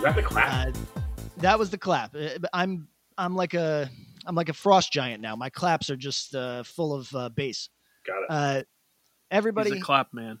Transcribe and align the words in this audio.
Is 0.00 0.04
that 0.04 0.16
the 0.16 0.22
clap? 0.22 0.66
Uh, 0.66 0.72
that 1.36 1.58
was 1.58 1.68
the 1.68 1.76
clap. 1.76 2.16
Uh, 2.16 2.28
I'm 2.54 2.88
I'm 3.18 3.36
like 3.36 3.52
a 3.52 3.90
I'm 4.24 4.34
like 4.34 4.48
a 4.48 4.54
frost 4.54 4.90
giant 4.90 5.20
now. 5.20 5.36
My 5.36 5.50
claps 5.50 5.90
are 5.90 5.96
just 5.96 6.34
uh, 6.34 6.62
full 6.62 6.94
of 6.94 7.14
uh, 7.14 7.28
bass. 7.28 7.68
Got 8.06 8.22
it. 8.22 8.26
Uh, 8.30 8.62
everybody, 9.30 9.72
He's 9.72 9.82
a 9.82 9.84
clap 9.84 10.14
man. 10.14 10.38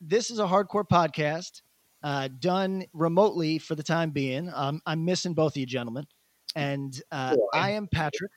this 0.00 0.30
is 0.30 0.38
a 0.38 0.46
hardcore 0.46 0.88
podcast 0.90 1.60
uh, 2.02 2.30
done 2.38 2.86
remotely 2.94 3.58
for 3.58 3.74
the 3.74 3.82
time 3.82 4.08
being. 4.08 4.50
Um, 4.54 4.80
I'm 4.86 5.04
missing 5.04 5.34
both 5.34 5.52
of 5.52 5.58
you 5.58 5.66
gentlemen, 5.66 6.06
and 6.56 6.98
uh, 7.12 7.34
Cool. 7.34 7.50
I 7.52 7.72
am 7.72 7.86
Patrick. 7.88 8.30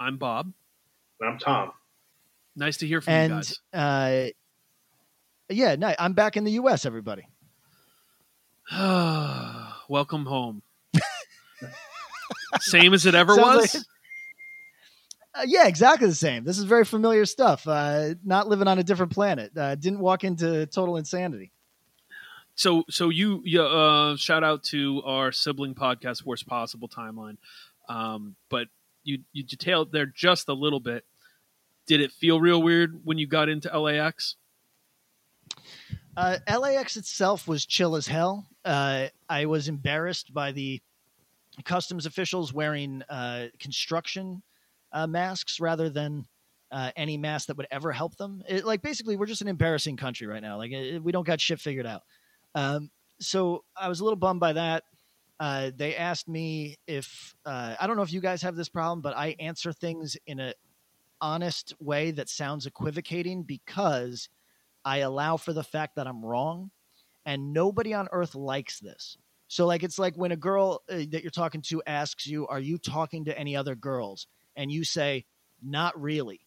I'm 0.00 0.16
Bob. 0.16 0.50
And 1.20 1.28
I'm 1.28 1.38
Tom. 1.38 1.72
Nice 2.56 2.78
to 2.78 2.86
hear 2.86 3.02
from 3.02 3.12
you 3.12 3.28
guys. 3.28 3.60
uh, 3.74 4.28
yeah, 5.50 5.76
no, 5.76 5.94
I'm 5.98 6.14
back 6.14 6.38
in 6.38 6.44
the 6.44 6.52
U.S. 6.52 6.86
Everybody. 6.86 7.28
Welcome 9.88 10.26
home. 10.26 10.62
Same 12.60 12.94
as 12.94 13.06
it 13.06 13.14
ever 13.14 13.34
Sounds 13.34 13.56
was. 13.62 13.74
like- 13.74 13.84
Uh, 15.34 15.42
yeah, 15.46 15.68
exactly 15.68 16.08
the 16.08 16.14
same. 16.14 16.42
This 16.44 16.58
is 16.58 16.64
very 16.64 16.84
familiar 16.84 17.24
stuff. 17.26 17.66
Uh, 17.68 18.14
not 18.24 18.48
living 18.48 18.66
on 18.66 18.78
a 18.78 18.82
different 18.82 19.12
planet. 19.12 19.56
Uh, 19.56 19.74
didn't 19.74 20.00
walk 20.00 20.24
into 20.24 20.66
total 20.66 20.96
insanity. 20.96 21.52
so, 22.54 22.82
so 22.90 23.08
you, 23.10 23.42
you 23.44 23.62
uh, 23.62 24.16
shout 24.16 24.42
out 24.42 24.64
to 24.64 25.02
our 25.04 25.30
sibling 25.30 25.74
podcast, 25.74 26.24
Worst 26.24 26.46
Possible 26.46 26.88
Timeline. 26.88 27.36
Um, 27.88 28.34
but 28.48 28.68
you, 29.04 29.20
you 29.32 29.44
detailed 29.44 29.92
there 29.92 30.06
just 30.06 30.48
a 30.48 30.54
little 30.54 30.80
bit. 30.80 31.04
Did 31.86 32.00
it 32.00 32.10
feel 32.10 32.40
real 32.40 32.60
weird 32.60 33.00
when 33.04 33.18
you 33.18 33.26
got 33.26 33.48
into 33.48 33.68
LAX? 33.78 34.34
Uh, 36.18 36.36
LAX 36.58 36.96
itself 36.96 37.46
was 37.46 37.64
chill 37.64 37.94
as 37.94 38.08
hell. 38.08 38.44
Uh, 38.64 39.06
I 39.28 39.46
was 39.46 39.68
embarrassed 39.68 40.34
by 40.34 40.50
the 40.50 40.82
customs 41.64 42.06
officials 42.06 42.52
wearing 42.52 43.04
uh, 43.08 43.46
construction 43.60 44.42
uh, 44.90 45.06
masks 45.06 45.60
rather 45.60 45.88
than 45.88 46.26
uh, 46.72 46.90
any 46.96 47.16
mask 47.16 47.46
that 47.46 47.56
would 47.56 47.68
ever 47.70 47.92
help 47.92 48.16
them. 48.16 48.42
It, 48.48 48.64
like 48.64 48.82
basically, 48.82 49.16
we're 49.16 49.26
just 49.26 49.42
an 49.42 49.46
embarrassing 49.48 49.96
country 49.96 50.26
right 50.26 50.42
now. 50.42 50.56
Like 50.56 50.72
it, 50.72 51.00
we 51.00 51.12
don't 51.12 51.24
got 51.24 51.40
shit 51.40 51.60
figured 51.60 51.86
out. 51.86 52.02
Um, 52.56 52.90
so 53.20 53.62
I 53.76 53.88
was 53.88 54.00
a 54.00 54.04
little 54.04 54.16
bummed 54.16 54.40
by 54.40 54.54
that. 54.54 54.82
Uh, 55.38 55.70
they 55.76 55.94
asked 55.94 56.26
me 56.26 56.78
if 56.88 57.32
I 57.46 57.86
don't 57.86 57.96
know 57.96 58.02
if 58.02 58.12
you 58.12 58.20
guys 58.20 58.42
have 58.42 58.56
this 58.56 58.68
problem, 58.68 59.02
but 59.02 59.16
I 59.16 59.36
answer 59.38 59.72
things 59.72 60.16
in 60.26 60.40
a 60.40 60.52
honest 61.20 61.74
way 61.78 62.10
that 62.10 62.28
sounds 62.28 62.66
equivocating 62.66 63.44
because 63.44 64.28
I 64.88 64.98
allow 64.98 65.36
for 65.36 65.52
the 65.52 65.62
fact 65.62 65.96
that 65.96 66.06
I'm 66.06 66.24
wrong, 66.24 66.70
and 67.26 67.52
nobody 67.52 67.92
on 67.92 68.08
earth 68.10 68.34
likes 68.34 68.80
this. 68.80 69.18
So, 69.46 69.66
like, 69.66 69.82
it's 69.82 69.98
like 69.98 70.16
when 70.16 70.32
a 70.32 70.36
girl 70.36 70.82
uh, 70.88 70.96
that 71.10 71.22
you're 71.22 71.30
talking 71.30 71.60
to 71.68 71.82
asks 71.86 72.26
you, 72.26 72.46
Are 72.46 72.58
you 72.58 72.78
talking 72.78 73.26
to 73.26 73.38
any 73.38 73.54
other 73.54 73.74
girls? 73.74 74.26
And 74.56 74.72
you 74.72 74.84
say, 74.84 75.26
Not 75.62 76.00
really. 76.00 76.40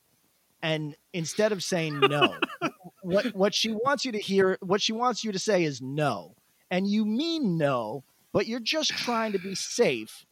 And 0.63 0.95
instead 1.13 1.51
of 1.51 1.61
saying 1.61 1.99
no, 1.99 2.35
what, 3.03 3.27
what 3.35 3.53
she 3.53 3.73
wants 3.73 4.05
you 4.05 4.11
to 4.13 4.19
hear, 4.19 4.57
what 4.61 4.81
she 4.81 4.93
wants 4.93 5.23
you 5.23 5.31
to 5.31 5.39
say 5.39 5.63
is 5.63 5.79
no. 5.79 6.35
And 6.71 6.87
you 6.87 7.05
mean 7.05 7.57
no, 7.59 8.03
but 8.33 8.47
you're 8.47 8.59
just 8.59 8.89
trying 8.91 9.33
to 9.33 9.39
be 9.39 9.53
safe 9.53 10.25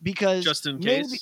because 0.00 0.44
Just 0.44 0.66
in 0.66 0.78
case. 0.78 1.10
maybe 1.10 1.18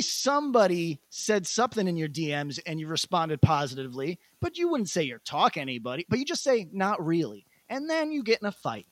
somebody 0.00 1.00
said 1.10 1.46
something 1.46 1.88
in 1.88 1.96
your 1.96 2.08
DMs 2.08 2.60
and 2.66 2.78
you 2.78 2.86
responded 2.86 3.40
positively, 3.40 4.18
but 4.40 4.56
you 4.56 4.68
wouldn't 4.68 4.90
say 4.90 5.02
you're 5.02 5.18
talking 5.20 5.62
anybody, 5.62 6.06
but 6.08 6.18
you 6.18 6.24
just 6.24 6.44
say 6.44 6.68
not 6.72 7.04
really. 7.04 7.46
And 7.68 7.88
then 7.88 8.12
you 8.12 8.22
get 8.22 8.40
in 8.40 8.46
a 8.46 8.52
fight. 8.52 8.86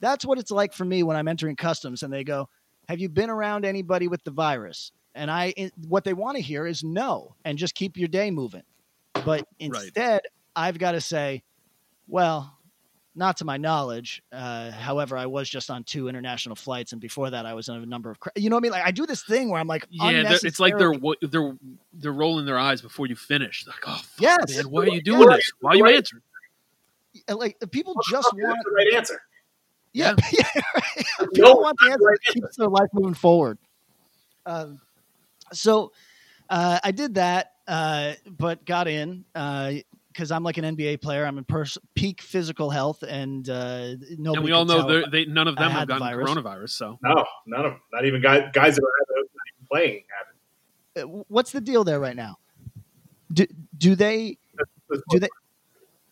That's 0.00 0.24
what 0.24 0.38
it's 0.38 0.50
like 0.50 0.72
for 0.72 0.84
me 0.84 1.02
when 1.02 1.16
I'm 1.16 1.28
entering 1.28 1.56
customs 1.56 2.02
and 2.02 2.12
they 2.12 2.24
go, 2.24 2.48
"Have 2.88 2.98
you 2.98 3.08
been 3.08 3.30
around 3.30 3.64
anybody 3.64 4.08
with 4.08 4.24
the 4.24 4.30
virus?" 4.30 4.92
And 5.14 5.30
I 5.30 5.52
eh, 5.56 5.70
what 5.88 6.04
they 6.04 6.14
want 6.14 6.36
to 6.36 6.42
hear 6.42 6.66
is 6.66 6.82
no 6.82 7.36
and 7.44 7.58
just 7.58 7.74
keep 7.74 7.96
your 7.96 8.08
day 8.08 8.30
moving. 8.30 8.62
But 9.24 9.46
instead, 9.58 10.22
I've 10.56 10.78
got 10.78 10.92
to 10.92 11.00
say, 11.00 11.42
well, 12.08 12.58
not 13.14 13.36
to 13.38 13.44
my 13.44 13.56
knowledge. 13.58 14.22
Uh, 14.32 14.70
however, 14.70 15.16
I 15.18 15.26
was 15.26 15.48
just 15.48 15.70
on 15.70 15.84
two 15.84 16.08
international 16.08 16.54
flights, 16.56 16.92
and 16.92 17.00
before 17.00 17.28
that, 17.30 17.44
I 17.46 17.52
was 17.54 17.68
on 17.68 17.82
a 17.82 17.86
number 17.86 18.10
of. 18.10 18.18
Cra- 18.20 18.32
you 18.36 18.48
know 18.50 18.56
what 18.56 18.60
I 18.60 18.64
mean? 18.64 18.72
Like 18.72 18.86
I 18.86 18.90
do 18.90 19.04
this 19.06 19.22
thing 19.22 19.50
where 19.50 19.60
I'm 19.60 19.66
like, 19.66 19.86
Yeah, 19.90 20.22
they're- 20.22 20.38
it's 20.42 20.58
like 20.60 20.78
they're 20.78 20.94
they're 21.22 21.56
they're 21.92 22.12
rolling 22.12 22.46
their 22.46 22.58
eyes 22.58 22.80
before 22.80 23.06
you 23.06 23.14
finish. 23.16 23.66
Like, 23.66 23.76
oh, 23.86 23.96
fuck, 23.96 24.20
Yes. 24.20 24.56
man, 24.56 24.70
why 24.70 24.82
are 24.84 24.88
you 24.88 25.02
doing 25.02 25.26
Right. 25.28 25.36
this? 25.36 25.52
Why 25.60 25.72
are 25.72 25.76
you 25.76 25.84
Right. 25.84 25.96
answering? 25.96 26.22
like 27.28 27.58
people 27.70 27.94
just 28.10 28.28
Okay, 28.32 28.42
want 28.42 28.58
the 28.64 28.70
right 28.70 28.94
answer. 28.96 29.20
yeah, 29.92 30.14
yeah 30.32 30.44
No, 31.20 31.26
people 31.34 31.60
want 31.60 31.76
the 31.78 31.86
answer 31.90 31.98
the 31.98 32.04
right 32.06 32.18
that 32.26 32.32
keeps 32.32 32.56
their 32.56 32.68
life 32.68 32.88
moving 32.94 33.12
forward 33.12 33.58
um, 34.46 34.80
so 35.52 35.92
uh, 36.48 36.78
i 36.82 36.90
did 36.90 37.14
that 37.16 37.52
uh, 37.68 38.14
but 38.26 38.64
got 38.64 38.88
in 38.88 39.26
because 40.12 40.30
i'm 40.30 40.42
like 40.42 40.58
an 40.58 40.76
nba 40.76 41.00
player 41.00 41.24
i'm 41.24 41.38
in 41.38 41.44
pers- 41.44 41.78
peak 41.94 42.20
physical 42.20 42.70
health 42.70 43.02
and 43.02 43.48
uh, 43.48 43.94
nobody 44.18 44.36
and 44.36 44.44
we 44.44 44.52
all 44.52 44.64
know 44.64 44.86
they're- 44.86 45.26
none 45.26 45.48
of 45.48 45.56
them 45.56 45.70
have 45.70 45.88
gotten 45.88 46.06
virus. 46.06 46.30
coronavirus. 46.30 46.70
So 46.70 46.98
No, 47.02 47.24
none 47.46 47.64
of 47.64 47.72
them. 47.72 47.80
Not 47.92 48.04
even 48.04 48.20
guys, 48.20 48.50
guys 48.52 48.76
that 48.76 48.82
are 48.82 49.06
not 49.08 49.24
even 49.24 49.66
playing 49.70 50.04
have 50.18 50.26
it. 50.28 51.04
Uh, 51.04 51.22
what's 51.28 51.52
the 51.52 51.60
deal 51.60 51.84
there 51.84 52.00
right 52.00 52.16
now 52.16 52.38
do, 53.32 53.46
do 53.78 53.94
they 53.94 54.36
do 55.10 55.18
they 55.18 55.28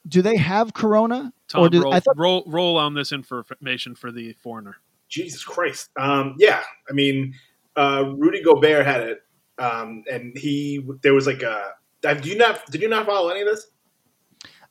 do 0.08 0.22
they 0.22 0.36
have 0.36 0.72
corona 0.72 1.32
Tom, 1.48 1.62
or 1.64 1.68
do 1.68 1.82
roll, 1.82 1.92
i 1.92 2.00
thought 2.00 2.16
roll 2.16 2.42
roll 2.46 2.76
on 2.78 2.94
this 2.94 3.12
information 3.12 3.94
for 3.94 4.10
the 4.10 4.32
foreigner. 4.42 4.76
Jesus 5.08 5.42
Christ. 5.42 5.90
Um, 5.96 6.36
yeah, 6.38 6.62
I 6.88 6.92
mean, 6.92 7.34
uh, 7.76 8.12
Rudy 8.16 8.42
Gobert 8.42 8.86
had 8.86 9.00
it, 9.02 9.22
um, 9.58 10.04
and 10.10 10.36
he 10.38 10.86
there 11.02 11.12
was 11.14 11.26
like 11.26 11.42
a. 11.42 11.72
Do 12.02 12.28
you 12.30 12.36
not? 12.38 12.64
Did 12.70 12.80
you 12.80 12.88
not 12.88 13.06
follow 13.06 13.28
any 13.28 13.40
of 13.40 13.48
this? 13.48 13.66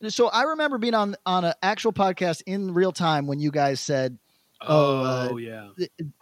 So 0.08 0.28
i 0.30 0.44
remember 0.44 0.78
being 0.78 0.94
on 0.94 1.16
on 1.26 1.44
an 1.46 1.54
actual 1.62 1.92
podcast 1.92 2.42
in 2.46 2.74
real 2.74 2.92
time 2.92 3.28
when 3.28 3.40
you 3.40 3.52
guys 3.52 3.80
said 3.80 4.18
Oh, 4.62 5.30
uh, 5.32 5.36
yeah. 5.38 5.70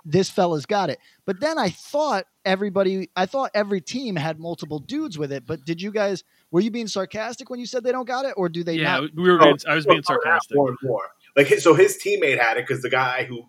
this 0.05 0.29
fella's 0.29 0.67
got 0.67 0.91
it. 0.91 0.99
But 1.25 1.39
then 1.39 1.57
I 1.57 1.69
thought 1.71 2.25
everybody, 2.45 3.09
I 3.15 3.25
thought 3.25 3.49
every 3.55 3.81
team 3.81 4.15
had 4.15 4.39
multiple 4.39 4.77
dudes 4.77 5.17
with 5.17 5.31
it. 5.31 5.47
But 5.47 5.65
did 5.65 5.81
you 5.81 5.91
guys, 5.91 6.23
were 6.51 6.61
you 6.61 6.69
being 6.69 6.85
sarcastic 6.87 7.49
when 7.49 7.59
you 7.59 7.65
said 7.65 7.83
they 7.83 7.91
don't 7.91 8.07
got 8.07 8.25
it, 8.25 8.35
or 8.37 8.47
do 8.47 8.63
they 8.63 8.75
Yeah, 8.75 8.99
not? 8.99 9.09
we 9.15 9.31
were. 9.31 9.39
Being, 9.39 9.57
I 9.67 9.73
was 9.73 9.87
being 9.87 10.03
More 10.07 10.21
sarcastic. 10.21 10.55
and 10.55 10.77
more. 10.83 11.01
Like 11.35 11.47
so, 11.47 11.73
his 11.73 11.97
teammate 11.97 12.39
had 12.39 12.57
it 12.57 12.67
because 12.67 12.83
the 12.83 12.91
guy 12.91 13.23
who 13.23 13.41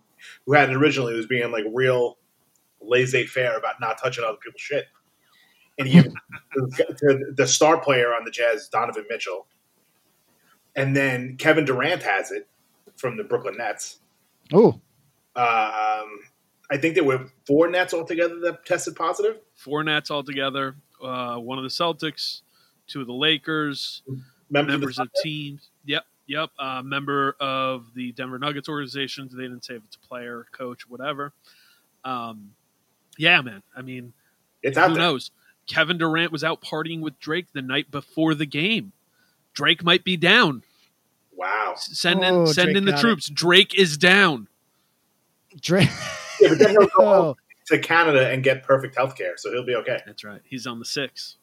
who 0.47 0.55
had 0.55 0.71
it 0.71 0.77
originally 0.77 1.13
was 1.13 1.27
being 1.27 1.53
like 1.53 1.65
real 1.71 2.17
laissez 2.81 3.27
faire 3.27 3.59
about 3.59 3.75
not 3.83 3.99
touching 4.03 4.25
other 4.25 4.39
people's 4.43 4.63
shit. 4.63 4.87
And 5.79 5.87
he 5.87 6.01
to 6.55 7.19
the 7.37 7.47
star 7.47 7.79
player 7.79 8.15
on 8.15 8.25
the 8.25 8.31
Jazz, 8.31 8.71
Donovan 8.71 9.05
Mitchell, 9.11 9.47
and 10.79 10.95
then 10.97 11.37
Kevin 11.37 11.65
Durant 11.65 12.03
has 12.03 12.31
it 12.31 12.47
from 12.97 13.17
the 13.17 13.25
Brooklyn 13.25 13.57
Nets. 13.59 13.99
Oh, 14.53 14.81
Um, 15.37 16.21
I 16.71 16.77
think 16.79 16.95
there 16.95 17.05
were 17.05 17.27
four 17.47 17.69
Nets 17.69 17.95
altogether 17.95 18.39
that 18.41 18.65
tested 18.67 18.97
positive. 18.97 19.39
Four 19.55 19.85
Nets 19.85 20.11
altogether. 20.11 20.77
Uh, 21.03 21.37
one 21.37 21.59
of 21.59 21.65
the 21.65 21.71
Celtics, 21.71 22.43
two 22.87 23.01
of 23.01 23.07
the 23.07 23.13
Lakers, 23.13 24.03
Members, 24.51 24.73
members 24.73 24.99
of 24.99 25.07
of 25.07 25.13
teams. 25.23 25.69
Yep, 25.85 26.05
yep. 26.27 26.51
Uh, 26.59 26.83
member 26.83 27.37
of 27.41 27.87
the 27.95 28.13
Denver 28.13 28.39
Nuggets 28.39 28.69
organization. 28.69 29.29
They 29.33 29.43
didn't 29.43 29.65
say 29.65 29.75
if 29.75 29.83
it's 29.85 29.97
a 29.97 30.07
player, 30.07 30.47
coach, 30.53 30.89
whatever. 30.89 31.33
Um, 32.05 32.53
yeah, 33.19 33.41
man. 33.43 33.63
I 33.77 33.83
mean, 33.83 34.13
it's 34.63 34.79
who 34.79 34.89
there. 34.89 34.97
knows? 34.97 35.31
Kevin 35.67 35.99
Durant 35.99 36.33
was 36.33 36.43
out 36.43 36.63
partying 36.63 37.01
with 37.01 37.19
Drake 37.21 37.47
the 37.53 37.63
night 37.63 37.91
before 37.91 38.35
the 38.35 38.47
game. 38.47 38.93
Drake 39.53 39.85
might 39.85 40.05
be 40.05 40.17
down. 40.17 40.63
Wow. 41.39 41.75
Send 41.77 42.25
in, 42.25 42.35
Oh, 42.35 42.45
send 42.47 42.67
Drake 42.67 42.77
in 42.77 42.85
the 42.85 42.91
got 42.93 42.99
it. 42.99 43.03
troops. 43.03 43.29
Drake 43.31 43.75
is 43.75 43.97
down. 43.97 44.49
Drake. 45.61 45.89
Yeah, 46.41 46.51
but 46.51 46.59
then 46.59 46.71
he'll 46.71 46.81
go 46.81 46.91
oh, 46.99 47.37
to 47.69 47.79
Canada 47.79 48.29
and 48.29 48.43
get 48.43 48.63
perfect 48.63 48.97
health 48.97 49.17
care, 49.17 49.37
so 49.37 49.51
he'll 49.53 49.65
be 49.65 49.75
okay. 49.77 50.01
That's 50.05 50.25
right. 50.25 50.41
He's 50.45 50.67
on 50.67 50.79
the 50.79 50.85
six. 50.85 51.37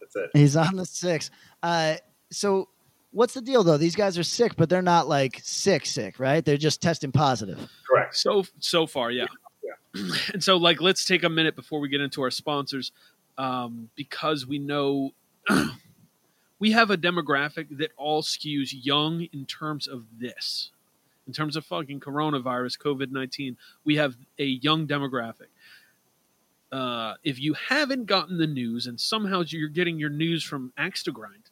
That's 0.00 0.16
it. 0.16 0.30
he's 0.32 0.56
on 0.56 0.76
the 0.76 0.86
six. 0.86 1.30
Uh, 1.62 1.96
so 2.30 2.68
what's 3.12 3.34
the 3.34 3.40
deal 3.40 3.62
though? 3.64 3.76
These 3.76 3.96
guys 3.96 4.18
are 4.18 4.22
sick, 4.22 4.56
but 4.56 4.68
they're 4.68 4.82
not 4.82 5.08
like 5.08 5.40
sick, 5.42 5.86
sick, 5.86 6.18
right? 6.18 6.44
They're 6.44 6.56
just 6.56 6.80
testing 6.82 7.12
positive. 7.12 7.68
Correct. 7.88 8.16
So 8.16 8.44
so 8.58 8.86
far, 8.86 9.10
yeah. 9.10 9.26
And 10.34 10.44
so, 10.44 10.56
like, 10.58 10.82
let's 10.82 11.06
take 11.06 11.24
a 11.24 11.28
minute 11.30 11.56
before 11.56 11.80
we 11.80 11.88
get 11.88 12.02
into 12.02 12.20
our 12.20 12.30
sponsors, 12.30 12.92
um, 13.38 13.88
because 13.96 14.46
we 14.46 14.58
know 14.58 15.12
we 16.58 16.72
have 16.72 16.90
a 16.90 16.96
demographic 16.96 17.78
that 17.78 17.92
all 17.96 18.22
skews 18.22 18.70
young 18.72 19.26
in 19.32 19.44
terms 19.46 19.86
of 19.86 20.04
this, 20.18 20.70
in 21.26 21.32
terms 21.32 21.56
of 21.56 21.64
fucking 21.66 22.00
coronavirus, 22.00 22.78
COVID 22.78 23.10
nineteen. 23.10 23.56
We 23.84 23.96
have 23.96 24.16
a 24.38 24.44
young 24.44 24.86
demographic. 24.86 25.48
Uh, 26.72 27.14
if 27.22 27.40
you 27.40 27.54
haven't 27.54 28.06
gotten 28.06 28.38
the 28.38 28.46
news 28.46 28.86
and 28.86 29.00
somehow 29.00 29.42
you're 29.46 29.68
getting 29.68 29.98
your 29.98 30.10
news 30.10 30.42
from 30.42 30.72
Axe 30.76 31.04
to 31.04 31.12
Grind, 31.12 31.50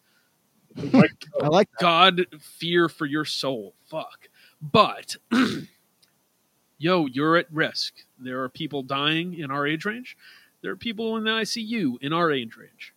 I 1.41 1.47
like 1.47 1.69
God 1.79 2.27
fear 2.41 2.89
for 2.89 3.07
your 3.07 3.25
soul. 3.25 3.75
Fuck. 3.87 4.29
But 4.61 5.17
yo, 6.79 7.07
you're 7.07 7.37
at 7.37 7.53
risk. 7.53 7.95
There 8.19 8.43
are 8.43 8.49
people 8.49 8.83
dying 8.83 9.39
in 9.39 9.51
our 9.51 9.67
age 9.67 9.85
range. 9.85 10.17
There 10.63 10.73
are 10.73 10.77
people 10.77 11.17
in 11.17 11.25
the 11.25 11.31
ICU 11.31 11.99
in 12.01 12.13
our 12.13 12.33
age 12.33 12.57
range. 12.57 12.94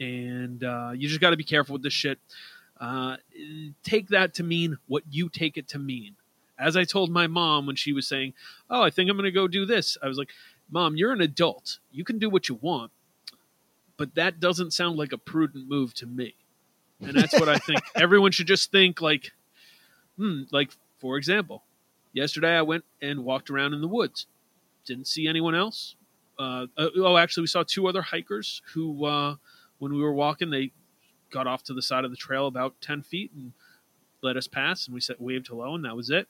And 0.00 0.62
uh, 0.62 0.92
you 0.94 1.08
just 1.08 1.20
got 1.20 1.30
to 1.30 1.36
be 1.36 1.44
careful 1.44 1.74
with 1.74 1.82
this 1.82 1.92
shit. 1.92 2.18
Uh, 2.80 3.16
take 3.82 4.08
that 4.08 4.34
to 4.34 4.44
mean 4.44 4.78
what 4.86 5.02
you 5.10 5.28
take 5.28 5.56
it 5.56 5.68
to 5.68 5.78
mean. 5.78 6.14
As 6.58 6.76
I 6.76 6.84
told 6.84 7.10
my 7.10 7.26
mom 7.26 7.66
when 7.66 7.76
she 7.76 7.92
was 7.92 8.06
saying, 8.06 8.34
"Oh, 8.68 8.82
I 8.82 8.90
think 8.90 9.10
I'm 9.10 9.16
going 9.16 9.24
to 9.24 9.32
go 9.32 9.48
do 9.48 9.64
this," 9.64 9.96
I 10.02 10.08
was 10.08 10.18
like, 10.18 10.30
"Mom, 10.70 10.96
you're 10.96 11.12
an 11.12 11.20
adult. 11.20 11.78
You 11.92 12.04
can 12.04 12.18
do 12.18 12.30
what 12.30 12.48
you 12.48 12.56
want, 12.56 12.90
but 13.96 14.14
that 14.16 14.40
doesn't 14.40 14.72
sound 14.72 14.96
like 14.96 15.12
a 15.12 15.18
prudent 15.18 15.68
move 15.68 15.94
to 15.94 16.06
me." 16.06 16.34
And 17.00 17.16
that's 17.16 17.32
what 17.38 17.48
I 17.48 17.58
think. 17.58 17.80
Everyone 17.94 18.32
should 18.32 18.48
just 18.48 18.72
think 18.72 19.00
like, 19.00 19.30
hmm, 20.16 20.42
like 20.50 20.70
for 20.98 21.16
example, 21.16 21.62
yesterday 22.12 22.56
I 22.56 22.62
went 22.62 22.84
and 23.00 23.24
walked 23.24 23.50
around 23.50 23.74
in 23.74 23.80
the 23.80 23.88
woods. 23.88 24.26
Didn't 24.84 25.06
see 25.06 25.28
anyone 25.28 25.54
else. 25.54 25.94
Uh, 26.38 26.66
uh, 26.76 26.88
oh, 26.96 27.16
actually, 27.16 27.42
we 27.42 27.48
saw 27.48 27.62
two 27.62 27.88
other 27.88 28.02
hikers 28.02 28.62
who, 28.72 29.04
uh, 29.04 29.36
when 29.78 29.92
we 29.92 30.00
were 30.00 30.12
walking, 30.12 30.50
they 30.50 30.72
got 31.30 31.46
off 31.46 31.62
to 31.64 31.74
the 31.74 31.82
side 31.82 32.04
of 32.04 32.10
the 32.10 32.16
trail 32.16 32.46
about 32.46 32.80
ten 32.80 33.02
feet 33.02 33.32
and 33.34 33.52
let 34.22 34.36
us 34.36 34.46
pass, 34.46 34.86
and 34.86 34.94
we 34.94 35.00
said 35.00 35.16
waved 35.18 35.48
hello, 35.48 35.74
and 35.74 35.84
that 35.84 35.96
was 35.96 36.10
it. 36.10 36.28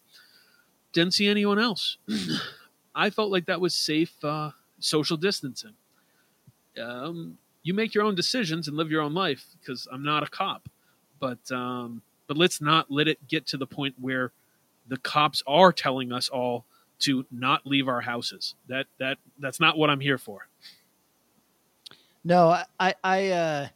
Didn't 0.93 1.15
see 1.15 1.29
anyone 1.29 1.59
else. 1.59 1.99
I 2.95 3.11
felt 3.11 3.31
like 3.31 3.47
that 3.47 3.61
was 3.61 3.75
safe 3.75 4.13
uh, 4.25 4.51
social 4.81 5.17
distancing. 5.17 5.75
Um, 6.81 7.39
you 7.63 7.75
make 7.75 7.95
your 7.95 8.05
own 8.05 8.15
decisions 8.15 8.69
and 8.69 8.77
live 8.77 8.91
your 8.91 9.03
own 9.03 9.15
life 9.15 9.45
because 9.61 9.87
I'm 9.93 10.03
not 10.03 10.23
a 10.23 10.27
cop. 10.27 10.69
But 11.21 11.51
um, 11.51 12.03
but 12.27 12.37
let's 12.37 12.61
not 12.61 12.91
let 12.91 13.09
it 13.09 13.27
get 13.29 13.47
to 13.49 13.57
the 13.57 13.67
point 13.67 13.95
where 14.01 14.33
the 14.87 14.99
cops 14.99 15.43
are 15.47 15.73
telling 15.73 16.13
us 16.13 16.29
all 16.29 16.65
to 17.01 17.27
not 17.31 17.67
leave 17.67 17.89
our 17.89 18.01
houses. 18.01 18.55
That 18.69 18.87
that 18.99 19.19
that's 19.39 19.61
not 19.61 19.77
what 19.77 19.91
I'm 19.91 20.01
here 20.01 20.19
for. 20.19 20.49
No, 22.29 22.51
I- 22.79 22.95
I 23.03 23.29
uh, 23.31 23.69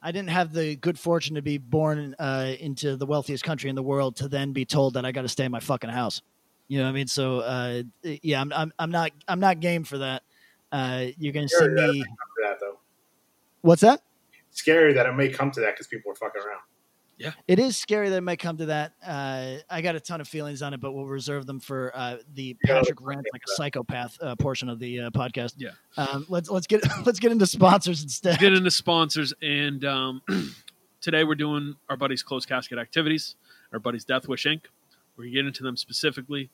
I 0.00 0.12
didn't 0.12 0.30
have 0.30 0.52
the 0.52 0.76
good 0.76 0.96
fortune 0.96 1.34
to 1.34 1.42
be 1.42 1.58
born 1.58 2.14
uh, 2.20 2.54
into 2.60 2.94
the 2.96 3.04
wealthiest 3.04 3.42
country 3.42 3.68
in 3.68 3.74
the 3.74 3.82
world 3.82 4.14
to 4.18 4.28
then 4.28 4.52
be 4.52 4.64
told 4.64 4.94
that 4.94 5.04
I 5.04 5.10
got 5.10 5.22
to 5.22 5.28
stay 5.28 5.44
in 5.44 5.50
my 5.50 5.58
fucking 5.58 5.90
house. 5.90 6.22
You 6.68 6.78
know 6.78 6.84
what 6.84 6.90
I 6.90 6.92
mean? 6.92 7.08
So 7.08 7.40
uh, 7.40 7.82
yeah, 8.04 8.40
I'm, 8.40 8.52
I'm 8.52 8.72
I'm 8.78 8.92
not 8.92 9.10
I'm 9.26 9.40
not 9.40 9.58
game 9.58 9.82
for 9.82 9.98
that. 9.98 10.22
Uh, 10.70 11.06
you're 11.18 11.32
gonna 11.32 11.48
see 11.48 11.56
Scary 11.56 11.74
me. 11.74 12.04
that. 12.44 12.60
What's 13.62 13.82
that? 13.82 14.00
Scary 14.52 14.92
that 14.92 15.06
it 15.06 15.12
may 15.14 15.28
come 15.28 15.50
to 15.50 15.60
that 15.60 15.74
because 15.74 15.88
people 15.88 16.12
are 16.12 16.14
fucking 16.14 16.40
around. 16.40 16.60
It 17.46 17.58
is 17.58 17.76
scary 17.76 18.08
that 18.08 18.16
it 18.16 18.22
might 18.22 18.38
come 18.38 18.56
to 18.58 18.66
that. 18.66 18.94
Uh, 19.04 19.56
I 19.68 19.82
got 19.82 19.94
a 19.94 20.00
ton 20.00 20.20
of 20.20 20.28
feelings 20.28 20.62
on 20.62 20.74
it, 20.74 20.80
but 20.80 20.92
we'll 20.92 21.06
reserve 21.06 21.46
them 21.46 21.60
for 21.60 21.92
uh, 21.94 22.16
the 22.34 22.54
Patrick 22.64 23.00
let's 23.00 23.16
rant 23.16 23.26
like 23.32 23.42
a 23.46 23.52
psychopath 23.54 24.16
uh, 24.22 24.34
portion 24.36 24.68
of 24.68 24.78
the 24.78 25.00
uh, 25.00 25.10
podcast. 25.10 25.54
Yeah. 25.58 25.70
Um, 25.96 26.26
let's 26.28 26.48
let's 26.48 26.66
get 26.66 26.82
let's 27.06 27.18
get 27.18 27.32
into 27.32 27.46
sponsors 27.46 28.02
instead. 28.02 28.38
Get 28.38 28.52
into 28.52 28.70
sponsors, 28.70 29.34
and 29.42 29.84
um, 29.84 30.22
today 31.00 31.24
we're 31.24 31.34
doing 31.34 31.76
our 31.88 31.96
buddies' 31.96 32.22
closed 32.22 32.48
casket 32.48 32.78
activities. 32.78 33.36
Our 33.72 33.78
buddies 33.78 34.04
Death 34.04 34.26
Wish 34.26 34.46
Inc. 34.46 34.62
We're 35.16 35.24
gonna 35.24 35.34
get 35.34 35.46
into 35.46 35.62
them 35.62 35.76
specifically, 35.76 36.50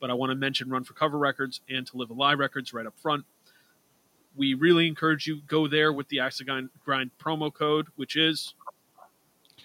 but 0.00 0.10
I 0.10 0.14
want 0.14 0.30
to 0.30 0.36
mention 0.36 0.68
Run 0.68 0.84
for 0.84 0.94
Cover 0.94 1.18
Records 1.18 1.60
and 1.70 1.86
To 1.86 1.96
Live 1.96 2.10
a 2.10 2.14
Lie 2.14 2.34
Records 2.34 2.72
right 2.72 2.86
up 2.86 2.98
front. 2.98 3.24
We 4.36 4.54
really 4.54 4.86
encourage 4.86 5.26
you 5.26 5.40
go 5.46 5.66
there 5.66 5.92
with 5.92 6.08
the 6.08 6.20
Axe 6.20 6.40
Grind 6.84 7.10
promo 7.18 7.52
code, 7.52 7.88
which 7.96 8.16
is, 8.16 8.54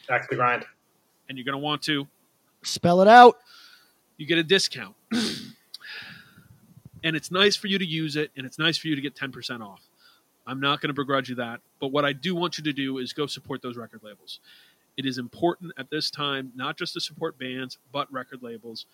Back 0.08 0.22
to 0.24 0.28
the 0.30 0.36
grind. 0.36 0.66
and 1.30 1.38
you're 1.38 1.46
gonna 1.46 1.58
want 1.58 1.82
to 1.84 2.08
Spell 2.64 3.02
it 3.02 3.08
out. 3.08 3.38
you 4.18 4.26
get 4.26 4.38
a 4.38 4.44
discount. 4.44 4.96
and 7.04 7.16
it's 7.16 7.32
nice 7.32 7.56
for 7.56 7.68
you 7.68 7.78
to 7.78 7.86
use 7.86 8.16
it 8.16 8.32
and 8.38 8.46
it's 8.46 8.58
nice 8.58 8.78
for 8.78 8.88
you 8.88 8.96
to 8.96 9.02
get 9.02 9.16
10% 9.16 9.62
off. 9.62 9.82
I'm 10.48 10.60
not 10.60 10.82
going 10.82 10.90
to 10.90 10.94
begrudge 10.94 11.30
you 11.30 11.36
that, 11.36 11.62
but 11.80 11.88
what 11.88 12.04
I 12.06 12.14
do 12.14 12.36
want 12.36 12.58
you 12.58 12.64
to 12.66 12.74
do 12.74 12.98
is 12.98 13.14
go 13.14 13.26
support 13.28 13.62
those 13.62 13.78
record 13.78 14.02
labels. 14.04 14.40
It 14.98 15.06
is 15.06 15.18
important 15.18 15.74
at 15.78 15.90
this 15.90 16.10
time 16.12 16.52
not 16.56 16.78
just 16.78 16.94
to 16.94 17.02
support 17.02 17.38
bands, 17.40 17.78
but 17.92 18.12
record 18.12 18.44
labels 18.44 18.86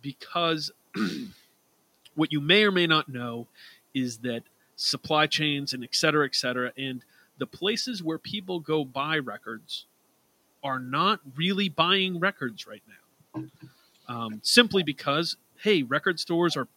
because 0.00 0.70
what 2.14 2.32
you 2.32 2.40
may 2.40 2.64
or 2.64 2.70
may 2.72 2.86
not 2.86 3.08
know 3.08 3.46
is 3.94 4.18
that 4.18 4.42
supply 4.76 5.26
chains 5.26 5.72
and 5.72 5.84
et 5.84 5.94
cetera, 5.94 6.24
et 6.24 6.34
cetera, 6.34 6.72
and 6.76 7.04
the 7.38 7.46
places 7.46 8.02
where 8.02 8.18
people 8.18 8.58
go 8.60 8.84
buy 8.84 9.18
records 9.18 9.86
are 10.62 10.78
not 10.78 11.20
really 11.36 11.68
buying 11.68 12.20
records 12.20 12.66
right 12.66 12.82
now. 12.86 13.44
Um, 14.08 14.40
simply 14.42 14.82
because 14.82 15.36
hey 15.60 15.82
record 15.82 16.20
stores 16.20 16.56
are 16.56 16.68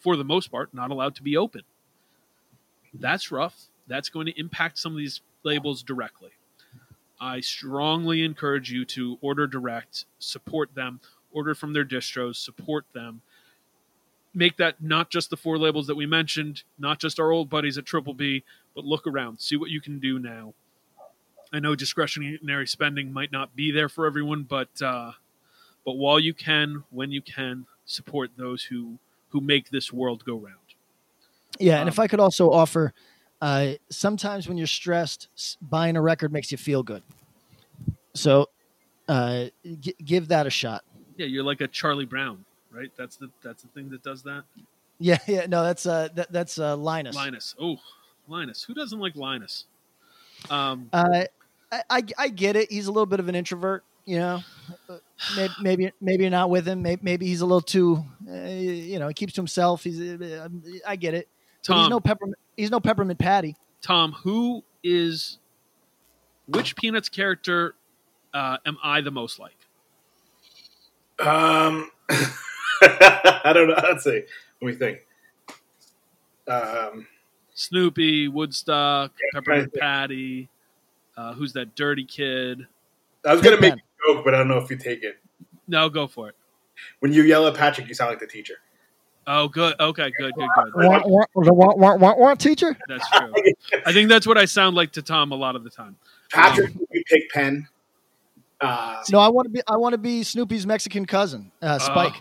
for 0.00 0.16
the 0.16 0.24
most 0.24 0.50
part 0.50 0.74
not 0.74 0.90
allowed 0.90 1.14
to 1.16 1.22
be 1.22 1.36
open. 1.36 1.62
That's 2.94 3.30
rough. 3.30 3.68
That's 3.86 4.08
going 4.08 4.26
to 4.26 4.38
impact 4.38 4.78
some 4.78 4.92
of 4.92 4.98
these 4.98 5.20
labels 5.42 5.82
directly. 5.82 6.30
I 7.20 7.40
strongly 7.40 8.22
encourage 8.24 8.70
you 8.70 8.84
to 8.86 9.18
order 9.20 9.46
direct 9.46 10.04
support 10.18 10.74
them 10.74 11.00
order 11.30 11.54
from 11.54 11.72
their 11.72 11.84
distros 11.84 12.36
support 12.36 12.84
them. 12.92 13.22
Make 14.34 14.56
that 14.58 14.82
not 14.82 15.10
just 15.10 15.30
the 15.30 15.36
four 15.36 15.58
labels 15.58 15.86
that 15.86 15.94
we 15.94 16.06
mentioned 16.06 16.62
not 16.78 16.98
just 16.98 17.18
our 17.18 17.30
old 17.30 17.48
buddies 17.48 17.78
at 17.78 17.86
triple 17.86 18.14
b 18.14 18.44
but 18.74 18.84
look 18.84 19.06
around. 19.06 19.40
See 19.40 19.56
what 19.56 19.70
you 19.70 19.80
can 19.80 19.98
do 19.98 20.18
now 20.18 20.54
i 21.52 21.58
know 21.58 21.74
discretionary 21.74 22.66
spending 22.66 23.12
might 23.12 23.32
not 23.32 23.54
be 23.54 23.70
there 23.70 23.88
for 23.88 24.06
everyone 24.06 24.42
but 24.42 24.70
uh, 24.82 25.12
but 25.84 25.94
while 25.96 26.20
you 26.20 26.32
can, 26.32 26.84
when 26.90 27.10
you 27.10 27.20
can, 27.22 27.66
support 27.84 28.30
those 28.36 28.62
who 28.62 28.98
who 29.30 29.40
make 29.40 29.70
this 29.70 29.92
world 29.92 30.24
go 30.24 30.36
round. 30.36 30.56
Yeah, 31.58 31.74
and 31.76 31.82
Um, 31.82 31.88
if 31.88 31.98
I 31.98 32.06
could 32.06 32.20
also 32.20 32.50
offer, 32.50 32.92
uh, 33.40 33.72
sometimes 33.90 34.46
when 34.46 34.58
you're 34.58 34.66
stressed, 34.66 35.28
buying 35.60 35.96
a 35.96 36.02
record 36.02 36.32
makes 36.32 36.52
you 36.52 36.58
feel 36.58 36.82
good. 36.82 37.02
So, 38.14 38.50
uh, 39.08 39.46
g- 39.80 39.96
give 40.04 40.28
that 40.28 40.46
a 40.46 40.50
shot. 40.50 40.84
Yeah, 41.16 41.26
you're 41.26 41.44
like 41.44 41.60
a 41.62 41.68
Charlie 41.68 42.04
Brown, 42.04 42.44
right? 42.70 42.90
That's 42.96 43.16
the 43.16 43.30
that's 43.42 43.62
the 43.62 43.68
thing 43.68 43.88
that 43.90 44.02
does 44.02 44.22
that. 44.22 44.44
Yeah, 44.98 45.18
yeah, 45.26 45.46
no, 45.46 45.64
that's 45.64 45.86
uh, 45.86 46.08
that, 46.14 46.30
that's 46.30 46.58
uh, 46.58 46.76
Linus. 46.76 47.16
Linus. 47.16 47.54
Oh, 47.58 47.78
Linus. 48.28 48.62
Who 48.62 48.74
doesn't 48.74 48.98
like 48.98 49.16
Linus? 49.16 49.64
Um, 50.50 50.90
Uh, 50.92 51.24
I, 51.72 51.82
I 51.90 52.02
I 52.18 52.28
get 52.28 52.54
it. 52.56 52.70
He's 52.70 52.86
a 52.86 52.92
little 52.92 53.06
bit 53.06 53.18
of 53.18 53.28
an 53.28 53.34
introvert, 53.34 53.82
you 54.04 54.18
know. 54.18 54.42
Maybe 55.36 55.52
maybe, 55.60 55.92
maybe 56.00 56.24
you're 56.24 56.30
not 56.30 56.50
with 56.50 56.66
him. 56.68 56.82
Maybe, 56.82 57.00
maybe 57.02 57.26
he's 57.26 57.40
a 57.40 57.46
little 57.46 57.60
too, 57.62 58.04
uh, 58.28 58.34
you 58.48 58.98
know, 58.98 59.08
he 59.08 59.14
keeps 59.14 59.32
to 59.34 59.40
himself. 59.40 59.82
He's 59.84 60.00
uh, 60.00 60.48
I 60.86 60.96
get 60.96 61.14
it. 61.14 61.28
But 61.66 61.78
he's 61.80 61.88
no 61.88 62.00
peppermint. 62.00 62.36
He's 62.56 62.70
no 62.70 62.80
peppermint 62.80 63.18
patty. 63.18 63.56
Tom. 63.80 64.12
Who 64.22 64.62
is 64.84 65.38
which 66.46 66.76
Peanuts 66.76 67.08
character 67.08 67.74
uh, 68.34 68.58
am 68.66 68.76
I 68.82 69.00
the 69.00 69.10
most 69.12 69.38
like? 69.38 69.56
Um, 71.20 71.90
I 72.10 73.52
don't 73.54 73.68
know. 73.68 73.76
Let's 73.82 74.04
see. 74.04 74.22
Let 74.60 74.68
me 74.68 74.72
think. 74.74 75.06
Um, 76.48 77.06
Snoopy, 77.54 78.28
Woodstock, 78.28 79.12
Yeah, 79.12 79.40
Peppermint. 79.40 79.74
Patty. 79.74 80.48
Uh, 81.22 81.32
who's 81.34 81.52
that 81.52 81.74
dirty 81.76 82.04
kid? 82.04 82.66
I 83.24 83.32
was 83.32 83.42
gonna 83.42 83.60
make 83.60 83.74
a 83.74 83.76
joke, 84.06 84.24
but 84.24 84.34
I 84.34 84.38
don't 84.38 84.48
know 84.48 84.58
if 84.58 84.68
you 84.70 84.76
take 84.76 85.02
it. 85.04 85.20
No, 85.68 85.88
go 85.88 86.06
for 86.08 86.28
it. 86.28 86.34
When 86.98 87.12
you 87.12 87.22
yell 87.22 87.46
at 87.46 87.54
Patrick, 87.54 87.86
you 87.88 87.94
sound 87.94 88.10
like 88.10 88.18
the 88.18 88.26
teacher. 88.26 88.54
Oh, 89.28 89.46
good. 89.46 89.76
Okay, 89.78 90.10
good, 90.18 90.32
good, 90.34 90.48
good. 90.56 90.74
Want, 90.74 91.08
want, 91.08 91.28
want, 91.34 91.78
want, 91.78 92.00
want, 92.00 92.18
want, 92.18 92.40
teacher? 92.40 92.76
That's 92.88 93.08
true. 93.10 93.32
I 93.86 93.92
think 93.92 94.08
that's 94.08 94.26
what 94.26 94.36
I 94.36 94.46
sound 94.46 94.74
like 94.74 94.90
to 94.92 95.02
Tom 95.02 95.30
a 95.30 95.36
lot 95.36 95.54
of 95.54 95.62
the 95.62 95.70
time. 95.70 95.94
Patrick, 96.32 96.72
you 96.90 97.04
pick 97.06 97.30
pen. 97.30 97.68
Uh, 98.60 99.00
No, 99.12 99.20
I 99.20 99.28
want 99.28 99.46
to 99.46 99.50
be. 99.50 99.60
I 99.68 99.76
want 99.76 99.92
to 99.92 99.98
be 99.98 100.24
Snoopy's 100.24 100.66
Mexican 100.66 101.06
cousin, 101.06 101.52
uh, 101.62 101.78
Spike. 101.78 102.20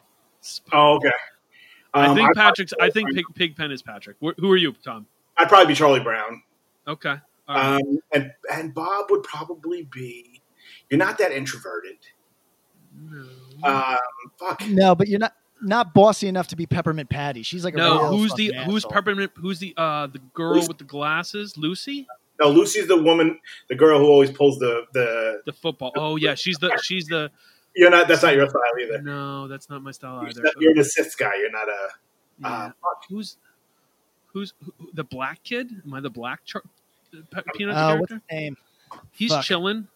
oh, 0.73 0.97
okay. 0.97 1.11
I 1.95 2.05
Um, 2.05 2.15
think 2.15 2.29
I'd 2.29 2.35
Patrick's. 2.35 2.73
I 2.79 2.91
think 2.91 3.13
Pig, 3.15 3.25
Pigpen 3.33 3.71
is 3.71 3.81
Patrick. 3.81 4.17
Wh- 4.23 4.37
Who 4.37 4.51
are 4.51 4.57
you, 4.57 4.73
Tom? 4.83 5.07
I'd 5.37 5.49
probably 5.49 5.67
be 5.67 5.75
Charlie 5.75 5.99
Brown. 6.01 6.43
Okay. 6.87 7.15
All 7.51 7.57
right. 7.57 7.81
Um, 7.81 7.99
and 8.13 8.31
and 8.51 8.73
Bob 8.73 9.11
would 9.11 9.23
probably 9.23 9.83
be. 9.91 10.41
You're 10.89 10.97
not 10.97 11.17
that 11.19 11.31
introverted. 11.31 11.97
No. 13.09 13.25
Um, 13.63 13.97
fuck. 14.39 14.67
No, 14.67 14.95
but 14.95 15.07
you're 15.07 15.19
not 15.19 15.33
not 15.61 15.93
bossy 15.93 16.27
enough 16.27 16.47
to 16.49 16.55
be 16.55 16.65
Peppermint 16.65 17.09
Patty. 17.09 17.43
She's 17.43 17.63
like 17.63 17.73
a 17.75 17.77
no, 17.77 17.93
real 18.01 18.17
who's 18.17 18.33
the 18.33 18.49
fucking 18.49 18.63
who's 18.63 18.83
asshole. 18.83 18.91
peppermint? 18.91 19.31
Who's 19.35 19.59
the 19.59 19.73
uh 19.77 20.07
the 20.07 20.19
girl 20.33 20.55
Lucy. 20.55 20.67
with 20.67 20.77
the 20.79 20.83
glasses? 20.85 21.57
Lucy, 21.57 22.07
No, 22.39 22.49
Lucy's 22.49 22.87
the 22.87 23.01
woman, 23.01 23.39
the 23.69 23.75
girl 23.75 23.99
who 23.99 24.05
always 24.07 24.31
pulls 24.31 24.57
the 24.59 24.83
the. 24.93 25.41
the 25.45 25.53
football. 25.53 25.91
Oh 25.95 26.15
yeah, 26.15 26.35
she's 26.35 26.57
the 26.57 26.77
she's 26.83 27.05
the. 27.07 27.31
You're 27.75 27.89
not. 27.91 28.07
That's 28.09 28.23
not 28.23 28.33
your 28.35 28.49
style 28.49 28.61
either. 28.81 29.01
No, 29.01 29.47
that's 29.47 29.69
not 29.69 29.81
my 29.81 29.91
style 29.91 30.19
You're, 30.21 30.29
either. 30.31 30.41
not- 30.43 30.53
you're 30.59 30.71
an 30.71 30.79
assist 30.79 31.17
guy. 31.17 31.31
You're 31.37 31.51
not 31.51 31.69
a. 31.69 31.87
Yeah. 32.39 32.47
uh, 32.47 32.71
who's 33.07 33.37
who's 34.33 34.53
who, 34.63 34.73
the 34.93 35.03
black 35.05 35.41
kid? 35.43 35.69
Am 35.85 35.93
I 35.93 36.01
the 36.01 36.09
black 36.09 36.43
char- 36.43 36.63
Pe- 36.63 36.69
Peanuts 37.55 37.77
Uh, 37.77 37.97
what's 37.97 38.09
character? 38.09 38.13
his 38.15 38.21
name? 38.31 38.57
He's 39.11 39.31
fuck. 39.31 39.43
chilling. 39.45 39.87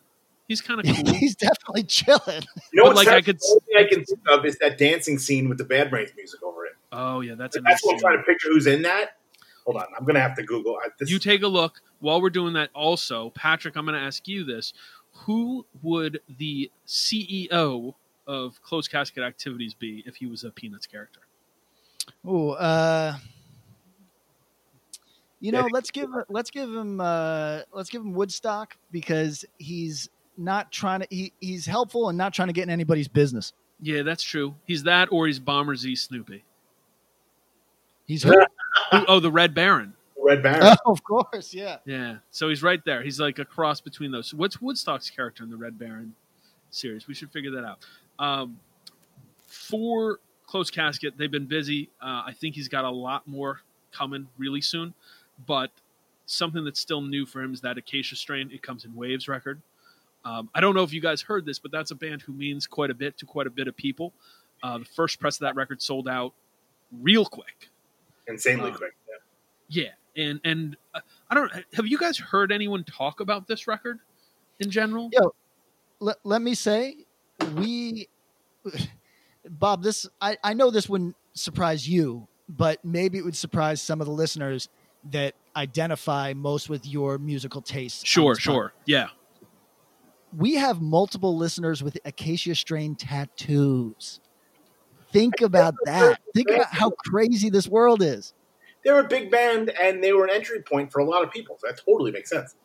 He's 0.47 0.61
kind 0.61 0.79
of 0.79 0.85
cool. 1.05 1.13
He's 1.15 1.35
definitely 1.35 1.83
chilling. 1.83 2.43
You 2.71 2.83
know 2.83 2.83
But, 2.83 2.95
what's 2.95 2.97
like, 2.97 3.07
like 3.07 3.13
I 3.13 3.17
I 3.17 3.21
could- 3.21 3.39
The 3.39 3.47
only 3.49 3.61
thing 3.67 3.77
I 3.77 3.89
can 3.95 4.05
think 4.05 4.19
of 4.29 4.45
is 4.45 4.57
that 4.59 4.77
dancing 4.77 5.17
scene 5.19 5.49
with 5.49 5.57
the 5.57 5.63
Bad 5.65 5.89
Brains 5.89 6.11
music 6.15 6.41
over 6.43 6.65
it. 6.65 6.73
oh 6.91 7.21
yeah, 7.21 7.35
that's 7.35 7.57
a 7.57 7.61
That's 7.61 7.83
what 7.83 7.95
I'm 7.95 7.99
trying 7.99 8.17
to 8.17 8.23
picture. 8.23 8.49
Who's 8.49 8.67
in 8.67 8.83
that? 8.83 9.17
Hold 9.65 9.77
on, 9.77 9.85
I'm 9.97 10.05
gonna 10.05 10.19
have 10.21 10.35
to 10.35 10.43
Google. 10.43 10.77
I, 10.83 10.89
this, 10.99 11.09
You 11.09 11.17
take 11.17 11.41
a 11.41 11.47
look 11.47 11.81
while 11.99 12.21
we're 12.21 12.29
doing 12.29 12.53
that. 12.53 12.69
Also, 12.75 13.31
Patrick, 13.31 13.75
I'm 13.75 13.85
going 13.85 13.99
to 13.99 14.05
ask 14.05 14.27
you 14.27 14.43
this: 14.43 14.73
Who 15.25 15.65
would 15.81 16.19
the 16.37 16.69
CEO 16.85 17.95
of 18.27 18.61
Closed 18.61 18.91
Casket 18.91 19.23
Activities 19.23 19.73
be 19.73 20.03
if 20.05 20.17
he 20.17 20.27
was 20.27 20.43
a 20.43 20.51
Peanuts 20.51 20.85
character? 20.85 21.21
Oh, 22.23 22.51
uh, 22.51 23.15
you 25.45 25.51
know, 25.51 25.67
let's 25.71 25.91
give 25.91 26.09
let's 26.27 26.49
give 26.49 26.69
him 26.73 26.99
uh, 26.99 27.59
let's 27.71 27.91
give 27.91 28.01
him 28.01 28.13
Woodstock 28.13 28.75
because 28.91 29.45
he's 29.59 30.09
not 30.37 30.71
trying 30.71 31.01
to 31.01 31.07
he, 31.11 31.33
he's 31.39 31.67
helpful 31.67 32.09
and 32.09 32.17
not 32.17 32.33
trying 32.33 32.47
to 32.47 32.53
get 32.53 32.63
in 32.63 32.71
anybody's 32.71 33.07
business. 33.07 33.53
Yeah, 33.79 34.01
that's 34.01 34.23
true. 34.23 34.55
He's 34.65 34.81
that, 34.83 35.09
or 35.11 35.27
he's 35.27 35.37
Bomber 35.37 35.75
Z 35.75 35.95
Snoopy. 35.97 36.43
He's 38.07 38.23
Who- 38.23 38.43
oh, 38.91 39.19
the 39.19 39.31
Red 39.31 39.53
Baron. 39.53 39.93
Red 40.17 40.41
Baron. 40.41 40.61
oh, 40.63 40.75
of 40.91 41.03
course, 41.03 41.53
yeah. 41.53 41.77
Yeah, 41.85 42.15
so 42.31 42.49
he's 42.49 42.63
right 42.63 42.83
there. 42.83 43.03
He's 43.03 43.19
like 43.19 43.37
a 43.37 43.45
cross 43.45 43.79
between 43.81 44.11
those. 44.11 44.33
What's 44.33 44.59
Woodstock's 44.59 45.11
character 45.11 45.43
in 45.43 45.51
the 45.51 45.57
Red 45.57 45.77
Baron 45.77 46.15
series? 46.71 47.07
We 47.07 47.13
should 47.13 47.29
figure 47.29 47.51
that 47.51 47.63
out. 47.63 47.85
Um, 48.17 48.59
for 49.45 50.19
Close 50.47 50.71
Casket, 50.71 51.19
they've 51.19 51.29
been 51.29 51.45
busy. 51.45 51.89
Uh, 52.01 52.23
I 52.25 52.33
think 52.35 52.55
he's 52.55 52.67
got 52.67 52.83
a 52.83 52.89
lot 52.89 53.27
more 53.27 53.61
coming 53.91 54.27
really 54.37 54.61
soon. 54.61 54.93
But 55.45 55.71
something 56.25 56.63
that's 56.63 56.79
still 56.79 57.01
new 57.01 57.25
for 57.25 57.41
him 57.41 57.53
is 57.53 57.61
that 57.61 57.77
Acacia 57.77 58.15
Strain. 58.15 58.49
It 58.51 58.61
comes 58.61 58.85
in 58.85 58.95
Waves 58.95 59.27
record. 59.27 59.61
Um, 60.23 60.49
I 60.55 60.61
don't 60.61 60.73
know 60.73 60.83
if 60.83 60.91
you 60.91 61.01
guys 61.01 61.21
heard 61.21 61.45
this, 61.45 61.59
but 61.59 61.71
that's 61.71 61.91
a 61.91 61.95
band 61.95 62.21
who 62.21 62.33
means 62.33 62.65
quite 62.65 62.89
a 62.89 62.95
bit 62.95 63.17
to 63.19 63.25
quite 63.25 63.47
a 63.47 63.51
bit 63.51 63.67
of 63.67 63.75
people. 63.75 64.13
Uh, 64.63 64.79
the 64.79 64.85
first 64.85 65.19
press 65.19 65.35
of 65.35 65.41
that 65.41 65.55
record 65.55 65.81
sold 65.81 66.07
out 66.07 66.33
real 67.01 67.25
quick. 67.25 67.69
Insanely 68.27 68.71
uh, 68.71 68.75
quick. 68.75 68.95
Yeah. 69.69 69.91
Yeah, 70.15 70.23
and 70.23 70.39
and 70.43 70.77
uh, 70.93 71.01
I 71.29 71.35
don't. 71.35 71.51
Have 71.73 71.87
you 71.87 71.97
guys 71.97 72.17
heard 72.17 72.51
anyone 72.51 72.83
talk 72.83 73.19
about 73.19 73.47
this 73.47 73.67
record 73.67 73.99
in 74.59 74.69
general? 74.69 75.09
Yeah. 75.11 75.21
Let, 75.99 76.17
let 76.23 76.41
me 76.41 76.55
say, 76.55 76.97
we, 77.55 78.07
Bob, 79.49 79.81
this 79.81 80.07
I, 80.21 80.37
I 80.43 80.53
know 80.53 80.69
this 80.69 80.89
wouldn't 80.89 81.15
surprise 81.33 81.87
you, 81.87 82.27
but 82.49 82.83
maybe 82.83 83.17
it 83.17 83.25
would 83.25 83.35
surprise 83.35 83.81
some 83.81 84.01
of 84.01 84.07
the 84.07 84.13
listeners 84.13 84.69
that 85.11 85.35
identify 85.55 86.33
most 86.33 86.69
with 86.69 86.85
your 86.85 87.17
musical 87.17 87.61
tastes. 87.61 88.05
Sure, 88.05 88.35
sure. 88.35 88.73
Yeah. 88.85 89.07
we 90.37 90.55
have 90.55 90.81
multiple 90.81 91.37
listeners 91.37 91.81
with 91.81 91.97
acacia 92.05 92.55
strain 92.55 92.95
tattoos. 92.95 94.19
Think 95.11 95.39
about 95.41 95.75
that. 95.85 96.19
Think 96.33 96.49
about 96.49 96.67
how 96.73 96.89
crazy 96.89 97.49
this 97.49 97.67
world 97.67 98.01
is. 98.01 98.33
They're 98.83 98.99
a 98.99 99.07
big 99.07 99.31
band, 99.31 99.69
and 99.81 100.03
they 100.03 100.11
were 100.11 100.25
an 100.25 100.31
entry 100.31 100.61
point 100.61 100.91
for 100.91 100.99
a 100.99 101.05
lot 101.05 101.23
of 101.23 101.31
people. 101.31 101.57
So 101.59 101.67
that 101.67 101.79
totally 101.85 102.11
makes 102.11 102.29
sense. 102.29 102.55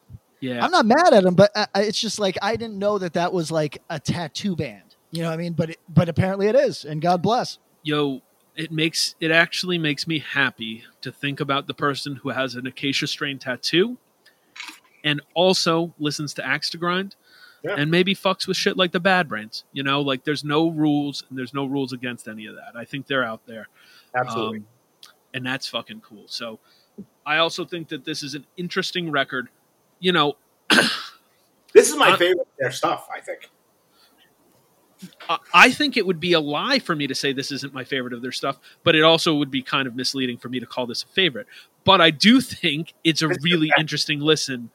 Yeah. 0.40 0.64
I'm 0.64 0.70
not 0.70 0.84
mad 0.86 1.12
at 1.12 1.22
them, 1.22 1.34
but 1.34 1.50
uh, 1.54 1.66
it's 1.76 2.00
just 2.00 2.18
like 2.18 2.36
I 2.42 2.56
didn't 2.56 2.78
know 2.78 2.98
that 2.98 3.12
that 3.12 3.32
was 3.32 3.50
like 3.52 3.82
a 3.88 4.00
tattoo 4.00 4.56
band. 4.56 4.96
You 5.12 5.22
know 5.22 5.28
what 5.28 5.34
I 5.34 5.36
mean? 5.36 5.52
But 5.52 5.70
it, 5.70 5.78
but 5.88 6.08
apparently 6.08 6.48
it 6.48 6.54
is, 6.56 6.84
and 6.84 7.00
God 7.00 7.22
bless. 7.22 7.58
Yo, 7.82 8.20
it 8.56 8.70
makes 8.72 9.14
it 9.20 9.30
actually 9.30 9.78
makes 9.78 10.06
me 10.06 10.18
happy 10.18 10.84
to 11.02 11.10
think 11.12 11.40
about 11.40 11.66
the 11.66 11.74
person 11.74 12.16
who 12.16 12.30
has 12.30 12.54
an 12.54 12.66
acacia 12.66 13.06
strain 13.06 13.38
tattoo 13.38 13.96
and 15.04 15.20
also 15.34 15.94
listens 15.98 16.34
to 16.34 16.46
Axe 16.46 16.70
to 16.70 16.78
Grind 16.78 17.16
Yeah. 17.64 17.76
and 17.78 17.90
maybe 17.90 18.14
fucks 18.14 18.46
with 18.46 18.56
shit 18.56 18.76
like 18.76 18.92
the 18.92 19.00
Bad 19.00 19.28
Brains. 19.28 19.64
You 19.72 19.82
know, 19.82 20.00
like 20.02 20.24
there's 20.24 20.44
no 20.44 20.68
rules 20.68 21.24
and 21.30 21.38
there's 21.38 21.54
no 21.54 21.64
rules 21.64 21.92
against 21.92 22.28
any 22.28 22.46
of 22.46 22.54
that. 22.56 22.76
I 22.76 22.84
think 22.84 23.06
they're 23.06 23.24
out 23.24 23.40
there. 23.46 23.68
Absolutely. 24.14 24.58
Um, 24.58 24.66
and 25.32 25.46
that's 25.46 25.68
fucking 25.68 26.00
cool. 26.00 26.24
So 26.26 26.58
I 27.24 27.38
also 27.38 27.64
think 27.64 27.88
that 27.88 28.04
this 28.04 28.22
is 28.22 28.34
an 28.34 28.44
interesting 28.56 29.10
record. 29.10 29.48
You 30.00 30.12
know, 30.12 30.36
this 31.72 31.88
is 31.88 31.96
my 31.96 32.10
uh, 32.10 32.16
favorite 32.16 32.40
of 32.40 32.46
their 32.58 32.72
stuff. 32.72 33.08
I 33.14 33.20
think. 33.20 33.48
I- 35.54 35.70
think 35.70 35.96
it 35.96 36.06
would 36.06 36.20
be 36.20 36.32
a 36.32 36.40
lie 36.40 36.78
for 36.78 36.96
me 36.96 37.06
to 37.06 37.14
say 37.14 37.32
this 37.32 37.52
isn't 37.52 37.72
my 37.72 37.84
favorite 37.84 38.12
of 38.12 38.22
their 38.22 38.32
stuff, 38.32 38.58
but 38.82 38.94
it 38.94 39.02
also 39.02 39.34
would 39.36 39.50
be 39.50 39.62
kind 39.62 39.86
of 39.86 39.94
misleading 39.94 40.38
for 40.38 40.48
me 40.48 40.60
to 40.60 40.66
call 40.66 40.86
this 40.86 41.02
a 41.02 41.06
favorite. 41.08 41.46
But 41.84 42.00
I 42.00 42.10
do 42.10 42.40
think 42.40 42.94
it's 43.04 43.22
a 43.22 43.28
really 43.42 43.70
interesting 43.78 44.20
listen. 44.20 44.70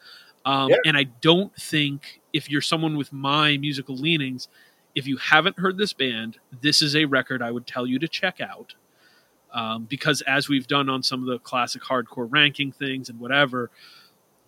Um, 0.46 0.70
Yeah. 0.70 0.78
And 0.86 0.98
I 0.98 1.04
don't 1.04 1.54
think 1.56 2.22
if 2.34 2.50
you're 2.50 2.62
someone 2.62 2.98
with 2.98 3.12
my 3.12 3.58
musical 3.58 3.96
leanings, 3.96 4.48
if 4.96 5.06
you 5.08 5.18
haven't 5.18 5.60
heard 5.60 5.78
this 5.78 5.94
band, 5.94 6.38
this 6.62 6.82
is 6.82 6.96
a 6.96 7.06
record 7.06 7.42
I 7.42 7.52
would 7.52 7.68
tell 7.68 7.86
you 7.86 8.00
to 8.00 8.08
check 8.08 8.40
out. 8.40 8.76
Um, 9.54 9.86
because 9.86 10.22
as 10.22 10.50
we've 10.50 10.68
done 10.68 10.90
on 10.90 11.02
some 11.02 11.22
of 11.22 11.28
the 11.28 11.40
classic 11.40 11.82
hardcore 11.82 12.28
ranking 12.30 12.72
things 12.72 13.10
and 13.10 13.20
whatever, 13.20 13.72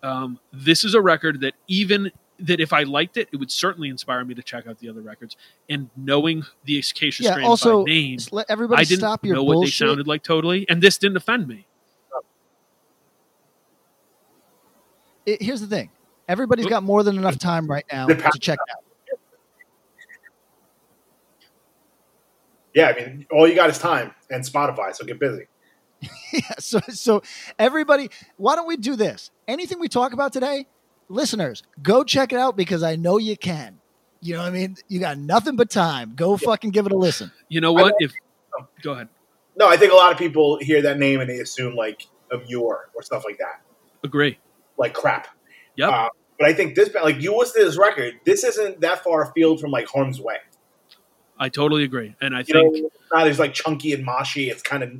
um, 0.03 0.39
this 0.51 0.83
is 0.83 0.93
a 0.93 1.01
record 1.01 1.41
that 1.41 1.53
even 1.67 2.11
that 2.39 2.59
if 2.59 2.73
I 2.73 2.83
liked 2.83 3.17
it, 3.17 3.29
it 3.31 3.37
would 3.37 3.51
certainly 3.51 3.89
inspire 3.89 4.23
me 4.23 4.33
to 4.35 4.43
check 4.43 4.67
out 4.67 4.79
the 4.79 4.89
other 4.89 5.01
records. 5.01 5.35
And 5.69 5.89
knowing 5.95 6.43
the 6.65 6.77
Acacia 6.77 7.23
Yeah. 7.23 7.31
Strain 7.31 7.45
Also, 7.47 7.83
by 7.83 7.91
name, 7.91 8.17
just 8.17 8.33
let 8.33 8.45
everybody 8.49 8.81
I 8.81 8.83
didn't 8.83 8.99
stop 8.99 9.25
your 9.25 9.35
know 9.35 9.43
what 9.43 9.61
they 9.65 9.71
sounded 9.71 10.07
like 10.07 10.23
totally, 10.23 10.65
and 10.69 10.81
this 10.81 10.97
didn't 10.97 11.17
offend 11.17 11.47
me. 11.47 11.65
It- 15.25 15.41
here's 15.41 15.61
the 15.61 15.67
thing: 15.67 15.89
everybody's 16.27 16.67
got 16.67 16.83
more 16.83 17.03
than 17.03 17.17
enough 17.17 17.37
time 17.37 17.67
right 17.67 17.85
now 17.91 18.07
to 18.07 18.39
check 18.39 18.59
out. 18.59 18.83
Yeah, 22.73 22.89
I 22.89 22.93
mean, 22.95 23.25
all 23.31 23.47
you 23.47 23.55
got 23.55 23.69
is 23.71 23.79
time 23.79 24.13
and 24.29 24.43
Spotify, 24.43 24.95
so 24.95 25.05
get 25.05 25.19
busy. 25.19 25.47
Yeah, 26.31 26.41
so 26.59 26.79
so 26.89 27.23
everybody, 27.57 28.09
why 28.35 28.55
don't 28.55 28.67
we 28.67 28.77
do 28.77 28.95
this? 28.95 29.31
Anything 29.47 29.79
we 29.79 29.87
talk 29.87 30.13
about 30.13 30.31
today, 30.31 30.67
listeners, 31.09 31.63
go 31.81 32.03
check 32.03 32.31
it 32.33 32.39
out 32.39 32.55
because 32.57 32.83
I 32.83 32.95
know 32.95 33.17
you 33.17 33.37
can. 33.37 33.79
You 34.21 34.33
know 34.33 34.39
what 34.41 34.47
I 34.49 34.51
mean? 34.51 34.75
You 34.87 34.99
got 34.99 35.17
nothing 35.17 35.55
but 35.55 35.69
time. 35.69 36.13
Go 36.15 36.37
fucking 36.37 36.71
give 36.71 36.85
it 36.85 36.91
a 36.91 36.97
listen. 36.97 37.31
You 37.49 37.61
know 37.61 37.71
what? 37.73 37.89
know- 37.89 37.95
If 37.99 38.13
go 38.81 38.93
ahead, 38.93 39.09
No, 39.55 39.67
I 39.67 39.77
think 39.77 39.91
a 39.91 39.95
lot 39.95 40.11
of 40.11 40.17
people 40.17 40.57
hear 40.59 40.81
that 40.83 40.97
name 40.97 41.19
and 41.19 41.29
they 41.29 41.39
assume 41.39 41.75
like 41.75 42.07
of 42.31 42.47
your 42.49 42.89
or 42.95 43.03
stuff 43.03 43.23
like 43.25 43.37
that, 43.37 43.61
agree. 44.03 44.39
like 44.77 44.93
crap. 44.93 45.27
Yep. 45.75 45.89
Uh, 45.91 46.09
but 46.39 46.47
I 46.47 46.53
think 46.53 46.75
this, 46.75 46.89
like 46.93 47.21
you 47.21 47.35
listen 47.37 47.61
to 47.61 47.67
this 47.67 47.77
record, 47.77 48.15
this 48.25 48.43
isn't 48.43 48.81
that 48.81 49.03
far 49.03 49.29
afield 49.29 49.59
from 49.61 49.71
like 49.71 49.87
Harm's 49.87 50.19
Way. 50.19 50.37
I 51.39 51.49
totally 51.49 51.83
agree, 51.83 52.15
and 52.19 52.35
I 52.35 52.39
You 52.39 52.45
think 52.45 52.73
know, 52.73 52.87
it's 52.87 52.95
not 53.13 53.27
as 53.27 53.37
like 53.39 53.53
chunky 53.53 53.93
and 53.93 54.05
moshy. 54.05 54.49
It's 54.49 54.63
kind 54.63 54.81
of, 54.83 54.91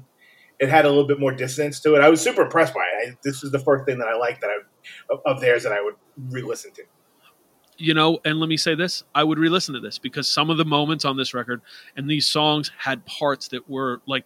it 0.60 0.70
had 0.70 0.86
a 0.86 0.90
little 0.90 1.08
bit 1.08 1.20
more 1.20 1.32
distance 1.32 1.80
to 1.82 1.96
it. 1.96 2.02
I 2.02 2.10
was 2.10 2.22
super 2.22 2.44
impressed 2.44 2.76
by 2.76 2.82
it. 3.04 3.10
I, 3.10 3.18
this 3.24 3.44
is 3.44 3.52
the 3.52 3.58
first 3.60 3.86
thing 3.86 3.98
that 4.00 4.08
I 4.08 4.16
liked 4.16 4.42
that 4.42 4.52
I 4.52 4.58
of, 5.10 5.20
of 5.26 5.42
theirs 5.42 5.64
that 5.64 5.72
I 5.72 5.82
would 5.82 5.96
re-listen 6.30 6.72
to. 6.74 6.84
you 7.78 7.94
know, 7.94 8.20
and 8.26 8.40
let 8.40 8.50
me 8.50 8.58
say 8.58 8.76
this: 8.76 9.04
I 9.14 9.24
would 9.24 9.38
re-listen 9.40 9.74
to 9.76 9.80
this 9.80 9.98
because 9.98 10.30
some 10.30 10.50
of 10.50 10.58
the 10.58 10.66
moments 10.66 11.06
on 11.06 11.16
this 11.18 11.34
record 11.34 11.62
and 11.96 12.10
these 12.10 12.28
songs 12.28 12.72
had 12.78 13.06
parts 13.06 13.48
that 13.50 13.70
were 13.70 14.02
like, 14.08 14.26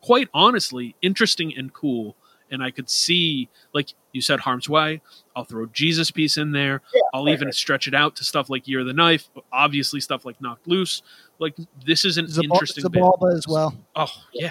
quite 0.00 0.28
honestly, 0.34 0.94
interesting 1.02 1.56
and 1.56 1.72
cool. 1.72 2.16
And 2.52 2.64
I 2.64 2.72
could 2.72 2.90
see, 2.90 3.48
like 3.74 3.94
you 4.12 4.20
said, 4.20 4.40
Harm's 4.40 4.68
Way. 4.68 5.00
I'll 5.36 5.44
throw 5.44 5.66
Jesus 5.66 6.10
piece 6.10 6.36
in 6.36 6.50
there. 6.50 6.82
Yeah, 6.92 7.00
I'll 7.14 7.24
right, 7.26 7.32
even 7.32 7.46
right. 7.46 7.54
stretch 7.54 7.86
it 7.86 7.94
out 7.94 8.16
to 8.16 8.24
stuff 8.24 8.50
like 8.50 8.66
Year 8.66 8.80
of 8.80 8.86
the 8.86 8.92
Knife. 8.92 9.28
Obviously, 9.52 10.00
stuff 10.00 10.24
like 10.24 10.40
Knocked 10.40 10.66
Loose. 10.66 11.02
Like 11.38 11.54
this 11.86 12.04
is 12.04 12.18
an 12.18 12.26
Zabal- 12.26 12.44
interesting 12.54 12.82
band. 12.88 13.04
Xibalba 13.04 13.36
as 13.36 13.46
well. 13.46 13.72
Oh 13.94 14.10
yeah. 14.32 14.50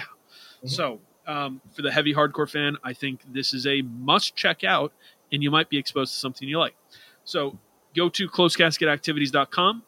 Mhm. 0.64 0.70
So 0.70 0.98
um, 1.30 1.60
for 1.70 1.82
the 1.82 1.92
heavy 1.92 2.12
hardcore 2.12 2.50
fan, 2.50 2.76
I 2.82 2.92
think 2.92 3.20
this 3.32 3.54
is 3.54 3.66
a 3.66 3.82
must 3.82 4.34
check 4.34 4.64
out, 4.64 4.92
and 5.32 5.42
you 5.42 5.50
might 5.50 5.68
be 5.68 5.78
exposed 5.78 6.12
to 6.12 6.18
something 6.18 6.48
you 6.48 6.58
like. 6.58 6.74
So 7.24 7.56
go 7.94 8.08
to 8.08 8.28
closecasketactivities.com, 8.28 9.82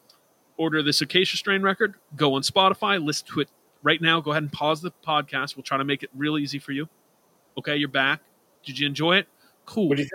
order 0.55 0.81
this 0.81 1.01
Acacia 1.01 1.35
Strain 1.35 1.61
record, 1.61 1.95
go 2.15 2.35
on 2.35 2.43
Spotify, 2.43 3.03
listen 3.03 3.27
to 3.33 3.41
it 3.41 3.49
right 3.81 4.01
now. 4.01 4.21
Go 4.21 4.31
ahead 4.31 4.43
and 4.43 4.51
pause 4.53 4.81
the 4.81 4.91
podcast. 5.05 5.57
We'll 5.57 5.63
try 5.63 5.77
to 5.77 5.83
make 5.83 6.01
it 6.01 6.09
real 6.15 6.37
easy 6.37 6.59
for 6.59 6.71
you. 6.71 6.87
Okay, 7.57 7.75
you're 7.75 7.89
back. 7.89 8.21
Did 8.65 8.79
you 8.79 8.87
enjoy 8.87 9.17
it? 9.17 9.27
Cool. 9.65 9.89
What 9.89 9.97
do 9.97 10.03
you 10.03 10.09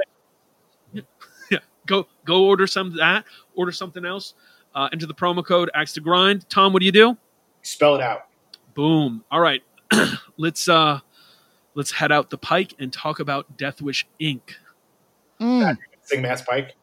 think? 0.95 1.63
go 1.87 2.07
go 2.25 2.47
order 2.47 2.67
some 2.67 2.87
of 2.87 2.95
that. 2.95 3.27
Order 3.55 3.73
something 3.73 4.07
else. 4.07 4.33
Uh, 4.75 4.89
enter 4.93 5.07
the 5.07 5.15
promo 5.15 5.45
code 5.45 5.71
Axe 5.75 5.93
to 5.95 6.01
Grind. 6.01 6.49
Tom, 6.49 6.73
what 6.73 6.81
do 6.81 6.87
you 6.87 6.93
do? 6.93 7.19
Spell 7.61 7.95
it 7.97 8.01
out. 8.01 8.29
Boom. 8.75 9.25
All 9.31 9.41
right. 9.41 9.63
let's 10.39 10.69
uh 10.69 11.01
let's 11.75 11.93
head 11.93 12.11
out 12.13 12.31
the 12.31 12.39
pike 12.39 12.75
and 12.79 12.93
talk 12.93 13.21
about 13.21 13.57
Death 13.57 13.81
Wish 13.83 14.07
Inc. 14.21 14.41
Mm. 15.41 15.77
Sing 16.03 16.23
Mass 16.23 16.43
Pike. 16.43 16.75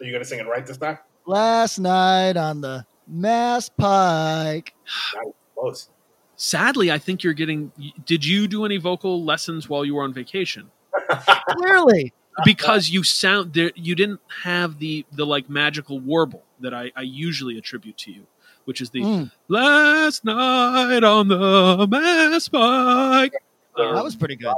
Are 0.00 0.04
you 0.04 0.10
going 0.10 0.22
to 0.22 0.28
sing 0.28 0.40
it 0.40 0.46
right 0.46 0.66
this 0.66 0.76
time? 0.76 0.98
Last 1.26 1.78
night 1.78 2.36
on 2.36 2.60
the 2.60 2.84
Mass 3.06 3.68
Pike. 3.68 4.74
That 5.14 5.24
was 5.26 5.34
close. 5.54 5.88
Sadly, 6.36 6.90
I 6.90 6.98
think 6.98 7.22
you're 7.22 7.34
getting. 7.34 7.70
Did 8.04 8.24
you 8.24 8.48
do 8.48 8.64
any 8.64 8.78
vocal 8.78 9.22
lessons 9.24 9.68
while 9.68 9.84
you 9.84 9.94
were 9.94 10.02
on 10.02 10.12
vacation? 10.12 10.70
Clearly. 11.48 12.12
Because 12.44 12.88
you 12.88 13.04
sound 13.04 13.52
there, 13.52 13.70
you 13.76 13.94
didn't 13.94 14.20
have 14.42 14.78
the 14.80 15.04
the 15.12 15.24
like 15.26 15.48
magical 15.48 16.00
warble 16.00 16.42
that 16.60 16.72
I, 16.74 16.90
I 16.96 17.02
usually 17.02 17.58
attribute 17.58 17.96
to 17.98 18.10
you, 18.12 18.26
which 18.64 18.80
is 18.80 18.90
the 18.90 19.02
Mm. 19.02 19.30
last 19.48 20.24
night 20.24 21.04
on 21.04 21.28
the 21.28 21.86
mass 21.88 22.48
bike. 22.48 23.34
Um, 23.76 23.94
That 23.94 24.04
was 24.04 24.16
pretty 24.16 24.36
good. 24.36 24.54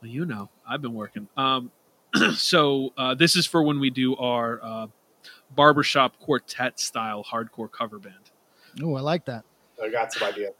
Well, 0.00 0.10
you 0.10 0.26
know, 0.26 0.48
I've 0.68 0.82
been 0.82 0.94
working. 0.94 1.28
Um, 1.36 1.70
so 2.34 2.92
uh, 2.96 3.14
this 3.14 3.36
is 3.36 3.46
for 3.46 3.62
when 3.62 3.80
we 3.80 3.90
do 3.90 4.16
our 4.16 4.60
uh, 4.62 4.86
barbershop 5.54 6.18
quartet 6.20 6.78
style 6.78 7.24
hardcore 7.24 7.70
cover 7.70 7.98
band. 7.98 8.30
Oh, 8.82 8.94
I 8.94 9.00
like 9.00 9.24
that. 9.26 9.44
I 9.82 9.88
got 9.88 10.12
some 10.12 10.28
idea. 10.28 10.50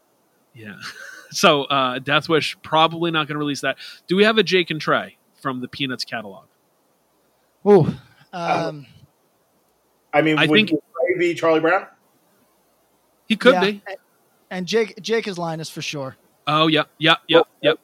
Yeah. 0.53 0.75
So 1.31 1.65
uh, 1.65 1.99
Death 1.99 2.27
Wish 2.27 2.57
probably 2.63 3.11
not 3.11 3.27
going 3.27 3.35
to 3.35 3.39
release 3.39 3.61
that. 3.61 3.77
Do 4.07 4.15
we 4.15 4.23
have 4.23 4.39
a 4.39 4.43
Jake 4.43 4.71
and 4.71 4.81
Trey 4.81 5.15
from 5.39 5.61
the 5.61 5.67
Peanuts 5.67 6.03
catalog? 6.03 6.45
Oh, 7.63 7.85
Um, 8.33 8.87
I 10.11 10.23
mean, 10.23 10.39
I 10.39 10.47
would 10.47 10.55
think- 10.67 10.71
Ray 10.71 11.19
be 11.19 11.35
Charlie 11.35 11.59
Brown? 11.59 11.85
He 13.27 13.35
could 13.35 13.53
yeah, 13.53 13.61
be. 13.63 13.83
And 14.49 14.65
Jake 14.65 14.99
Jake 15.03 15.27
is 15.27 15.37
Linus 15.37 15.69
for 15.69 15.83
sure. 15.83 16.17
Oh 16.51 16.65
yeah, 16.67 16.83
yeah, 16.97 17.15
yep, 17.27 17.45
yep. 17.61 17.77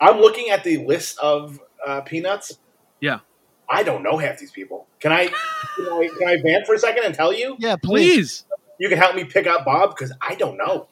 I'm 0.00 0.18
looking 0.18 0.50
at 0.50 0.64
the 0.64 0.84
list 0.86 1.18
of 1.20 1.60
uh, 1.86 2.00
Peanuts. 2.00 2.58
Yeah. 3.00 3.20
I 3.68 3.84
don't 3.84 4.02
know 4.02 4.18
half 4.18 4.38
these 4.40 4.50
people. 4.50 4.88
Can 4.98 5.12
I, 5.12 5.26
can 5.76 5.86
I 5.86 6.08
can 6.18 6.28
I 6.28 6.42
vamp 6.42 6.66
for 6.66 6.74
a 6.74 6.78
second 6.78 7.04
and 7.04 7.14
tell 7.14 7.32
you? 7.32 7.54
Yeah, 7.60 7.76
please. 7.76 8.42
Please. 8.42 8.44
You 8.80 8.88
can 8.88 8.98
help 8.98 9.14
me 9.14 9.22
pick 9.24 9.46
out 9.46 9.64
Bob 9.64 9.90
because 9.90 10.12
I 10.20 10.34
don't 10.34 10.56
know. 10.56 10.88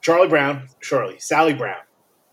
Charlie 0.00 0.28
Brown, 0.28 0.68
Shirley, 0.80 1.18
Sally 1.18 1.52
Brown, 1.52 1.82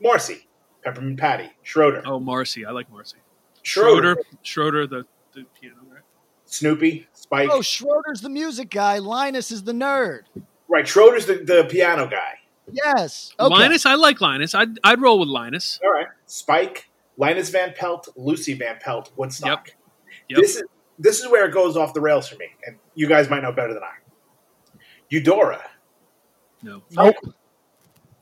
Marcy, 0.01 0.47
Peppermint 0.83 1.19
Patty, 1.19 1.49
Schroeder, 1.63 2.03
Oh, 2.05 2.19
Marcy. 2.19 2.65
I 2.65 2.71
like 2.71 2.89
Marcy. 2.91 3.17
Schroeder, 3.63 4.15
Schroeder. 4.43 4.85
Schroeder, 4.85 4.87
the, 4.87 5.05
the 5.33 5.45
piano, 5.59 5.77
right? 5.91 6.01
Snoopy, 6.45 7.07
Spike. 7.13 7.49
Oh, 7.51 7.61
Schroeder's 7.61 8.21
the 8.21 8.29
music 8.29 8.69
guy. 8.69 8.97
Linus 8.99 9.51
is 9.51 9.63
the 9.63 9.71
nerd. 9.73 10.21
right, 10.69 10.87
Schroeder's 10.87 11.25
the, 11.25 11.35
the 11.35 11.65
piano 11.69 12.07
guy. 12.07 12.33
Yes. 12.73 13.33
Okay. 13.39 13.53
Linus, 13.53 13.85
I 13.85 13.95
like 13.95 14.21
Linus. 14.21 14.53
I'd, 14.55 14.79
I'd 14.83 15.01
roll 15.01 15.19
with 15.19 15.29
Linus. 15.29 15.79
All 15.83 15.91
right, 15.91 16.07
Spike, 16.25 16.89
Linus 17.17 17.49
Van 17.49 17.73
Pelt, 17.75 18.07
Lucy 18.15 18.53
Van 18.53 18.77
Pelt, 18.79 19.11
Woodstock. 19.15 19.69
Yep. 20.29 20.39
This 20.39 20.55
is 20.57 20.63
this 20.99 21.19
is 21.19 21.29
where 21.29 21.45
it 21.45 21.51
goes 21.53 21.75
off 21.77 21.93
the 21.93 22.01
rails 22.01 22.27
for 22.29 22.35
me, 22.37 22.45
and 22.65 22.77
you 22.95 23.07
guys 23.07 23.29
might 23.29 23.41
know 23.43 23.51
better 23.51 23.73
than 23.73 23.83
I. 23.83 23.93
Eudora, 25.09 25.61
No. 26.61 26.81
Nope. 26.91 27.15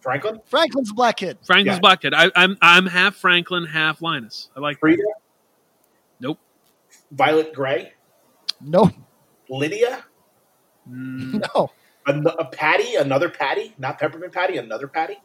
Franklin, 0.01 0.39
Franklin's 0.45 0.87
the 0.89 0.93
black 0.95 1.17
kid. 1.17 1.37
Franklin's 1.45 1.75
Yeah. 1.75 1.79
Black 1.81 2.01
Kid. 2.01 2.13
I, 2.13 2.31
I'm 2.35 2.57
I'm 2.61 2.85
half 2.85 3.15
Franklin, 3.15 3.65
half 3.65 4.01
Linus. 4.01 4.49
I 4.55 4.61
like 4.61 4.77
that. 4.77 4.79
Frida, 4.79 5.03
Nope. 6.21 6.39
Violet 7.11 7.53
Gray, 7.53 7.91
No, 8.61 8.89
Lydia, 9.49 10.05
Mm, 10.89 11.45
no. 11.55 11.71
A, 12.07 12.13
a 12.13 12.45
Patty, 12.45 12.95
another 12.95 13.29
Patty, 13.29 13.73
not 13.77 13.99
Peppermint 13.99 14.33
Patty, 14.33 14.57
another 14.57 14.87
Patty. 14.87 15.17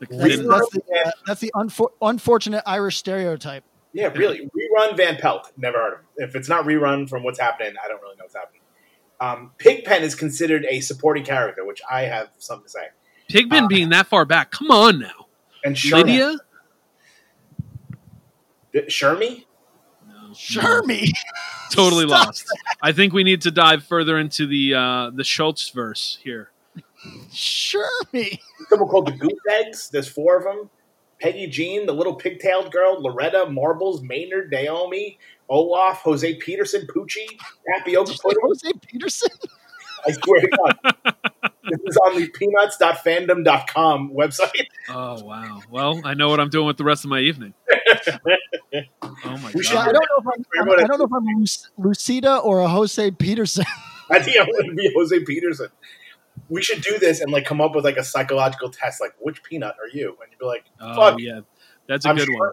the- 0.00 0.06
That's, 0.10 0.36
the- 0.38 0.42
that's 0.48 0.70
the, 0.70 0.82
uh, 1.06 1.10
that's 1.26 1.40
the 1.40 1.52
unfor- 1.54 1.92
unfortunate 2.02 2.62
Irish 2.66 2.96
stereotype. 2.96 3.64
Yeah, 3.92 4.06
really. 4.14 4.48
Rerun 4.56 4.96
Van 4.96 5.16
Pelt. 5.16 5.50
Never 5.56 5.78
heard 5.78 5.92
of 5.94 5.98
him. 6.00 6.06
If 6.16 6.36
it's 6.36 6.48
not 6.48 6.64
rerun 6.64 7.08
from 7.08 7.24
what's 7.24 7.40
happening, 7.40 7.74
I 7.84 7.88
don't 7.88 8.00
really 8.00 8.16
know 8.16 8.24
what's 8.24 8.36
happening. 8.36 8.60
Um, 9.20 9.50
Pigpen 9.58 10.02
is 10.02 10.14
considered 10.14 10.64
a 10.70 10.80
supporting 10.80 11.24
character, 11.24 11.64
which 11.66 11.82
I 11.90 12.02
have 12.02 12.28
something 12.38 12.64
to 12.66 12.70
say. 12.70 12.86
Pigpen 13.28 13.64
Uh, 13.64 13.68
being 13.68 13.88
that 13.90 14.06
far 14.06 14.24
back. 14.24 14.50
Come 14.52 14.70
on 14.70 15.00
now. 15.00 15.26
And 15.64 15.76
Sherman, 15.76 16.06
Lydia? 16.06 16.36
Shermy? 18.74 19.44
No. 20.30 20.36
Shermy. 20.36 21.10
Totally 21.70 22.06
Stop. 22.06 22.26
lost. 22.26 22.46
I 22.82 22.92
think 22.92 23.12
we 23.12 23.24
need 23.24 23.42
to 23.42 23.50
dive 23.50 23.84
further 23.84 24.18
into 24.18 24.46
the 24.46 24.74
uh, 24.74 25.10
the 25.14 25.24
Schulz 25.24 25.70
verse 25.70 26.18
here. 26.22 26.50
Shermy. 27.30 28.38
Someone 28.68 28.88
called 28.88 29.06
the 29.08 29.12
Goose 29.12 29.32
Eggs. 29.50 29.88
There's 29.90 30.08
four 30.08 30.36
of 30.36 30.44
them. 30.44 30.70
Peggy 31.20 31.46
Jean, 31.48 31.84
the 31.86 31.92
little 31.92 32.14
pigtailed 32.14 32.72
girl, 32.72 33.00
Loretta, 33.02 33.46
Marbles, 33.50 34.02
Maynard, 34.02 34.50
Naomi, 34.50 35.18
Olaf, 35.50 35.98
Jose 35.98 36.34
Peterson, 36.36 36.86
Poochie, 36.86 37.26
Tapioca 37.76 38.14
Pudding. 38.22 38.38
Jose 38.42 38.70
Peterson. 38.86 39.28
I 40.06 40.12
swear 40.12 40.40
to 40.40 40.48
God. 40.48 40.94
this 41.64 41.80
is 41.84 41.96
on 41.98 42.18
the 42.18 42.26
peanuts.fandom.com 42.28 44.12
website. 44.14 44.66
Oh 44.88 45.22
wow. 45.22 45.60
Well, 45.70 46.00
I 46.04 46.14
know 46.14 46.30
what 46.30 46.40
I'm 46.40 46.48
doing 46.48 46.66
with 46.66 46.78
the 46.78 46.84
rest 46.84 47.04
of 47.04 47.10
my 47.10 47.20
evening. 47.20 47.52
Oh 49.02 49.12
my 49.24 49.50
We 49.54 49.62
should 49.62 49.74
Yeah, 49.74 49.80
I 49.80 49.86
god. 49.86 49.92
don't 49.92 49.94
know 49.94 50.18
if 50.18 50.26
I'm, 50.26 50.68
I'm- 50.70 50.78
I 50.84 50.86
don't 50.86 50.98
know 50.98 51.04
if 51.04 51.12
I'm 51.12 51.26
Luc- 51.38 51.86
Lucida 51.86 52.36
or 52.38 52.60
a 52.60 52.68
Jose 52.68 53.10
Peterson. 53.12 53.64
I 54.10 54.20
think 54.20 54.36
I'm 54.40 54.46
going 54.50 54.66
to 54.70 54.74
be 54.74 54.92
Jose 54.94 55.20
Peterson. 55.24 55.68
We 56.48 56.62
should 56.62 56.82
do 56.82 56.98
this 56.98 57.20
and 57.20 57.30
like 57.30 57.44
come 57.44 57.60
up 57.60 57.74
with 57.74 57.84
like 57.84 57.96
a 57.96 58.04
psychological 58.04 58.70
test, 58.70 59.00
like 59.00 59.14
which 59.20 59.42
peanut 59.42 59.74
are 59.80 59.88
you? 59.96 60.08
And 60.22 60.30
you'd 60.30 60.38
be 60.38 60.46
like, 60.46 60.64
Oh 60.80 60.94
fuck, 60.94 61.20
yeah. 61.20 61.40
That's 61.86 62.04
a 62.06 62.08
I'm 62.10 62.16
good 62.16 62.26
Sher- 62.26 62.38
one. 62.38 62.50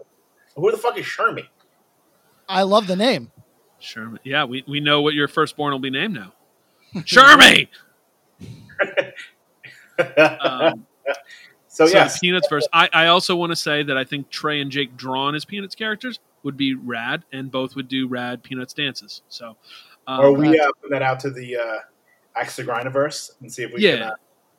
Who 0.56 0.70
the 0.70 0.76
fuck 0.76 0.96
is 0.98 1.04
Shermy? 1.06 1.46
I 2.48 2.62
love 2.62 2.86
the 2.86 2.96
name. 2.96 3.30
Sherman. 3.80 4.18
Yeah, 4.24 4.44
we, 4.44 4.64
we 4.66 4.80
know 4.80 5.02
what 5.02 5.14
your 5.14 5.28
firstborn 5.28 5.72
will 5.72 5.78
be 5.78 5.90
named 5.90 6.14
now. 6.14 6.32
Shermy. 6.96 7.68
Um, 10.16 10.86
so, 11.78 11.86
so 11.86 11.96
yes, 11.96 12.18
Peanuts 12.18 12.48
first. 12.48 12.68
I, 12.72 12.88
I 12.92 13.06
also 13.06 13.36
want 13.36 13.52
to 13.52 13.56
say 13.56 13.84
that 13.84 13.96
I 13.96 14.02
think 14.02 14.30
Trey 14.30 14.60
and 14.60 14.68
Jake 14.68 14.96
drawn 14.96 15.36
as 15.36 15.44
Peanuts 15.44 15.76
characters 15.76 16.18
would 16.42 16.56
be 16.56 16.74
rad, 16.74 17.22
and 17.32 17.52
both 17.52 17.76
would 17.76 17.86
do 17.86 18.08
rad 18.08 18.42
Peanuts 18.42 18.74
dances. 18.74 19.22
So, 19.28 19.54
um, 20.08 20.20
or 20.20 20.32
we 20.32 20.58
uh, 20.58 20.66
put 20.82 20.90
that 20.90 21.02
out 21.02 21.20
to 21.20 21.30
the 21.30 21.56
uh, 21.56 21.78
Axe 22.34 22.58
Grindiverse 22.58 23.30
and 23.40 23.52
see 23.52 23.62
if 23.62 23.72
we 23.72 23.80
yeah, 23.80 23.92
can. 23.92 24.02
Uh, 24.02 24.14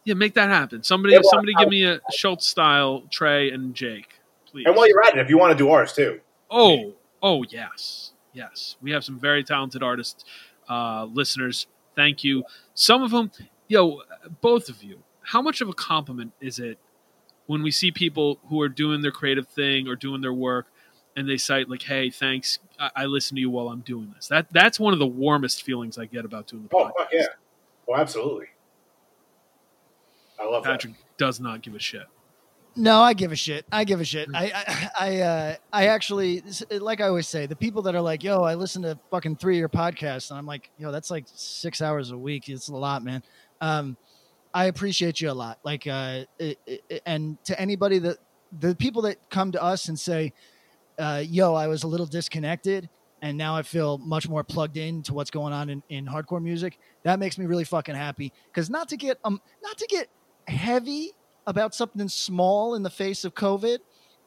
yeah, 0.05 0.13
make 0.13 0.33
that 0.35 0.47
happen. 0.47 0.81
Somebody, 0.81 1.13
Yeah, 1.13 1.19
well, 1.19 1.31
somebody, 1.31 1.53
give 1.55 1.67
me 1.67 1.83
a 1.83 1.99
Schulz 2.09 2.47
style 2.47 3.03
Trey 3.11 3.51
and 3.51 3.75
Jake, 3.75 4.21
please. 4.45 4.63
and 4.65 4.73
while 4.73 4.87
you're 4.87 5.03
at 5.03 5.17
it, 5.17 5.19
if 5.19 5.29
you 5.29 5.37
want 5.37 5.51
to 5.51 5.57
do 5.57 5.69
ours 5.71 5.91
too, 5.91 6.21
Oh, 6.49 6.93
oh 7.21 7.43
yes, 7.49 8.13
yes. 8.31 8.77
We 8.81 8.91
have 8.91 9.03
some 9.03 9.19
very 9.19 9.43
talented 9.43 9.83
artists, 9.83 10.23
uh, 10.69 11.03
listeners. 11.03 11.67
Thank 11.97 12.23
you. 12.23 12.45
Some 12.75 13.03
of 13.03 13.11
them, 13.11 13.29
yo, 13.67 14.03
both 14.39 14.69
of 14.69 14.81
you. 14.81 14.99
How 15.21 15.41
much 15.41 15.59
of 15.59 15.67
a 15.67 15.73
compliment 15.73 16.31
is 16.39 16.59
it 16.59 16.79
when 17.49 17.63
we 17.63 17.71
see 17.71 17.89
people 17.89 18.37
who 18.47 18.61
are 18.61 18.69
doing 18.69 19.01
their 19.01 19.09
creative 19.09 19.47
thing 19.47 19.87
or 19.87 19.95
doing 19.95 20.21
their 20.21 20.31
work, 20.31 20.67
and 21.15 21.27
they 21.27 21.35
cite 21.37 21.67
like, 21.67 21.81
"Hey, 21.81 22.11
thanks. 22.11 22.59
I, 22.79 22.91
I 22.95 23.05
listen 23.05 23.33
to 23.37 23.41
you 23.41 23.49
while 23.49 23.69
I'm 23.69 23.79
doing 23.79 24.13
this." 24.15 24.27
That 24.27 24.45
that's 24.51 24.79
one 24.79 24.93
of 24.93 24.99
the 24.99 25.07
warmest 25.07 25.63
feelings 25.63 25.97
I 25.97 26.05
get 26.05 26.25
about 26.25 26.45
doing 26.45 26.67
the 26.69 26.77
oh 26.77 26.85
podcast. 26.85 26.91
fuck 26.95 27.09
yeah, 27.11 27.25
well 27.87 27.99
absolutely. 27.99 28.45
I 30.39 30.45
love 30.45 30.63
that. 30.63 30.73
Patrick 30.73 30.93
does 31.17 31.39
not 31.39 31.63
give 31.63 31.73
a 31.73 31.79
shit. 31.79 32.03
No, 32.75 33.01
I 33.01 33.13
give 33.13 33.31
a 33.31 33.35
shit. 33.35 33.65
I 33.71 33.83
give 33.83 33.99
a 33.99 34.05
shit. 34.05 34.29
I 34.31 34.51
I 34.53 34.89
I, 34.99 35.21
uh, 35.21 35.55
I 35.73 35.87
actually 35.87 36.43
like 36.69 37.01
I 37.01 37.07
always 37.07 37.27
say 37.27 37.47
the 37.47 37.55
people 37.55 37.81
that 37.81 37.95
are 37.95 38.01
like, 38.01 38.23
"Yo, 38.23 38.43
I 38.43 38.53
listen 38.53 38.83
to 38.83 38.99
fucking 39.09 39.37
three 39.37 39.55
of 39.55 39.59
your 39.59 39.69
podcasts," 39.69 40.29
and 40.29 40.37
I'm 40.37 40.45
like, 40.45 40.69
"Yo, 40.77 40.91
that's 40.91 41.09
like 41.09 41.25
six 41.33 41.81
hours 41.81 42.11
a 42.11 42.17
week. 42.17 42.47
It's 42.47 42.67
a 42.67 42.75
lot, 42.75 43.03
man." 43.03 43.23
Um, 43.59 43.97
I 44.53 44.65
appreciate 44.65 45.21
you 45.21 45.29
a 45.29 45.33
lot. 45.33 45.59
Like, 45.63 45.85
uh, 45.87 46.25
it, 46.39 46.57
it, 46.65 47.01
and 47.05 47.43
to 47.45 47.59
anybody 47.59 47.99
that 47.99 48.17
the 48.59 48.75
people 48.75 49.03
that 49.03 49.29
come 49.29 49.51
to 49.51 49.61
us 49.61 49.89
and 49.89 49.99
say, 49.99 50.33
uh, 50.97 51.23
"Yo, 51.25 51.53
I 51.53 51.67
was 51.67 51.83
a 51.83 51.87
little 51.87 52.07
disconnected." 52.07 52.89
And 53.21 53.37
now 53.37 53.55
I 53.55 53.63
feel 53.63 53.97
much 53.97 54.29
more 54.29 54.45
plugged 54.45 54.77
in 54.77 55.03
to 55.03 55.13
what's 55.13 55.29
going 55.29 55.51
on 55.51 55.69
in, 55.69 55.83
in 55.89 56.05
hardcore 56.05 56.41
music. 56.41 56.79
That 57.03 57.19
makes 57.19 57.37
me 57.37 57.45
really 57.45 57.65
fucking 57.65 57.95
happy. 57.95 58.31
Because 58.47 58.69
not 58.69 58.87
to 58.89 58.97
get 58.97 59.19
um 59.25 59.41
not 59.61 59.77
to 59.77 59.87
get 59.87 60.07
heavy 60.47 61.11
about 61.45 61.75
something 61.75 62.07
small 62.07 62.75
in 62.75 62.83
the 62.83 62.89
face 62.89 63.25
of 63.25 63.33
COVID, 63.33 63.79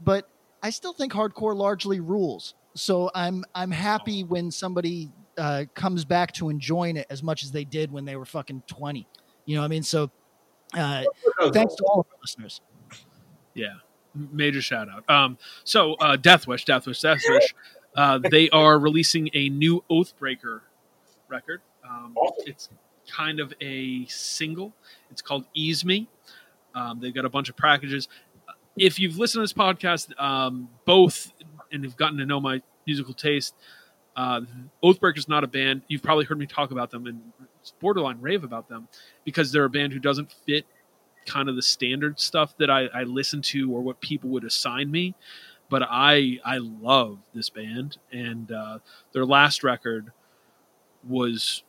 but 0.05 0.29
I 0.63 0.71
still 0.71 0.93
think 0.93 1.13
hardcore 1.13 1.57
largely 1.57 2.01
rules. 2.01 2.55
So 2.75 3.11
I'm 3.15 3.45
I'm 3.55 3.71
happy 3.71 4.25
when 4.25 4.51
somebody 4.51 5.11
uh, 5.39 5.65
comes 5.75 6.05
back 6.05 6.33
to 6.33 6.51
enjoying 6.51 6.97
it 6.97 7.07
as 7.09 7.23
much 7.23 7.43
as 7.43 7.51
they 7.51 7.65
did 7.65 7.91
when 7.91 8.05
they 8.05 8.17
were 8.17 8.25
fucking 8.25 8.65
twenty. 8.67 9.09
You 9.45 9.57
know 9.57 9.63
what 9.63 9.67
I 9.67 9.69
mean? 9.69 9.83
So 9.83 10.11
uh, 10.75 11.05
thanks 11.53 11.75
to 11.77 11.85
all 11.85 12.01
of 12.01 12.07
our 12.11 12.19
listeners. 12.23 12.61
Yeah, 13.55 13.75
major 14.15 14.63
shout 14.63 14.89
out. 14.89 15.09
Um, 15.11 15.39
so 15.65 15.95
uh, 15.95 16.17
Death 16.17 16.47
Wish, 16.47 16.65
Death 16.65 16.87
Wish, 16.87 17.01
Death 17.01 17.21
Wish. 17.29 17.55
Uh, 17.95 18.19
they 18.31 18.49
are 18.51 18.79
releasing 18.79 19.29
a 19.35 19.49
new 19.51 19.85
Oathbreaker 19.91 20.61
record. 21.29 21.61
Um, 21.89 22.15
It's 22.39 22.71
kind 23.11 23.41
of 23.41 23.53
a 23.61 24.07
single. 24.07 24.73
It's 25.11 25.21
called 25.21 25.45
Ease 25.53 25.85
Me. 25.85 26.09
Um, 26.75 27.01
they've 27.01 27.15
got 27.15 27.25
a 27.25 27.29
bunch 27.29 27.51
of 27.51 27.57
packages. 27.57 28.09
If 28.77 28.99
you've 28.99 29.19
listened 29.19 29.41
to 29.41 29.43
this 29.43 29.53
podcast, 29.53 30.19
um, 30.19 30.71
both 30.87 31.33
and 31.71 31.85
have 31.85 31.97
gotten 31.97 32.17
to 32.19 32.25
know 32.25 32.41
my 32.41 32.63
musical 32.87 33.13
taste, 33.13 33.55
uh, 34.17 34.41
Oathbreaker's 34.83 35.29
not 35.29 35.45
a 35.45 35.47
band. 35.47 35.83
You've 35.89 36.03
probably 36.03 36.25
heard 36.25 36.39
me 36.39 36.47
talk 36.47 36.71
about 36.71 36.91
them 36.91 37.07
and 37.07 37.21
borderline 37.81 38.21
rave 38.21 38.45
about 38.45 38.69
them 38.69 38.89
because 39.25 39.53
they're 39.53 39.65
a 39.65 39.71
band 39.71 39.93
who 39.93 39.99
doesn't 39.99 40.33
fit 40.47 40.67
kind 41.27 41.49
of 41.49 41.57
the 41.57 41.63
standard 41.63 42.19
stuff 42.19 42.57
that 42.59 42.71
I, 42.71 42.87
I 42.87 43.03
listen 43.05 43.41
to 43.43 43.73
or 43.73 43.81
what 43.81 44.01
people 44.01 44.31
would 44.31 44.45
assign 44.45 44.91
me. 44.91 45.15
But 45.71 45.83
I 45.89 46.39
I 46.45 46.59
love 46.59 47.19
this 47.35 47.49
band 47.49 47.97
and 48.13 48.53
uh, 48.53 48.79
their 49.13 49.25
last 49.25 49.65
record 49.65 50.13
was 51.09 51.63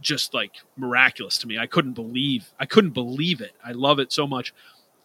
just 0.00 0.34
like 0.34 0.54
miraculous 0.76 1.38
to 1.38 1.46
me. 1.46 1.58
I 1.58 1.66
couldn't 1.66 1.92
believe 1.92 2.52
I 2.58 2.66
couldn't 2.66 2.90
believe 2.90 3.40
it. 3.40 3.52
I 3.64 3.72
love 3.72 4.00
it 4.00 4.12
so 4.12 4.26
much. 4.26 4.52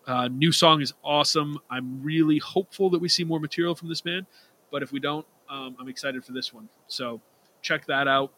Uh, 0.07 0.29
new 0.29 0.51
song 0.51 0.81
is 0.81 0.93
awesome. 1.03 1.59
I'm 1.69 2.01
really 2.01 2.39
hopeful 2.39 2.89
that 2.91 2.99
we 2.99 3.09
see 3.09 3.25
more 3.25 3.39
material 3.39 3.75
from 3.75 3.89
this 3.89 4.01
band, 4.01 4.25
but 4.71 4.81
if 4.81 4.91
we 4.93 5.01
don't, 5.01 5.25
um, 5.49 5.75
I'm 5.79 5.87
excited 5.87 6.23
for 6.23 6.31
this 6.31 6.53
one. 6.53 6.69
So 6.87 7.21
check 7.61 7.85
that 7.87 8.07
out. 8.07 8.31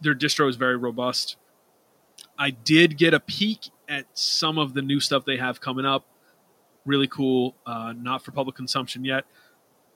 Their 0.00 0.14
distro 0.14 0.48
is 0.48 0.56
very 0.56 0.76
robust. 0.76 1.36
I 2.38 2.50
did 2.50 2.98
get 2.98 3.14
a 3.14 3.20
peek 3.20 3.70
at 3.88 4.06
some 4.14 4.58
of 4.58 4.74
the 4.74 4.82
new 4.82 5.00
stuff 5.00 5.24
they 5.24 5.36
have 5.36 5.60
coming 5.60 5.84
up. 5.84 6.04
Really 6.84 7.06
cool. 7.06 7.54
Uh, 7.64 7.92
not 7.96 8.24
for 8.24 8.32
public 8.32 8.56
consumption 8.56 9.04
yet, 9.04 9.24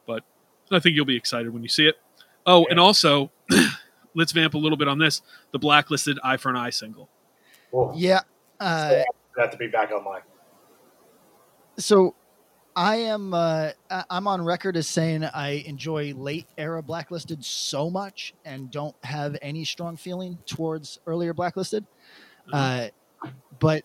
but 0.07 0.23
I 0.71 0.79
think 0.79 0.95
you'll 0.95 1.05
be 1.05 1.17
excited 1.17 1.53
when 1.53 1.63
you 1.63 1.69
see 1.69 1.87
it. 1.87 1.97
Oh, 2.45 2.67
and 2.71 2.79
also, 2.79 3.33
let's 4.15 4.33
vamp 4.33 4.55
a 4.55 4.59
little 4.59 4.79
bit 4.79 4.87
on 4.87 4.99
this 4.99 5.23
the 5.53 5.59
blacklisted 5.59 6.19
Eye 6.23 6.37
for 6.37 6.51
an 6.51 6.57
Eye 6.57 6.71
single. 6.71 7.09
Whoa. 7.71 7.93
Yeah. 7.97 8.21
Uh, 8.61 9.03
have 9.39 9.51
to 9.51 9.57
be 9.57 9.67
back 9.67 9.91
online. 9.91 10.23
so 11.79 12.15
I 12.77 12.97
am 12.97 13.33
uh, 13.33 13.71
I'm 14.11 14.29
on 14.29 14.45
record 14.45 14.77
as 14.77 14.87
saying 14.87 15.25
I 15.25 15.65
enjoy 15.67 16.13
late 16.15 16.47
era 16.59 16.83
blacklisted 16.83 17.43
so 17.43 17.89
much 17.89 18.35
and 18.45 18.71
don't 18.71 18.95
have 19.03 19.35
any 19.41 19.65
strong 19.65 19.97
feeling 19.97 20.37
towards 20.45 21.01
earlier 21.07 21.33
blacklisted. 21.33 21.87
Uh, 22.53 22.89
but 23.59 23.83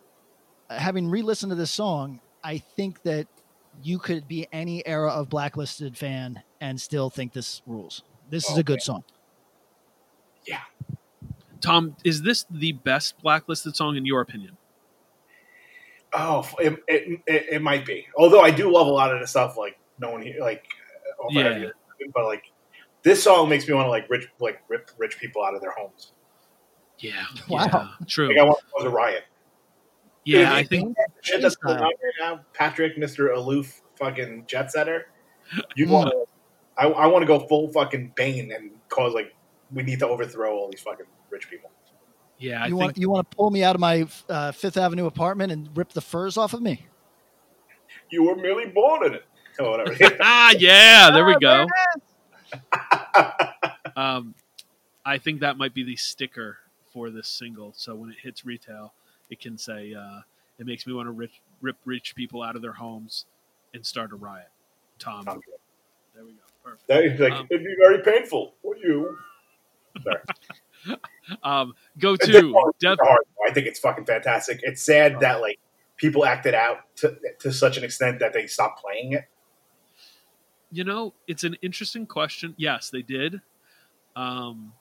having 0.69 1.07
re-listened 1.09 1.51
to 1.51 1.55
this 1.55 1.71
song, 1.71 2.19
I 2.43 2.57
think 2.57 3.01
that 3.03 3.27
you 3.81 3.97
could 3.97 4.27
be 4.27 4.45
any 4.51 4.85
era 4.85 5.09
of 5.09 5.29
blacklisted 5.29 5.97
fan 5.97 6.43
and 6.59 6.79
still 6.79 7.09
think 7.09 7.31
this 7.31 7.61
rules. 7.65 8.03
This 8.29 8.49
is 8.49 8.57
a 8.57 8.63
good 8.63 8.81
song. 8.81 9.05
Yeah. 10.45 10.59
Tom, 11.61 11.95
is 12.03 12.21
this 12.23 12.45
the 12.51 12.73
best 12.73 13.21
blacklisted 13.21 13.75
song 13.75 13.95
in 13.95 14.05
your 14.05 14.19
opinion? 14.21 14.57
Oh, 16.13 16.47
it, 16.59 16.73
it, 16.87 17.19
it, 17.25 17.45
it 17.53 17.61
might 17.61 17.85
be. 17.85 18.05
Although 18.17 18.41
I 18.41 18.51
do 18.51 18.71
love 18.71 18.87
a 18.87 18.91
lot 18.91 19.13
of 19.13 19.21
the 19.21 19.27
stuff, 19.27 19.57
like 19.57 19.79
no 19.99 20.11
one 20.11 20.21
here, 20.21 20.37
like, 20.41 20.65
uh, 21.23 21.25
over 21.27 21.49
Yeah. 21.49 21.57
here. 21.57 21.73
but 22.13 22.25
like 22.25 22.43
this 23.03 23.23
song 23.23 23.47
makes 23.49 23.67
me 23.67 23.73
want 23.73 23.85
to 23.85 23.89
like 23.89 24.09
rich, 24.09 24.27
like 24.39 24.61
rip 24.67 24.91
rich 24.97 25.17
people 25.19 25.43
out 25.43 25.55
of 25.55 25.61
their 25.61 25.71
homes. 25.71 26.11
Yeah. 26.99 27.25
Wow. 27.49 27.65
Yeah, 27.71 27.87
true. 28.07 28.27
Like 28.27 28.37
I 28.37 28.43
want 28.43 28.59
to 28.59 28.65
cause 28.73 28.85
a 28.85 28.89
riot. 28.89 29.23
Yeah, 30.23 30.53
I 30.53 30.63
think 30.63 30.95
Shit 31.21 31.41
that's 31.41 31.55
going 31.55 31.77
on 31.77 31.83
right 31.83 31.95
now, 32.19 32.41
Patrick, 32.53 32.95
Mister 32.97 33.31
Aloof, 33.31 33.81
fucking 33.95 34.43
jet 34.47 34.71
setter. 34.71 35.07
You 35.75 35.87
want 35.87 36.11
to? 36.11 36.25
I, 36.77 36.87
I 36.87 37.07
want 37.07 37.23
to 37.23 37.27
go 37.27 37.39
full 37.47 37.69
fucking 37.71 38.13
Bane 38.15 38.51
and 38.51 38.71
cause 38.89 39.13
like 39.13 39.33
we 39.73 39.81
need 39.83 39.99
to 39.99 40.07
overthrow 40.07 40.55
all 40.55 40.69
these 40.69 40.81
fucking 40.81 41.07
rich 41.31 41.49
people. 41.49 41.71
Yeah, 42.41 42.61
I 42.63 42.67
you 42.67 42.71
think 42.71 42.81
want 42.81 42.97
you 42.97 43.09
want 43.09 43.29
to 43.29 43.35
pull 43.35 43.49
me 43.51 43.63
out 43.63 43.75
of 43.75 43.79
my 43.79 44.07
uh, 44.27 44.51
Fifth 44.51 44.75
Avenue 44.77 45.05
apartment 45.05 45.51
and 45.51 45.69
rip 45.75 45.93
the 45.93 46.01
furs 46.01 46.37
off 46.37 46.53
of 46.53 46.61
me? 46.61 46.85
You 48.09 48.23
were 48.23 48.35
merely 48.35 48.65
born 48.67 49.05
in 49.05 49.13
it, 49.13 49.25
or 49.59 49.71
whatever. 49.71 49.95
ah, 50.21 50.53
yeah, 50.57 51.11
there 51.11 51.25
we 51.25 51.35
Ah, 51.43 51.65
go. 52.73 53.53
Um, 53.95 54.35
I 55.05 55.17
think 55.17 55.41
that 55.41 55.57
might 55.57 55.73
be 55.73 55.83
the 55.83 55.95
sticker 55.95 56.57
for 56.93 57.09
this 57.09 57.27
single. 57.27 57.73
So 57.75 57.95
when 57.95 58.09
it 58.09 58.17
hits 58.21 58.45
retail, 58.45 58.93
it 59.29 59.39
can 59.39 59.57
say, 59.57 59.93
uh, 59.93 60.21
"It 60.59 60.65
makes 60.65 60.87
me 60.87 60.93
want 60.93 61.07
to 61.07 61.11
rich, 61.11 61.41
rip 61.61 61.75
rich 61.85 62.15
people 62.15 62.41
out 62.41 62.55
of 62.55 62.61
their 62.61 62.73
homes 62.73 63.25
and 63.73 63.85
start 63.85 64.11
a 64.11 64.15
riot." 64.15 64.49
Tom, 64.99 65.27
Okay. 65.27 65.39
there 66.15 66.23
we 66.23 66.31
go. 66.31 66.39
Perfect. 66.63 66.87
That 66.87 67.03
is 67.03 67.19
like 67.19 67.33
Um, 67.33 67.47
it'd 67.49 67.63
be 67.65 67.75
very 67.79 68.01
painful 68.03 68.53
for 68.61 68.75
you. 68.77 69.17
Sorry. 70.03 70.19
Um, 71.43 71.73
go 71.97 72.15
to. 72.17 72.71
Death. 72.79 72.97
I 73.47 73.51
think 73.53 73.65
it's 73.67 73.79
fucking 73.79 74.05
fantastic. 74.05 74.59
It's 74.63 74.81
sad 74.81 75.19
that 75.21 75.39
like 75.39 75.59
people 75.95 76.25
acted 76.25 76.53
out 76.53 76.79
to 76.97 77.15
to 77.39 77.53
such 77.53 77.77
an 77.77 77.83
extent 77.85 78.19
that 78.19 78.33
they 78.33 78.47
stopped 78.47 78.81
playing 78.81 79.13
it. 79.13 79.25
You 80.71 80.83
know, 80.83 81.13
it's 81.27 81.43
an 81.43 81.55
interesting 81.61 82.05
question. 82.05 82.53
Yes, 82.57 82.89
they 82.89 83.01
did. 83.01 83.39
Um, 84.15 84.73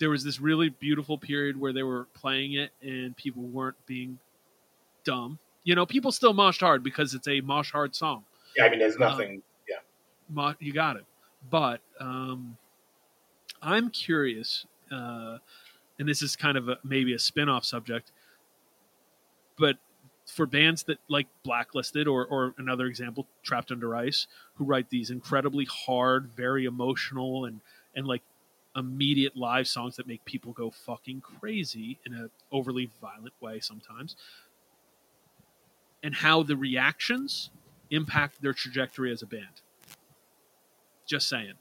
there 0.00 0.10
was 0.10 0.24
this 0.24 0.40
really 0.40 0.70
beautiful 0.70 1.16
period 1.18 1.60
where 1.60 1.72
they 1.72 1.82
were 1.84 2.06
playing 2.14 2.54
it 2.54 2.70
and 2.82 3.16
people 3.16 3.42
weren't 3.42 3.76
being 3.86 4.18
dumb. 5.04 5.38
You 5.64 5.74
know, 5.76 5.86
people 5.86 6.10
still 6.10 6.34
moshed 6.34 6.60
hard 6.60 6.82
because 6.82 7.14
it's 7.14 7.28
a 7.28 7.40
mosh 7.42 7.70
hard 7.70 7.94
song. 7.94 8.24
Yeah, 8.56 8.64
I 8.64 8.70
mean, 8.70 8.78
there's 8.80 8.94
Um, 8.94 9.00
nothing. 9.00 9.42
Mo- 10.28 10.54
you 10.60 10.72
got 10.72 10.96
it. 10.96 11.04
But 11.50 11.80
um, 12.00 12.56
I'm 13.60 13.90
curious, 13.90 14.66
uh, 14.92 15.38
and 15.98 16.08
this 16.08 16.22
is 16.22 16.36
kind 16.36 16.56
of 16.56 16.68
a, 16.68 16.78
maybe 16.84 17.14
a 17.14 17.18
spin 17.18 17.48
off 17.48 17.64
subject, 17.64 18.12
but 19.58 19.76
for 20.26 20.46
bands 20.46 20.84
that 20.84 20.98
like 21.08 21.26
Blacklisted 21.42 22.06
or, 22.06 22.24
or 22.24 22.54
another 22.58 22.86
example, 22.86 23.26
Trapped 23.42 23.70
Under 23.70 23.94
Ice, 23.96 24.26
who 24.54 24.64
write 24.64 24.90
these 24.90 25.10
incredibly 25.10 25.64
hard, 25.64 26.30
very 26.36 26.64
emotional, 26.64 27.44
and, 27.44 27.60
and 27.94 28.06
like 28.06 28.22
immediate 28.74 29.36
live 29.36 29.68
songs 29.68 29.96
that 29.96 30.06
make 30.06 30.24
people 30.24 30.52
go 30.52 30.70
fucking 30.70 31.20
crazy 31.20 31.98
in 32.06 32.14
a 32.14 32.30
overly 32.50 32.90
violent 33.00 33.34
way 33.40 33.60
sometimes, 33.60 34.16
and 36.02 36.14
how 36.14 36.42
the 36.42 36.56
reactions 36.56 37.50
impact 37.90 38.40
their 38.40 38.52
trajectory 38.52 39.12
as 39.12 39.22
a 39.22 39.26
band. 39.26 39.60
Just 41.06 41.28
saying. 41.28 41.54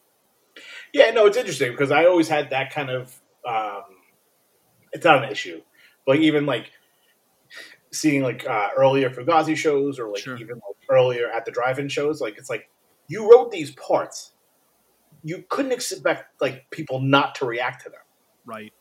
Yeah, 0.94 1.12
no, 1.12 1.26
it's 1.26 1.38
interesting 1.38 1.72
because 1.72 1.92
I 1.92 2.06
always 2.06 2.30
had 2.30 2.50
that 2.52 2.72
kind 2.72 2.90
of. 2.90 3.21
Um, 3.48 3.84
it's 4.92 5.06
not 5.06 5.24
an 5.24 5.32
issue, 5.32 5.62
but 6.06 6.18
even 6.20 6.46
like 6.46 6.72
seeing 7.92 8.22
like 8.24 8.48
uh, 8.48 8.70
earlier 8.78 9.10
Fugazi 9.10 9.56
shows 9.56 10.00
or 10.00 10.10
like 10.10 10.22
Sure. 10.24 10.38
even 10.38 10.56
like 10.56 10.76
earlier 10.90 11.30
at 11.30 11.46
the 11.46 11.52
drive-in 11.52 11.90
shows, 11.90 12.22
like 12.22 12.38
it's 12.38 12.50
like 12.50 12.70
you 13.08 13.30
wrote 13.32 13.52
these 13.52 13.72
parts, 13.72 14.34
you 15.24 15.44
couldn't 15.50 15.72
expect 15.72 16.42
like 16.42 16.70
people 16.72 17.00
not 17.02 17.36
to 17.36 17.46
react 17.46 17.84
to 17.84 17.90
them. 17.90 18.00
Right. 18.46 18.74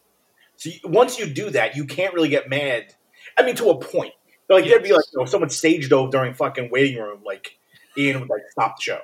So 0.56 0.70
you, 0.70 0.78
once 0.84 1.18
you 1.18 1.26
do 1.26 1.50
that, 1.50 1.76
you 1.76 1.84
can't 1.84 2.14
really 2.14 2.28
get 2.28 2.48
mad. 2.48 2.94
I 3.38 3.42
mean, 3.44 3.54
to 3.56 3.70
a 3.70 3.78
point. 3.80 4.12
But, 4.48 4.62
like 4.62 4.70
there'd 4.70 4.82
be 4.82 4.92
like 4.92 5.04
you 5.12 5.20
know, 5.20 5.26
someone 5.26 5.50
stage 5.50 5.88
dove 5.88 6.10
during 6.10 6.34
fucking 6.34 6.70
waiting 6.70 7.00
room, 7.00 7.22
like 7.24 7.58
Ian 7.96 8.20
would 8.20 8.28
like 8.30 8.42
stop 8.50 8.76
the 8.78 8.82
show. 8.82 8.98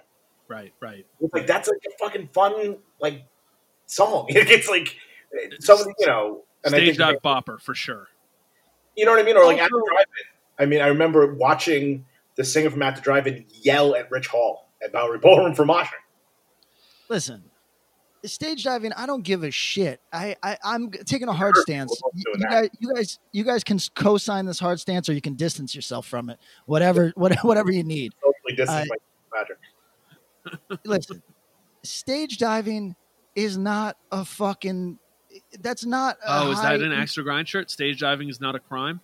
Right. 0.49 0.73
Right. 0.81 1.07
It's 1.21 1.33
like 1.35 1.47
that's 1.47 1.69
like 1.69 1.79
a 1.89 2.05
fucking 2.05 2.29
fun 2.33 2.79
like 3.01 3.25
song. 3.87 4.27
It's 4.31 4.69
like 4.69 4.97
somebody 5.61 5.93
you 5.99 6.07
know. 6.07 6.45
And 6.65 6.75
I 6.75 6.79
Stage 6.79 6.97
think 6.97 6.99
dive 6.99 7.23
bopper 7.23 7.61
for 7.61 7.75
sure. 7.75 8.09
you 8.97 9.05
know 9.05 9.13
what 9.13 9.21
I 9.21 9.25
mean, 9.25 9.37
or 9.37 9.45
like 9.47 9.59
at 9.59 9.71
the 9.71 9.77
oh, 9.77 9.89
drive-in. 9.89 10.25
I 10.59 10.67
mean, 10.67 10.81
I 10.81 10.89
remember 10.89 11.35
watching 11.35 12.05
the 12.37 12.45
singer 12.45 12.71
from 12.71 12.83
At 12.83 12.97
the 12.97 13.03
Drive-In 13.03 13.45
yell 13.63 13.95
at 13.95 14.11
Rich 14.11 14.27
Hall 14.29 14.71
at 14.83 14.93
Bowery 14.93 15.19
Ballroom 15.19 15.55
for 15.55 15.65
moshing. 15.65 15.91
Listen, 17.09 17.45
stage 18.25 18.65
diving. 18.65 18.93
I 18.95 19.07
don't 19.07 19.23
give 19.23 19.45
a 19.45 19.51
shit. 19.51 20.01
I, 20.13 20.35
I 20.43 20.57
I'm 20.65 20.91
taking 20.91 21.29
a 21.29 21.33
hard 21.33 21.55
Sure, 21.55 21.63
stance. 21.63 22.01
You, 22.15 22.25
you 22.37 22.47
guys, 22.49 22.69
you 22.81 22.95
guys, 22.95 23.19
you 23.33 23.45
guys 23.45 23.63
can 23.65 23.79
co-sign 23.95 24.45
this 24.47 24.59
hard 24.59 24.81
stance, 24.81 25.09
or 25.09 25.13
you 25.13 25.21
can 25.21 25.35
distance 25.35 25.75
yourself 25.75 26.07
from 26.07 26.31
it. 26.31 26.39
Whatever, 26.67 27.13
whatever, 27.17 27.47
whatever 27.47 27.71
you 27.71 27.85
need. 27.85 28.13
Totally 28.23 28.57
distance 28.57 28.91
I- 28.91 30.75
Listen, 30.85 31.23
stage 31.85 32.39
diving 32.39 32.97
is 33.35 33.57
not 33.57 33.97
a 34.11 34.25
fucking. 34.25 34.99
That's 35.61 35.85
not. 35.85 36.17
Oh, 36.27 36.51
is 36.51 36.59
high- 36.59 36.77
that 36.77 36.85
an 36.85 36.93
extra 36.93 37.23
grind 37.23 37.49
shirt? 37.49 37.71
Stage 37.71 38.01
diving 38.01 38.29
is 38.29 38.41
not 38.41 38.55
a 38.55 38.59
crime. 38.59 39.01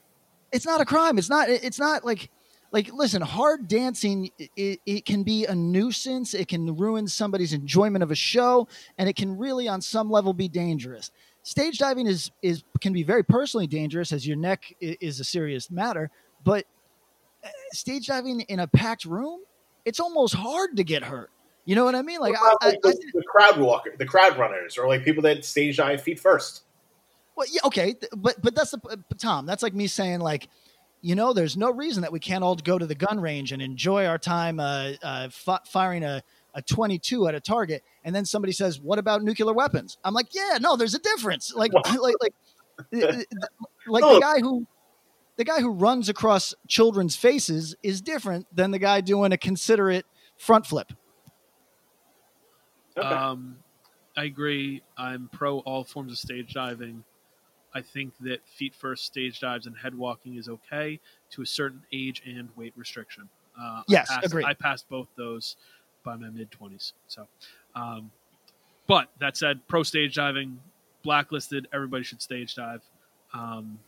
it's 0.53 0.67
not 0.67 0.81
a 0.81 0.85
crime. 0.85 1.19
It's 1.19 1.31
not. 1.31 1.49
It's 1.49 1.79
not 1.79 2.05
like 2.05 2.31
like 2.73 2.93
listen. 2.93 3.23
Hard 3.23 3.69
dancing 3.69 4.31
it, 4.57 4.81
it 4.87 5.05
can 5.05 5.23
be 5.23 5.47
a 5.47 5.55
nuisance. 5.55 6.35
It 6.35 6.49
can 6.49 6.77
ruin 6.77 7.07
somebody's 7.07 7.53
enjoyment 7.53 8.03
of 8.03 8.11
a 8.11 8.15
show, 8.15 8.69
and 8.99 9.09
it 9.09 9.17
can 9.17 9.37
really, 9.37 9.69
on 9.69 9.81
some 9.81 10.11
level, 10.11 10.33
be 10.33 10.49
dangerous. 10.49 11.11
Stage 11.43 11.79
diving 11.79 12.07
is 12.07 12.31
is 12.43 12.65
can 12.81 12.93
be 12.93 13.03
very 13.03 13.25
personally 13.25 13.67
dangerous, 13.67 14.13
as 14.13 14.27
your 14.27 14.37
neck 14.37 14.75
is 14.81 15.21
a 15.21 15.25
serious 15.25 15.71
matter. 15.71 16.11
But 16.45 16.67
uh, 17.45 17.49
stage 17.73 18.07
diving 18.07 18.41
in 18.43 18.61
a 18.61 18.67
packed 18.67 19.05
room, 19.05 19.41
it's 19.85 20.01
almost 20.01 20.35
hard 20.35 20.77
to 20.77 20.85
get 20.85 21.03
hurt. 21.03 21.31
You 21.65 21.77
know 21.77 21.85
what 21.85 21.95
I 21.95 22.03
mean? 22.03 22.21
Like, 22.21 22.35
I, 22.35 22.39
about, 22.39 22.57
I, 22.61 22.71
the, 22.83 22.99
the 23.15 23.23
crowd 23.23 23.59
walker, 23.61 23.93
the 23.97 24.05
crowd 24.07 24.37
runners, 24.39 24.77
or 24.77 24.89
like 24.89 25.05
people 25.05 25.23
that 25.23 25.45
stage 25.45 25.77
dive 25.77 26.03
feet 26.03 26.19
first. 26.19 26.63
well, 27.37 27.47
yeah, 27.51 27.61
okay, 27.65 27.95
but 28.17 28.41
but 28.43 28.55
that's 28.55 28.73
the 28.73 28.79
but 28.79 29.19
Tom. 29.19 29.47
That's 29.47 29.63
like 29.63 29.75
me 29.75 29.87
saying 29.87 30.21
like, 30.21 30.49
you 31.03 31.15
know, 31.15 31.33
there's 31.33 31.57
no 31.57 31.71
reason 31.71 32.03
that 32.03 32.11
we 32.13 32.19
can't 32.21 32.43
all 32.43 32.57
go 32.57 32.79
to 32.79 32.87
the 32.87 32.95
gun 32.97 33.21
range 33.21 33.53
and 33.53 33.63
enjoy 33.63 34.07
our 34.07 34.19
time 34.19 34.59
uh, 34.59 34.93
uh, 35.03 35.29
fi- 35.31 35.61
firing 35.67 36.03
a 36.05 36.23
a 36.55 36.61
22 36.63 37.29
at 37.29 37.35
a 37.35 37.41
target, 37.41 37.83
and 38.05 38.15
then 38.15 38.25
somebody 38.27 38.53
says, 38.53 38.81
"What 38.81 38.99
about 38.99 39.23
nuclear 39.23 39.53
weapons?" 39.55 39.99
I'm 40.05 40.15
like, 40.15 40.35
"Yeah, 40.35 40.59
no, 40.61 40.77
there's 40.77 40.95
a 40.95 40.99
difference." 40.99 41.55
Like, 41.55 41.73
like, 41.75 42.15
like, 42.21 42.35
like 42.93 44.01
No. 44.03 44.15
the 44.15 44.21
guy 44.21 44.41
who. 44.41 44.67
The 45.37 45.45
guy 45.45 45.61
who 45.63 45.71
runs 45.71 46.11
across 46.11 46.55
children's 46.69 47.17
faces 47.17 47.75
is 47.83 48.03
different 48.03 48.47
than 48.55 48.71
the 48.71 48.79
guy 48.79 49.01
doing 49.01 49.33
a 49.33 49.39
considerate 49.39 50.05
front 50.37 50.67
flip. 50.67 50.93
Okay. 52.97 53.07
Um, 53.07 53.57
I 54.17 54.25
agree. 54.25 54.83
I'm 54.99 55.29
pro 55.33 55.61
all 55.61 55.85
forms 55.85 56.13
of 56.13 56.19
stage 56.19 56.53
diving. 56.53 57.03
I 57.75 57.81
think 57.81 58.13
that 58.21 58.47
feet 58.47 58.75
first 58.75 59.07
stage 59.07 59.41
dives 59.41 59.67
and 59.67 59.75
head 59.77 59.95
walking 59.95 60.37
is 60.37 60.49
okay 60.49 61.01
to 61.31 61.41
a 61.43 61.47
certain 61.47 61.83
age 61.93 62.23
and 62.27 62.51
weight 62.57 62.75
restriction. 62.77 63.29
Uh, 63.59 63.83
Yes, 63.89 64.11
I 64.11 64.15
passed, 64.17 64.27
agreed. 64.27 64.45
I 64.45 64.53
passed 64.55 64.89
both 64.91 65.09
those 65.17 65.57
by 66.05 66.17
my 66.17 66.29
mid 66.29 66.51
20s. 66.51 66.93
So, 67.09 67.27
um, 67.75 68.11
but 68.87 69.09
that 69.21 69.37
said, 69.39 69.67
pro 69.69 69.83
stage 69.83 70.15
diving, 70.17 70.61
blacklisted. 71.03 71.69
Everybody 71.73 72.05
should 72.05 72.21
stage 72.21 72.55
dive. 72.55 72.83
Um, 73.33 73.79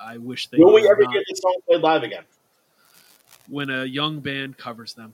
I 0.00 0.18
wish 0.18 0.46
they 0.48 0.58
Will 0.58 0.72
we 0.72 0.88
ever 0.88 1.02
not- 1.02 1.12
get 1.12 1.24
this 1.28 1.40
song 1.40 1.56
played 1.66 1.80
live 1.80 2.02
again? 2.04 2.24
when 3.48 3.70
a 3.70 3.84
young 3.84 4.20
band 4.20 4.56
covers 4.56 4.94
them. 4.94 5.12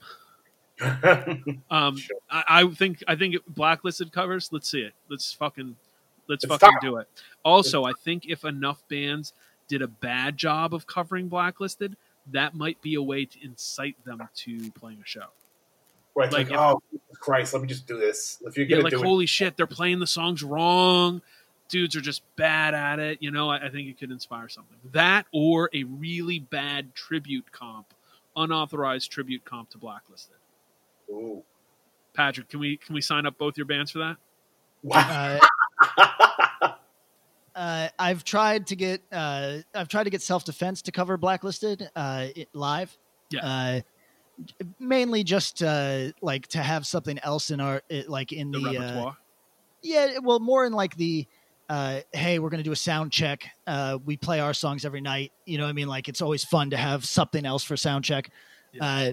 Sure. 0.79 1.37
Um, 1.71 1.97
I, 2.31 2.45
I 2.49 2.69
think 2.69 3.03
I 3.09 3.17
think 3.17 3.37
blacklisted 3.49 4.13
covers. 4.13 4.51
Let's 4.53 4.71
see 4.71 4.81
it. 4.81 4.93
Let's 5.09 5.33
fucking 5.33 5.77
let's 6.29 6.45
It's 6.45 6.55
fucking 6.55 6.79
do 6.81 6.97
it. 6.97 7.09
Also, 7.45 7.85
I 7.85 7.93
think 8.05 8.27
if 8.27 8.45
enough 8.45 8.83
bands 8.89 9.33
did 9.67 9.83
a 9.83 9.89
bad 9.89 10.37
job 10.37 10.75
of 10.75 10.87
covering 10.87 11.29
blacklisted, 11.29 11.97
that 12.33 12.55
might 12.55 12.81
be 12.83 12.95
a 12.95 13.03
way 13.03 13.25
to 13.25 13.45
incite 13.45 14.03
them 14.05 14.29
to 14.35 14.71
playing 14.73 15.01
a 15.03 15.07
show. 15.07 15.27
Right, 16.15 16.33
Like 16.33 16.51
like, 16.51 16.59
oh 16.59 16.81
Jesus 16.91 17.19
Christ, 17.19 17.53
let 17.53 17.63
me 17.63 17.69
just 17.69 17.87
do 17.87 17.97
this. 17.97 18.39
If 18.45 18.57
you're 18.57 18.67
Yeah, 18.67 18.79
like 18.79 18.93
do 18.93 19.03
holy 19.03 19.27
shit, 19.27 19.57
they're 19.57 19.67
playing 19.67 20.01
the 20.01 20.07
songs 20.07 20.43
wrong. 20.43 21.23
Dudes 21.69 21.95
are 21.97 22.01
just 22.01 22.23
bad 22.35 22.75
at 22.75 22.99
it. 22.99 23.19
You 23.21 23.31
know, 23.31 23.51
I, 23.51 23.67
I 23.67 23.69
think 23.69 23.89
it 23.89 23.99
could 23.99 24.11
inspire 24.11 24.49
something. 24.49 24.79
That 24.93 25.27
or 25.33 25.71
a 25.73 25.85
really 25.85 26.39
bad 26.39 26.95
tribute 26.95 27.53
comp, 27.53 27.93
unauthorized 28.35 29.13
tribute 29.13 29.45
comp 29.45 29.71
to 29.71 29.79
blacklisted. 29.79 30.38
It, 31.09 31.13
Ooh. 31.13 31.43
Patrick, 32.15 32.49
can 32.49 32.61
we 32.61 32.77
can 32.77 32.95
we 32.95 33.01
sign 33.01 33.27
up 33.27 33.39
both 33.39 33.57
your 33.57 33.67
bands 33.67 33.91
for 33.91 33.99
that? 34.01 34.17
wow. 34.83 35.39
Uh, 36.61 36.73
uh, 37.55 37.89
I've 37.99 38.23
tried 38.25 38.67
to 38.69 38.77
get 38.77 39.03
uh, 39.13 39.59
I've 39.75 39.89
tried 39.89 40.05
to 40.05 40.11
get 40.11 40.23
self 40.23 40.45
defense 40.45 40.83
to 40.83 40.93
cover 40.93 41.17
blacklisted 41.17 41.89
uh, 41.97 42.27
it, 42.37 42.49
live. 42.53 42.97
Yeah. 43.31 43.41
Uh, 43.45 43.81
mainly 44.79 45.25
just 45.25 45.63
uh, 45.63 46.13
like 46.23 46.47
to 46.49 46.59
have 46.59 46.87
something 46.87 47.19
else 47.25 47.51
in 47.51 47.61
our 47.61 47.83
it, 47.89 48.09
like 48.09 48.33
in 48.33 48.51
The, 48.53 48.61
the, 48.61 48.69
uh, 48.69 48.73
repertoire. 48.73 49.17
yeah 49.83 50.19
well 50.23 50.39
more 50.39 50.65
in 50.67 50.73
like 50.73 50.95
the 50.97 51.27
uh, 51.69 52.01
hey 52.13 52.39
we're 52.39 52.51
gonna 52.51 52.63
do 52.63 52.73
a 52.73 52.77
sound 52.77 53.11
check 53.13 53.45
uh, 53.67 53.99
we 54.05 54.17
play 54.17 54.39
our 54.41 54.55
songs 54.55 54.85
every 54.85 55.01
night 55.01 55.33
you 55.45 55.59
know 55.59 55.65
what 55.65 55.71
I 55.71 55.73
mean 55.73 55.89
like 55.89 56.09
it's 56.09 56.23
always 56.23 56.45
fun 56.45 56.71
to 56.71 56.77
have 56.77 57.05
something 57.05 57.45
else 57.45 57.65
for 57.65 57.77
sound 57.77 58.05
check. 58.05 58.31
Uh, 58.81 59.13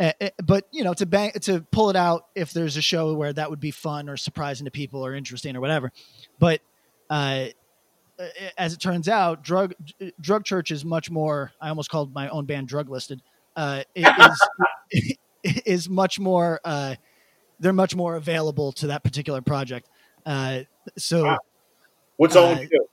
eh, 0.00 0.12
eh, 0.20 0.30
but 0.44 0.64
you 0.72 0.82
know 0.82 0.92
to 0.94 1.06
bang 1.06 1.30
to 1.42 1.60
pull 1.70 1.90
it 1.90 1.96
out 1.96 2.24
if 2.34 2.52
there's 2.52 2.76
a 2.76 2.82
show 2.82 3.14
where 3.14 3.32
that 3.32 3.48
would 3.50 3.60
be 3.60 3.70
fun 3.70 4.08
or 4.08 4.16
surprising 4.16 4.64
to 4.64 4.70
people 4.70 5.04
or 5.06 5.14
interesting 5.14 5.54
or 5.56 5.60
whatever 5.60 5.92
but 6.38 6.60
uh, 7.10 7.46
uh, 8.18 8.26
as 8.58 8.72
it 8.72 8.80
turns 8.80 9.08
out 9.08 9.42
drug 9.42 9.74
drug 10.20 10.44
church 10.44 10.70
is 10.70 10.84
much 10.84 11.10
more 11.10 11.52
i 11.60 11.68
almost 11.68 11.90
called 11.90 12.12
my 12.12 12.28
own 12.30 12.46
band 12.46 12.66
drug 12.66 12.88
listed 12.90 13.20
uh, 13.56 13.82
it 13.94 14.08
is 14.92 15.16
is 15.66 15.88
much 15.88 16.18
more 16.18 16.60
uh, 16.64 16.94
they're 17.60 17.72
much 17.72 17.94
more 17.94 18.16
available 18.16 18.72
to 18.72 18.88
that 18.88 19.04
particular 19.04 19.40
project 19.42 19.88
uh, 20.26 20.60
so 20.98 21.24
Wow. 21.24 21.38
What 22.16 22.32
song 22.32 22.56
Uh, 22.56 22.60
you 22.60 22.68
do? 22.68 22.86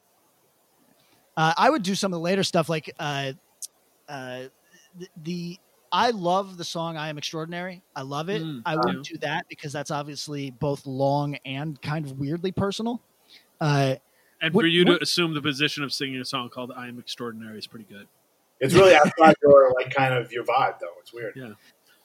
uh, 1.35 1.53
I 1.57 1.69
would 1.69 1.83
do 1.83 1.95
some 1.95 2.13
of 2.13 2.17
the 2.17 2.21
later 2.23 2.43
stuff, 2.43 2.69
like 2.69 2.93
uh, 2.97 3.33
uh, 4.07 4.43
the. 5.21 5.57
I 5.97 6.11
love 6.11 6.57
the 6.57 6.63
song 6.63 6.95
"I 6.95 7.09
Am 7.09 7.17
Extraordinary." 7.17 7.81
I 7.95 8.03
love 8.03 8.29
it. 8.29 8.43
Mm, 8.43 8.61
I 8.67 8.75
wouldn't 8.75 9.03
do 9.05 9.17
that 9.17 9.47
because 9.49 9.73
that's 9.73 9.89
obviously 9.89 10.51
both 10.51 10.85
long 10.85 11.35
and 11.43 11.81
kind 11.81 12.05
of 12.05 12.19
weirdly 12.19 12.51
personal. 12.51 13.01
Uh, 13.59 13.95
And 14.39 14.53
What- 14.53 14.61
for 14.61 14.67
you 14.67 14.85
to 14.85 14.91
what- 14.91 15.01
assume 15.01 15.33
the 15.33 15.41
position 15.41 15.83
of 15.83 15.91
singing 15.91 16.21
a 16.21 16.25
song 16.25 16.49
called 16.49 16.71
"I 16.71 16.87
Am 16.87 16.99
Extraordinary" 16.99 17.57
is 17.57 17.65
pretty 17.65 17.85
good. 17.85 18.07
It's 18.59 18.75
really 18.75 18.93
outside 18.95 19.33
your 19.41 19.73
like 19.73 19.89
kind 19.91 20.13
of 20.13 20.31
your 20.31 20.43
vibe, 20.43 20.77
though. 20.79 20.93
It's 20.99 21.11
weird. 21.11 21.33
Yeah. 21.35 21.53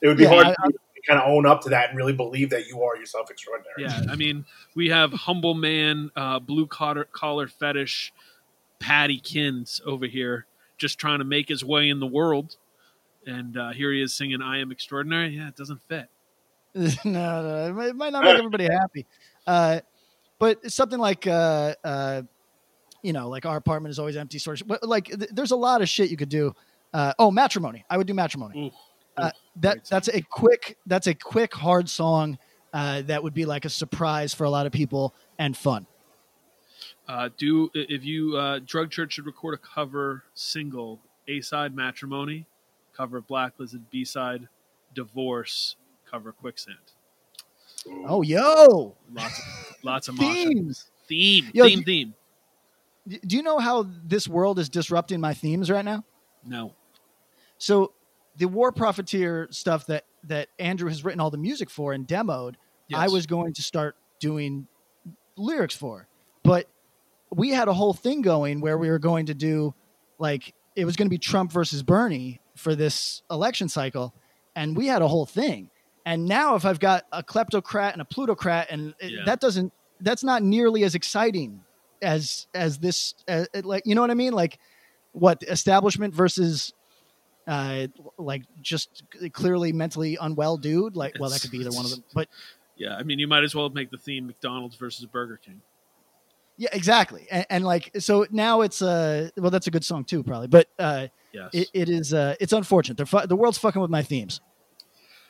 It 0.01 0.09
would 0.09 0.17
be 0.17 0.23
Yeah, 0.23 0.31
hard 0.31 0.47
I- 0.47 0.55
to 0.69 0.73
kind 1.07 1.21
of 1.21 1.29
own 1.29 1.45
up 1.45 1.61
to 1.65 1.69
that 1.69 1.91
and 1.91 1.99
really 1.99 2.15
believe 2.15 2.49
that 2.49 2.69
you 2.69 2.83
are 2.83 2.97
yourself 2.97 3.31
extraordinary. 3.31 3.83
Yeah, 3.83 4.01
I 4.11 4.17
mean, 4.17 4.47
we 4.75 4.89
have 4.89 5.13
humble 5.13 5.53
man, 5.53 6.11
uh, 6.17 6.39
blue 6.39 6.67
collar, 6.67 7.05
collar 7.05 7.49
fetish, 7.49 8.15
Patty 8.79 9.19
Kins 9.21 9.83
over 9.85 10.07
here, 10.07 10.47
just 10.79 10.99
trying 10.99 11.19
to 11.19 11.25
make 11.27 11.49
his 11.51 11.63
way 11.63 11.91
in 11.91 12.01
the 12.01 12.07
world, 12.07 12.57
and 13.27 13.57
uh, 13.57 13.71
here 13.73 13.93
he 13.93 14.03
is 14.03 14.15
singing 14.15 14.41
"I 14.43 14.59
Am 14.61 14.71
Extraordinary." 14.73 15.37
Yeah, 15.37 15.49
it 15.49 15.57
doesn't 15.57 15.81
fit. 15.89 16.09
no, 16.75 16.89
no, 17.05 17.67
it 17.69 17.73
might- 17.73 17.89
it 17.89 17.97
might 17.97 18.13
not 18.13 18.25
make 18.25 18.37
everybody 18.37 18.65
happy. 18.65 19.07
Uh, 19.47 19.81
but 20.39 20.71
something 20.73 20.99
like, 20.99 21.27
uh, 21.27 21.75
uh, 21.85 22.23
you 23.03 23.13
know, 23.13 23.29
like 23.29 23.45
our 23.47 23.57
apartment 23.57 23.91
is 23.91 23.99
always 23.99 24.17
empty. 24.17 24.39
Sort 24.39 24.61
of, 24.61 24.79
like, 24.83 25.07
th- 25.07 25.31
there's 25.33 25.51
a 25.51 25.57
lot 25.57 25.83
of 25.83 25.89
shit 25.89 26.11
you 26.11 26.17
could 26.17 26.29
do. 26.29 26.55
Uh, 26.95 27.13
oh, 27.19 27.31
matrimony. 27.31 27.85
I 27.91 27.97
would 27.97 28.07
do 28.07 28.15
matrimony. 28.15 28.73
Uh, 29.17 29.31
that 29.57 29.85
that's 29.85 30.09
a 30.09 30.23
quick 30.23 30.79
that's 30.87 31.07
a 31.07 31.15
quick 31.15 31.53
hard 31.55 31.89
song 31.89 32.39
uh, 32.73 33.03
that 33.03 33.23
would 33.23 33.35
be 33.35 33.45
like 33.45 33.65
a 33.67 33.69
surprise 33.69 34.33
for 34.33 34.45
a 34.45 34.51
lot 34.51 34.65
of 34.67 34.73
people 34.73 35.15
and 35.39 35.55
fun. 35.57 35.87
Uh, 37.09 37.29
do 37.37 37.71
if 37.75 38.05
you 38.05 38.37
uh, 38.37 38.61
Drug 38.65 38.91
Church 38.91 39.13
should 39.15 39.27
record 39.27 39.55
a 39.55 39.59
cover 39.59 40.23
single, 40.35 41.01
A 41.29 41.41
side 41.43 41.75
Matrimony, 41.75 42.47
cover 42.97 43.21
Blacklisted, 43.21 43.91
B 43.91 44.05
side 44.05 44.49
Divorce, 44.95 45.77
cover 46.11 46.33
Quicksand. 46.33 46.77
Ooh. 47.87 48.05
Oh, 48.07 48.23
yo, 48.23 48.95
Lots, 49.13 49.39
of, 49.39 49.77
lots 49.83 50.09
of 50.09 50.15
moshing. 50.17 50.19
themes. 50.47 50.91
theme, 51.09 51.51
Yo, 51.53 51.65
theme, 51.67 51.79
do- 51.81 51.85
theme. 51.85 52.15
Do 53.27 53.37
you 53.37 53.43
know 53.43 53.59
how 53.59 53.89
this 54.05 54.29
world 54.29 54.59
is 54.61 54.69
disrupting 54.69 55.21
my 55.21 55.35
themes 55.35 55.69
right 55.71 55.85
now? 55.85 56.05
No, 56.47 56.75
So 57.59 57.93
the 58.37 58.47
War 58.47 58.71
Profiteer 58.73 59.49
stuff 59.51 59.87
that 59.87 60.05
that 60.25 60.49
Andrew 60.61 60.89
has 60.89 61.05
written 61.05 61.19
all 61.21 61.31
the 61.31 61.37
music 61.39 61.69
for 61.69 61.93
and 61.93 62.07
demoed, 62.07 62.55
I 62.95 63.09
was 63.09 63.27
going 63.27 63.55
to 63.55 63.63
start 63.63 63.97
doing 64.21 64.69
lyrics 65.37 65.75
for. 65.75 66.07
But 66.45 66.69
we 67.31 67.49
had 67.51 67.67
a 67.67 67.73
whole 67.73 67.93
thing 67.93 68.23
going 68.23 68.61
where 68.61 68.79
we 68.79 68.89
were 68.89 68.99
going 69.01 69.27
to 69.27 69.35
do 69.35 69.75
like 70.19 70.55
it 70.77 70.85
was 70.85 70.95
going 70.95 71.07
to 71.07 71.11
be 71.11 71.19
Trump 71.19 71.51
versus 71.51 71.83
Bernie 71.83 72.41
for 72.57 72.75
this 72.75 73.23
election 73.31 73.69
cycle 73.69 74.15
and 74.55 74.77
we 74.77 74.87
had 74.87 75.03
a 75.03 75.09
whole 75.09 75.27
thing. 75.27 75.71
And 76.05 76.27
now 76.27 76.57
if 76.57 76.65
I've 76.65 76.81
got 76.81 77.05
a 77.13 77.23
kleptocrat 77.23 77.93
and 77.93 78.03
a 78.03 78.05
plutocrat 78.05 78.69
and 78.71 78.95
it- 79.01 79.13
Yeah. 79.13 79.25
that 79.27 79.41
doesn't 79.41 79.73
that's 80.01 80.25
not 80.25 80.43
nearly 80.43 80.83
as 80.85 80.95
exciting 80.95 81.63
as 82.03 82.49
as 82.55 82.79
this 82.79 83.15
uh, 83.29 83.45
like 83.63 83.85
you 83.87 83.95
know 83.95 84.01
what 84.01 84.11
I 84.11 84.15
mean 84.15 84.33
like 84.33 84.59
what 85.13 85.43
establishment 85.45 86.13
versus 86.13 86.73
uh 87.47 87.87
like 88.19 88.43
just 88.61 89.05
clearly 89.33 89.73
mentally 89.73 90.19
unwell 90.21 90.57
dude 90.57 90.97
like 90.97 91.15
well 91.21 91.31
that 91.31 91.41
could 91.41 91.51
be 91.53 91.59
either 91.59 91.71
one 91.71 91.85
of 91.85 91.91
them 91.93 92.03
but 92.15 92.29
yeah, 92.75 92.97
I 92.97 93.03
mean, 93.05 93.19
you 93.21 93.29
might 93.29 93.45
as 93.45 93.55
well 93.55 93.69
make 93.69 93.91
the 93.91 93.99
theme 93.99 94.27
McDonald's 94.27 94.75
versus 94.77 95.05
Burger 95.07 95.37
King. 95.45 95.61
Yeah 96.63 96.69
exactly 96.73 97.27
and, 97.31 97.45
and 97.51 97.65
like 97.65 97.91
so 97.99 98.25
now 98.31 98.61
it's 98.61 98.81
uh 98.83 99.29
well 99.37 99.51
that's 99.51 99.67
a 99.67 99.71
good 99.71 99.85
song 99.85 100.05
too 100.05 100.23
probably 100.23 100.47
but 100.47 100.69
uh 100.79 101.09
Yes. 101.33 101.49
it, 101.55 101.69
it 101.75 101.89
is 101.89 102.13
uh 102.15 102.35
it's 102.41 102.53
unfortunate 102.53 102.97
They're 102.99 103.07
fu- 103.07 103.27
the 103.27 103.35
world's 103.37 103.59
fucking 103.59 103.81
with 103.83 103.91
my 103.91 104.03
themes 104.03 104.41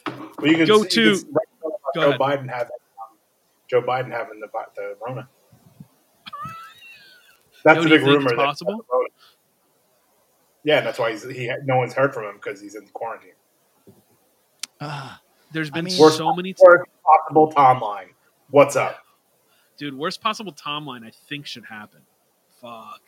Well, 0.07 0.51
you 0.51 0.57
could 0.57 0.69
Go 0.69 0.83
you 0.83 0.89
to- 0.89 1.17
could 1.17 1.27
write 1.33 1.47
about 1.61 1.73
go 1.95 2.01
Joe 2.01 2.09
ahead. 2.09 2.21
Biden 2.21 2.49
having 2.51 2.77
um, 3.01 3.17
Joe 3.71 3.83
Biden 3.83 4.11
having 4.11 4.41
the 4.41 4.49
vi- 4.49 4.67
the 4.77 4.97
Rona. 5.07 5.29
That's 7.65 7.77
Yo, 7.77 7.83
the 7.85 7.89
big 7.89 8.01
think 8.01 8.11
rumor. 8.13 8.31
it's 8.31 8.37
that- 8.39 8.45
possible? 8.45 8.85
Yeah, 10.65 10.79
and 10.79 10.87
that's 10.87 10.99
why 10.99 11.11
he's, 11.11 11.29
he 11.29 11.51
no 11.65 11.77
one's 11.77 11.93
heard 11.95 12.15
from 12.15 12.25
him 12.25 12.37
because 12.43 12.61
he's 12.61 12.75
in 12.77 12.87
quarantine. 12.93 13.33
uh, 14.81 15.17
There's 15.53 15.71
I 15.71 15.75
been 15.75 15.85
mean- 15.87 15.95
so 15.97 16.35
many, 16.35 16.55
Worst 16.61 16.85
possible 17.05 17.53
timeline. 17.53 18.09
What's 18.51 18.77
up? 18.77 18.99
Dude. 19.77 19.97
Worst 19.97 20.21
possible 20.21 20.53
timeline, 20.53 21.05
I 21.07 21.11
think 21.29 21.47
should 21.47 21.65
happen. 21.65 22.01
Fuck. 22.61 23.01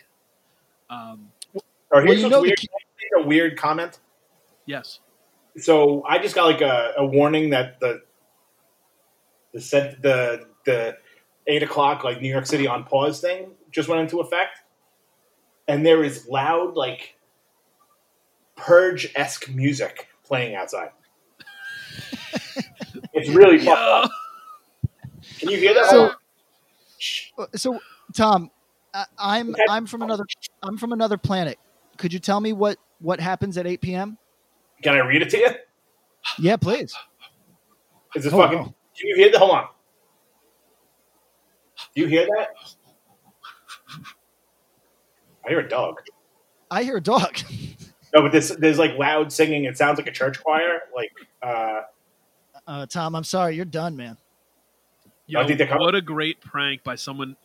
Um, 0.91 1.31
Or 1.91 2.03
here's 2.03 2.19
you 2.19 2.25
what's 2.25 2.33
know 2.33 2.43
weird. 2.43 2.57
key- 2.59 2.67
Can 2.69 2.77
I 2.77 3.19
make 3.21 3.25
a 3.25 3.29
weird 3.29 3.57
comment. 3.57 4.01
yes. 4.67 5.01
So 5.57 6.03
I 6.05 6.19
just 6.19 6.35
got 6.35 6.47
like 6.47 6.61
a, 6.63 6.95
a 6.99 7.07
warning 7.07 7.51
that 7.51 7.79
the 7.79 8.03
the 9.53 9.61
set 9.61 10.03
the 10.03 10.47
the 10.65 10.97
eight 11.47 11.63
o'clock 11.63 12.03
like 12.03 12.21
New 12.21 12.29
York 12.29 12.45
City 12.47 12.67
on 12.67 12.83
pause 12.83 13.21
thing 13.21 13.53
just 13.71 13.89
went 13.89 14.01
into 14.01 14.19
effect, 14.21 14.59
and 15.69 15.87
there 15.87 16.03
is 16.03 16.27
loud 16.29 16.75
like 16.75 17.17
purge 18.57 19.13
esque 19.15 19.49
music 19.49 20.09
playing 20.25 20.57
outside. 20.57 20.91
it's 23.13 23.29
really 23.31 23.59
fucked 23.59 23.79
up. 23.79 24.11
Can 25.39 25.51
you 25.51 25.59
hear 25.59 25.75
that? 25.75 25.87
So- 25.89 25.99
Hold 25.99 26.11
on. 26.11 26.17
Shh. 26.17 26.24
So, 27.55 27.81
Tom, 28.15 28.51
I, 28.93 29.05
I'm 29.19 29.51
Okay. 29.51 29.63
I'm 29.69 29.87
from 29.87 30.03
another 30.03 30.25
I'm 30.63 30.77
from 30.77 30.93
another 30.93 31.17
planet. 31.19 31.59
Could 31.99 32.13
you 32.13 32.19
tell 32.19 32.41
me 32.41 32.53
what 32.53 32.79
what 33.01 33.21
happens 33.21 33.57
at 33.59 33.67
8 33.67 33.81
p.m.? 33.81 34.19
Can 34.83 34.95
I 34.95 34.99
read 35.01 35.23
it 35.23 35.31
to 35.31 35.39
you? 35.39 35.49
Yeah, 36.39 36.57
please. 36.57 36.95
Is 38.15 38.25
this 38.25 38.33
Oh, 38.33 38.39
fucking? 38.39 38.59
Can 38.65 39.09
you 39.09 39.17
hear 39.17 39.31
that? 39.33 39.39
Hold 39.39 39.51
on. 39.53 39.67
Do 41.95 42.01
you 42.03 42.07
hear 42.07 42.27
that? 42.27 42.49
I 45.45 45.49
hear 45.49 45.61
a 45.61 45.69
dog. 45.69 45.97
I 46.71 46.83
hear 46.83 46.97
a 46.97 47.03
dog. 47.03 47.39
No, 48.15 48.23
but 48.23 48.31
this 48.31 48.55
there's 48.61 48.79
like 48.79 48.97
loud 48.97 49.33
singing. 49.33 49.65
It 49.65 49.77
sounds 49.77 49.99
like 49.99 50.07
a 50.07 50.13
church 50.13 50.41
choir. 50.41 50.83
Like 50.95 51.11
uh, 51.43 51.81
Uh, 52.65 52.87
Tom, 52.87 53.17
I'm 53.17 53.25
sorry, 53.25 53.57
you're 53.57 53.65
done, 53.65 53.97
man. 53.97 54.17
Yo, 55.27 55.41
I 55.41 55.47
think 55.47 55.59
they're 55.59 55.79
what 55.79 55.95
a 55.95 56.03
great 56.03 56.41
prank 56.41 56.85
by 56.85 56.97
someone 56.97 57.37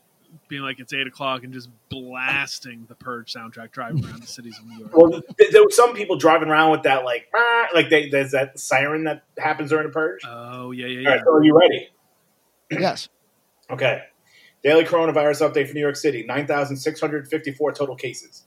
being 0.48 0.62
like 0.62 0.80
it's 0.80 0.94
eight 0.94 1.08
o'clock 1.08 1.44
and 1.44 1.54
just 1.54 1.70
blasting 1.89 2.86
the 2.88 2.96
Purge 2.96 3.34
soundtrack 3.34 3.72
driving 3.72 4.06
around 4.06 4.22
the 4.22 4.28
cities 4.28 4.60
of 4.60 4.65
New 4.68 4.80
York. 4.80 4.96
well, 4.96 5.10
th- 5.10 5.52
there 5.52 5.63
were 5.63 5.72
some 5.72 5.94
people 5.96 6.18
driving 6.18 6.50
around 6.50 6.72
with 6.72 6.84
that 6.84 7.04
like 7.06 7.28
"Ah," 7.34 7.68
like 7.74 7.89
they, 7.89 8.10
there's 8.10 8.32
that 8.32 8.60
siren 8.60 9.06
that 9.06 9.24
happens 9.38 9.70
during 9.72 9.88
the 9.88 9.94
purge. 9.94 10.22
Oh 10.28 10.72
yeah, 10.72 10.86
yeah, 10.88 10.98
All 10.98 11.04
yeah. 11.04 11.10
right, 11.10 11.22
so 11.26 11.34
are 11.34 11.44
you 11.44 11.58
ready? 11.58 11.89
Yes. 12.72 13.10
Okay. 13.72 14.04
Daily 14.63 14.84
coronavirus 14.84 15.50
update 15.50 15.68
for 15.68 15.74
New 15.74 15.80
York 15.80 15.96
City: 15.96 16.24
nine 16.28 16.46
thousand 16.46 16.78
six 16.78 17.00
hundred 17.02 17.28
fifty-four 17.28 17.72
total 17.72 17.96
cases. 17.96 18.46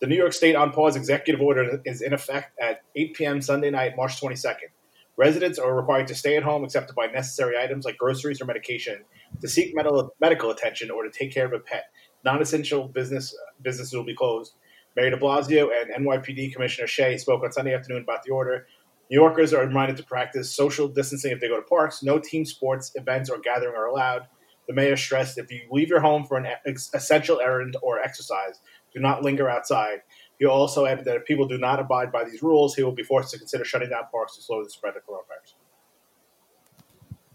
The 0.00 0.06
New 0.06 0.16
York 0.16 0.32
State 0.32 0.54
on 0.56 0.72
pause 0.72 0.94
executive 0.96 1.40
order 1.42 1.80
is 1.84 2.00
in 2.02 2.12
effect 2.12 2.58
at 2.60 2.82
8 2.94 3.14
p.m. 3.14 3.40
Sunday 3.40 3.70
night, 3.70 3.96
March 3.96 4.20
22nd. 4.20 4.68
Residents 5.16 5.58
are 5.58 5.74
required 5.74 6.06
to 6.08 6.14
stay 6.14 6.36
at 6.36 6.42
home 6.42 6.64
except 6.64 6.88
to 6.88 6.94
buy 6.94 7.06
necessary 7.06 7.56
items 7.58 7.84
like 7.84 7.96
groceries 7.96 8.40
or 8.40 8.44
medication, 8.44 9.04
to 9.40 9.48
seek 9.48 9.74
medical 9.74 10.14
medical 10.20 10.50
attention, 10.50 10.90
or 10.90 11.04
to 11.04 11.10
take 11.10 11.32
care 11.32 11.46
of 11.46 11.52
a 11.52 11.58
pet. 11.58 11.84
Non-essential 12.24 12.88
business 12.88 13.34
businesses 13.62 13.94
will 13.94 14.04
be 14.04 14.14
closed. 14.14 14.54
Mayor 14.94 15.10
De 15.10 15.16
Blasio 15.16 15.68
and 15.70 16.06
NYPD 16.06 16.52
Commissioner 16.52 16.86
Shea 16.86 17.18
spoke 17.18 17.42
on 17.44 17.52
Sunday 17.52 17.74
afternoon 17.74 18.02
about 18.02 18.22
the 18.24 18.32
order. 18.32 18.66
New 19.10 19.20
Yorkers 19.20 19.54
are 19.54 19.64
reminded 19.64 19.96
to 19.98 20.02
practice 20.02 20.54
social 20.54 20.88
distancing 20.88 21.32
if 21.32 21.40
they 21.40 21.48
go 21.48 21.56
to 21.56 21.62
parks. 21.62 22.02
No 22.02 22.18
team 22.18 22.44
sports, 22.44 22.92
events, 22.94 23.30
or 23.30 23.38
gathering 23.38 23.74
are 23.74 23.86
allowed. 23.86 24.26
The 24.66 24.74
mayor 24.74 24.96
stressed 24.96 25.38
if 25.38 25.50
you 25.50 25.60
leave 25.70 25.88
your 25.88 26.00
home 26.00 26.24
for 26.24 26.36
an 26.36 26.48
essential 26.66 27.40
errand 27.40 27.76
or 27.82 28.00
exercise, 28.00 28.60
do 28.92 29.00
not 29.00 29.22
linger 29.22 29.48
outside. 29.48 30.00
He 30.38 30.44
also 30.44 30.84
added 30.84 31.04
that 31.06 31.16
if 31.16 31.24
people 31.24 31.48
do 31.48 31.58
not 31.58 31.80
abide 31.80 32.12
by 32.12 32.24
these 32.24 32.42
rules, 32.42 32.74
he 32.74 32.82
will 32.82 32.92
be 32.92 33.02
forced 33.02 33.30
to 33.32 33.38
consider 33.38 33.64
shutting 33.64 33.88
down 33.88 34.04
parks 34.10 34.36
to 34.36 34.42
slow 34.42 34.62
the 34.62 34.70
spread 34.70 34.94
of 34.96 35.06
coronavirus. 35.06 35.54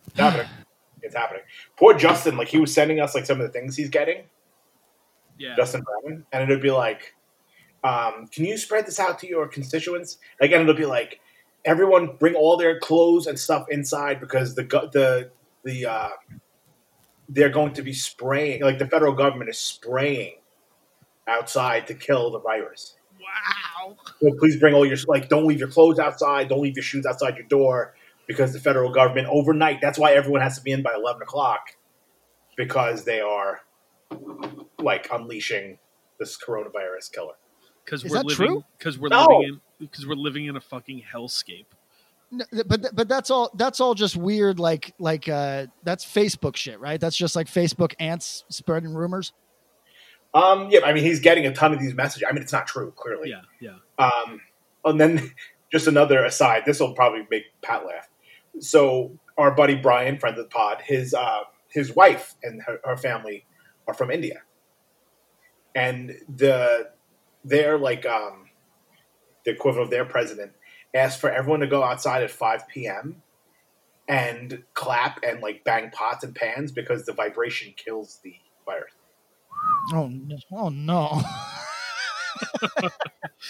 It's 0.08 0.20
happening. 0.20 0.48
It's 1.02 1.16
happening. 1.16 1.42
Poor 1.78 1.98
Justin, 1.98 2.38
like 2.38 2.48
he 2.48 2.60
was 2.60 2.74
sending 2.74 3.00
us 3.00 3.16
like 3.16 3.26
some 3.26 3.42
of 3.42 3.48
the 3.48 3.52
things 3.52 3.76
he's 3.76 3.90
getting, 3.90 4.24
yeah. 5.40 5.56
Justin 5.56 5.82
Brown, 5.82 6.26
and 6.32 6.44
it'd 6.44 6.62
be 6.62 6.70
like, 6.70 7.16
um, 7.84 8.28
"Can 8.32 8.46
you 8.46 8.58
spread 8.58 8.86
this 8.86 9.00
out 9.00 9.18
to 9.20 9.28
your 9.28 9.48
constituents?" 9.48 10.20
Like, 10.40 10.52
and 10.52 10.62
it'll 10.62 10.76
be 10.76 10.86
like, 10.86 11.20
"Everyone 11.66 12.18
bring 12.18 12.36
all 12.36 12.56
their 12.56 12.80
clothes 12.80 13.26
and 13.26 13.40
stuff 13.40 13.66
inside 13.70 14.20
because 14.20 14.54
the 14.54 14.64
the 14.64 15.32
the 15.64 15.86
uh, 15.88 16.10
they're 17.30 17.50
going 17.50 17.74
to 17.74 17.82
be 17.82 17.94
spraying. 17.94 18.62
Like 18.62 18.78
the 18.78 18.88
federal 18.88 19.14
government 19.14 19.50
is 19.50 19.58
spraying 19.58 20.36
outside 21.32 21.88
to 21.88 21.94
kill 21.94 22.32
the 22.32 22.40
virus. 22.40 22.96
Wow. 23.20 23.96
So 24.20 24.32
please 24.40 24.58
bring 24.60 24.74
all 24.74 24.86
your 24.86 24.98
like. 25.08 25.30
Don't 25.30 25.46
leave 25.48 25.60
your 25.60 25.70
clothes 25.70 26.00
outside. 26.00 26.50
Don't 26.50 26.62
leave 26.62 26.76
your 26.76 26.84
shoes 26.84 27.06
outside 27.06 27.38
your 27.38 27.48
door 27.48 27.96
because 28.28 28.54
the 28.54 28.60
federal 28.60 28.92
government 28.92 29.28
overnight. 29.32 29.80
That's 29.82 29.98
why 30.00 30.14
everyone 30.14 30.42
has 30.42 30.58
to 30.58 30.64
be 30.64 30.72
in 30.72 30.82
by 30.84 30.94
eleven 30.96 31.22
o'clock 31.22 31.62
because 32.58 33.06
they 33.06 33.22
are 33.22 33.62
like 34.80 35.08
unleashing 35.12 35.78
this 36.20 36.38
coronavirus 36.38 37.12
killer. 37.14 37.34
Because 37.86 38.04
we're 38.04 38.18
that 38.18 38.26
living. 38.26 38.64
Because 38.78 38.98
we're 39.00 39.10
No. 39.10 39.26
living 39.28 39.44
in. 39.50 39.62
Because 39.80 40.06
we're 40.08 40.16
living 40.16 40.46
in 40.46 40.56
a 40.56 40.62
fucking 40.62 41.04
hellscape. 41.14 41.66
No, 42.32 42.46
but 42.66 42.96
but 42.96 43.10
that's 43.10 43.30
all 43.30 43.52
that's 43.56 43.82
all 43.82 43.94
just 43.94 44.16
weird 44.16 44.58
like 44.60 44.94
like 45.00 45.28
uh 45.28 45.68
that's 45.84 46.06
Facebook 46.06 46.56
shit, 46.56 46.80
right? 46.80 47.00
That's 47.00 47.18
just 47.18 47.36
like 47.36 47.48
Facebook 47.48 47.94
ants 48.00 48.46
spreading 48.50 48.94
rumors. 48.94 49.34
Um, 50.34 50.70
yeah, 50.70 50.82
I 50.86 50.94
mean 50.94 51.04
he's 51.04 51.20
getting 51.20 51.46
a 51.46 51.54
ton 51.54 51.74
of 51.74 51.80
these 51.80 51.94
messages. 51.94 52.28
I 52.30 52.34
mean 52.34 52.42
it's 52.42 52.54
not 52.54 52.68
true, 52.68 52.94
clearly. 52.96 53.30
Yeah, 53.30 53.42
yeah. 53.60 53.78
Um, 53.98 54.42
and 54.86 55.00
then 55.00 55.32
just 55.72 55.88
another 55.88 56.24
aside. 56.24 56.64
This 56.66 56.80
will 56.80 56.94
probably 56.94 57.26
make 57.30 57.44
Pat 57.62 57.86
laugh. 57.86 58.10
So 58.60 59.18
our 59.38 59.52
buddy 59.52 59.76
Brian, 59.76 60.18
friend 60.18 60.38
of 60.38 60.44
the 60.44 60.50
pod, 60.50 60.82
his 60.84 61.14
uh, 61.14 61.42
his 61.68 61.96
wife 61.96 62.36
and 62.44 62.62
her, 62.64 62.80
her 62.84 62.98
family 62.98 63.46
are 63.88 63.94
from 63.94 64.12
India, 64.12 64.42
and 65.76 66.16
the 66.28 66.90
they're 67.44 67.78
like 67.78 68.06
um, 68.06 68.50
the 69.46 69.52
equivalent 69.52 69.88
of 69.88 69.92
their 69.92 70.06
president 70.06 70.52
asked 70.94 71.20
for 71.20 71.32
everyone 71.32 71.62
to 71.62 71.68
go 71.68 71.84
outside 71.84 72.24
at 72.24 72.32
five 72.32 72.68
p.m. 72.68 73.22
and 74.08 74.64
clap 74.74 75.20
and 75.24 75.42
like 75.42 75.64
bang 75.64 75.90
pots 75.92 76.24
and 76.24 76.36
pans 76.36 76.72
because 76.72 77.06
the 77.06 77.14
vibration 77.14 77.74
kills 77.76 78.20
the 78.24 78.36
virus. 78.66 78.91
Oh 79.94 80.08
no. 80.08 80.38
Oh 80.52 80.70
no. 80.70 81.22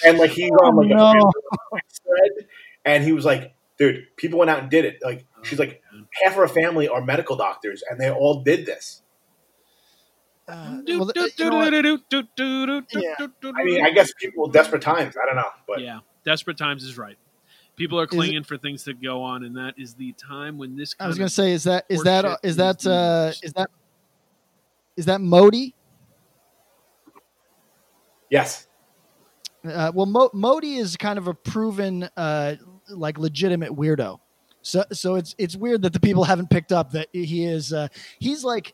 And 0.06 0.18
like 0.18 0.32
he's 0.32 0.50
on 0.64 0.76
like 0.76 0.88
a 0.88 0.96
no. 0.96 1.12
family 1.12 1.82
thread, 2.04 2.48
and 2.86 3.04
he 3.04 3.12
was 3.12 3.26
like, 3.26 3.54
"Dude, 3.78 4.08
people 4.16 4.40
went 4.40 4.50
out 4.50 4.60
and 4.60 4.70
did 4.70 4.86
it." 4.86 4.98
Like 5.04 5.26
she's 5.44 5.60
like, 5.60 5.82
half 6.24 6.34
of 6.34 6.38
her 6.38 6.48
family 6.48 6.88
are 6.88 7.04
medical 7.04 7.36
doctors, 7.36 7.84
and 7.90 8.00
they 8.00 8.10
all 8.10 8.42
did 8.42 8.66
this. 8.66 9.02
Uh, 10.48 10.82
well, 10.88 11.08
th- 11.08 11.40
you 11.40 11.50
know 11.50 11.58
what? 11.58 11.74
Yeah. 11.74 13.16
I 13.56 13.64
mean, 13.64 13.86
I 13.86 13.92
guess 13.92 14.12
people 14.20 14.48
desperate 14.48 14.82
times. 14.82 15.16
I 15.22 15.26
don't 15.26 15.36
know, 15.36 15.50
but 15.68 15.82
yeah, 15.82 16.00
desperate 16.26 16.58
times 16.58 16.84
is 16.84 16.98
right. 16.98 17.18
People 17.76 18.00
are 18.00 18.08
clinging 18.08 18.44
for 18.44 18.58
things 18.58 18.84
to 18.84 18.94
go 18.94 19.24
on, 19.24 19.44
and 19.44 19.56
that 19.58 19.76
is 19.78 19.94
the 19.94 20.14
time 20.14 20.58
when 20.58 20.76
this. 20.76 20.96
I 21.00 21.08
was 21.08 21.18
going 21.18 21.30
to 21.30 21.34
say 21.34 21.52
is 21.54 21.64
that 21.66 21.86
is 21.90 22.04
that 22.04 22.26
horseshit 22.26 22.38
is 22.44 22.56
that 22.58 22.80
is 22.82 22.88
uh 22.88 23.26
used. 23.28 23.46
is 23.46 23.54
that 23.54 23.70
is 24.98 25.06
that 25.06 25.22
Modi? 25.22 25.74
Yes, 28.32 28.68
Uh, 29.64 29.92
well, 29.94 30.08
Mo- 30.08 30.32
Modi 30.34 30.78
is 30.78 30.98
kind 30.98 31.20
of 31.20 31.28
a 31.28 31.36
proven, 31.36 32.10
uh, 32.18 32.56
like 32.90 33.20
legitimate 33.20 33.72
weirdo. 33.72 34.20
So, 34.64 34.84
so 34.92 35.16
it's 35.16 35.36
it's 35.38 35.56
weird 35.56 35.84
that 35.84 35.94
the 35.94 36.00
people 36.00 36.24
haven't 36.24 36.50
picked 36.50 36.72
up 36.72 36.92
that 36.94 37.08
he 37.14 37.46
is. 37.46 37.72
Uh, 37.72 37.88
he's 38.18 38.44
like 38.44 38.74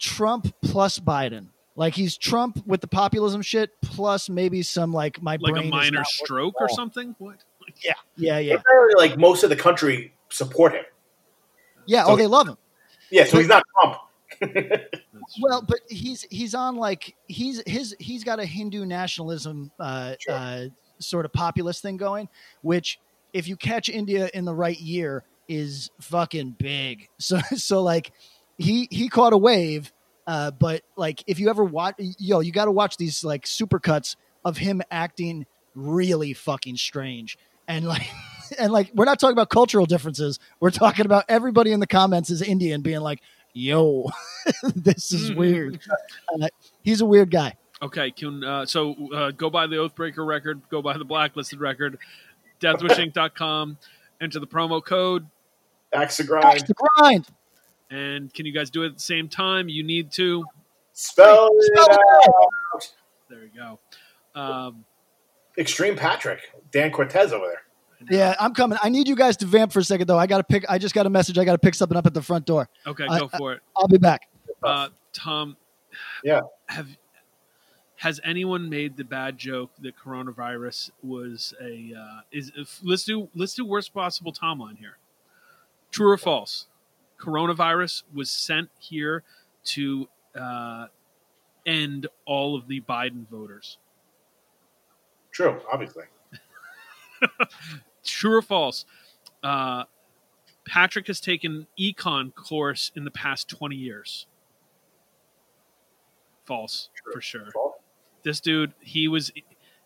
Trump 0.00 0.52
plus 0.62 0.98
Biden. 0.98 1.46
Like 1.76 1.94
he's 1.94 2.16
Trump 2.18 2.60
with 2.66 2.80
the 2.80 2.88
populism 2.88 3.40
shit 3.42 3.70
plus 3.82 4.28
maybe 4.28 4.62
some 4.62 4.92
like 4.92 5.22
my 5.22 5.32
like 5.40 5.52
brain 5.52 5.64
a 5.64 5.66
is 5.66 5.70
minor 5.70 5.98
not 5.98 6.06
stroke 6.08 6.54
or 6.60 6.68
something. 6.68 7.14
What? 7.18 7.36
Yeah, 7.84 7.92
yeah, 8.16 8.38
yeah, 8.40 8.54
apparently, 8.54 8.94
like 9.08 9.16
most 9.18 9.44
of 9.44 9.50
the 9.50 9.56
country 9.56 10.12
support 10.28 10.72
him. 10.74 10.84
yeah. 11.86 12.04
So- 12.04 12.10
Oh, 12.12 12.16
they 12.16 12.26
love 12.26 12.48
him. 12.48 12.56
Yeah, 13.10 13.24
so 13.24 13.38
he's 13.38 13.46
not 13.48 13.62
Trump. 13.80 13.96
Well, 15.40 15.62
but 15.62 15.80
he's 15.88 16.26
he's 16.30 16.54
on 16.54 16.76
like 16.76 17.14
he's 17.28 17.62
his 17.66 17.94
he's 17.98 18.24
got 18.24 18.40
a 18.40 18.44
Hindu 18.44 18.84
nationalism 18.84 19.70
uh, 19.78 20.14
Sure. 20.18 20.34
uh, 20.34 20.64
sort 20.98 21.24
of 21.24 21.32
populist 21.32 21.82
thing 21.82 21.96
going, 21.96 22.28
which 22.62 22.98
if 23.32 23.46
you 23.46 23.56
catch 23.56 23.88
India 23.88 24.28
in 24.34 24.44
the 24.44 24.54
right 24.54 24.78
year 24.78 25.24
is 25.48 25.90
fucking 26.00 26.56
big. 26.58 27.08
So 27.18 27.38
so 27.56 27.82
like 27.82 28.12
he 28.58 28.88
he 28.90 29.08
caught 29.08 29.32
a 29.32 29.38
wave, 29.38 29.92
uh, 30.26 30.50
but 30.52 30.82
like 30.96 31.22
if 31.26 31.38
you 31.38 31.48
ever 31.48 31.64
watch, 31.64 31.94
yo, 31.98 32.40
you 32.40 32.52
got 32.52 32.64
to 32.64 32.72
watch 32.72 32.96
these 32.96 33.22
like 33.24 33.44
supercuts 33.44 34.16
of 34.44 34.56
him 34.56 34.82
acting 34.90 35.46
really 35.74 36.32
fucking 36.32 36.76
strange 36.76 37.38
and 37.68 37.86
like. 37.86 38.08
And 38.58 38.72
like, 38.72 38.90
we're 38.96 39.04
not 39.04 39.20
talking 39.20 39.34
about 39.34 39.48
cultural 39.48 39.86
differences. 39.86 40.40
We're 40.58 40.72
talking 40.72 41.06
about 41.06 41.24
everybody 41.28 41.70
in 41.70 41.78
the 41.78 41.86
comments 41.86 42.30
is 42.30 42.42
Indian 42.42 42.80
being 42.82 42.98
like, 42.98 43.20
"Yo, 43.52 44.10
this 44.74 45.12
is 45.12 45.30
Mhm. 45.30 45.36
weird." 45.36 45.80
Uh, 46.40 46.48
he's 46.82 47.00
a 47.00 47.06
weird 47.06 47.30
guy. 47.30 47.54
Okay, 47.82 48.10
can 48.10 48.44
uh, 48.44 48.66
so 48.66 48.94
uh, 49.14 49.30
go 49.30 49.48
buy 49.50 49.66
the 49.66 49.76
Oathbreaker 49.76 50.26
record, 50.26 50.60
go 50.70 50.82
buy 50.82 50.98
the 50.98 51.04
Blacklisted 51.04 51.60
record, 51.60 51.98
deathwishinc.com, 52.60 53.78
enter 54.20 54.38
the 54.40 54.46
promo 54.46 54.84
code, 54.84 55.26
Axe 55.92 56.18
to 56.18 56.22
That's 56.24 56.28
grind. 56.28 56.66
the 56.66 56.74
grind. 56.74 57.26
and 57.90 58.32
can 58.34 58.46
you 58.46 58.52
guys 58.52 58.70
do 58.70 58.82
it 58.82 58.88
at 58.88 58.94
the 58.94 59.00
same 59.00 59.28
time? 59.28 59.68
You 59.68 59.82
need 59.82 60.12
to. 60.12 60.44
Spell 60.92 61.48
it 61.52 61.78
Spell 61.78 61.98
it 62.76 62.92
There 63.30 63.42
you 63.44 63.50
go. 63.56 63.78
Um, 64.40 64.84
Extreme 65.56 65.96
Patrick, 65.96 66.40
Dan 66.70 66.90
Cortez 66.92 67.32
over 67.32 67.46
there. 67.46 67.62
Yeah, 68.08 68.34
I'm 68.40 68.54
coming. 68.54 68.78
I 68.82 68.88
need 68.88 69.08
you 69.08 69.16
guys 69.16 69.36
to 69.38 69.46
vamp 69.46 69.72
for 69.72 69.80
a 69.80 69.84
second 69.84 70.06
though. 70.06 70.18
I 70.18 70.26
got 70.26 70.38
to 70.38 70.44
pick. 70.44 70.64
I 70.68 70.78
just 70.78 70.94
got 70.94 71.06
a 71.06 71.10
message. 71.10 71.36
I 71.38 71.44
got 71.44 71.52
to 71.52 71.58
pick 71.58 71.74
something 71.74 71.96
up 71.96 72.06
at 72.06 72.14
the 72.14 72.22
front 72.22 72.46
door. 72.46 72.68
Okay, 72.86 73.06
I- 73.08 73.18
go 73.18 73.28
for 73.28 73.52
it. 73.52 73.60
I'll 73.76 73.88
be 73.88 73.98
back. 73.98 74.28
Uh, 74.62 74.88
Tom. 75.12 75.56
Yeah. 76.24 76.40
Have 76.66 76.88
has 77.96 78.18
anyone 78.24 78.70
made 78.70 78.96
the 78.96 79.04
bad 79.04 79.36
joke 79.36 79.70
that 79.80 79.94
coronavirus 79.94 80.90
was 81.02 81.52
a 81.60 81.92
uh, 81.94 82.20
is 82.32 82.50
if, 82.56 82.80
let's 82.82 83.04
do 83.04 83.28
let's 83.34 83.54
do 83.54 83.64
worst 83.64 83.92
possible 83.92 84.32
timeline 84.32 84.78
here. 84.78 84.96
True 85.90 86.10
or 86.10 86.16
false? 86.16 86.66
Coronavirus 87.18 88.04
was 88.14 88.30
sent 88.30 88.70
here 88.78 89.22
to 89.64 90.08
uh, 90.34 90.86
end 91.66 92.06
all 92.24 92.56
of 92.56 92.68
the 92.68 92.80
Biden 92.80 93.28
voters. 93.28 93.76
True, 95.30 95.60
obviously. 95.70 96.04
True 98.04 98.38
or 98.38 98.42
false? 98.42 98.84
Uh, 99.42 99.84
Patrick 100.66 101.06
has 101.08 101.20
taken 101.20 101.66
econ 101.78 102.34
course 102.34 102.92
in 102.94 103.04
the 103.04 103.10
past 103.10 103.48
twenty 103.48 103.76
years. 103.76 104.26
False 106.44 106.90
True. 106.94 107.12
for 107.12 107.20
sure. 107.20 107.50
False. 107.52 107.74
this 108.22 108.40
dude 108.40 108.72
he 108.80 109.08
was 109.08 109.30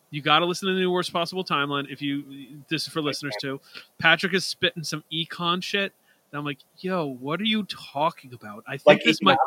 you 0.09 0.21
got 0.21 0.39
to 0.39 0.45
listen 0.45 0.67
to 0.67 0.73
the 0.73 0.79
new 0.79 0.91
worst 0.91 1.11
possible 1.13 1.43
timeline 1.43 1.85
if 1.89 2.01
you 2.01 2.61
this 2.69 2.83
is 2.83 2.89
for 2.89 3.01
listeners 3.01 3.35
too 3.39 3.59
patrick 3.99 4.33
is 4.33 4.45
spitting 4.45 4.83
some 4.83 5.03
econ 5.13 5.61
shit 5.61 5.93
and 6.31 6.39
i'm 6.39 6.45
like 6.45 6.59
yo 6.77 7.05
what 7.05 7.39
are 7.39 7.45
you 7.45 7.63
talking 7.63 8.33
about 8.33 8.63
i 8.67 8.71
think 8.77 8.85
Like 8.87 9.03
this 9.03 9.21
might 9.21 9.37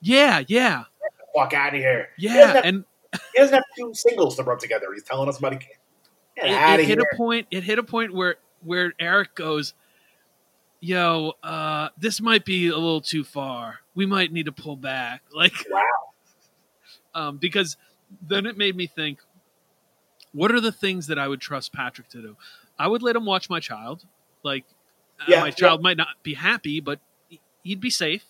yeah 0.00 0.42
yeah 0.48 0.84
fuck 1.34 1.52
out 1.52 1.74
of 1.74 1.80
here. 1.80 2.08
He 2.16 2.26
yeah 2.26 2.54
have, 2.54 2.64
and 2.64 2.84
he 3.32 3.38
doesn't 3.38 3.54
have 3.54 3.64
two 3.76 3.92
singles 3.94 4.36
to 4.36 4.42
rub 4.42 4.58
together. 4.58 4.86
He's 4.92 5.02
telling 5.02 5.28
us 5.28 5.38
about 5.38 5.60
he. 5.60 5.68
Get 6.36 6.46
it, 6.46 6.80
it 6.80 6.86
hit 6.88 6.98
here. 6.98 7.08
a 7.12 7.16
point 7.16 7.46
it 7.50 7.62
hit 7.62 7.78
a 7.78 7.82
point 7.82 8.12
where 8.14 8.36
where 8.62 8.92
eric 8.98 9.34
goes 9.34 9.74
yo 10.80 11.32
uh 11.42 11.88
this 11.98 12.20
might 12.20 12.44
be 12.44 12.68
a 12.68 12.74
little 12.74 13.00
too 13.00 13.24
far 13.24 13.80
we 13.94 14.04
might 14.06 14.32
need 14.32 14.46
to 14.46 14.52
pull 14.52 14.76
back 14.76 15.22
like 15.32 15.52
Wow. 15.70 15.80
um, 17.14 17.36
because 17.38 17.76
then 18.26 18.46
it 18.46 18.56
made 18.56 18.76
me 18.76 18.86
think 18.86 19.20
what 20.32 20.50
are 20.52 20.60
the 20.60 20.72
things 20.72 21.06
that 21.06 21.18
i 21.18 21.26
would 21.28 21.40
trust 21.40 21.72
patrick 21.72 22.08
to 22.08 22.20
do 22.20 22.36
i 22.78 22.86
would 22.88 23.02
let 23.02 23.14
him 23.16 23.24
watch 23.24 23.48
my 23.48 23.60
child 23.60 24.04
like 24.42 24.64
uh, 25.20 25.24
Yeah, 25.28 25.40
my 25.40 25.46
yeah. 25.46 25.52
child 25.52 25.82
might 25.82 25.96
not 25.96 26.08
be 26.22 26.34
happy 26.34 26.80
but 26.80 27.00
he- 27.28 27.40
he'd 27.62 27.80
be 27.80 27.90
safe 27.90 28.24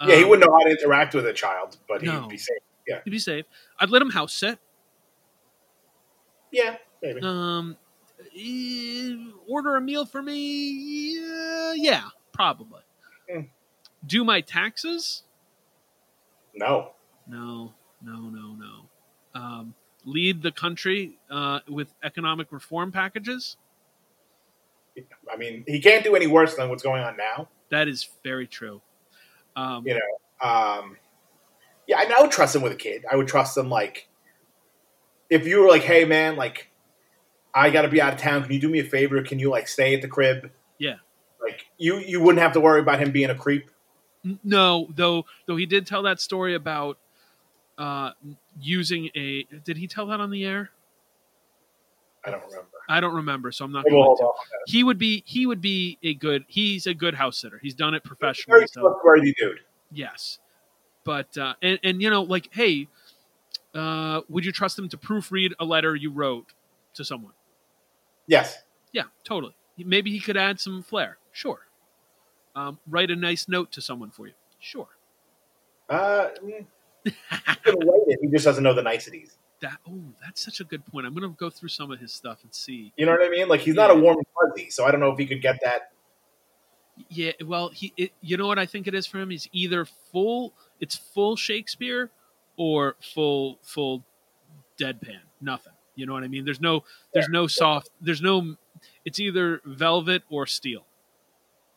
Yeah, 0.00 0.16
he 0.16 0.22
Um, 0.24 0.28
wouldn't 0.30 0.46
know 0.50 0.56
how 0.56 0.64
to 0.64 0.70
interact 0.70 1.14
with 1.14 1.26
a 1.26 1.32
child, 1.32 1.76
but 1.88 2.02
No. 2.02 2.22
he'd 2.22 2.28
be 2.30 2.38
safe. 2.38 2.58
Yeah. 2.86 3.00
he'd 3.04 3.10
be 3.10 3.18
safe 3.18 3.44
i'd 3.80 3.90
let 3.90 4.02
him 4.02 4.10
house 4.10 4.32
sit 4.34 4.58
Yeah, 6.50 6.76
maybe. 7.02 7.20
um 7.22 7.76
order 9.48 9.76
a 9.76 9.80
meal 9.80 10.04
for 10.04 10.20
me 10.22 11.14
yeah, 11.14 11.72
yeah 11.76 12.02
probably 12.32 12.82
Hmm. 13.30 13.42
do 14.06 14.24
my 14.24 14.40
taxes 14.40 15.22
No. 16.54 16.92
No, 17.28 17.74
no, 18.02 18.16
no, 18.30 18.54
no. 18.54 19.40
Um, 19.40 19.74
lead 20.04 20.42
the 20.42 20.50
country 20.50 21.18
uh, 21.30 21.60
with 21.68 21.94
economic 22.02 22.50
reform 22.50 22.90
packages. 22.90 23.56
I 25.30 25.36
mean, 25.36 25.62
he 25.66 25.78
can't 25.80 26.02
do 26.02 26.16
any 26.16 26.26
worse 26.26 26.56
than 26.56 26.68
what's 26.70 26.82
going 26.82 27.02
on 27.02 27.16
now. 27.16 27.48
That 27.70 27.86
is 27.86 28.08
very 28.24 28.46
true. 28.46 28.80
Um, 29.54 29.86
You 29.86 29.94
know, 29.94 30.48
um, 30.48 30.96
yeah, 31.86 31.98
I, 31.98 32.04
mean, 32.04 32.14
I 32.16 32.22
would 32.22 32.30
trust 32.30 32.56
him 32.56 32.62
with 32.62 32.72
a 32.72 32.76
kid. 32.76 33.04
I 33.10 33.14
would 33.16 33.28
trust 33.28 33.56
him 33.56 33.68
like 33.68 34.08
if 35.30 35.46
you 35.46 35.60
were 35.60 35.68
like, 35.68 35.82
"Hey, 35.82 36.04
man, 36.04 36.36
like 36.36 36.70
I 37.54 37.70
got 37.70 37.82
to 37.82 37.88
be 37.88 38.00
out 38.00 38.14
of 38.14 38.20
town. 38.20 38.42
Can 38.42 38.52
you 38.52 38.60
do 38.60 38.68
me 38.68 38.80
a 38.80 38.84
favor? 38.84 39.22
Can 39.22 39.38
you 39.38 39.50
like 39.50 39.68
stay 39.68 39.94
at 39.94 40.02
the 40.02 40.08
crib?" 40.08 40.50
Yeah. 40.78 40.96
Like 41.40 41.66
you, 41.76 41.98
you 41.98 42.20
wouldn't 42.20 42.42
have 42.42 42.52
to 42.52 42.60
worry 42.60 42.80
about 42.80 43.00
him 43.00 43.12
being 43.12 43.30
a 43.30 43.34
creep. 43.34 43.70
no, 44.44 44.88
though, 44.94 45.24
though 45.46 45.56
he 45.56 45.66
did 45.66 45.86
tell 45.86 46.02
that 46.02 46.20
story 46.20 46.54
about 46.54 46.98
uh, 47.78 48.10
using 48.60 49.10
a. 49.14 49.44
Did 49.64 49.76
he 49.76 49.86
tell 49.86 50.06
that 50.06 50.20
on 50.20 50.30
the 50.30 50.44
air? 50.44 50.70
I 52.24 52.30
don't 52.30 52.42
remember. 52.44 52.68
I 52.88 53.00
don't 53.00 53.14
remember, 53.14 53.52
so 53.52 53.64
I'm 53.64 53.72
not 53.72 53.84
going 53.84 53.94
to. 53.94 53.98
off 54.00 54.20
on 54.20 54.46
that. 54.50 54.70
He 54.70 54.82
would 54.82 54.98
be. 54.98 55.22
He 55.26 55.46
would 55.46 55.60
be 55.60 55.98
a 56.02 56.14
good. 56.14 56.44
He's 56.48 56.86
a 56.86 56.94
good 56.94 57.14
house 57.14 57.38
sitter. 57.38 57.58
He's 57.62 57.74
done 57.74 57.94
it 57.94 58.02
Very 58.04 58.16
professionally. 58.16 58.66
So 58.66 58.80
trustworthy 58.82 59.34
dude. 59.38 59.60
Yes, 59.92 60.38
but 61.04 61.38
uh, 61.38 61.54
and 61.62 61.78
and 61.82 62.02
you 62.02 62.10
know, 62.10 62.22
like, 62.22 62.48
hey, 62.52 62.88
uh, 63.74 64.22
would 64.28 64.44
you 64.44 64.52
trust 64.52 64.78
him 64.78 64.88
to 64.88 64.96
proofread 64.96 65.52
a 65.60 65.64
letter 65.64 65.94
you 65.94 66.10
wrote 66.10 66.52
to 66.94 67.04
someone? 67.04 67.32
Yes. 68.26 68.58
Yeah, 68.92 69.04
totally. 69.24 69.54
Maybe 69.76 70.10
he 70.10 70.20
could 70.20 70.36
add 70.36 70.60
some 70.60 70.82
flair. 70.82 71.18
Sure. 71.32 71.60
Um, 72.56 72.78
write 72.88 73.10
a 73.10 73.16
nice 73.16 73.48
note 73.48 73.70
to 73.72 73.80
someone 73.80 74.10
for 74.10 74.26
you. 74.26 74.34
Sure. 74.58 74.88
Uh, 75.88 76.28
he 76.42 77.12
can 77.64 77.78
write 77.78 78.02
it. 78.08 78.18
He 78.20 78.28
just 78.28 78.44
doesn't 78.44 78.62
know 78.62 78.74
the 78.74 78.82
niceties. 78.82 79.36
That 79.60 79.78
oh, 79.88 80.00
that's 80.24 80.44
such 80.44 80.60
a 80.60 80.64
good 80.64 80.86
point. 80.86 81.04
I'm 81.04 81.14
gonna 81.14 81.30
go 81.30 81.50
through 81.50 81.70
some 81.70 81.90
of 81.90 81.98
his 81.98 82.12
stuff 82.12 82.44
and 82.44 82.54
see. 82.54 82.92
You 82.96 83.06
know 83.06 83.10
what 83.10 83.24
I 83.24 83.28
mean? 83.28 83.48
Like 83.48 83.58
he's 83.58 83.74
not 83.74 83.90
a 83.90 83.94
warm 83.96 84.18
and 84.18 84.26
fuzzy, 84.32 84.70
so 84.70 84.86
I 84.86 84.92
don't 84.92 85.00
know 85.00 85.10
if 85.10 85.18
he 85.18 85.26
could 85.26 85.42
get 85.42 85.58
that. 85.64 85.90
Yeah, 87.08 87.32
well, 87.44 87.68
he. 87.70 87.92
It, 87.96 88.12
you 88.20 88.36
know 88.36 88.46
what 88.46 88.60
I 88.60 88.66
think 88.66 88.86
it 88.86 88.94
is 88.94 89.04
for 89.04 89.18
him? 89.18 89.30
He's 89.30 89.48
either 89.50 89.84
full. 89.84 90.52
It's 90.78 90.94
full 90.94 91.34
Shakespeare, 91.34 92.12
or 92.58 92.96
full 93.00 93.58
full 93.62 94.04
deadpan. 94.78 95.20
Nothing. 95.40 95.72
You 95.94 96.04
know 96.04 96.12
what 96.12 96.22
I 96.24 96.28
mean? 96.28 96.44
There's 96.44 96.60
no. 96.60 96.84
There's 97.14 97.28
no 97.30 97.46
soft. 97.46 97.88
There's 98.02 98.20
no. 98.20 98.56
It's 99.06 99.18
either 99.18 99.60
velvet 99.64 100.22
or 100.30 100.46
steel, 100.46 100.84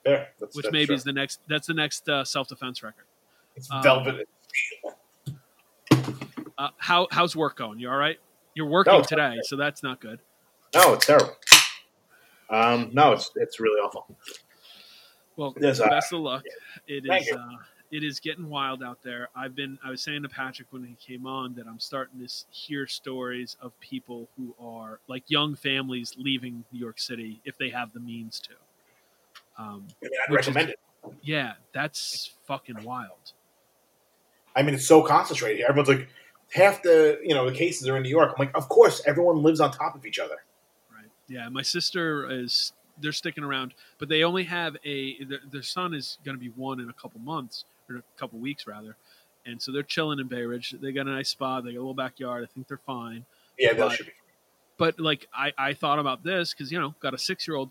Yeah, 0.06 0.26
that's, 0.40 0.56
which 0.56 0.66
that's 0.66 0.74
maybe 0.74 0.88
true. 0.88 0.96
is 0.96 1.04
the 1.04 1.14
next. 1.14 1.40
That's 1.48 1.66
the 1.68 1.74
next 1.74 2.08
uh, 2.10 2.24
self 2.26 2.50
defense 2.50 2.84
record. 2.84 3.06
It's 3.56 3.72
um, 3.72 3.82
velvet. 3.82 4.28
Uh, 6.58 6.70
how 6.78 7.08
how's 7.12 7.36
work 7.36 7.58
going? 7.58 7.80
You 7.80 7.90
all 7.90 7.98
right? 7.98 8.20
You're 8.54 8.68
working 8.68 8.94
No, 8.94 9.02
today, 9.02 9.38
so 9.44 9.56
that's 9.56 9.82
not 9.82 10.00
good. 10.02 10.20
No, 10.76 10.94
it's 10.94 11.06
terrible. 11.06 11.36
Um, 12.50 12.90
no, 12.94 13.14
it's 13.14 13.32
it's 13.36 13.60
really 13.60 13.80
awful. 13.80 14.06
Well, 15.38 15.56
Yes, 15.60 15.80
uh, 15.80 15.88
best 15.90 16.14
of 16.14 16.20
luck. 16.20 16.44
It 16.88 17.06
Thank 17.08 17.28
is. 17.28 17.38
It 17.92 18.04
is 18.04 18.20
getting 18.20 18.50
wild 18.50 18.82
out 18.82 19.00
there. 19.04 19.30
I've 19.36 19.56
been. 19.56 19.78
I 19.84 19.90
was 19.90 20.02
saying 20.02 20.24
to 20.24 20.30
Patrick 20.30 20.68
when 20.72 20.84
he 20.84 20.96
came 20.96 21.26
on 21.28 21.54
that 21.56 21.68
I'm 21.68 21.80
starting 21.80 22.26
to 22.26 22.34
hear 22.50 22.88
stories 22.88 23.58
of 23.62 23.78
people 23.80 24.30
who 24.38 24.56
are 24.60 25.00
like 25.08 25.24
young 25.28 25.56
families 25.56 26.16
leaving 26.18 26.64
New 26.72 26.80
York 26.80 27.00
City 27.00 27.42
if 27.46 27.58
they 27.58 27.70
have 27.70 27.92
the 27.94 28.00
means 28.00 28.40
to. 28.42 28.52
Um, 29.62 29.88
I 30.02 30.06
mean, 30.06 30.12
I'd 30.26 30.32
Which 30.32 30.42
is- 30.42 30.48
recommend 30.56 30.70
it. 30.70 30.80
yeah, 31.22 31.54
that's 31.74 32.32
fucking 32.46 32.84
wild. 32.84 33.34
I 34.56 34.64
mean, 34.64 34.76
it's 34.76 34.86
so 34.88 35.02
concentrated. 35.04 35.58
here. 35.58 35.68
Everyone's 35.70 35.90
like, 35.90 36.08
half 36.52 36.82
the 36.84 37.20
you 37.24 37.34
know 37.34 37.50
the 37.50 37.56
cases 37.56 37.88
are 37.88 37.98
in 37.98 38.04
New 38.04 38.10
York. 38.10 38.30
I'm 38.38 38.46
like, 38.46 38.56
of 38.56 38.70
course, 38.70 39.02
everyone 39.06 39.44
lives 39.44 39.60
on 39.60 39.72
top 39.72 39.96
of 39.96 40.06
each 40.06 40.20
other. 40.20 40.44
Right. 40.96 41.10
Yeah, 41.28 41.50
my 41.50 41.62
sister 41.62 42.30
is. 42.32 42.74
They're 43.00 43.12
sticking 43.14 43.44
around, 43.44 43.74
but 43.98 44.10
they 44.10 44.24
only 44.24 44.44
have 44.44 44.78
a. 44.86 45.24
Their, 45.24 45.40
their 45.50 45.64
son 45.64 45.94
is 45.96 46.20
going 46.24 46.38
to 46.38 46.40
be 46.40 46.50
one 46.56 46.80
in 46.80 46.90
a 46.90 46.94
couple 46.94 47.20
months 47.22 47.66
or 47.96 47.98
a 48.00 48.20
couple 48.20 48.40
weeks 48.40 48.68
rather, 48.68 48.96
and 49.46 49.62
so 49.62 49.72
they're 49.72 49.84
chilling 49.84 50.20
in 50.20 50.28
Bay 50.28 50.44
Ridge. 50.44 50.76
They 50.82 50.92
got 50.92 51.08
a 51.08 51.12
nice 51.12 51.30
spot. 51.30 51.64
They 51.64 51.72
got 51.72 51.80
a 51.80 51.82
little 51.82 51.94
backyard. 51.94 52.44
I 52.44 52.54
think 52.54 52.68
they're 52.68 52.78
fine. 52.86 53.26
Yeah, 53.58 53.74
that 53.74 53.92
should 53.94 54.08
be. 54.08 54.14
But 54.78 55.00
like 55.00 55.28
I, 55.34 55.52
I 55.58 55.74
thought 55.74 56.00
about 56.00 56.24
this 56.24 56.54
because 56.54 56.72
you 56.72 56.80
know 56.80 56.96
got 57.00 57.14
a 57.14 57.18
six 57.18 57.48
year 57.48 57.58
old. 57.58 57.70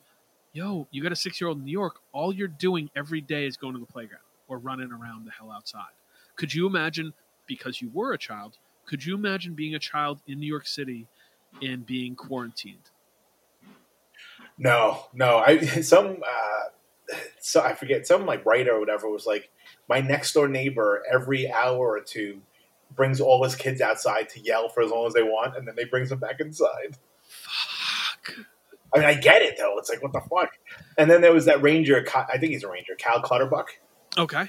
Yo, 0.52 0.88
you 0.90 1.02
got 1.02 1.12
a 1.12 1.16
six 1.16 1.40
year 1.40 1.48
old 1.48 1.58
in 1.58 1.64
New 1.64 1.72
York. 1.72 1.96
All 2.12 2.32
you're 2.32 2.48
doing 2.48 2.90
every 2.96 3.20
day 3.20 3.46
is 3.46 3.56
going 3.56 3.74
to 3.74 3.80
the 3.80 3.86
playground 3.86 4.22
or 4.48 4.58
running 4.58 4.90
around 4.90 5.24
the 5.24 5.30
hell 5.30 5.50
outside. 5.50 5.92
Could 6.36 6.54
you 6.54 6.66
imagine? 6.66 7.12
Because 7.46 7.82
you 7.82 7.90
were 7.92 8.12
a 8.12 8.18
child, 8.18 8.58
could 8.90 9.04
you 9.04 9.14
imagine 9.14 9.54
being 9.54 9.76
a 9.76 9.78
child 9.78 10.20
in 10.26 10.40
New 10.40 10.48
York 10.48 10.66
City 10.66 11.06
and 11.62 11.86
being 11.86 12.16
quarantined? 12.16 12.90
No, 14.58 15.06
no. 15.14 15.38
I 15.38 15.58
some 15.82 16.18
uh, 16.26 17.14
so 17.38 17.62
I 17.62 17.74
forget 17.74 18.06
some 18.06 18.26
like 18.26 18.44
writer 18.44 18.72
or 18.72 18.80
whatever 18.80 19.08
was 19.08 19.26
like 19.26 19.48
my 19.90 20.00
next 20.00 20.32
door 20.32 20.48
neighbor 20.48 21.02
every 21.12 21.50
hour 21.50 21.76
or 21.76 22.00
two 22.00 22.40
brings 22.94 23.20
all 23.20 23.42
his 23.44 23.56
kids 23.56 23.80
outside 23.80 24.28
to 24.30 24.40
yell 24.40 24.68
for 24.68 24.82
as 24.82 24.90
long 24.90 25.06
as 25.06 25.12
they 25.12 25.22
want, 25.22 25.56
and 25.56 25.66
then 25.66 25.74
they 25.76 25.84
brings 25.84 26.08
them 26.08 26.20
back 26.20 26.40
inside. 26.40 26.96
Fuck. 27.28 28.36
I 28.94 28.98
mean, 28.98 29.06
I 29.06 29.14
get 29.14 29.42
it 29.42 29.56
though. 29.58 29.76
It's 29.78 29.90
like 29.90 30.02
what 30.02 30.12
the 30.12 30.20
fuck. 30.20 30.50
And 30.96 31.10
then 31.10 31.20
there 31.20 31.32
was 31.32 31.44
that 31.44 31.60
ranger. 31.60 32.04
I 32.14 32.38
think 32.38 32.52
he's 32.52 32.64
a 32.64 32.68
ranger, 32.68 32.94
Cal 32.96 33.20
Clutterbuck. 33.20 33.66
Okay. 34.16 34.48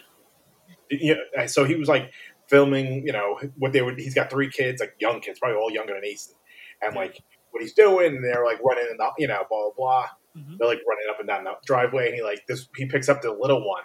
You 0.89 1.15
know, 1.35 1.47
so 1.47 1.65
he 1.65 1.75
was 1.75 1.87
like 1.89 2.11
filming. 2.47 3.05
You 3.05 3.13
know 3.13 3.39
what 3.57 3.73
they 3.73 3.81
would. 3.81 3.99
He's 3.99 4.13
got 4.13 4.29
three 4.29 4.49
kids, 4.49 4.79
like 4.79 4.95
young 4.99 5.21
kids, 5.21 5.39
probably 5.39 5.57
all 5.57 5.71
younger 5.71 5.93
than 5.93 6.05
Easton, 6.05 6.35
and 6.81 6.95
like 6.95 7.21
what 7.51 7.61
he's 7.61 7.73
doing. 7.73 8.15
And 8.15 8.23
they're 8.23 8.45
like 8.45 8.61
running 8.63 8.87
in 8.91 8.97
the, 8.97 9.09
you 9.17 9.27
know, 9.27 9.43
blah 9.49 9.69
blah 9.69 9.71
blah. 9.77 10.05
Mhm. 10.37 10.57
They're 10.57 10.67
like 10.67 10.81
running 10.87 11.05
up 11.09 11.19
and 11.19 11.27
down 11.27 11.43
the 11.43 11.53
driveway, 11.65 12.07
and 12.07 12.15
he 12.15 12.23
like 12.23 12.45
this. 12.47 12.67
He 12.75 12.85
picks 12.85 13.09
up 13.09 13.21
the 13.21 13.31
little 13.31 13.65
one, 13.67 13.83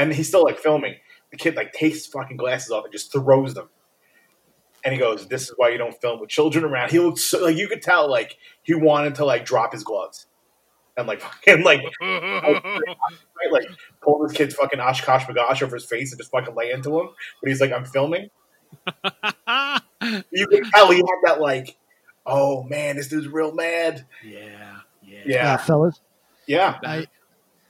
and 0.00 0.12
he's 0.12 0.28
still 0.28 0.44
like 0.44 0.58
filming. 0.58 0.94
The 1.30 1.36
kid 1.36 1.56
like 1.56 1.72
takes 1.72 1.96
his 1.98 2.06
fucking 2.06 2.36
glasses 2.36 2.70
off 2.70 2.84
and 2.84 2.92
just 2.92 3.12
throws 3.12 3.54
them. 3.54 3.68
and 4.84 4.94
he 4.94 4.98
goes, 4.98 5.28
"This 5.28 5.42
is 5.42 5.54
why 5.56 5.68
you 5.68 5.78
don't 5.78 5.98
film 6.00 6.20
with 6.20 6.30
children 6.30 6.64
around." 6.64 6.90
He 6.90 6.98
looked 6.98 7.18
so 7.18 7.44
like 7.44 7.56
you 7.56 7.68
could 7.68 7.82
tell 7.82 8.10
like 8.10 8.36
he 8.62 8.74
wanted 8.74 9.14
to 9.16 9.24
like 9.24 9.44
drop 9.44 9.72
his 9.72 9.84
gloves 9.84 10.26
and 10.96 11.06
like 11.06 11.20
fucking 11.26 11.62
like 11.62 11.80
right, 12.00 13.52
like 13.52 13.66
pull 14.02 14.18
this 14.26 14.32
kid's 14.32 14.54
fucking 14.54 14.78
OshKosh 14.80 15.26
B'gosh 15.26 15.62
over 15.62 15.76
his 15.76 15.84
face 15.84 16.12
and 16.12 16.18
just 16.18 16.30
fucking 16.30 16.54
lay 16.54 16.70
into 16.70 16.98
him. 16.98 17.10
But 17.42 17.48
he's 17.50 17.60
like, 17.60 17.72
"I'm 17.72 17.84
filming." 17.84 18.30
You 20.30 20.46
could 20.46 20.64
tell 20.72 20.90
he 20.90 20.96
had 20.96 21.18
that 21.24 21.40
like, 21.42 21.76
"Oh 22.24 22.62
man, 22.62 22.96
this 22.96 23.08
dude's 23.08 23.28
real 23.28 23.52
mad." 23.52 24.06
yeah, 24.24 24.78
yeah, 25.02 25.18
Uh, 25.18 25.22
Yeah, 25.26 25.56
fellas, 25.58 26.00
yeah. 26.46 26.78
I 26.82 27.06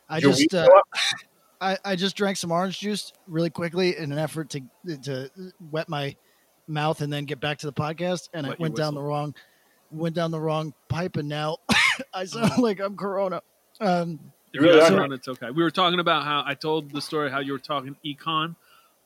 I 0.09 0.19
Your 0.19 0.31
just 0.33 0.55
uh, 0.55 0.67
go 0.67 0.79
up? 0.79 0.85
I, 1.61 1.77
I 1.85 1.97
just 1.97 2.17
drank 2.17 2.37
some 2.39 2.51
orange 2.53 2.79
juice 2.81 3.13
really 3.27 3.51
quickly 3.51 3.97
in 3.97 4.13
an 4.13 4.19
effort 4.19 4.51
to 4.51 4.61
to 5.03 5.31
wet 5.71 5.89
my 5.89 6.17
mouth 6.67 7.01
and 7.01 7.13
then 7.13 7.25
get 7.25 7.41
back 7.41 7.59
to 7.59 7.67
the 7.67 7.73
podcast, 7.73 8.29
and 8.33 8.47
I 8.47 8.55
went 8.59 8.77
down 8.77 8.95
the 8.95 9.03
wrong 9.03 9.35
went 9.91 10.15
down 10.15 10.31
the 10.31 10.41
wrong 10.41 10.73
pipe, 10.89 11.17
and 11.17 11.29
now 11.29 11.59
I 12.15 12.25
sound 12.25 12.63
like 12.63 12.81
I'm 12.81 12.97
Corona. 12.97 13.43
Um, 13.81 14.21
You 14.53 14.61
really 14.61 14.79
guys 14.81 14.91
are. 14.93 15.01
are 15.01 15.05
on, 15.05 15.13
it's 15.13 15.27
okay. 15.29 15.51
We 15.51 15.63
were 15.63 15.71
talking 15.71 16.01
about 16.01 16.25
how 16.25 16.43
I 16.47 16.55
told 16.55 16.93
the 16.93 17.01
story 17.01 17.31
how 17.31 17.41
you 17.41 17.53
were 17.53 17.59
talking 17.59 17.97
econ 18.07 18.55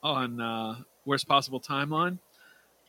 on 0.02 0.40
uh, 0.40 0.76
worst 1.06 1.26
possible 1.26 1.58
timeline, 1.60 2.18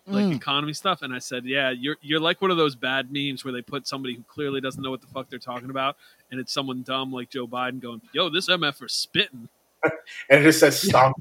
like 0.08 0.26
Mm. 0.26 0.36
economy 0.36 0.74
stuff, 0.74 1.02
and 1.02 1.14
I 1.14 1.20
said, 1.20 1.46
yeah, 1.46 1.72
you're 1.72 1.98
you're 2.02 2.20
like 2.20 2.42
one 2.42 2.52
of 2.52 2.58
those 2.58 2.76
bad 2.76 3.12
memes 3.12 3.44
where 3.46 3.54
they 3.54 3.62
put 3.62 3.88
somebody 3.88 4.14
who 4.16 4.24
clearly 4.24 4.62
doesn't 4.62 4.82
know 4.84 4.92
what 4.92 5.02
the 5.02 5.08
fuck 5.08 5.30
they're 5.30 5.40
talking 5.40 5.70
about, 5.70 5.96
and 6.30 6.40
it's 6.40 6.54
someone 6.54 6.84
dumb 6.84 7.12
like 7.14 7.30
Joe 7.30 7.48
Biden 7.48 7.80
going, 7.80 8.02
"Yo, 8.14 8.30
this 8.30 8.48
MF 8.50 8.84
is 8.84 8.92
spitting." 8.94 9.48
and 10.30 10.42
it 10.42 10.44
just 10.44 10.60
says 10.60 10.82
stomp. 10.82 11.16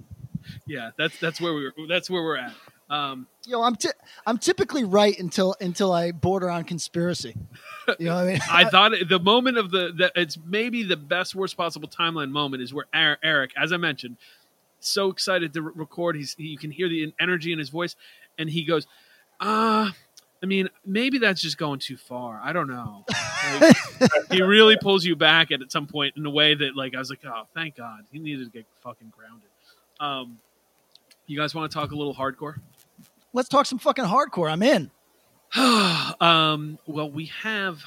Yeah, 0.67 0.91
that's 0.97 1.19
that's 1.19 1.41
where 1.41 1.55
we 1.55 1.65
were. 1.65 1.73
That's 1.89 2.09
where 2.11 2.23
we're 2.23 2.37
at. 2.37 2.53
Um, 2.91 3.27
yo, 3.47 3.63
I'm 3.63 3.77
ti 3.77 3.89
I'm 4.27 4.39
typically 4.39 4.85
right 4.85 5.19
until 5.19 5.57
until 5.61 5.93
I 5.93 6.13
border 6.13 6.51
on 6.51 6.65
conspiracy. 6.65 7.35
You 7.99 8.07
know 8.07 8.15
what 8.15 8.25
I 8.25 8.27
mean? 8.27 8.41
I 8.51 8.65
thought 8.69 8.93
the 9.09 9.19
moment 9.19 9.59
of 9.59 9.71
the, 9.71 9.93
the 9.97 10.13
it's 10.15 10.39
maybe 10.45 10.83
the 10.83 10.97
best 10.97 11.35
worst 11.35 11.57
possible 11.57 11.89
timeline 11.89 12.31
moment 12.31 12.63
is 12.63 12.75
where 12.75 12.87
Er- 12.95 13.19
Eric, 13.23 13.53
as 13.57 13.73
I 13.73 13.79
mentioned, 13.79 14.17
so 14.81 15.11
excited 15.11 15.53
to 15.55 15.63
re- 15.63 15.73
record. 15.75 16.17
He's 16.17 16.35
you 16.39 16.59
can 16.59 16.71
hear 16.71 16.89
the 16.89 17.13
energy 17.19 17.53
in 17.53 17.59
his 17.59 17.71
voice, 17.71 17.97
and 18.39 18.51
he 18.51 18.65
goes, 18.65 18.87
"Uh, 19.41 19.91
I 20.43 20.47
mean, 20.47 20.69
maybe 20.85 21.19
that's 21.19 21.41
just 21.41 21.57
going 21.57 21.79
too 21.79 21.97
far. 21.97 22.41
I 22.43 22.53
don't 22.53 22.69
know." 22.69 23.05
Like, 23.61 23.77
he 24.33 24.41
really 24.43 24.77
pulls 24.81 25.05
you 25.05 25.17
back 25.17 25.53
at, 25.53 25.61
at 25.61 25.71
some 25.71 25.87
point 25.87 26.17
in 26.17 26.25
a 26.25 26.31
way 26.31 26.55
that, 26.55 26.75
like, 26.75 26.95
I 26.95 26.99
was 26.99 27.11
like, 27.11 27.21
"Oh, 27.27 27.43
thank 27.55 27.77
God, 27.77 28.01
he 28.11 28.19
needed 28.19 28.47
to 28.47 28.51
get 28.51 28.67
fucking 28.83 29.13
grounded." 29.15 29.51
Um, 30.01 30.39
you 31.27 31.39
guys 31.39 31.55
want 31.55 31.71
to 31.71 31.79
talk 31.79 31.93
a 31.93 31.95
little 31.95 32.15
hardcore? 32.15 32.57
Let's 33.35 33.49
talk 33.49 33.67
some 33.67 33.79
fucking 33.79 34.07
hardcore. 34.07 34.51
I'm 34.51 34.63
in. 34.63 34.91
um, 36.21 36.79
well, 36.87 37.11
we 37.11 37.27
have. 37.43 37.83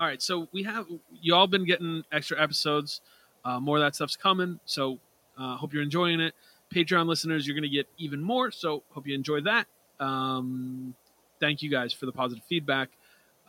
All 0.00 0.06
right, 0.06 0.20
so 0.20 0.48
we 0.52 0.64
have 0.64 0.86
y'all 1.20 1.46
been 1.46 1.64
getting 1.64 2.02
extra 2.10 2.40
episodes. 2.42 3.00
Uh, 3.44 3.60
more 3.60 3.76
of 3.76 3.82
that 3.82 3.94
stuff's 3.94 4.16
coming. 4.16 4.60
So 4.64 4.98
uh, 5.38 5.56
hope 5.56 5.72
you're 5.72 5.82
enjoying 5.82 6.20
it. 6.20 6.34
Patreon 6.74 7.06
listeners, 7.06 7.46
you're 7.46 7.54
going 7.54 7.68
to 7.68 7.74
get 7.74 7.86
even 7.98 8.22
more. 8.22 8.50
So 8.50 8.82
hope 8.90 9.06
you 9.06 9.14
enjoy 9.14 9.42
that. 9.42 9.66
Um, 10.00 10.94
thank 11.42 11.60
you 11.60 11.68
guys 11.68 11.92
for 11.92 12.06
the 12.06 12.12
positive 12.12 12.44
feedback. 12.44 12.88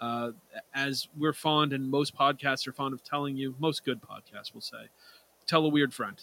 Uh, 0.01 0.31
as 0.73 1.07
we're 1.17 1.31
fond, 1.31 1.71
and 1.71 1.89
most 1.89 2.13
podcasts 2.17 2.67
are 2.67 2.73
fond 2.73 2.93
of 2.93 3.03
telling 3.03 3.37
you, 3.37 3.55
most 3.59 3.85
good 3.85 4.01
podcasts 4.01 4.53
will 4.53 4.59
say, 4.61 4.89
tell 5.47 5.63
a 5.65 5.69
weird 5.69 5.93
friend. 5.93 6.19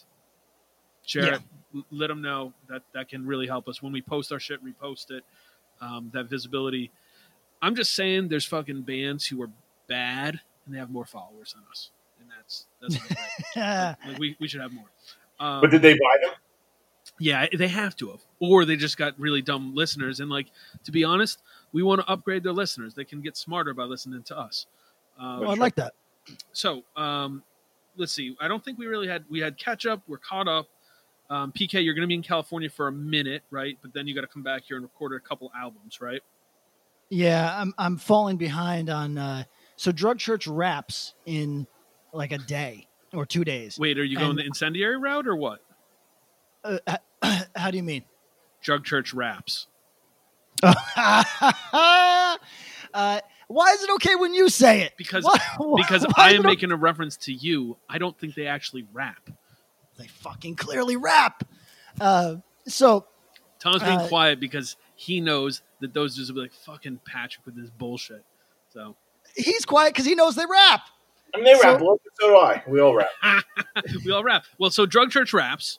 Share 1.07 1.25
Yeah. 1.27 1.39
it. 1.75 1.85
Let 1.91 2.09
them 2.09 2.21
know 2.21 2.53
that 2.69 2.83
that 2.93 3.09
can 3.09 3.25
really 3.25 3.47
help 3.47 3.69
us 3.69 3.81
when 3.81 3.93
we 3.93 4.03
post 4.03 4.33
our 4.33 4.41
shit. 4.41 4.61
Repost 4.63 5.11
it. 5.13 5.25
Um, 5.81 6.11
that 6.13 6.27
visibility. 6.27 6.91
I'm 7.63 7.75
just 7.75 7.95
saying, 7.95 8.29
there's 8.29 8.45
fucking 8.45 8.83
bands 8.83 9.27
who 9.27 9.41
are 9.43 9.51
bad 9.87 10.41
and 10.67 10.75
they 10.75 10.79
have 10.79 10.91
more 10.91 11.07
followers 11.07 11.55
than 11.55 11.63
us, 11.71 11.91
and 12.21 12.29
that's 12.37 12.67
that's 12.83 12.95
not 12.95 13.19
right. 13.57 13.97
like, 14.11 14.19
we 14.19 14.37
we 14.41 14.49
should 14.49 14.61
have 14.61 14.73
more. 14.73 14.91
Um, 15.39 15.63
But 15.63 15.71
did 15.71 15.81
they 15.81 15.95
buy 15.95 16.17
them? 16.23 16.35
yeah, 17.19 17.47
they 17.57 17.69
have 17.69 17.97
to 17.97 18.11
have, 18.11 18.21
or 18.41 18.65
they 18.67 18.77
just 18.77 18.99
got 18.99 19.19
really 19.19 19.41
dumb 19.43 19.75
listeners. 19.75 20.21
And 20.21 20.29
like, 20.31 20.49
to 20.85 20.93
be 20.93 21.05
honest, 21.05 21.41
we 21.73 21.83
want 21.83 22.01
to 22.01 22.09
upgrade 22.09 22.43
their 22.43 22.53
listeners. 22.53 22.95
They 22.95 23.05
can 23.05 23.21
get 23.21 23.37
smarter 23.37 23.75
by 23.75 23.85
listening 23.85 24.23
to 24.25 24.39
us. 24.39 24.67
Um, 25.19 25.43
Oh, 25.45 25.47
I 25.51 25.55
like 25.55 25.75
that. 25.77 25.93
so 26.53 26.83
um, 26.97 27.43
let's 27.97 28.13
see. 28.13 28.37
I 28.41 28.49
don't 28.49 28.65
think 28.65 28.79
we 28.79 28.87
really 28.87 29.09
had 29.09 29.25
we 29.31 29.41
had 29.41 29.57
catch 29.59 29.87
up. 29.87 30.03
We're 30.09 30.19
caught 30.19 30.49
up. 30.49 30.67
Um, 31.29 31.53
PK, 31.53 31.85
you're 31.85 31.95
going 31.95 32.03
to 32.03 32.09
be 32.09 32.15
in 32.15 32.23
California 32.23 32.69
for 32.69 32.89
a 32.89 32.93
minute, 32.93 33.43
right? 33.53 33.79
But 33.83 33.95
then 33.95 34.07
you 34.09 34.15
got 34.17 34.23
to 34.23 34.27
come 34.27 34.43
back 34.43 34.63
here 34.67 34.77
and 34.77 34.83
record 34.85 35.13
a 35.13 35.21
couple 35.21 35.51
albums, 35.57 36.01
right? 36.01 36.21
Yeah, 37.09 37.55
I'm 37.61 37.73
I'm 37.79 37.97
falling 37.99 38.37
behind 38.37 38.91
on. 38.91 39.17
Uh, 39.19 39.45
so 39.77 39.93
Drug 39.93 40.19
Church 40.19 40.47
wraps 40.47 41.15
in 41.27 41.67
like 42.13 42.33
a 42.33 42.39
day 42.39 42.87
or 43.13 43.27
two 43.27 43.45
days. 43.45 43.79
Wait, 43.79 43.99
are 43.99 44.05
you 44.05 44.17
going 44.17 44.31
And- 44.31 44.39
the 44.39 44.45
incendiary 44.47 44.97
route 44.99 45.27
or 45.29 45.37
what? 45.37 45.61
Uh, 46.65 46.79
how 47.57 47.71
do 47.71 47.77
you 47.77 47.83
mean? 47.83 48.05
Drug 48.63 48.85
Church 48.85 49.15
raps. 49.15 49.67
uh, 51.73 52.37
why 53.49 53.73
is 53.73 53.83
it 53.83 53.91
okay 53.95 54.15
when 54.17 54.35
you 54.35 54.49
say 54.49 54.83
it? 54.83 54.93
Because 54.97 55.25
Why- 55.25 55.77
because 55.77 56.05
why 56.05 56.29
I 56.29 56.31
am 56.33 56.43
making 56.43 56.71
a 56.73 56.77
reference 56.77 57.17
to 57.19 57.33
you. 57.33 57.77
I 57.89 57.99
don't 57.99 58.19
think 58.19 58.35
they 58.35 58.47
actually 58.47 58.87
rap. 58.93 59.29
They 59.99 60.07
fucking 60.07 60.57
clearly 60.57 60.97
rap. 60.97 61.45
Uh, 62.01 62.37
so 62.67 63.07
Tom's 63.59 63.83
being 63.83 63.99
Uh, 63.99 64.09
quiet 64.09 64.41
because 64.41 64.77
he 64.95 65.21
knows 65.21 65.63
that 65.81 65.93
those 65.95 66.15
dudes 66.17 66.31
will 66.31 66.37
be 66.37 66.43
like 66.43 66.53
fucking 66.53 67.01
Patrick 67.07 67.45
with 67.47 67.57
this 67.57 67.71
bullshit. 67.71 68.25
So 68.73 68.97
he's 69.35 69.65
quiet 69.65 69.93
because 69.95 70.07
he 70.07 70.15
knows 70.15 70.37
they 70.37 70.47
rap. 70.47 70.83
I 71.35 71.39
mean, 71.39 71.45
they 71.45 71.55
So- 71.55 71.73
rap. 71.73 71.81
Look, 71.81 72.01
so 72.21 72.29
do 72.29 72.37
I. 72.37 72.63
We 72.67 72.81
all 72.81 72.95
rap. 72.95 73.11
we 74.05 74.13
all 74.13 74.25
rap. 74.25 74.45
Well, 74.59 74.71
so 74.71 74.87
Drug 74.87 75.11
Church 75.11 75.33
raps. 75.33 75.79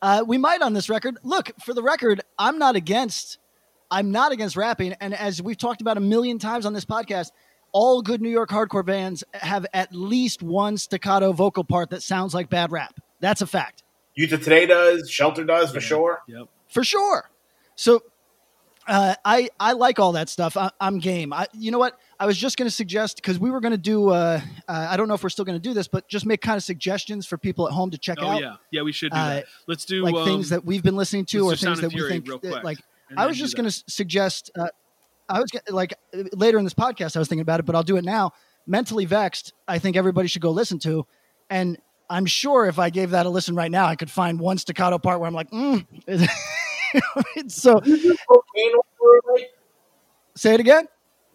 Uh, 0.00 0.24
we 0.26 0.36
might 0.36 0.62
on 0.62 0.72
this 0.72 0.88
record. 0.88 1.16
Look, 1.22 1.52
for 1.64 1.74
the 1.74 1.82
record, 1.82 2.22
I'm 2.38 2.58
not 2.58 2.74
against. 2.74 3.38
I'm 3.92 4.10
not 4.10 4.32
against 4.32 4.56
rapping, 4.56 4.94
and 5.00 5.12
as 5.14 5.40
we've 5.42 5.56
talked 5.58 5.80
about 5.82 5.96
a 5.98 6.00
million 6.00 6.38
times 6.38 6.64
on 6.66 6.72
this 6.72 6.84
podcast, 6.86 7.30
all 7.72 8.00
good 8.02 8.20
New 8.22 8.30
York 8.30 8.48
hardcore 8.50 8.84
bands 8.84 9.22
have 9.34 9.66
at 9.74 9.94
least 9.94 10.42
one 10.42 10.76
staccato 10.78 11.32
vocal 11.32 11.62
part 11.62 11.90
that 11.90 12.02
sounds 12.02 12.34
like 12.34 12.48
bad 12.50 12.72
rap. 12.72 12.98
That's 13.20 13.42
a 13.42 13.46
fact. 13.46 13.82
Youth 14.14 14.32
of 14.32 14.42
Today 14.42 14.66
does. 14.66 15.08
Shelter 15.10 15.44
does 15.44 15.70
for 15.70 15.76
Yeah. 15.76 15.80
sure. 15.86 16.22
Yep. 16.26 16.48
for 16.68 16.84
sure. 16.84 17.30
So 17.76 18.02
uh, 18.88 19.14
I 19.24 19.48
I 19.60 19.72
like 19.72 19.98
all 20.00 20.12
that 20.12 20.28
stuff. 20.28 20.56
I, 20.56 20.70
I'm 20.80 20.98
game. 20.98 21.32
I, 21.32 21.46
you 21.54 21.70
know 21.70 21.78
what? 21.78 21.98
I 22.18 22.26
was 22.26 22.36
just 22.36 22.56
going 22.56 22.66
to 22.68 22.74
suggest 22.74 23.16
because 23.16 23.38
we 23.38 23.50
were 23.50 23.60
going 23.60 23.72
to 23.72 23.78
do. 23.78 24.08
Uh, 24.08 24.40
uh, 24.68 24.86
I 24.90 24.96
don't 24.96 25.06
know 25.08 25.14
if 25.14 25.22
we're 25.22 25.28
still 25.28 25.44
going 25.44 25.56
to 25.60 25.62
do 25.68 25.72
this, 25.72 25.86
but 25.86 26.08
just 26.08 26.26
make 26.26 26.40
kind 26.40 26.56
of 26.56 26.62
suggestions 26.64 27.26
for 27.26 27.38
people 27.38 27.66
at 27.68 27.72
home 27.74 27.90
to 27.92 27.98
check 27.98 28.18
Oh 28.20 28.26
out, 28.26 28.40
yeah, 28.40 28.56
yeah. 28.70 28.82
We 28.82 28.92
should 28.92 29.12
do 29.12 29.18
Uh, 29.18 29.28
that. 29.34 29.44
Let's 29.66 29.84
do 29.84 30.02
like 30.02 30.14
um, 30.14 30.24
things 30.26 30.48
that 30.50 30.64
we've 30.64 30.82
been 30.82 30.96
listening 30.96 31.26
to 31.26 31.44
or 31.46 31.56
things 31.56 31.80
that 31.80 31.92
and 31.92 32.02
we 32.02 32.08
think 32.08 32.26
real 32.28 32.38
that, 32.40 32.64
like. 32.64 32.78
I 33.16 33.26
was 33.26 33.38
just 33.38 33.56
going 33.56 33.68
to 33.68 33.84
suggest. 33.88 34.50
Uh, 34.54 34.68
I 35.28 35.40
was 35.40 35.50
like 35.68 35.94
later 36.32 36.58
in 36.58 36.64
this 36.64 36.74
podcast. 36.74 37.16
I 37.16 37.18
was 37.18 37.28
thinking 37.28 37.42
about 37.42 37.60
it, 37.60 37.66
but 37.66 37.74
I'll 37.74 37.82
do 37.82 37.96
it 37.96 38.04
now. 38.04 38.32
Mentally 38.66 39.04
vexed. 39.04 39.52
I 39.66 39.78
think 39.78 39.96
everybody 39.96 40.28
should 40.28 40.42
go 40.42 40.50
listen 40.50 40.78
to, 40.80 41.06
and 41.50 41.78
I'm 42.08 42.26
sure 42.26 42.66
if 42.66 42.78
I 42.78 42.90
gave 42.90 43.10
that 43.10 43.26
a 43.26 43.30
listen 43.30 43.54
right 43.54 43.70
now, 43.70 43.86
I 43.86 43.96
could 43.96 44.10
find 44.10 44.38
one 44.38 44.58
staccato 44.58 44.98
part 44.98 45.18
where 45.18 45.26
I'm 45.26 45.34
like, 45.34 45.50
mm. 45.50 45.86
so 47.50 47.80
Did 47.80 48.02
you 48.02 48.10
do 48.10 48.16
cocaine 48.28 48.72
while 48.72 48.86
you 49.00 49.22
were 49.26 49.32
away? 49.32 49.46
say 50.34 50.54
it 50.54 50.60
again. 50.60 50.86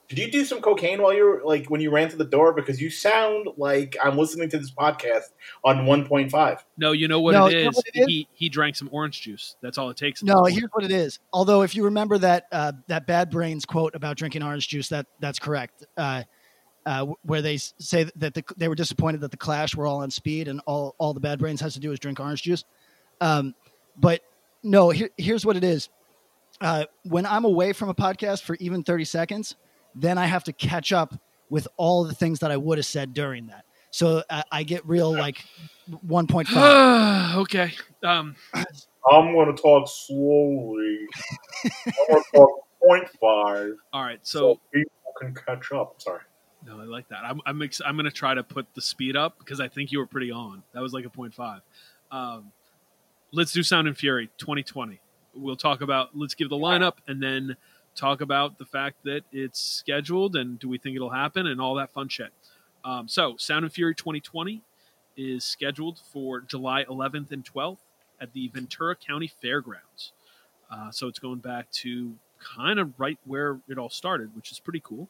Did 0.10 0.20
you 0.20 0.32
do 0.32 0.46
some 0.46 0.62
cocaine 0.62 1.02
while 1.02 1.14
you 1.14 1.26
were 1.26 1.42
like 1.44 1.70
when 1.70 1.82
you 1.82 1.92
ran 1.92 2.08
to 2.10 2.16
the 2.16 2.26
door? 2.26 2.54
Because 2.54 2.82
you 2.82 2.90
sound 2.90 3.50
like 3.58 3.98
I'm 4.02 4.18
listening 4.18 4.50
to 4.52 4.58
this 4.58 4.72
podcast 4.72 5.34
on 5.66 5.80
1.5. 5.80 6.60
No, 6.78 6.94
you 6.94 7.10
know 7.10 7.20
what 7.20 7.34
No, 7.34 7.48
it 7.48 7.54
you 7.54 7.64
know 7.66 7.72
what 7.74 7.86
it 7.94 8.00
is? 8.00 8.06
He 8.08 8.28
he 8.32 8.48
drank 8.48 8.78
some 8.78 8.88
orange 8.94 9.22
juice. 9.22 9.58
That's 9.62 9.78
all 9.78 9.90
it 9.90 9.98
takes. 9.98 10.24
No, 10.24 10.46
here's 10.46 10.70
what 10.72 10.86
it 10.86 10.92
is. 10.92 11.20
Although, 11.34 11.64
if 11.64 11.76
you 11.76 11.84
remember 11.84 12.18
that 12.20 12.48
uh, 12.54 12.72
that 12.88 13.06
Bad 13.06 13.30
Brains 13.30 13.66
quote 13.66 13.96
about 13.96 14.16
drinking 14.16 14.44
orange 14.44 14.70
juice, 14.70 14.88
that 14.90 15.08
that's 15.20 15.40
correct. 15.40 15.86
Uh, 15.98 16.24
uh, 16.86 17.06
where 17.24 17.42
they 17.42 17.58
say 17.58 18.06
that 18.16 18.34
the, 18.34 18.44
they 18.56 18.70
were 18.70 18.76
disappointed 18.76 19.20
that 19.20 19.32
the 19.32 19.38
Clash 19.38 19.76
were 19.76 19.86
all 19.86 20.02
on 20.04 20.10
speed 20.10 20.48
and 20.48 20.62
all 20.66 20.96
all 21.00 21.14
the 21.14 21.20
Bad 21.20 21.38
Brains 21.38 21.60
has 21.60 21.74
to 21.74 21.82
do 21.82 21.92
is 21.92 22.00
drink 22.00 22.18
orange 22.22 22.44
juice. 22.44 22.64
Um, 23.20 23.54
but 23.98 24.22
no, 24.64 24.90
here, 24.90 25.10
here's 25.18 25.46
what 25.46 25.58
it 25.58 25.66
is. 25.66 25.90
Uh, 26.62 26.86
when 27.04 27.26
I'm 27.26 27.44
away 27.44 27.74
from 27.74 27.90
a 27.90 27.94
podcast 27.94 28.44
for 28.44 28.56
even 28.62 28.84
30 28.84 29.04
seconds, 29.04 29.56
then 29.96 30.18
I 30.18 30.26
have 30.26 30.44
to 30.46 30.54
catch 30.54 30.92
up 30.92 31.14
with 31.50 31.68
all 31.78 32.04
the 32.04 32.14
things 32.14 32.40
that 32.40 32.52
I 32.52 32.58
would 32.58 32.78
have 32.78 32.86
said 32.86 33.14
during 33.14 33.48
that. 33.48 33.66
So 33.92 34.24
I, 34.30 34.44
I 34.52 34.64
get 34.64 34.86
real 34.86 35.12
like 35.12 35.44
1.5. 36.06 37.36
okay. 37.38 37.72
Um, 38.04 38.36
I'm 38.54 39.34
going 39.34 39.56
to 39.56 39.62
talk 39.62 39.88
slowly. 39.88 41.08
I'm 41.64 41.94
going 42.10 42.24
to 42.24 42.38
talk 42.38 42.50
0.5 43.22 43.74
all 43.94 44.04
right. 44.04 44.20
so 44.24 44.40
So 44.40 44.60
people 44.74 44.92
can 45.20 45.34
catch 45.34 45.72
up. 45.72 46.02
Sorry. 46.02 46.22
no, 46.66 46.80
I 46.80 46.84
like 46.84 47.08
that. 47.10 47.24
I'm 47.24 47.40
I'm, 47.46 47.62
ex- 47.62 47.82
I'm 47.86 47.96
going 47.96 48.06
to 48.06 48.12
try 48.12 48.34
to 48.34 48.44
put 48.44 48.68
the 48.76 48.82
speed 48.82 49.16
up 49.16 49.40
because 49.40 49.60
I 49.60 49.68
think 49.68 49.92
you 49.92 50.00
were 50.00 50.06
pretty 50.08 50.32
on. 50.32 50.62
That 50.74 50.82
was 50.82 50.94
like 50.94 51.06
a 51.06 51.10
point 51.10 51.34
five. 51.34 51.62
Um, 52.12 52.52
let's 53.32 53.52
do 53.52 53.64
Sound 53.64 53.88
and 53.88 53.98
Fury 53.98 54.30
2020. 54.38 55.00
we'll 55.36 55.56
talk 55.56 55.82
about. 55.82 56.10
Let's 56.16 56.36
give 56.36 56.50
the 56.50 56.58
lineup 56.58 56.98
and 57.08 57.22
then 57.24 57.56
talk 57.98 58.22
about 58.22 58.58
the 58.58 58.66
fact 58.66 59.04
that 59.04 59.22
it's 59.32 59.60
scheduled 59.60 60.36
and 60.36 60.58
do 60.60 60.70
we 60.70 60.78
think 60.78 60.96
it'll 60.96 61.10
happen 61.10 61.48
and 61.48 61.60
all 61.60 61.76
that 61.76 61.92
fun 61.94 62.08
shit. 62.08 62.30
Um, 62.86 63.08
so, 63.08 63.36
Sound 63.38 63.66
and 63.66 63.74
Fury 63.74 63.94
2020 63.96 64.62
is 65.18 65.44
scheduled 65.44 66.00
for 66.14 66.42
July 66.42 66.86
11th 66.86 67.32
and 67.32 67.44
12th 67.44 67.80
at 68.22 68.32
the 68.34 68.48
Ventura 68.50 68.96
County 68.96 69.28
Fairgrounds. 69.42 70.14
Uh, 70.72 70.92
so 70.92 71.08
it's 71.08 71.20
going 71.20 71.40
back 71.40 71.70
to 71.72 72.14
kind 72.56 72.80
of 72.80 72.94
right 73.00 73.18
where 73.26 73.60
it 73.68 73.78
all 73.78 73.90
started, 73.90 74.36
which 74.36 74.52
is 74.52 74.60
pretty 74.60 74.82
cool. 74.84 75.10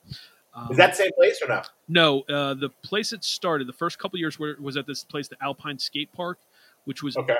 Um, 0.54 0.72
Is 0.72 0.78
that 0.78 0.96
same 0.96 1.12
place 1.14 1.42
or 1.42 1.48
not? 1.48 1.70
no, 1.88 2.22
uh, 2.30 2.54
the 2.54 2.70
place 2.84 3.12
it 3.14 3.24
started, 3.24 3.68
the 3.68 3.74
first 3.74 4.00
couple 4.00 4.18
years 4.18 4.40
were, 4.40 4.56
was 4.60 4.78
at 4.78 4.88
this 4.88 5.04
place, 5.04 5.28
the 5.28 5.36
Alpine 5.42 5.78
Skate 5.78 6.12
Park, 6.14 6.40
which 6.86 7.04
was 7.04 7.16
Okay. 7.18 7.36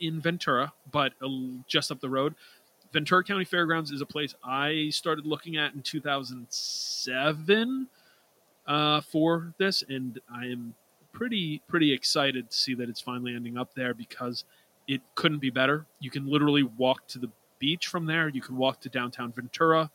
in 0.00 0.20
Ventura, 0.20 0.72
but 0.90 1.12
uh, 1.22 1.28
just 1.68 1.92
up 1.92 2.00
the 2.00 2.08
road. 2.10 2.34
Ventura 2.92 3.24
County 3.24 3.44
Fairgrounds 3.44 3.90
is 3.90 4.02
a 4.02 4.06
place 4.06 4.34
I 4.44 4.90
started 4.90 5.26
looking 5.26 5.56
at 5.56 5.74
in 5.74 5.82
2007 5.82 7.88
uh, 8.66 9.00
for 9.00 9.54
this, 9.58 9.82
and 9.88 10.20
I 10.32 10.46
am 10.46 10.74
pretty 11.12 11.60
pretty 11.68 11.92
excited 11.92 12.50
to 12.50 12.56
see 12.56 12.74
that 12.74 12.88
it's 12.88 13.00
finally 13.00 13.34
ending 13.34 13.58
up 13.58 13.74
there 13.74 13.94
because 13.94 14.44
it 14.88 15.00
couldn't 15.14 15.38
be 15.38 15.50
better. 15.50 15.86
You 16.00 16.10
can 16.10 16.26
literally 16.26 16.62
walk 16.62 17.06
to 17.08 17.18
the 17.18 17.30
beach 17.58 17.86
from 17.86 18.06
there. 18.06 18.28
You 18.28 18.42
can 18.42 18.56
walk 18.56 18.80
to 18.80 18.88
downtown 18.88 19.32
Ventura 19.32 19.90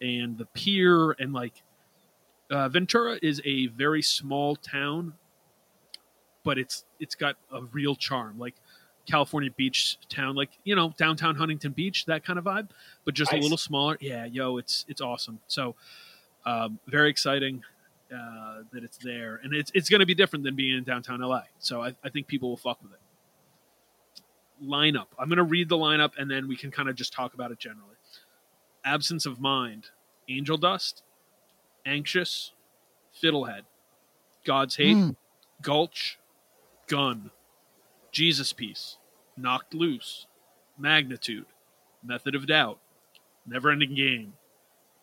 and 0.00 0.38
the 0.38 0.46
pier, 0.46 1.12
and 1.18 1.32
like 1.32 1.62
uh, 2.50 2.68
Ventura 2.68 3.18
is 3.20 3.40
a 3.44 3.66
very 3.68 4.02
small 4.02 4.54
town, 4.54 5.14
but 6.44 6.58
it's 6.58 6.84
it's 7.00 7.16
got 7.16 7.36
a 7.52 7.62
real 7.62 7.96
charm, 7.96 8.38
like 8.38 8.54
California 9.08 9.50
beach 9.50 9.96
town, 10.08 10.34
like 10.36 10.50
you 10.64 10.76
know 10.76 10.92
downtown 10.98 11.34
Huntington 11.34 11.72
Beach, 11.72 12.04
that 12.06 12.24
kind 12.24 12.38
of 12.38 12.44
vibe, 12.44 12.68
but 13.04 13.14
just 13.14 13.32
a 13.32 13.36
little 13.36 13.56
smaller. 13.56 13.96
Yeah, 14.00 14.24
yo, 14.26 14.58
it's 14.58 14.84
it's 14.88 15.00
awesome. 15.00 15.40
So 15.48 15.74
um, 16.44 16.78
very 16.86 17.10
exciting 17.10 17.62
uh, 18.14 18.62
that 18.72 18.84
it's 18.84 18.98
there, 18.98 19.40
and 19.42 19.54
it's 19.54 19.70
it's 19.74 19.88
going 19.88 20.00
to 20.00 20.06
be 20.06 20.14
different 20.14 20.44
than 20.44 20.54
being 20.56 20.76
in 20.76 20.84
downtown 20.84 21.20
LA. 21.20 21.42
So 21.58 21.82
I, 21.82 21.94
I 22.04 22.10
think 22.10 22.26
people 22.26 22.50
will 22.50 22.56
fuck 22.56 22.82
with 22.82 22.92
it. 22.92 22.98
Lineup. 24.64 25.06
I'm 25.18 25.28
going 25.28 25.38
to 25.38 25.44
read 25.44 25.68
the 25.68 25.76
lineup, 25.76 26.12
and 26.18 26.30
then 26.30 26.48
we 26.48 26.56
can 26.56 26.70
kind 26.70 26.88
of 26.88 26.96
just 26.96 27.12
talk 27.12 27.34
about 27.34 27.50
it 27.52 27.58
generally. 27.58 27.94
Absence 28.84 29.24
of 29.26 29.40
Mind, 29.40 29.86
Angel 30.28 30.56
Dust, 30.56 31.02
Anxious, 31.86 32.52
Fiddlehead, 33.22 33.62
God's 34.44 34.76
Hate, 34.76 34.96
Mm. 34.96 35.16
Gulch, 35.62 36.18
Gun, 36.88 37.30
Jesus 38.12 38.52
Piece, 38.52 38.97
Knocked 39.40 39.74
Loose, 39.74 40.26
Magnitude, 40.78 41.46
Method 42.04 42.34
of 42.34 42.46
Doubt, 42.46 42.78
Never 43.46 43.70
Ending 43.70 43.94
Game, 43.94 44.34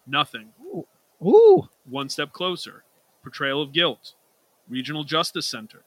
Nothing, 0.07 0.49
Ooh. 1.25 1.67
One 1.89 2.09
Step 2.09 2.31
Closer, 2.33 2.83
Portrayal 3.23 3.61
of 3.61 3.71
Guilt, 3.71 4.13
Regional 4.67 5.03
Justice 5.03 5.45
Center, 5.45 5.83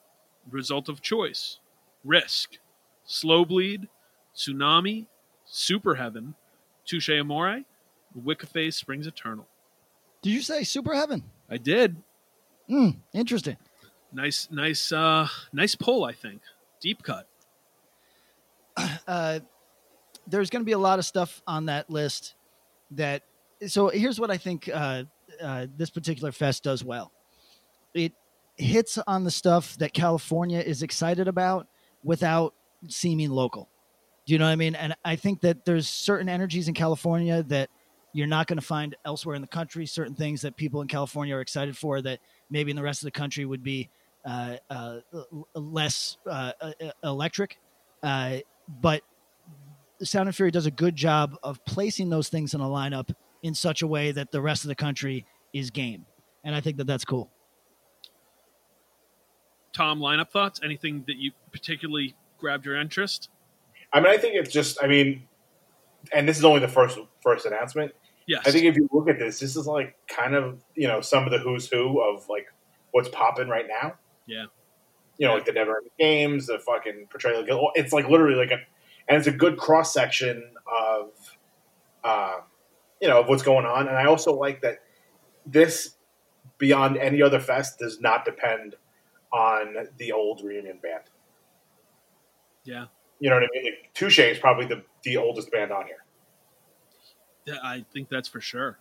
Result 0.50 0.88
of 0.88 1.02
Choice, 1.02 1.58
Risk, 2.04 2.58
Slow 3.04 3.44
Bleed, 3.44 3.88
Sunami, 4.34 5.06
Super 5.44 5.94
Heaven, 5.94 6.34
Touche 6.86 7.10
Amore, 7.10 7.62
Wicca 8.14 8.46
Phase 8.46 8.76
Springs 8.76 9.06
Eternal. 9.06 9.46
Did 10.22 10.30
you 10.30 10.42
say 10.42 10.64
Super 10.64 10.94
Heaven? 10.94 11.22
I 11.48 11.58
did. 11.58 11.96
Mm, 12.68 12.96
interesting. 13.12 13.56
Nice, 14.12 14.48
nice, 14.50 14.90
uh, 14.90 15.28
nice 15.52 15.74
pull. 15.74 16.04
I 16.04 16.12
think 16.12 16.40
deep 16.80 17.02
cut. 17.02 17.26
uh, 19.06 19.40
there's 20.26 20.50
going 20.50 20.62
to 20.62 20.66
be 20.66 20.72
a 20.72 20.78
lot 20.78 20.98
of 20.98 21.04
stuff 21.04 21.42
on 21.46 21.66
that 21.66 21.88
list 21.90 22.34
that 22.92 23.22
so 23.66 23.88
here's 23.88 24.20
what 24.20 24.30
i 24.30 24.36
think 24.36 24.68
uh, 24.72 25.04
uh, 25.42 25.66
this 25.76 25.90
particular 25.90 26.32
fest 26.32 26.62
does 26.62 26.84
well. 26.84 27.12
It 27.94 28.12
hits 28.56 28.98
on 29.06 29.24
the 29.24 29.30
stuff 29.30 29.76
that 29.78 29.92
california 29.92 30.60
is 30.60 30.82
excited 30.82 31.28
about 31.28 31.68
without 32.02 32.54
seeming 32.88 33.30
local. 33.30 33.68
Do 34.26 34.32
you 34.32 34.38
know 34.38 34.46
what 34.46 34.52
i 34.52 34.56
mean? 34.56 34.74
And 34.74 34.94
i 35.04 35.16
think 35.16 35.40
that 35.42 35.64
there's 35.64 35.88
certain 35.88 36.28
energies 36.28 36.68
in 36.68 36.74
california 36.74 37.42
that 37.44 37.70
you're 38.12 38.26
not 38.26 38.46
going 38.46 38.58
to 38.58 38.64
find 38.64 38.96
elsewhere 39.04 39.36
in 39.36 39.42
the 39.42 39.48
country 39.48 39.86
certain 39.86 40.14
things 40.14 40.40
that 40.42 40.56
people 40.56 40.80
in 40.80 40.88
california 40.88 41.36
are 41.36 41.40
excited 41.40 41.76
for 41.76 42.00
that 42.02 42.20
maybe 42.50 42.70
in 42.70 42.76
the 42.76 42.82
rest 42.82 43.02
of 43.02 43.06
the 43.06 43.12
country 43.12 43.44
would 43.44 43.62
be 43.62 43.88
uh, 44.24 44.56
uh, 44.68 44.98
less 45.54 46.18
uh, 46.26 46.52
electric. 47.02 47.58
Uh, 48.02 48.38
but 48.68 49.02
Sound 50.02 50.28
and 50.28 50.36
Fury 50.36 50.50
does 50.50 50.66
a 50.66 50.70
good 50.70 50.94
job 50.94 51.36
of 51.42 51.64
placing 51.64 52.10
those 52.10 52.28
things 52.28 52.54
in 52.54 52.60
a 52.60 52.66
lineup 52.66 53.12
in 53.42 53.54
such 53.54 53.82
a 53.82 53.86
way 53.86 54.12
that 54.12 54.30
the 54.30 54.40
rest 54.40 54.64
of 54.64 54.68
the 54.68 54.74
country 54.74 55.26
is 55.52 55.70
game, 55.70 56.06
and 56.44 56.54
I 56.54 56.60
think 56.60 56.76
that 56.76 56.86
that's 56.86 57.04
cool. 57.04 57.30
Tom, 59.72 60.00
lineup 60.00 60.30
thoughts? 60.30 60.60
Anything 60.62 61.04
that 61.06 61.16
you 61.16 61.32
particularly 61.52 62.14
grabbed 62.38 62.66
your 62.66 62.76
interest? 62.76 63.28
I 63.92 64.00
mean, 64.00 64.10
I 64.10 64.18
think 64.18 64.34
it's 64.34 64.52
just. 64.52 64.82
I 64.82 64.86
mean, 64.86 65.26
and 66.12 66.28
this 66.28 66.38
is 66.38 66.44
only 66.44 66.60
the 66.60 66.68
first 66.68 66.98
first 67.22 67.46
announcement. 67.46 67.92
Yes. 68.26 68.42
I 68.46 68.50
think 68.50 68.66
if 68.66 68.76
you 68.76 68.88
look 68.92 69.08
at 69.08 69.18
this, 69.18 69.40
this 69.40 69.56
is 69.56 69.66
like 69.66 69.96
kind 70.06 70.34
of 70.34 70.62
you 70.74 70.86
know 70.86 71.00
some 71.00 71.24
of 71.24 71.30
the 71.30 71.38
who's 71.38 71.68
who 71.68 72.00
of 72.00 72.28
like 72.28 72.46
what's 72.90 73.08
popping 73.08 73.48
right 73.48 73.66
now. 73.66 73.94
Yeah. 74.26 74.46
You 75.18 75.26
know, 75.26 75.34
like 75.34 75.44
the 75.44 75.52
Never 75.52 75.76
Ending 75.76 75.92
Games, 75.98 76.46
the 76.46 76.58
fucking 76.58 77.08
portrayal. 77.10 77.44
It's 77.74 77.92
like 77.92 78.08
literally 78.08 78.36
like 78.36 78.50
a, 78.50 78.60
and 79.08 79.18
it's 79.18 79.26
a 79.26 79.32
good 79.32 79.58
cross 79.58 79.92
section 79.92 80.54
of, 80.66 81.10
uh, 82.04 82.36
you 83.00 83.08
know, 83.08 83.20
of 83.20 83.28
what's 83.28 83.42
going 83.42 83.66
on. 83.66 83.88
And 83.88 83.96
I 83.96 84.06
also 84.06 84.32
like 84.32 84.62
that 84.62 84.78
this, 85.44 85.96
beyond 86.58 86.96
any 86.96 87.20
other 87.20 87.40
fest, 87.40 87.78
does 87.78 88.00
not 88.00 88.24
depend 88.24 88.76
on 89.32 89.88
the 89.98 90.12
old 90.12 90.42
reunion 90.42 90.78
band. 90.82 91.04
yeah. 92.64 92.86
You 93.20 93.30
know 93.30 93.36
what 93.36 93.44
I 93.44 93.48
mean? 93.52 93.64
Like, 93.64 93.90
Touche 93.94 94.20
is 94.20 94.38
probably 94.38 94.66
the 94.66 94.84
the 95.02 95.16
oldest 95.16 95.50
band 95.50 95.72
on 95.72 95.86
here. 95.86 96.04
Yeah, 97.46 97.56
I 97.64 97.84
think 97.92 98.08
that's 98.08 98.28
for 98.28 98.40
sure. 98.40 98.78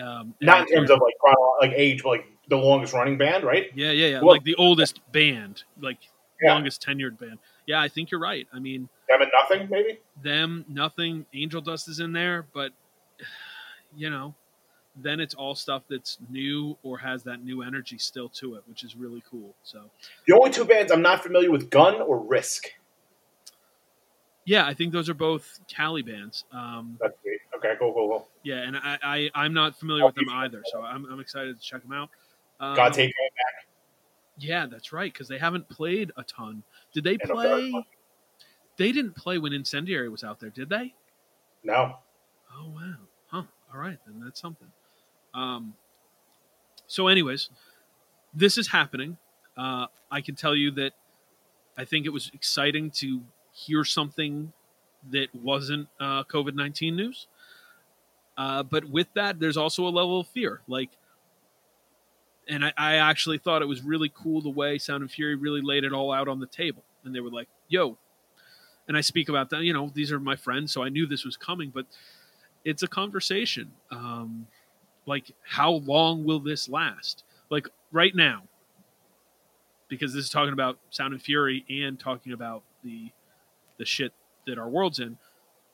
Um, 0.00 0.34
Not 0.40 0.68
in 0.68 0.76
terms 0.76 0.90
of 0.90 1.00
like 1.00 1.14
like 1.60 1.72
age, 1.76 2.02
but 2.02 2.10
like 2.10 2.26
the 2.48 2.56
longest 2.56 2.92
running 2.92 3.18
band, 3.18 3.44
right? 3.44 3.70
yeah, 3.74 3.90
yeah, 3.90 4.06
yeah. 4.08 4.20
Well- 4.20 4.34
like 4.34 4.44
the 4.44 4.54
oldest 4.56 5.00
band, 5.12 5.64
like 5.80 5.98
Yeah. 6.42 6.52
longest 6.54 6.82
tenured 6.82 7.18
band. 7.18 7.38
Yeah, 7.66 7.80
I 7.80 7.88
think 7.88 8.10
you're 8.10 8.20
right. 8.20 8.46
I 8.52 8.58
mean, 8.60 8.88
Them 9.08 9.22
and 9.22 9.30
nothing, 9.42 9.68
maybe. 9.70 9.98
them, 10.22 10.64
nothing. 10.68 11.26
Angel 11.34 11.60
Dust 11.60 11.88
is 11.88 11.98
in 12.00 12.12
there, 12.12 12.46
but 12.52 12.72
you 13.96 14.10
know, 14.10 14.34
then 14.94 15.20
it's 15.20 15.34
all 15.34 15.54
stuff 15.54 15.82
that's 15.90 16.18
new 16.30 16.76
or 16.82 16.96
has 16.98 17.22
that 17.24 17.42
new 17.44 17.62
energy 17.62 17.98
still 17.98 18.28
to 18.30 18.54
it, 18.54 18.62
which 18.66 18.82
is 18.84 18.94
really 18.96 19.22
cool. 19.30 19.54
So, 19.62 19.90
The 20.26 20.34
only 20.34 20.50
two 20.50 20.64
bands 20.64 20.90
I'm 20.92 21.02
not 21.02 21.22
familiar 21.22 21.50
with, 21.50 21.68
Gun 21.70 22.00
or 22.00 22.18
Risk. 22.18 22.68
yeah, 24.44 24.64
I 24.66 24.74
think 24.74 24.92
those 24.92 25.08
are 25.08 25.14
both 25.14 25.58
Cali 25.68 26.02
bands. 26.02 26.44
Um, 26.52 26.96
That's 27.00 27.16
great. 27.22 27.40
Okay, 27.56 27.74
cool, 27.78 27.92
cool, 27.92 28.08
cool. 28.08 28.28
yeah, 28.42 28.58
and 28.62 28.76
I, 28.76 28.98
I 29.02 29.30
I'm 29.34 29.52
not 29.54 29.78
familiar 29.78 30.04
with 30.06 30.14
them 30.14 30.28
either, 30.30 30.62
so 30.70 30.82
I'm, 30.82 31.04
I'm 31.10 31.20
excited 31.20 31.58
to 31.58 31.62
check 31.66 31.82
them 31.82 31.92
out. 31.92 32.10
Um, 32.60 32.76
Hate 32.76 32.94
coming 32.94 33.12
back. 33.14 33.66
Yeah, 34.38 34.66
that's 34.66 34.92
right, 34.92 35.12
because 35.12 35.28
they 35.28 35.38
haven't 35.38 35.68
played 35.68 36.12
a 36.16 36.22
ton. 36.22 36.62
Did 36.92 37.04
they 37.04 37.16
And 37.20 37.30
play? 37.30 37.84
They 38.76 38.92
didn't 38.92 39.16
play 39.16 39.38
when 39.38 39.52
Incendiary 39.52 40.08
was 40.08 40.22
out 40.22 40.40
there, 40.40 40.50
did 40.50 40.68
they? 40.68 40.94
No. 41.64 41.96
Oh 42.54 42.68
wow, 42.74 42.94
huh? 43.28 43.42
All 43.72 43.80
right, 43.80 43.98
then 44.06 44.20
that's 44.22 44.40
something. 44.40 44.68
Um, 45.34 45.74
so, 46.86 47.08
anyways, 47.08 47.50
this 48.34 48.58
is 48.58 48.68
happening. 48.68 49.16
Uh, 49.56 49.86
I 50.10 50.20
can 50.20 50.34
tell 50.34 50.54
you 50.54 50.70
that 50.72 50.92
I 51.78 51.84
think 51.84 52.06
it 52.06 52.10
was 52.10 52.30
exciting 52.34 52.90
to 52.92 53.22
hear 53.52 53.84
something 53.84 54.52
that 55.10 55.28
wasn't 55.34 55.88
uh, 55.98 56.24
COVID 56.24 56.54
nineteen 56.54 56.96
news. 56.96 57.26
Uh, 58.36 58.62
but 58.62 58.84
with 58.84 59.08
that, 59.14 59.40
there's 59.40 59.56
also 59.56 59.86
a 59.86 59.88
level 59.88 60.20
of 60.20 60.28
fear. 60.28 60.60
Like, 60.68 60.90
and 62.48 62.64
I, 62.64 62.72
I 62.76 62.94
actually 62.96 63.38
thought 63.38 63.62
it 63.62 63.66
was 63.66 63.82
really 63.82 64.10
cool 64.14 64.40
the 64.40 64.50
way 64.50 64.78
Sound 64.78 65.02
and 65.02 65.10
Fury 65.10 65.34
really 65.34 65.60
laid 65.62 65.84
it 65.84 65.92
all 65.92 66.12
out 66.12 66.28
on 66.28 66.40
the 66.40 66.46
table. 66.46 66.82
And 67.04 67.14
they 67.14 67.20
were 67.20 67.30
like, 67.30 67.48
"Yo," 67.68 67.98
and 68.88 68.96
I 68.96 69.00
speak 69.00 69.28
about 69.28 69.50
that. 69.50 69.62
You 69.62 69.72
know, 69.72 69.90
these 69.94 70.12
are 70.12 70.20
my 70.20 70.36
friends, 70.36 70.72
so 70.72 70.82
I 70.82 70.88
knew 70.88 71.06
this 71.06 71.24
was 71.24 71.36
coming. 71.36 71.70
But 71.74 71.86
it's 72.64 72.82
a 72.82 72.88
conversation. 72.88 73.72
Um, 73.90 74.46
like, 75.06 75.32
how 75.44 75.70
long 75.70 76.24
will 76.24 76.40
this 76.40 76.68
last? 76.68 77.24
Like 77.48 77.68
right 77.92 78.14
now, 78.14 78.42
because 79.88 80.14
this 80.14 80.24
is 80.24 80.30
talking 80.30 80.52
about 80.52 80.78
Sound 80.90 81.12
and 81.12 81.22
Fury 81.22 81.64
and 81.68 81.98
talking 81.98 82.32
about 82.32 82.62
the 82.82 83.10
the 83.78 83.84
shit 83.84 84.12
that 84.46 84.58
our 84.58 84.68
world's 84.68 84.98
in. 84.98 85.18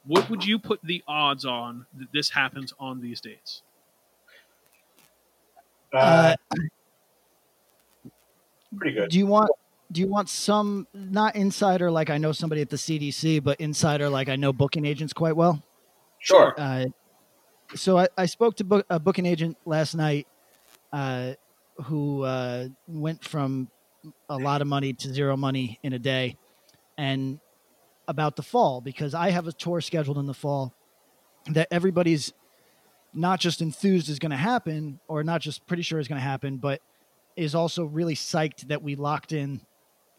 What 0.04 0.28
would 0.28 0.44
you 0.44 0.58
put 0.58 0.80
the 0.82 1.02
odds 1.06 1.44
on 1.44 1.86
that 1.96 2.12
this 2.12 2.30
happens 2.30 2.74
on 2.78 3.00
these 3.00 3.20
dates? 3.20 3.62
Uh, 5.92 6.34
Uh, 6.52 6.56
pretty 8.76 8.94
good. 8.94 9.10
do 9.10 9.18
you 9.18 9.26
want 9.26 9.50
do 9.90 10.00
you 10.00 10.08
want 10.08 10.28
some 10.28 10.86
not 10.94 11.36
insider 11.36 11.90
like 11.90 12.08
I 12.08 12.16
know 12.18 12.32
somebody 12.32 12.62
at 12.62 12.70
the 12.70 12.76
CDC, 12.76 13.42
but 13.42 13.60
insider 13.60 14.08
like 14.08 14.28
I 14.30 14.36
know 14.36 14.52
booking 14.52 14.86
agents 14.86 15.12
quite 15.12 15.36
well? 15.36 15.62
Sure. 16.18 16.54
Uh, 16.56 16.86
so 17.74 17.98
I, 17.98 18.08
I 18.16 18.26
spoke 18.26 18.56
to 18.56 18.64
book, 18.64 18.86
a 18.88 18.98
booking 18.98 19.26
agent 19.26 19.58
last 19.66 19.94
night 19.94 20.26
uh, 20.92 21.32
who 21.84 22.22
uh, 22.22 22.68
went 22.86 23.22
from 23.24 23.68
a 24.28 24.36
lot 24.38 24.62
of 24.62 24.66
money 24.66 24.94
to 24.94 25.12
zero 25.12 25.36
money 25.36 25.78
in 25.82 25.92
a 25.92 25.98
day, 25.98 26.36
and 26.96 27.38
about 28.08 28.36
the 28.36 28.42
fall 28.42 28.80
because 28.80 29.14
I 29.14 29.30
have 29.30 29.46
a 29.46 29.52
tour 29.52 29.80
scheduled 29.80 30.18
in 30.18 30.26
the 30.26 30.34
fall 30.34 30.74
that 31.50 31.68
everybody's 31.70 32.32
not 33.14 33.40
just 33.40 33.60
enthused 33.60 34.08
is 34.08 34.18
going 34.18 34.30
to 34.30 34.36
happen, 34.36 34.98
or 35.08 35.22
not 35.22 35.40
just 35.40 35.66
pretty 35.66 35.82
sure 35.82 35.98
is 35.98 36.08
going 36.08 36.20
to 36.20 36.24
happen, 36.24 36.56
but 36.56 36.80
is 37.36 37.54
also 37.54 37.84
really 37.84 38.14
psyched 38.14 38.68
that 38.68 38.82
we 38.82 38.94
locked 38.94 39.32
in 39.32 39.60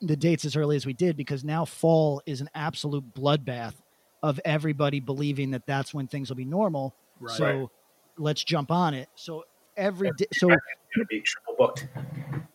the 0.02 0.16
dates 0.16 0.46
as 0.46 0.56
early 0.56 0.76
as 0.76 0.86
we 0.86 0.94
did 0.94 1.16
because 1.16 1.44
now 1.44 1.64
fall 1.66 2.22
is 2.26 2.42
an 2.42 2.50
absolute 2.56 3.14
bloodbath 3.14 3.76
of 4.22 4.40
everybody 4.46 5.00
believing 5.00 5.52
that 5.52 5.66
that's 5.66 5.94
when 5.94 6.08
things 6.08 6.30
will 6.30 6.36
be 6.36 6.46
normal. 6.46 6.96
Right. 7.20 7.36
So 7.36 7.72
let's 8.18 8.44
jump 8.44 8.72
on 8.72 8.94
it. 8.94 9.10
So 9.16 9.44
every 9.78 10.12
day, 10.18 10.26
so 10.34 10.50
be 11.10 11.22
triple 11.22 11.56
booked. 11.58 11.88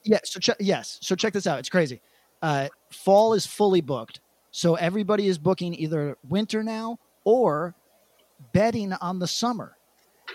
yeah, 0.05 0.19
so 0.25 0.55
yes, 0.61 0.99
so 1.01 1.15
check 1.15 1.33
this 1.33 1.47
out. 1.47 1.59
It's 1.59 1.69
crazy. 1.69 2.01
Uh, 2.43 2.69
fall 2.91 3.33
is 3.35 3.47
fully 3.47 3.81
booked, 3.81 4.21
so 4.51 4.77
everybody 4.77 5.27
is 5.27 5.39
booking 5.39 5.75
either 5.75 6.17
winter 6.29 6.63
now 6.63 6.99
or 7.25 7.75
betting 8.53 8.93
on 8.95 9.19
the 9.19 9.27
summer. 9.27 9.78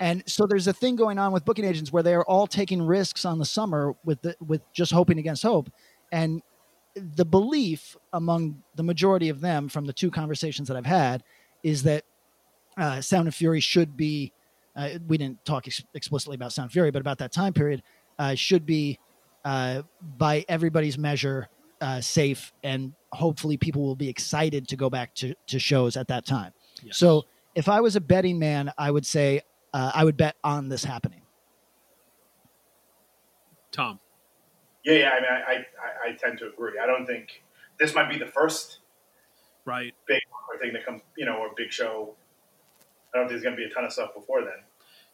And 0.02 0.24
so 0.26 0.46
there's 0.48 0.68
a 0.68 0.74
thing 0.74 0.96
going 0.96 1.20
on 1.20 1.32
with 1.32 1.46
booking 1.46 1.66
agents 1.66 1.92
where 1.92 2.04
they 2.04 2.14
are 2.14 2.26
all 2.26 2.48
taking 2.48 2.82
risks 2.82 3.26
on 3.26 3.40
the 3.40 3.46
summer 3.46 3.96
with 4.04 4.22
the, 4.22 4.36
with 4.46 4.62
just 4.74 4.92
hoping 4.92 5.20
against 5.20 5.44
hope. 5.44 5.70
And 6.12 6.42
the 6.96 7.26
belief 7.26 7.96
among 8.12 8.64
the 8.76 8.84
majority 8.84 9.30
of 9.30 9.42
them 9.42 9.70
from 9.70 9.86
the 9.86 9.94
two 9.94 10.12
conversations 10.12 10.68
that 10.68 10.78
I've 10.78 10.86
had 10.86 11.24
is 11.64 11.84
that 11.84 12.04
uh, 12.78 13.02
Sound 13.02 13.28
and 13.28 13.36
Fury 13.36 13.60
should 13.60 13.96
be. 13.96 14.32
Uh, 14.76 14.90
we 15.08 15.20
didn't 15.20 15.44
talk 15.46 15.68
ex- 15.68 15.84
explicitly 15.94 16.36
about 16.36 16.52
Sound 16.52 16.72
Fury, 16.72 16.90
but 16.90 17.00
about 17.00 17.20
that 17.20 17.32
time 17.32 17.54
period 17.54 17.84
uh, 18.18 18.34
should 18.34 18.66
be 18.66 18.98
uh, 19.46 19.84
by 20.18 20.44
everybody's 20.50 20.98
measure 20.98 21.48
uh, 21.80 22.02
safe, 22.02 22.54
and 22.64 22.94
hopefully 23.12 23.58
people 23.58 23.84
will 23.84 23.96
be 23.96 24.10
excited 24.10 24.68
to 24.70 24.76
go 24.76 24.90
back 24.90 25.14
to, 25.16 25.36
to 25.48 25.60
shows 25.60 25.96
at 25.96 26.08
that 26.08 26.26
time. 26.26 26.54
Yes. 26.82 26.98
So 26.98 27.26
if 27.54 27.70
I 27.70 27.82
was 27.82 27.96
a 27.96 28.02
betting 28.02 28.40
man, 28.40 28.72
I 28.78 28.90
would 28.90 29.06
say 29.06 29.42
uh, 29.74 29.92
I 29.94 30.04
would 30.04 30.18
bet 30.18 30.36
on 30.44 30.70
this 30.70 30.84
happening. 30.84 31.22
Tom. 33.72 34.00
Yeah, 34.84 34.94
yeah. 34.94 35.10
I 35.10 35.16
mean, 35.22 35.30
I, 35.32 35.52
I, 36.08 36.10
I 36.10 36.16
tend 36.16 36.40
to 36.40 36.48
agree. 36.48 36.74
I 36.82 36.86
don't 36.86 37.06
think 37.06 37.44
this 37.80 37.96
might 37.96 38.10
be 38.10 38.18
the 38.18 38.28
first 38.28 38.80
Right. 39.66 39.94
big 40.08 40.22
thing 40.62 40.74
that 40.74 40.86
comes, 40.86 41.02
you 41.18 41.26
know, 41.26 41.38
or 41.38 41.50
big 41.56 41.72
show. 41.72 42.16
I 43.14 43.18
don't 43.18 43.28
think 43.28 43.42
there's 43.42 43.44
going 43.44 43.56
to 43.56 43.58
be 43.58 43.64
a 43.66 43.74
ton 43.74 43.86
of 43.86 43.94
stuff 43.94 44.14
before 44.14 44.42
then. 44.42 44.60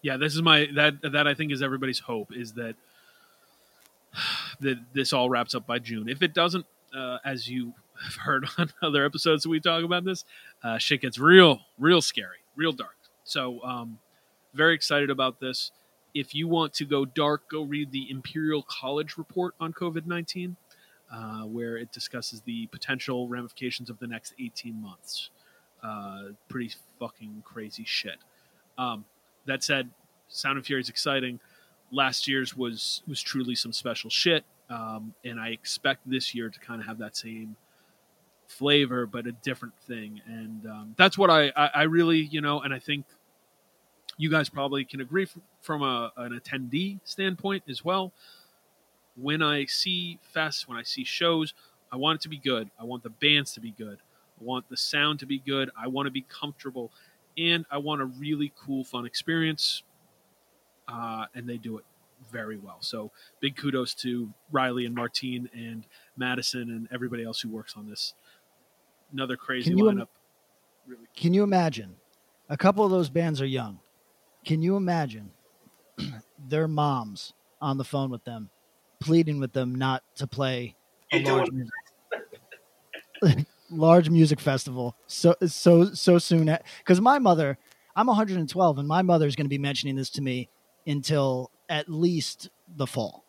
Yeah, 0.01 0.17
this 0.17 0.33
is 0.33 0.41
my 0.41 0.67
that 0.75 0.95
that 1.03 1.27
I 1.27 1.33
think 1.33 1.51
is 1.51 1.61
everybody's 1.61 1.99
hope 1.99 2.29
is 2.35 2.53
that 2.53 2.75
that 4.61 4.77
this 4.93 5.13
all 5.13 5.29
wraps 5.29 5.53
up 5.55 5.67
by 5.67 5.79
June. 5.79 6.09
If 6.09 6.21
it 6.23 6.33
doesn't, 6.33 6.65
uh, 6.95 7.17
as 7.23 7.47
you 7.49 7.73
have 8.03 8.15
heard 8.15 8.47
on 8.57 8.71
other 8.81 9.05
episodes 9.05 9.43
that 9.43 9.49
we 9.49 9.59
talk 9.59 9.83
about 9.83 10.03
this, 10.03 10.25
uh, 10.63 10.77
shit 10.77 11.01
gets 11.01 11.19
real, 11.19 11.61
real 11.77 12.01
scary, 12.01 12.37
real 12.55 12.71
dark. 12.71 12.95
So, 13.23 13.61
um, 13.63 13.99
very 14.53 14.73
excited 14.73 15.09
about 15.09 15.39
this. 15.39 15.71
If 16.13 16.33
you 16.33 16.47
want 16.47 16.73
to 16.75 16.85
go 16.85 17.05
dark, 17.05 17.49
go 17.49 17.61
read 17.61 17.91
the 17.91 18.09
Imperial 18.09 18.63
College 18.63 19.17
report 19.17 19.53
on 19.59 19.73
COVID 19.73 20.05
nineteen, 20.07 20.55
uh, 21.13 21.43
where 21.43 21.77
it 21.77 21.91
discusses 21.91 22.41
the 22.41 22.67
potential 22.67 23.27
ramifications 23.27 23.89
of 23.89 23.99
the 23.99 24.07
next 24.07 24.33
eighteen 24.39 24.81
months. 24.81 25.29
Uh, 25.83 26.29
pretty 26.49 26.71
fucking 26.99 27.43
crazy 27.45 27.85
shit. 27.85 28.17
Um, 28.77 29.05
that 29.45 29.63
said, 29.63 29.89
Sound 30.27 30.57
of 30.57 30.65
Fury 30.65 30.81
is 30.81 30.89
exciting. 30.89 31.39
Last 31.91 32.27
year's 32.27 32.57
was 32.57 33.01
was 33.07 33.21
truly 33.21 33.55
some 33.55 33.71
special 33.71 34.09
shit, 34.09 34.43
um, 34.69 35.13
and 35.23 35.39
I 35.39 35.49
expect 35.49 36.09
this 36.09 36.35
year 36.35 36.49
to 36.49 36.59
kind 36.59 36.81
of 36.81 36.87
have 36.87 36.97
that 36.99 37.15
same 37.15 37.55
flavor, 38.47 39.05
but 39.05 39.27
a 39.27 39.31
different 39.31 39.75
thing. 39.87 40.21
And 40.27 40.65
um, 40.65 40.95
that's 40.97 41.17
what 41.17 41.29
I, 41.29 41.51
I 41.55 41.69
I 41.75 41.83
really 41.83 42.19
you 42.19 42.41
know, 42.41 42.61
and 42.61 42.73
I 42.73 42.79
think 42.79 43.05
you 44.19 44.29
guys 44.29 44.49
probably 44.49 44.83
can 44.83 44.99
agree 44.99 45.23
f- 45.23 45.37
from 45.61 45.81
a, 45.81 46.11
an 46.17 46.37
attendee 46.37 46.99
standpoint 47.05 47.63
as 47.69 47.83
well. 47.83 48.11
When 49.15 49.41
I 49.41 49.65
see 49.65 50.19
fests, 50.35 50.67
when 50.67 50.77
I 50.77 50.83
see 50.83 51.05
shows, 51.05 51.53
I 51.91 51.95
want 51.95 52.17
it 52.17 52.21
to 52.23 52.29
be 52.29 52.37
good. 52.37 52.69
I 52.77 52.83
want 52.83 53.01
the 53.01 53.09
bands 53.09 53.53
to 53.53 53.61
be 53.61 53.71
good. 53.71 53.97
I 54.39 54.43
want 54.43 54.69
the 54.69 54.77
sound 54.77 55.19
to 55.19 55.25
be 55.25 55.39
good. 55.39 55.71
I 55.81 55.87
want 55.87 56.05
to 56.07 56.11
be 56.11 56.25
comfortable 56.29 56.91
and 57.37 57.65
I 57.71 57.77
want 57.77 58.01
a 58.01 58.05
really 58.05 58.51
cool, 58.59 58.83
fun 58.83 59.05
experience. 59.05 59.83
Uh, 60.87 61.25
and 61.33 61.47
they 61.47 61.57
do 61.57 61.77
it 61.77 61.85
very 62.29 62.57
well. 62.57 62.77
So 62.81 63.11
big 63.39 63.55
kudos 63.55 63.93
to 63.95 64.29
Riley 64.51 64.85
and 64.85 64.93
Martine 64.93 65.49
and 65.53 65.85
Madison 66.17 66.63
and 66.71 66.89
everybody 66.91 67.23
else 67.23 67.39
who 67.39 67.49
works 67.49 67.75
on 67.77 67.89
this. 67.89 68.15
Another 69.13 69.37
crazy 69.37 69.69
Can 69.71 69.79
im- 69.79 69.85
lineup. 69.85 70.07
really 70.85 71.05
Can 71.15 71.33
you 71.33 71.43
imagine? 71.43 71.95
A 72.49 72.57
couple 72.57 72.83
of 72.83 72.91
those 72.91 73.09
bands 73.09 73.39
are 73.41 73.45
young. 73.45 73.79
Can 74.45 74.61
you 74.61 74.75
imagine 74.75 75.31
their 76.47 76.67
moms 76.67 77.33
on 77.61 77.77
the 77.77 77.83
phone 77.83 78.09
with 78.09 78.23
them, 78.23 78.49
pleading 78.99 79.39
with 79.39 79.53
them 79.53 79.75
not 79.75 80.03
to 80.15 80.27
play 80.27 80.75
a 81.11 81.21
large 81.23 81.49
music, 81.51 83.47
large 83.69 84.09
music 84.09 84.39
festival 84.39 84.95
so 85.07 85.35
so 85.45 85.93
so 85.93 86.17
soon? 86.17 86.57
Because 86.79 87.01
my 87.01 87.19
mother, 87.19 87.57
I'm 87.95 88.07
112, 88.07 88.77
and 88.77 88.87
my 88.87 89.01
mother 89.01 89.27
is 89.27 89.35
going 89.35 89.45
to 89.45 89.49
be 89.49 89.57
mentioning 89.57 89.95
this 89.95 90.09
to 90.11 90.21
me 90.21 90.49
until 90.87 91.51
at 91.67 91.89
least 91.89 92.49
the 92.67 92.87
fall. 92.87 93.25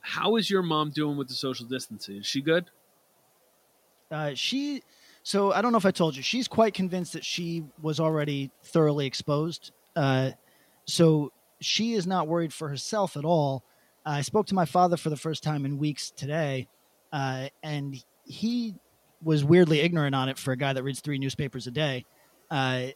How 0.00 0.36
is 0.36 0.50
your 0.50 0.62
mom 0.62 0.90
doing 0.90 1.16
with 1.16 1.28
the 1.28 1.34
social 1.34 1.66
distancing? 1.66 2.16
Is 2.16 2.26
she 2.26 2.42
good? 2.42 2.70
Uh, 4.10 4.32
she, 4.34 4.82
so 5.24 5.52
I 5.52 5.62
don't 5.62 5.72
know 5.72 5.78
if 5.78 5.86
I 5.86 5.90
told 5.90 6.16
you, 6.16 6.22
she's 6.22 6.46
quite 6.46 6.74
convinced 6.74 7.14
that 7.14 7.24
she 7.24 7.64
was 7.80 7.98
already 7.98 8.50
thoroughly 8.62 9.06
exposed. 9.06 9.72
Uh, 9.96 10.32
so 10.84 11.32
she 11.62 11.94
is 11.94 12.06
not 12.06 12.28
worried 12.28 12.52
for 12.52 12.68
herself 12.68 13.16
at 13.16 13.24
all. 13.24 13.64
I 14.04 14.20
spoke 14.20 14.46
to 14.48 14.54
my 14.54 14.66
father 14.66 14.98
for 14.98 15.08
the 15.08 15.16
first 15.16 15.42
time 15.42 15.64
in 15.64 15.78
weeks 15.78 16.10
today, 16.10 16.68
uh, 17.10 17.48
and 17.62 17.96
he 18.26 18.74
was 19.22 19.42
weirdly 19.42 19.80
ignorant 19.80 20.14
on 20.14 20.28
it 20.28 20.38
for 20.38 20.52
a 20.52 20.58
guy 20.58 20.74
that 20.74 20.82
reads 20.82 21.00
three 21.00 21.18
newspapers 21.18 21.66
a 21.66 21.70
day. 21.70 22.04
Uh, 22.50 22.88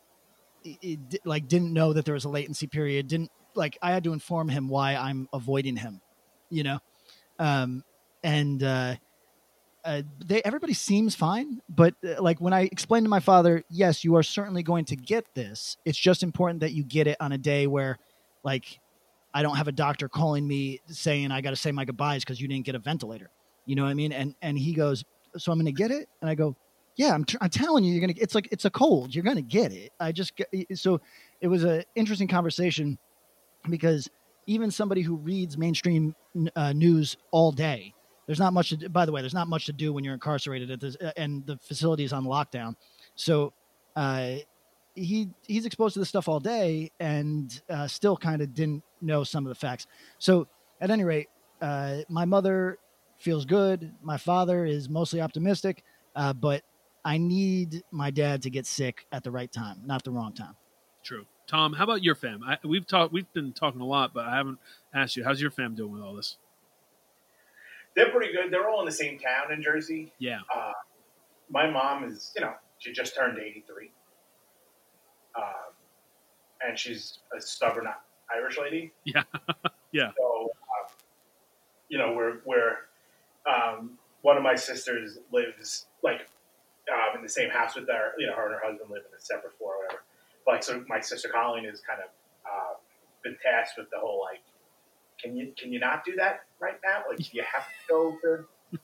it, 0.63 1.01
it 1.11 1.21
like 1.25 1.49
didn't 1.49 1.73
know 1.73 1.95
that 1.95 2.05
there 2.05 2.13
was 2.13 2.27
a 2.27 2.29
latency 2.29 2.67
period. 2.67 3.09
Didn't 3.09 3.31
like 3.55 3.79
I 3.81 3.93
had 3.93 4.05
to 4.05 4.13
inform 4.13 4.51
him 4.51 4.69
why 4.69 4.97
I'm 4.97 5.31
avoiding 5.33 5.77
him, 5.77 6.03
you 6.51 6.63
know, 6.63 6.79
um, 7.39 7.85
and 8.23 8.63
uh, 9.85 10.03
they 10.25 10.43
everybody 10.45 10.75
seems 10.75 11.15
fine, 11.15 11.61
but 11.69 11.95
uh, 12.05 12.21
like 12.23 12.41
when 12.41 12.53
I 12.53 12.63
explained 12.63 13.05
to 13.05 13.11
my 13.11 13.21
father, 13.21 13.63
yes, 13.71 14.05
you 14.05 14.17
are 14.17 14.23
certainly 14.23 14.63
going 14.63 14.85
to 14.87 14.97
get 14.97 15.35
this. 15.35 15.77
It's 15.85 15.99
just 15.99 16.23
important 16.23 16.61
that 16.61 16.73
you 16.73 16.85
get 16.85 17.07
it 17.07 17.17
on 17.21 17.33
a 17.33 17.39
day 17.39 17.67
where, 17.67 17.99
like, 18.43 18.81
I 19.33 19.43
don't 19.43 19.57
have 19.57 19.69
a 19.69 19.73
doctor 19.73 20.09
calling 20.09 20.47
me 20.47 20.81
saying 20.89 21.31
I 21.31 21.41
got 21.41 21.51
to 21.51 21.57
say 21.57 21.73
my 21.73 21.85
goodbyes 21.85 22.25
because 22.25 22.41
you 22.41 22.49
didn't 22.49 22.67
get 22.67 22.75
a 22.75 22.81
ventilator. 22.81 23.31
You 23.67 23.77
know 23.77 23.85
what 23.85 23.91
I 23.91 23.95
mean? 23.95 24.13
And 24.13 24.35
and 24.43 24.59
he 24.59 24.73
goes, 24.73 25.05
so 25.37 25.53
I'm 25.53 25.59
going 25.59 25.67
to 25.67 25.73
get 25.73 25.91
it, 25.91 26.09
and 26.21 26.29
I 26.29 26.35
go, 26.35 26.57
yeah, 26.97 27.15
I'm, 27.15 27.25
I'm 27.41 27.49
telling 27.49 27.85
you, 27.85 27.93
you're 27.93 28.01
gonna. 28.01 28.15
It's 28.17 28.35
like 28.35 28.49
it's 28.51 28.65
a 28.65 28.71
cold. 28.71 29.15
You're 29.15 29.25
gonna 29.25 29.41
get 29.41 29.73
it. 29.73 29.93
I 30.01 30.11
just 30.11 30.33
so 30.75 31.01
it 31.41 31.47
was 31.47 31.63
an 31.63 31.85
interesting 31.95 32.27
conversation 32.27 32.99
because 33.71 34.09
even 34.47 34.71
somebody 34.71 35.03
who 35.03 35.17
reads 35.17 35.57
mainstream 35.57 36.17
uh, 36.57 36.73
news 36.73 37.17
all 37.31 37.53
day 37.53 37.95
there's 38.29 38.39
not 38.39 38.53
much 38.53 38.69
to 38.69 38.77
do, 38.77 38.89
by 38.89 39.05
the 39.05 39.11
way 39.11 39.21
there's 39.21 39.35
not 39.35 39.49
much 39.49 39.67
to 39.67 39.73
do 39.73 39.93
when 39.93 40.05
you're 40.05 40.15
incarcerated 40.15 40.71
at 40.71 40.81
this 40.81 40.97
uh, 40.97 41.11
and 41.17 41.45
the 41.47 41.57
facility 41.57 42.05
is 42.05 42.13
on 42.13 42.25
lockdown 42.25 42.77
so 43.17 43.53
uh, 43.97 44.37
he 44.95 45.29
he's 45.47 45.67
exposed 45.67 45.95
to 45.95 45.99
this 45.99 46.09
stuff 46.09 46.29
all 46.29 46.39
day 46.39 46.93
and 47.01 47.63
uh, 47.71 47.89
still 47.89 48.17
kind 48.17 48.41
of 48.41 48.55
didn't 48.55 48.85
know 49.01 49.25
some 49.25 49.45
of 49.45 49.49
the 49.49 49.55
facts 49.57 49.89
so 50.19 50.47
at 50.81 50.91
any 50.91 51.03
rate 51.03 51.29
uh, 51.63 51.99
my 52.09 52.25
mother 52.25 52.79
feels 53.17 53.45
good 53.45 53.93
my 54.03 54.17
father 54.17 54.65
is 54.65 54.89
mostly 54.89 55.21
optimistic 55.21 55.83
uh, 56.15 56.33
but 56.33 56.63
i 57.05 57.19
need 57.19 57.83
my 57.91 58.11
dad 58.11 58.43
to 58.43 58.51
get 58.51 58.67
sick 58.67 59.07
at 59.11 59.25
the 59.25 59.31
right 59.31 59.51
time 59.51 59.81
not 59.85 60.05
the 60.05 60.11
wrong 60.11 60.33
time 60.33 60.55
True. 61.05 61.25
Tom, 61.47 61.73
how 61.73 61.85
about 61.85 62.03
your 62.03 62.15
fam? 62.15 62.43
I, 62.47 62.59
we've 62.65 62.87
talked. 62.87 63.15
We've 63.15 63.33
been 63.33 63.53
talking 63.53 63.81
a 63.81 63.87
lot, 63.87 64.13
but 64.13 64.27
I 64.27 64.37
haven't 64.37 64.59
asked 64.93 65.17
you. 65.17 65.25
How's 65.25 65.41
your 65.41 65.51
fam 65.51 65.75
doing 65.75 65.93
with 65.93 66.03
all 66.03 66.15
this? 66.15 66.37
They're 67.99 68.11
pretty 68.11 68.33
good. 68.33 68.53
They're 68.53 68.69
all 68.69 68.79
in 68.79 68.87
the 68.87 68.93
same 68.93 69.19
town 69.19 69.53
in 69.53 69.61
Jersey. 69.61 70.13
Yeah. 70.21 70.39
Uh, 70.55 70.71
my 71.51 71.69
mom 71.69 72.05
is, 72.05 72.33
you 72.37 72.43
know, 72.43 72.53
she 72.79 72.93
just 72.93 73.17
turned 73.17 73.41
83. 73.41 73.91
Um, 75.35 75.43
and 76.65 76.79
she's 76.79 77.19
a 77.37 77.41
stubborn 77.41 77.89
Irish 78.33 78.57
lady. 78.57 78.93
Yeah. 79.05 79.25
Yeah. 79.91 80.11
So, 80.19 80.51
uh, 80.53 80.93
you 81.89 81.97
know, 81.97 82.13
we're, 82.13 82.41
we're, 82.45 82.77
um, 83.51 83.99
one 84.21 84.37
of 84.37 84.43
my 84.43 84.55
sisters 84.55 85.17
lives 85.33 85.87
like 86.05 86.29
um, 86.93 87.17
in 87.17 87.23
the 87.23 87.29
same 87.29 87.49
house 87.49 87.75
with 87.75 87.89
her. 87.89 88.13
You 88.19 88.27
know, 88.27 88.35
her 88.35 88.45
and 88.45 88.55
her 88.55 88.61
husband 88.63 88.91
live 88.91 89.05
in 89.11 89.17
a 89.17 89.21
separate 89.21 89.57
floor 89.57 89.77
or 89.77 89.79
whatever. 89.85 90.03
But, 90.45 90.53
like, 90.53 90.63
so 90.63 90.85
my 90.89 91.01
sister 91.01 91.31
Colleen 91.31 91.65
is 91.65 91.81
kind 91.81 92.01
of 92.01 92.11
uh, 92.45 92.75
been 93.25 93.39
tasked 93.43 93.79
with 93.79 93.89
the 93.89 93.99
whole 93.99 94.21
like, 94.31 94.43
can 95.21 95.37
you 95.37 95.53
can 95.59 95.73
you 95.73 95.81
not 95.81 96.05
do 96.05 96.15
that 96.17 96.41
right 96.61 96.79
now? 96.85 97.03
Like, 97.09 97.33
you 97.35 97.43
have 97.43 97.65
to 97.67 97.73
go 97.89 98.17
to, 98.23 98.45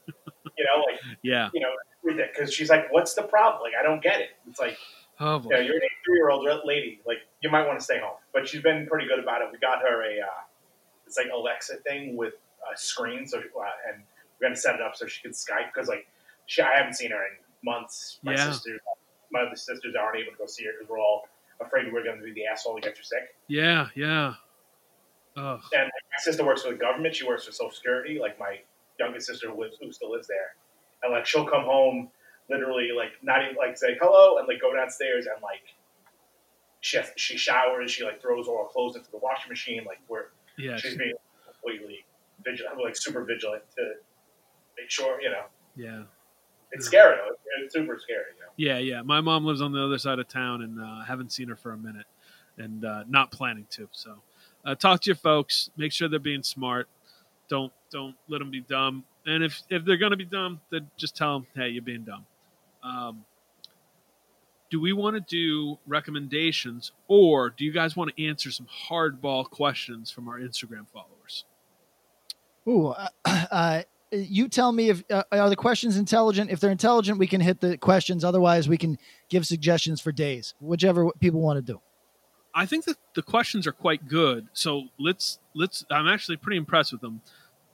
you 0.56 0.64
know, 0.64 0.82
like 0.90 1.00
Yeah. 1.22 1.50
you 1.54 1.60
know, 1.60 1.70
because 2.04 2.52
she's 2.52 2.70
like, 2.70 2.92
what's 2.92 3.14
the 3.14 3.22
problem? 3.22 3.62
Like, 3.62 3.72
I 3.78 3.82
don't 3.82 4.02
get 4.02 4.20
it. 4.20 4.30
It's 4.48 4.60
like, 4.60 4.76
Oh, 5.20 5.40
you 5.44 5.48
know, 5.50 5.60
you're 5.60 5.76
an 5.76 5.82
83 6.06 6.14
year 6.16 6.30
old 6.30 6.46
lady. 6.64 7.00
Like, 7.06 7.18
you 7.40 7.48
might 7.50 7.66
want 7.66 7.78
to 7.78 7.84
stay 7.84 8.00
home. 8.00 8.16
But 8.32 8.48
she's 8.48 8.62
been 8.62 8.86
pretty 8.88 9.06
good 9.06 9.20
about 9.20 9.42
it. 9.42 9.48
We 9.52 9.58
got 9.58 9.80
her 9.80 10.02
a, 10.02 10.20
uh, 10.20 10.26
it's 11.06 11.16
like 11.16 11.28
Alexa 11.32 11.76
thing 11.86 12.16
with 12.16 12.34
a 12.72 12.76
screen. 12.76 13.24
So, 13.26 13.38
uh, 13.38 13.42
and 13.92 14.02
we're 14.40 14.48
going 14.48 14.54
to 14.54 14.60
set 14.60 14.74
it 14.74 14.80
up 14.82 14.96
so 14.96 15.06
she 15.06 15.22
can 15.22 15.30
Skype 15.30 15.72
because, 15.72 15.88
like, 15.88 16.08
she, 16.46 16.62
I 16.62 16.74
haven't 16.76 16.94
seen 16.94 17.12
her 17.12 17.16
in 17.26 17.32
months. 17.64 18.18
My 18.24 18.32
Yeah. 18.32 18.50
sisters, 18.50 18.80
my 19.30 19.42
other 19.42 19.54
sisters 19.56 19.94
aren't 19.98 20.18
able 20.18 20.32
to 20.32 20.38
go 20.38 20.46
see 20.46 20.64
her 20.64 20.72
because 20.76 20.90
we're 20.90 20.98
all 20.98 21.28
afraid 21.60 21.92
we're 21.92 22.02
going 22.02 22.18
to 22.18 22.24
be 22.24 22.32
the 22.32 22.46
asshole 22.46 22.74
to 22.74 22.80
get 22.80 22.98
you 22.98 23.04
sick. 23.04 23.36
yeah, 23.46 23.86
yeah. 23.94 24.34
Oh, 25.36 25.60
And 25.72 25.86
my 25.86 26.18
sister 26.18 26.44
works 26.44 26.62
for 26.62 26.70
the 26.70 26.78
government. 26.78 27.14
She 27.14 27.26
works 27.26 27.44
for 27.44 27.52
Social 27.52 27.72
Security. 27.72 28.18
Like 28.20 28.38
my 28.38 28.60
youngest 28.98 29.26
sister 29.26 29.50
who 29.50 29.60
lives, 29.60 29.76
who 29.80 29.90
still 29.92 30.12
lives 30.12 30.28
there, 30.28 30.54
and 31.02 31.12
like 31.12 31.26
she'll 31.26 31.46
come 31.46 31.64
home, 31.64 32.10
literally 32.48 32.90
like 32.96 33.12
not 33.22 33.42
even 33.42 33.56
like 33.56 33.76
say 33.76 33.96
hello, 34.00 34.38
and 34.38 34.46
like 34.46 34.60
go 34.60 34.74
downstairs 34.74 35.26
and 35.26 35.42
like 35.42 35.74
she 36.80 36.98
has, 36.98 37.10
she 37.16 37.36
showers. 37.36 37.90
She 37.90 38.04
like 38.04 38.20
throws 38.20 38.46
all 38.46 38.64
her 38.64 38.68
clothes 38.70 38.96
into 38.96 39.10
the 39.10 39.18
washing 39.18 39.48
machine. 39.48 39.84
Like 39.84 40.00
we're 40.08 40.26
yeah. 40.56 40.76
she's 40.76 40.92
she- 40.92 40.98
being 40.98 41.14
completely 41.44 42.04
vigilant, 42.44 42.78
like 42.82 42.96
super 42.96 43.24
vigilant 43.24 43.62
to 43.76 43.94
make 44.78 44.90
sure 44.90 45.20
you 45.20 45.30
know. 45.30 45.44
yeah. 45.76 46.02
It's 46.72 46.86
scary. 46.86 47.16
Though. 47.16 47.36
It's 47.62 47.72
super 47.72 47.98
scary. 48.02 48.24
You 48.34 48.40
know? 48.40 48.52
Yeah, 48.56 48.78
yeah. 48.78 49.02
My 49.02 49.20
mom 49.20 49.44
lives 49.44 49.60
on 49.62 49.70
the 49.70 49.80
other 49.80 49.96
side 49.96 50.18
of 50.18 50.26
town, 50.26 50.62
and 50.62 50.80
uh, 50.80 51.04
haven't 51.04 51.30
seen 51.30 51.48
her 51.48 51.54
for 51.54 51.70
a 51.70 51.76
minute, 51.78 52.06
and 52.58 52.84
uh, 52.84 53.04
not 53.08 53.30
planning 53.30 53.66
to. 53.70 53.88
So, 53.92 54.16
uh, 54.64 54.74
talk 54.74 55.00
to 55.02 55.10
your 55.10 55.16
folks. 55.16 55.70
Make 55.76 55.92
sure 55.92 56.08
they're 56.08 56.18
being 56.18 56.42
smart. 56.42 56.88
Don't 57.48 57.72
don't 57.90 58.16
let 58.28 58.38
them 58.38 58.50
be 58.50 58.60
dumb. 58.60 59.04
And 59.26 59.44
if 59.44 59.62
if 59.70 59.84
they're 59.84 59.96
gonna 59.96 60.16
be 60.16 60.24
dumb, 60.24 60.60
then 60.70 60.90
just 60.96 61.16
tell 61.16 61.34
them, 61.34 61.46
hey, 61.54 61.68
you're 61.68 61.82
being 61.82 62.04
dumb. 62.04 62.26
Um, 62.82 63.24
do 64.70 64.80
we 64.80 64.92
want 64.92 65.14
to 65.14 65.20
do 65.20 65.78
recommendations, 65.86 66.92
or 67.06 67.50
do 67.50 67.64
you 67.64 67.72
guys 67.72 67.94
want 67.94 68.14
to 68.16 68.26
answer 68.26 68.50
some 68.50 68.66
hardball 68.88 69.48
questions 69.48 70.10
from 70.10 70.28
our 70.28 70.38
Instagram 70.38 70.88
followers? 70.92 71.44
Ooh, 72.66 72.88
uh, 72.88 73.08
uh, 73.24 73.82
you 74.10 74.48
tell 74.48 74.72
me 74.72 74.90
if 74.90 75.04
uh, 75.10 75.22
are 75.32 75.48
the 75.48 75.56
questions 75.56 75.96
intelligent. 75.96 76.50
If 76.50 76.60
they're 76.60 76.70
intelligent, 76.70 77.18
we 77.18 77.26
can 77.26 77.40
hit 77.40 77.60
the 77.60 77.76
questions. 77.78 78.24
Otherwise, 78.24 78.68
we 78.68 78.78
can 78.78 78.98
give 79.28 79.46
suggestions 79.46 80.00
for 80.00 80.12
days, 80.12 80.54
whichever 80.60 81.10
people 81.20 81.40
want 81.40 81.64
to 81.64 81.72
do. 81.72 81.80
I 82.54 82.66
think 82.66 82.84
that 82.84 82.96
the 83.14 83.22
questions 83.22 83.66
are 83.66 83.72
quite 83.72 84.06
good. 84.08 84.48
So 84.52 84.84
let's 84.98 85.38
let's. 85.54 85.84
I'm 85.90 86.06
actually 86.06 86.36
pretty 86.36 86.56
impressed 86.56 86.92
with 86.92 87.00
them. 87.00 87.20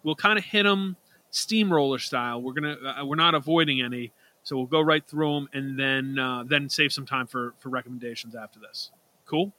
We'll 0.03 0.14
kind 0.14 0.39
of 0.39 0.45
hit 0.45 0.62
them 0.62 0.97
steamroller 1.31 1.99
style. 1.99 2.41
We're 2.41 2.55
gonna 2.55 2.76
uh, 3.01 3.05
we're 3.05 3.16
not 3.16 3.35
avoiding 3.35 3.83
any, 3.83 4.12
so 4.43 4.57
we'll 4.57 4.66
go 4.66 4.81
right 4.81 5.07
through 5.07 5.35
them 5.35 5.49
and 5.53 5.78
then 5.78 6.18
uh, 6.18 6.45
then 6.45 6.68
save 6.68 6.93
some 6.93 7.07
time 7.07 7.26
for 7.26 7.55
for 7.59 7.68
recommendations 7.68 8.35
after 8.35 8.59
this. 8.59 8.91
Cool. 9.26 9.53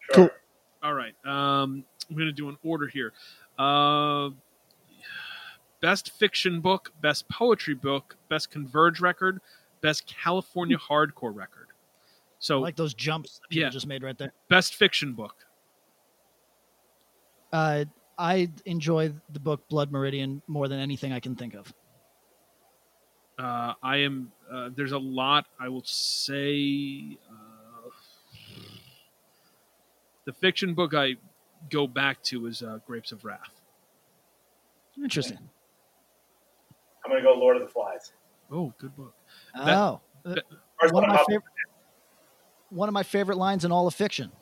Sure. 0.00 0.14
Cool. 0.14 0.30
All 0.82 0.94
right. 0.94 1.14
Um, 1.24 1.84
I'm 2.10 2.16
gonna 2.16 2.32
do 2.32 2.48
an 2.48 2.56
order 2.64 2.88
here. 2.88 3.12
Uh, 3.58 4.30
best 5.80 6.10
fiction 6.10 6.60
book, 6.60 6.92
best 7.00 7.28
poetry 7.28 7.74
book, 7.74 8.16
best 8.28 8.50
Converge 8.50 9.00
record, 9.00 9.40
best 9.80 10.06
California 10.06 10.78
hardcore 10.78 11.34
record. 11.34 11.61
So 12.42 12.58
I 12.58 12.62
like 12.62 12.74
those 12.74 12.92
jumps 12.92 13.38
that 13.38 13.48
people 13.50 13.62
Yeah. 13.62 13.70
just 13.70 13.86
made 13.86 14.02
right 14.02 14.18
there. 14.18 14.32
best 14.48 14.74
fiction 14.74 15.12
book. 15.14 15.46
Uh, 17.52 17.84
I 18.18 18.50
enjoy 18.64 19.12
the 19.30 19.38
book 19.38 19.68
Blood 19.68 19.92
Meridian 19.92 20.42
more 20.48 20.66
than 20.66 20.80
anything 20.80 21.12
I 21.12 21.20
can 21.20 21.36
think 21.36 21.54
of. 21.54 21.72
Uh, 23.38 23.74
I 23.80 23.98
am. 23.98 24.32
Uh, 24.50 24.70
there's 24.74 24.90
a 24.90 24.98
lot. 24.98 25.46
I 25.60 25.68
will 25.68 25.84
say. 25.84 27.16
Uh, 27.30 27.88
the 30.24 30.32
fiction 30.32 30.74
book 30.74 30.94
I 30.94 31.14
go 31.70 31.86
back 31.86 32.24
to 32.24 32.46
is 32.46 32.60
uh, 32.62 32.80
Grapes 32.84 33.12
of 33.12 33.24
Wrath. 33.24 33.60
Interesting. 35.00 35.38
I'm 37.04 37.10
gonna 37.12 37.22
go 37.22 37.34
Lord 37.34 37.56
of 37.56 37.62
the 37.62 37.68
Flies. 37.68 38.12
Oh, 38.50 38.74
good 38.78 38.96
book. 38.96 39.14
Oh, 39.54 40.00
uh, 40.24 40.34
First 40.80 40.92
one 40.92 41.04
of 41.04 41.10
my 41.10 41.24
favorite. 41.28 41.51
One 42.72 42.88
of 42.88 42.92
my 42.92 43.02
favorite 43.02 43.36
lines 43.38 43.64
in 43.64 43.72
all 43.72 43.86
of 43.86 43.94
fiction. 43.94 44.32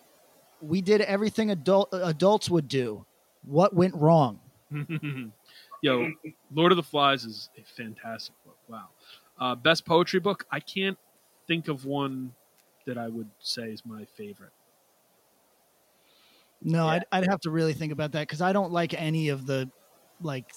We 0.63 0.81
did 0.83 1.01
everything 1.01 1.51
adult 1.51 1.89
adults 1.93 2.49
would 2.51 2.69
do. 2.69 3.05
What 3.45 3.75
went 3.75 3.95
wrong? 3.95 4.39
Yo, 5.83 6.13
Lord 6.55 6.73
of 6.73 6.77
the 6.77 6.83
Flies 6.83 7.25
is 7.25 7.49
a 7.59 7.63
fantastic 7.65 8.35
book. 8.45 8.57
Wow. 8.69 8.89
Uh, 9.39 9.55
best 9.55 9.87
poetry 9.87 10.21
book. 10.21 10.45
I 10.51 10.61
can't 10.61 10.99
think 11.49 11.69
of 11.69 11.87
one 11.87 12.33
that 12.87 12.99
I 12.99 13.09
would 13.09 13.29
say 13.41 13.71
is 13.71 13.85
my 13.87 14.05
favorite. 14.17 14.53
No, 16.63 16.85
Yeah. 16.85 16.93
I'd, 16.93 17.05
I'd 17.13 17.27
have 17.29 17.41
to 17.41 17.51
really 17.51 17.73
think 17.73 17.93
about 17.93 18.13
that 18.13 18.29
because 18.29 18.43
I 18.43 18.53
don't 18.53 18.71
like 18.71 18.93
any 19.01 19.31
of 19.31 19.47
the 19.47 19.71
like 20.21 20.53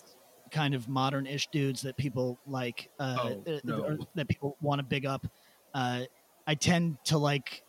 kind 0.52 0.74
of 0.76 0.90
modern-ish 0.90 1.48
dudes 1.48 1.82
that 1.84 1.96
people 1.98 2.38
like 2.46 2.90
uh, 3.00 3.18
Oh, 3.22 3.44
no. 3.64 3.98
that 4.16 4.28
people 4.28 4.58
want 4.62 4.80
to 4.80 4.84
big 4.84 5.06
up. 5.06 5.26
Uh, 5.74 6.02
I 6.48 6.56
tend 6.56 6.98
to 7.06 7.18
like 7.18 7.64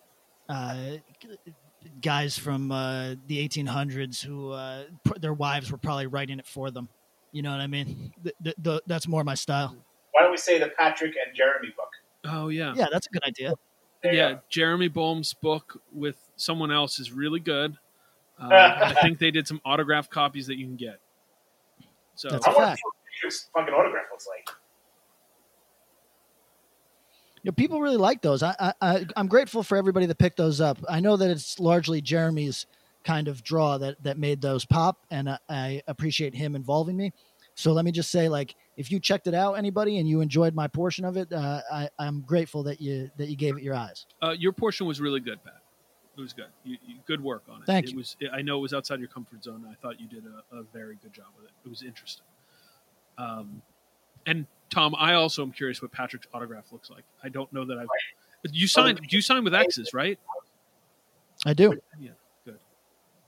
uh, 0.49 0.77
guys 2.01 2.39
from 2.39 2.73
uh, 2.73 3.15
the 3.27 3.47
1800s 3.49 4.23
who 4.25 4.51
uh, 4.51 4.85
pr- 5.05 5.19
their 5.19 5.35
wives 5.35 5.71
were 5.71 5.79
probably 5.79 6.07
writing 6.07 6.39
it 6.39 6.47
for 6.47 6.71
them. 6.71 6.89
You 7.33 7.43
know 7.43 7.51
what 7.51 7.61
I 7.61 7.67
mean? 7.67 8.13
Th- 8.23 8.35
th- 8.43 8.57
th- 8.63 8.81
that's 8.87 9.09
more 9.09 9.25
my 9.25 9.35
style. 9.35 9.77
Why 10.13 10.23
don't 10.23 10.31
we 10.31 10.37
say 10.37 10.59
the 10.59 10.71
Patrick 10.79 11.15
and 11.25 11.35
Jeremy 11.37 11.69
book? 11.77 11.89
Oh 12.33 12.49
yeah, 12.49 12.75
Yeah, 12.77 12.87
that's 12.93 13.07
a 13.07 13.11
good 13.11 13.25
idea. 13.25 13.55
There 14.03 14.15
yeah. 14.15 14.37
Jeremy 14.49 14.89
Bolm's 14.89 15.35
book 15.35 15.81
with 15.93 16.17
someone 16.37 16.71
else 16.71 16.99
is 16.99 17.13
really 17.13 17.41
good. 17.41 17.77
Uh, 18.37 18.49
I 18.53 18.95
think 19.01 19.21
they 19.21 19.31
did 19.31 19.47
some 19.47 19.61
autographed 19.65 20.11
copies 20.11 20.49
that 20.49 20.57
you 20.59 20.67
can 20.67 20.75
get. 20.75 20.99
So 22.17 22.29
That's 22.29 22.45
I 22.49 22.51
a 22.51 22.55
want 22.55 22.63
to 22.65 22.67
fact. 22.67 22.79
see 22.79 22.83
what 22.83 22.95
Patrick's 23.15 23.49
fucking 23.55 23.75
autograph 23.75 24.05
looks 24.11 24.27
like. 24.27 24.57
Know, 27.45 27.53
people 27.53 27.81
really 27.81 27.99
like 27.99 28.23
those. 28.23 28.43
I, 28.43 28.73
I, 28.81 29.07
I'm 29.17 29.29
grateful 29.29 29.63
for 29.63 29.77
everybody 29.77 30.07
that 30.07 30.19
picked 30.19 30.39
those 30.39 30.61
up. 30.61 30.79
I 30.89 31.01
know 31.01 31.17
that 31.17 31.31
it's 31.31 31.61
largely 31.61 32.01
Jeremy's 32.01 32.67
kind 33.05 33.29
of 33.29 33.43
draw 33.43 33.77
that, 33.79 34.03
that 34.03 34.19
made 34.19 34.41
those 34.41 34.65
pop, 34.65 35.05
and 35.11 35.29
I, 35.29 35.39
I 35.49 35.83
appreciate 35.87 36.35
him 36.35 36.57
involving 36.57 36.97
me. 36.97 37.13
So 37.55 37.73
let 37.73 37.85
me 37.85 37.93
just 37.93 38.11
say, 38.11 38.29
like, 38.29 38.57
if 38.77 38.91
you 38.91 38.99
checked 38.99 39.27
it 39.27 39.35
out, 39.35 39.55
anybody, 39.55 39.99
and 39.99 40.09
you 40.09 40.23
enjoyed 40.23 40.55
my 40.55 40.67
portion 40.67 41.05
of 41.05 41.17
it, 41.17 41.33
uh, 41.33 41.61
I, 41.71 41.89
I'm 41.99 42.23
grateful 42.23 42.63
that 42.65 42.81
you 42.81 43.11
that 43.17 43.29
you 43.29 43.37
gave 43.37 43.57
it 43.57 43.63
your 43.63 43.75
eyes. 43.75 44.07
uh, 44.23 44.31
your 44.31 44.53
portion 44.53 44.87
was 44.87 45.01
really 45.01 45.21
good, 45.21 45.43
Pat. 45.45 45.61
It 46.17 46.21
was 46.21 46.33
good. 46.33 46.47
You, 46.65 46.79
you, 46.85 46.97
good 47.07 47.23
work 47.23 47.45
on 47.49 47.63
it. 47.63 47.67
Thank 47.67 47.87
it 47.87 47.91
you. 47.93 47.99
Was, 47.99 48.17
I 48.33 48.41
know 48.43 48.59
it 48.59 48.63
was 48.63 48.73
outside 48.73 48.99
your 48.99 49.09
comfort 49.09 49.45
zone. 49.45 49.67
I 49.71 49.75
thought 49.83 50.01
you 50.01 50.09
did 50.09 50.25
a, 50.25 50.57
a 50.57 50.63
very 50.73 50.97
good 51.03 51.13
job 51.13 51.27
with 51.37 51.47
it. 51.47 51.53
It 51.65 51.69
was 51.69 51.83
interesting. 51.83 52.25
Um, 53.19 53.63
and 54.27 54.47
Tom, 54.71 54.95
I 54.99 55.15
also 55.15 55.43
am 55.43 55.53
curious 55.53 55.81
what 55.83 55.93
Patrick's 55.93 56.27
autograph 56.35 56.73
looks 56.73 56.91
like. 56.91 57.05
I 57.23 57.29
don't 57.29 57.53
know 57.53 57.65
that 57.65 57.79
I've. 57.79 57.87
You 58.51 58.67
signed. 58.67 59.01
You 59.09 59.21
signed 59.21 59.45
with 59.45 59.55
X's, 59.55 59.95
right? 59.95 60.19
I 61.47 61.55
do. 61.55 61.79
Yeah, 61.99 62.11
good. 62.45 62.59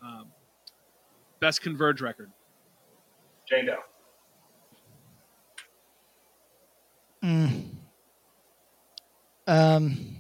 Um, 0.02 0.26
best 1.40 1.62
Converge 1.62 2.00
record. 2.00 2.30
Jane 3.48 3.66
Doe. 3.66 3.76
Mm. 7.22 7.64
Um. 9.46 10.16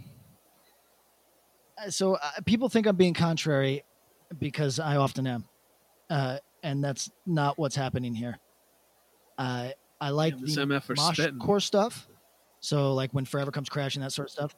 So 1.88 2.14
uh, 2.14 2.30
people 2.44 2.68
think 2.68 2.86
I'm 2.86 2.96
being 2.96 3.14
contrary 3.14 3.84
because 4.38 4.80
I 4.80 4.96
often 4.96 5.26
am, 5.26 5.44
uh, 6.10 6.38
and 6.62 6.82
that's 6.82 7.10
not 7.26 7.58
what's 7.58 7.76
happening 7.76 8.14
here. 8.14 8.38
Uh, 9.38 9.68
I 10.00 10.10
like 10.10 10.34
Damn, 10.34 10.42
this 10.44 10.54
the 10.56 10.62
MF 10.62 10.90
are 10.90 10.94
mosh 10.96 11.16
spitting. 11.16 11.38
core 11.38 11.60
stuff. 11.60 12.08
So 12.60 12.94
like 12.94 13.12
when 13.12 13.24
Forever 13.24 13.50
comes 13.50 13.68
crashing, 13.68 14.02
that 14.02 14.12
sort 14.12 14.28
of 14.28 14.32
stuff. 14.32 14.54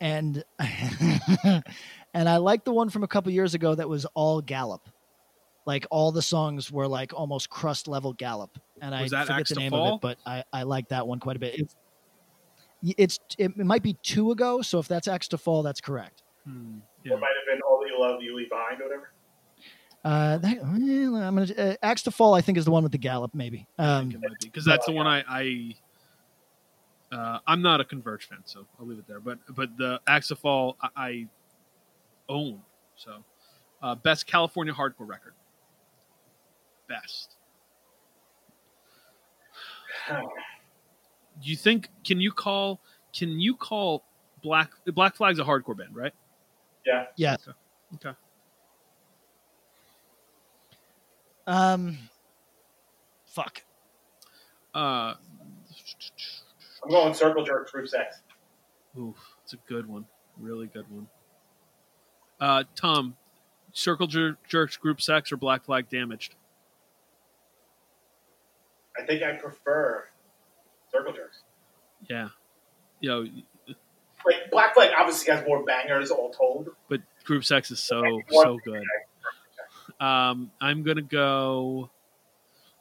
And 0.00 0.44
and 2.14 2.28
I 2.28 2.36
like 2.36 2.64
the 2.64 2.72
one 2.72 2.90
from 2.90 3.02
a 3.02 3.08
couple 3.08 3.32
years 3.32 3.54
ago 3.54 3.74
that 3.74 3.88
was 3.88 4.04
all 4.14 4.40
Gallop. 4.40 4.88
Like 5.64 5.86
all 5.90 6.12
the 6.12 6.22
songs 6.22 6.70
were 6.70 6.86
like 6.86 7.12
almost 7.14 7.50
crust 7.50 7.88
level 7.88 8.12
Gallop, 8.12 8.56
and 8.80 8.92
Was 9.00 9.12
I 9.12 9.18
that 9.18 9.26
forget 9.26 9.40
Axe 9.40 9.48
the 9.50 9.56
name 9.56 9.70
Fall? 9.70 9.88
of 9.88 9.94
it, 9.96 10.00
but 10.00 10.18
I 10.24 10.44
I 10.52 10.62
like 10.62 10.88
that 10.90 11.06
one 11.08 11.18
quite 11.18 11.36
a 11.36 11.40
bit. 11.40 11.58
It's 11.58 11.74
it's 12.98 13.18
it, 13.38 13.56
might 13.56 13.82
be 13.82 13.94
two 14.02 14.30
ago, 14.30 14.62
so 14.62 14.78
if 14.78 14.86
that's 14.86 15.08
Axe 15.08 15.26
to 15.28 15.38
Fall, 15.38 15.62
that's 15.64 15.80
correct. 15.80 16.22
Hmm, 16.44 16.76
It 17.04 17.08
might 17.10 17.14
have 17.14 17.46
been 17.50 17.60
All 17.68 17.84
You 17.88 17.98
Love, 17.98 18.22
You 18.22 18.36
Leave 18.36 18.50
Behind, 18.50 18.80
or 18.80 18.84
whatever. 18.84 19.10
Uh, 20.06 20.38
that, 20.38 20.58
well, 20.62 21.16
I'm 21.16 21.34
gonna 21.34 21.52
uh, 21.58 21.74
Axe 21.82 22.02
to 22.02 22.12
Fall. 22.12 22.32
I 22.34 22.40
think 22.40 22.56
is 22.56 22.64
the 22.64 22.70
one 22.70 22.84
with 22.84 22.92
the 22.92 22.98
gallop, 22.98 23.34
maybe. 23.34 23.66
I 23.76 23.84
Um, 23.86 24.02
think 24.04 24.14
it 24.14 24.20
might 24.28 24.38
be 24.40 24.46
because 24.46 24.64
that's 24.64 24.86
the 24.86 24.92
one 24.92 25.08
I. 25.08 25.24
I 25.28 25.74
uh, 27.10 27.38
I'm 27.44 27.60
not 27.60 27.80
a 27.80 27.84
Converge 27.84 28.28
fan, 28.28 28.38
so 28.44 28.66
I'll 28.78 28.86
leave 28.86 29.00
it 29.00 29.08
there. 29.08 29.18
But 29.18 29.40
but 29.48 29.76
the 29.76 30.00
Axe 30.06 30.28
to 30.28 30.36
Fall 30.36 30.76
I, 30.80 30.88
I 30.96 31.26
own. 32.28 32.60
So 32.94 33.24
uh, 33.82 33.96
best 33.96 34.28
California 34.28 34.72
hardcore 34.72 35.08
record. 35.08 35.34
Best. 36.88 37.34
Do 40.08 41.50
you 41.50 41.56
think? 41.56 41.88
Can 42.04 42.20
you 42.20 42.30
call? 42.30 42.80
Can 43.12 43.40
you 43.40 43.56
call 43.56 44.04
Black 44.40 44.70
Black 44.94 45.16
Flag's 45.16 45.40
a 45.40 45.44
hardcore 45.44 45.76
band, 45.76 45.96
right? 45.96 46.12
Yeah. 46.86 47.06
yeah. 47.16 47.36
Okay. 47.96 48.16
Um, 51.46 51.98
fuck. 53.26 53.62
Uh, 54.74 55.14
I'm 56.82 56.90
going 56.90 57.14
Circle 57.14 57.44
Jerk 57.44 57.70
Group 57.70 57.88
Sex. 57.88 58.20
oof, 58.98 59.16
it's 59.44 59.52
a 59.54 59.58
good 59.68 59.86
one. 59.88 60.06
Really 60.38 60.66
good 60.66 60.90
one. 60.90 61.06
Uh, 62.40 62.64
Tom, 62.74 63.16
Circle 63.72 64.06
Jer- 64.06 64.36
Jerks 64.48 64.76
Group 64.76 65.00
Sex 65.00 65.32
or 65.32 65.36
Black 65.36 65.64
Flag 65.64 65.88
Damaged? 65.88 66.34
I 68.98 69.02
think 69.04 69.22
I 69.22 69.32
prefer 69.32 70.04
Circle 70.92 71.12
Jerks. 71.12 71.38
Yeah. 72.08 72.28
You 73.00 73.08
know, 73.08 73.26
Like 74.24 74.50
Black 74.50 74.74
Flag 74.74 74.90
obviously 74.98 75.32
has 75.32 75.46
more 75.46 75.62
bangers 75.64 76.10
all 76.10 76.30
told. 76.30 76.70
but 76.88 77.00
Group 77.24 77.44
Sex 77.44 77.70
is 77.70 77.80
so 77.80 78.02
so 78.30 78.42
thing 78.42 78.60
good. 78.64 78.84
I- 80.00 80.30
Um, 80.30 80.50
I'm 80.60 80.82
gonna 80.82 81.02
go. 81.02 81.90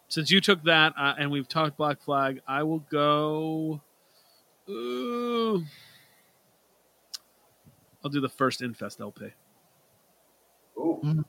Since 0.07 0.29
you 0.31 0.39
took 0.41 0.63
that, 0.63 0.93
uh, 0.97 1.15
and 1.17 1.31
we've 1.31 1.47
talked 1.47 1.77
Black 1.77 1.99
Flag, 2.01 2.41
I 2.47 2.63
will 2.63 2.79
go. 2.79 3.81
Ooh, 4.69 5.63
I'll 8.03 8.09
do 8.11 8.21
the 8.21 8.29
first 8.29 8.61
Infest 8.61 8.99
LP. 9.01 9.31
Ooh. 10.77 11.25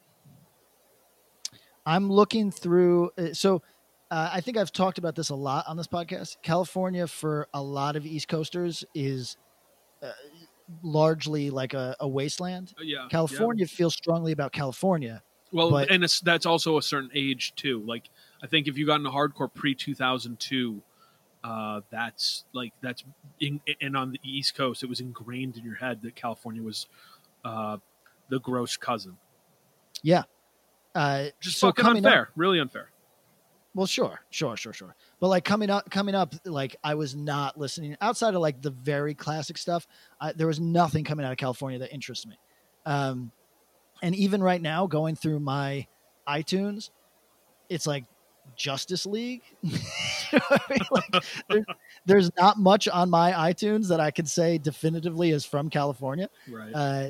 I'm 1.86 2.10
looking 2.10 2.50
through. 2.50 3.10
uh, 3.16 3.32
So, 3.32 3.62
uh, 4.10 4.30
I 4.32 4.40
think 4.40 4.56
I've 4.56 4.72
talked 4.72 4.98
about 4.98 5.14
this 5.14 5.30
a 5.30 5.34
lot 5.34 5.64
on 5.68 5.76
this 5.76 5.86
podcast. 5.86 6.36
California, 6.42 7.06
for 7.06 7.48
a 7.54 7.62
lot 7.62 7.96
of 7.96 8.04
East 8.04 8.28
Coasters, 8.28 8.84
is 8.94 9.36
uh, 10.02 10.12
largely 10.82 11.48
like 11.50 11.74
a, 11.74 11.96
a 12.00 12.08
wasteland. 12.08 12.74
Uh, 12.78 12.82
yeah, 12.82 13.06
California 13.10 13.66
feels 13.66 13.94
strongly 13.94 14.32
about 14.32 14.52
California. 14.52 15.22
Well, 15.52 15.70
but- 15.70 15.90
and 15.90 16.02
that's 16.22 16.46
also 16.46 16.76
a 16.78 16.82
certain 16.82 17.10
age 17.14 17.54
too. 17.56 17.82
Like 17.86 18.10
I 18.42 18.46
think 18.46 18.68
if 18.68 18.76
you 18.76 18.86
got 18.86 18.96
into 18.96 19.10
hardcore 19.10 19.52
pre 19.52 19.74
2002, 19.74 20.82
uh, 21.44 21.80
that's 21.90 22.44
like 22.52 22.72
that's 22.80 23.04
in, 23.40 23.60
and 23.80 23.96
on 23.96 24.10
the 24.12 24.20
East 24.24 24.54
Coast, 24.56 24.82
it 24.82 24.88
was 24.88 25.00
ingrained 25.00 25.56
in 25.56 25.64
your 25.64 25.76
head 25.76 26.02
that 26.02 26.14
California 26.16 26.62
was 26.62 26.86
uh, 27.44 27.76
the 28.28 28.40
gross 28.40 28.76
cousin. 28.76 29.16
Yeah, 30.02 30.24
uh, 30.94 31.26
Just 31.40 31.58
so 31.58 31.68
fucking 31.68 31.86
unfair, 31.86 32.22
Up, 32.22 32.28
really 32.36 32.58
unfair. 32.60 32.90
well, 33.74 33.86
sure, 33.86 34.20
sure, 34.30 34.56
sure, 34.56 34.72
sure. 34.72 34.94
But 35.20 35.28
like 35.28 35.44
coming 35.44 35.70
up, 35.70 35.88
coming 35.90 36.14
up, 36.14 36.34
like 36.44 36.76
I 36.84 36.94
was 36.96 37.14
not 37.16 37.56
listening 37.58 37.96
outside 38.00 38.34
of 38.34 38.40
like 38.40 38.60
the 38.60 38.70
very 38.70 39.14
classic 39.14 39.56
stuff. 39.58 39.86
I, 40.20 40.32
there 40.32 40.46
was 40.46 40.58
nothing 40.60 41.04
coming 41.04 41.24
out 41.24 41.32
of 41.32 41.38
California 41.38 41.78
that 41.78 41.92
interests 41.94 42.26
me. 42.26 42.38
Um, 42.84 43.30
and 44.02 44.14
even 44.14 44.42
right 44.42 44.60
now, 44.60 44.86
going 44.86 45.16
through 45.16 45.40
my 45.40 45.86
iTunes, 46.28 46.90
it's 47.68 47.86
like 47.86 48.04
Justice 48.56 49.06
League. 49.06 49.42
You 50.32 50.40
know 50.40 50.44
I 50.50 50.60
mean? 50.68 50.80
Like, 50.90 51.24
there, 51.48 51.64
there's 52.04 52.30
not 52.36 52.58
much 52.58 52.88
on 52.88 53.08
my 53.10 53.30
iTunes 53.30 53.86
that 53.90 54.00
I 54.00 54.10
can 54.10 54.26
say 54.26 54.58
definitively 54.58 55.30
is 55.30 55.44
from 55.44 55.70
California. 55.70 56.28
Right. 56.50 56.72
Uh, 56.74 57.08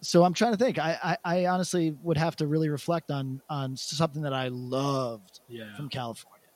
so 0.00 0.24
I'm 0.24 0.34
trying 0.34 0.50
to 0.50 0.58
think. 0.58 0.80
I, 0.80 1.16
I, 1.24 1.42
I 1.42 1.46
honestly 1.46 1.96
would 2.02 2.16
have 2.16 2.34
to 2.36 2.48
really 2.48 2.70
reflect 2.70 3.12
on 3.12 3.40
on 3.48 3.76
something 3.76 4.22
that 4.22 4.34
I 4.34 4.48
loved 4.48 5.42
yeah. 5.48 5.76
from 5.76 5.88
California. 5.88 6.48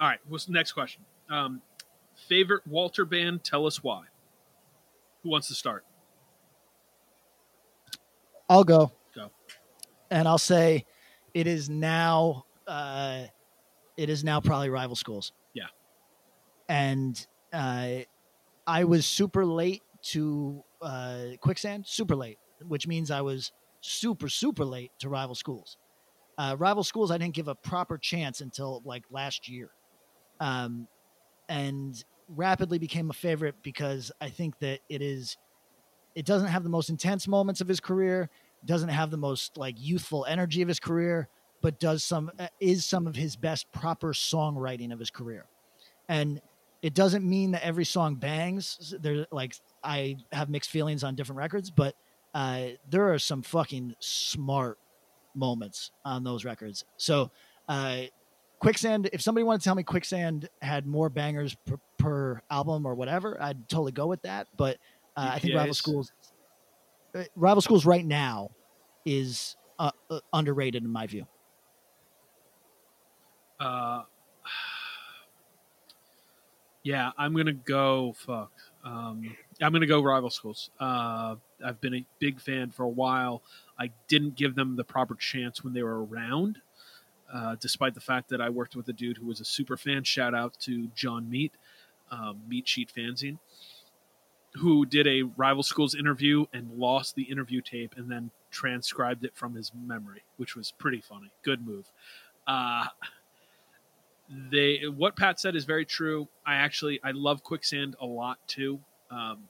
All 0.00 0.06
right. 0.06 0.20
What's 0.28 0.44
the 0.44 0.52
next 0.52 0.70
question? 0.70 1.02
Um, 1.28 1.62
favorite 2.28 2.64
Walter 2.64 3.04
band? 3.04 3.42
Tell 3.42 3.66
us 3.66 3.82
why. 3.82 4.04
Who 5.24 5.30
wants 5.30 5.48
to 5.48 5.54
start? 5.54 5.84
I'll 8.50 8.64
go. 8.64 8.90
Go. 9.14 9.30
And 10.10 10.26
I'll 10.26 10.36
say 10.36 10.84
it 11.34 11.46
is 11.46 11.70
now 11.70 12.44
uh 12.66 13.26
it 13.96 14.10
is 14.10 14.24
now 14.24 14.40
probably 14.40 14.70
rival 14.70 14.96
schools. 14.96 15.32
Yeah. 15.54 15.68
And 16.68 17.24
uh 17.52 18.00
I 18.66 18.84
was 18.84 19.06
super 19.06 19.46
late 19.46 19.82
to 20.10 20.64
uh 20.82 21.26
quicksand, 21.40 21.86
super 21.86 22.16
late, 22.16 22.38
which 22.66 22.88
means 22.88 23.12
I 23.12 23.20
was 23.20 23.52
super, 23.80 24.28
super 24.28 24.64
late 24.64 24.90
to 24.98 25.08
rival 25.08 25.36
schools. 25.36 25.76
Uh 26.36 26.56
rival 26.58 26.82
schools 26.82 27.12
I 27.12 27.18
didn't 27.18 27.34
give 27.34 27.48
a 27.48 27.54
proper 27.54 27.98
chance 27.98 28.40
until 28.40 28.82
like 28.84 29.04
last 29.12 29.48
year. 29.48 29.70
Um 30.40 30.88
and 31.48 32.02
rapidly 32.28 32.78
became 32.78 33.10
a 33.10 33.12
favorite 33.12 33.56
because 33.62 34.10
I 34.20 34.28
think 34.28 34.58
that 34.58 34.80
it 34.88 35.02
is 35.02 35.36
it 36.14 36.24
doesn't 36.26 36.48
have 36.48 36.62
the 36.62 36.68
most 36.68 36.90
intense 36.90 37.28
moments 37.28 37.60
of 37.60 37.68
his 37.68 37.80
career 37.80 38.28
doesn't 38.64 38.90
have 38.90 39.10
the 39.10 39.16
most 39.16 39.56
like 39.56 39.74
youthful 39.78 40.26
energy 40.26 40.62
of 40.62 40.68
his 40.68 40.80
career 40.80 41.28
but 41.62 41.78
does 41.78 42.02
some 42.02 42.30
uh, 42.38 42.48
is 42.58 42.84
some 42.84 43.06
of 43.06 43.14
his 43.14 43.36
best 43.36 43.70
proper 43.72 44.12
songwriting 44.12 44.92
of 44.92 44.98
his 44.98 45.10
career. 45.10 45.46
And 46.08 46.40
it 46.82 46.94
doesn't 46.94 47.28
mean 47.28 47.50
that 47.50 47.64
every 47.64 47.84
song 47.84 48.14
bangs. 48.16 48.94
There 49.00 49.26
like 49.30 49.54
i 49.82 50.16
have 50.32 50.48
mixed 50.48 50.70
feelings 50.70 51.04
on 51.04 51.14
different 51.14 51.38
records 51.38 51.70
but 51.70 51.94
uh 52.34 52.68
there 52.88 53.12
are 53.12 53.18
some 53.18 53.42
fucking 53.42 53.94
smart 53.98 54.78
moments 55.34 55.90
on 56.04 56.24
those 56.24 56.44
records. 56.44 56.84
So 56.96 57.30
uh 57.68 58.02
quicksand 58.58 59.08
if 59.12 59.22
somebody 59.22 59.42
wanted 59.42 59.58
to 59.60 59.64
tell 59.64 59.74
me 59.74 59.82
quicksand 59.82 60.48
had 60.60 60.86
more 60.86 61.08
bangers 61.08 61.54
per, 61.66 61.78
per 61.96 62.42
album 62.50 62.84
or 62.84 62.94
whatever 62.94 63.40
i'd 63.42 63.66
totally 63.70 63.90
go 63.90 64.06
with 64.06 64.20
that 64.20 64.46
but 64.58 64.76
uh, 65.20 65.30
i 65.34 65.38
think 65.38 65.54
rival 65.54 65.74
schools 65.74 66.12
uh, 67.14 67.24
rival 67.36 67.60
schools 67.60 67.84
right 67.84 68.06
now 68.06 68.50
is 69.04 69.56
uh, 69.78 69.90
uh, 70.10 70.20
underrated 70.32 70.82
in 70.84 70.90
my 70.90 71.06
view 71.06 71.26
Uh, 73.60 74.02
yeah, 76.82 77.10
I'm 77.18 77.36
gonna 77.36 77.52
go. 77.52 78.14
Fuck. 78.16 78.50
Um, 78.84 79.36
I'm 79.60 79.72
gonna 79.72 79.86
go 79.86 80.02
rival 80.02 80.30
schools. 80.30 80.70
Uh, 80.80 81.36
I've 81.64 81.80
been 81.80 81.94
a 81.94 82.06
big 82.18 82.40
fan 82.40 82.70
for 82.70 82.84
a 82.84 82.88
while. 82.88 83.42
I 83.78 83.90
didn't 84.08 84.34
give 84.34 84.54
them 84.54 84.76
the 84.76 84.84
proper 84.84 85.14
chance 85.14 85.62
when 85.62 85.74
they 85.74 85.82
were 85.82 86.04
around, 86.04 86.58
uh, 87.32 87.56
despite 87.60 87.94
the 87.94 88.00
fact 88.00 88.30
that 88.30 88.40
I 88.40 88.48
worked 88.48 88.76
with 88.76 88.88
a 88.88 88.92
dude 88.94 89.18
who 89.18 89.26
was 89.26 89.40
a 89.40 89.44
super 89.44 89.76
fan. 89.76 90.04
Shout 90.04 90.34
out 90.34 90.58
to 90.60 90.88
John 90.94 91.28
Meat, 91.28 91.52
um, 92.10 92.40
Meat 92.48 92.66
Sheet 92.66 92.90
Fanzine, 92.96 93.38
who 94.54 94.84
did 94.84 95.06
a 95.06 95.22
rival 95.36 95.62
schools 95.62 95.94
interview 95.94 96.44
and 96.52 96.70
lost 96.72 97.14
the 97.14 97.22
interview 97.22 97.60
tape 97.60 97.94
and 97.96 98.10
then 98.10 98.30
transcribed 98.50 99.24
it 99.24 99.32
from 99.34 99.54
his 99.54 99.72
memory, 99.74 100.22
which 100.36 100.56
was 100.56 100.72
pretty 100.72 101.00
funny. 101.00 101.30
Good 101.42 101.64
move. 101.64 101.90
Uh, 102.46 102.86
they 104.50 104.82
what 104.86 105.16
Pat 105.16 105.40
said 105.40 105.56
is 105.56 105.64
very 105.64 105.84
true. 105.84 106.28
I 106.46 106.56
actually 106.56 107.00
I 107.02 107.12
love 107.12 107.42
Quicksand 107.42 107.96
a 108.00 108.06
lot 108.06 108.38
too. 108.46 108.80
Um, 109.10 109.48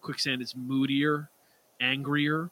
Quicksand 0.00 0.42
is 0.42 0.54
moodier, 0.56 1.30
angrier, 1.80 2.50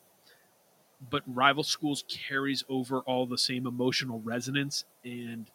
but 1.10 1.22
Rival 1.26 1.62
Schools 1.62 2.04
carries 2.08 2.64
over 2.68 3.00
all 3.00 3.26
the 3.26 3.38
same 3.38 3.66
emotional 3.66 4.20
resonance 4.20 4.84
and 5.04 5.50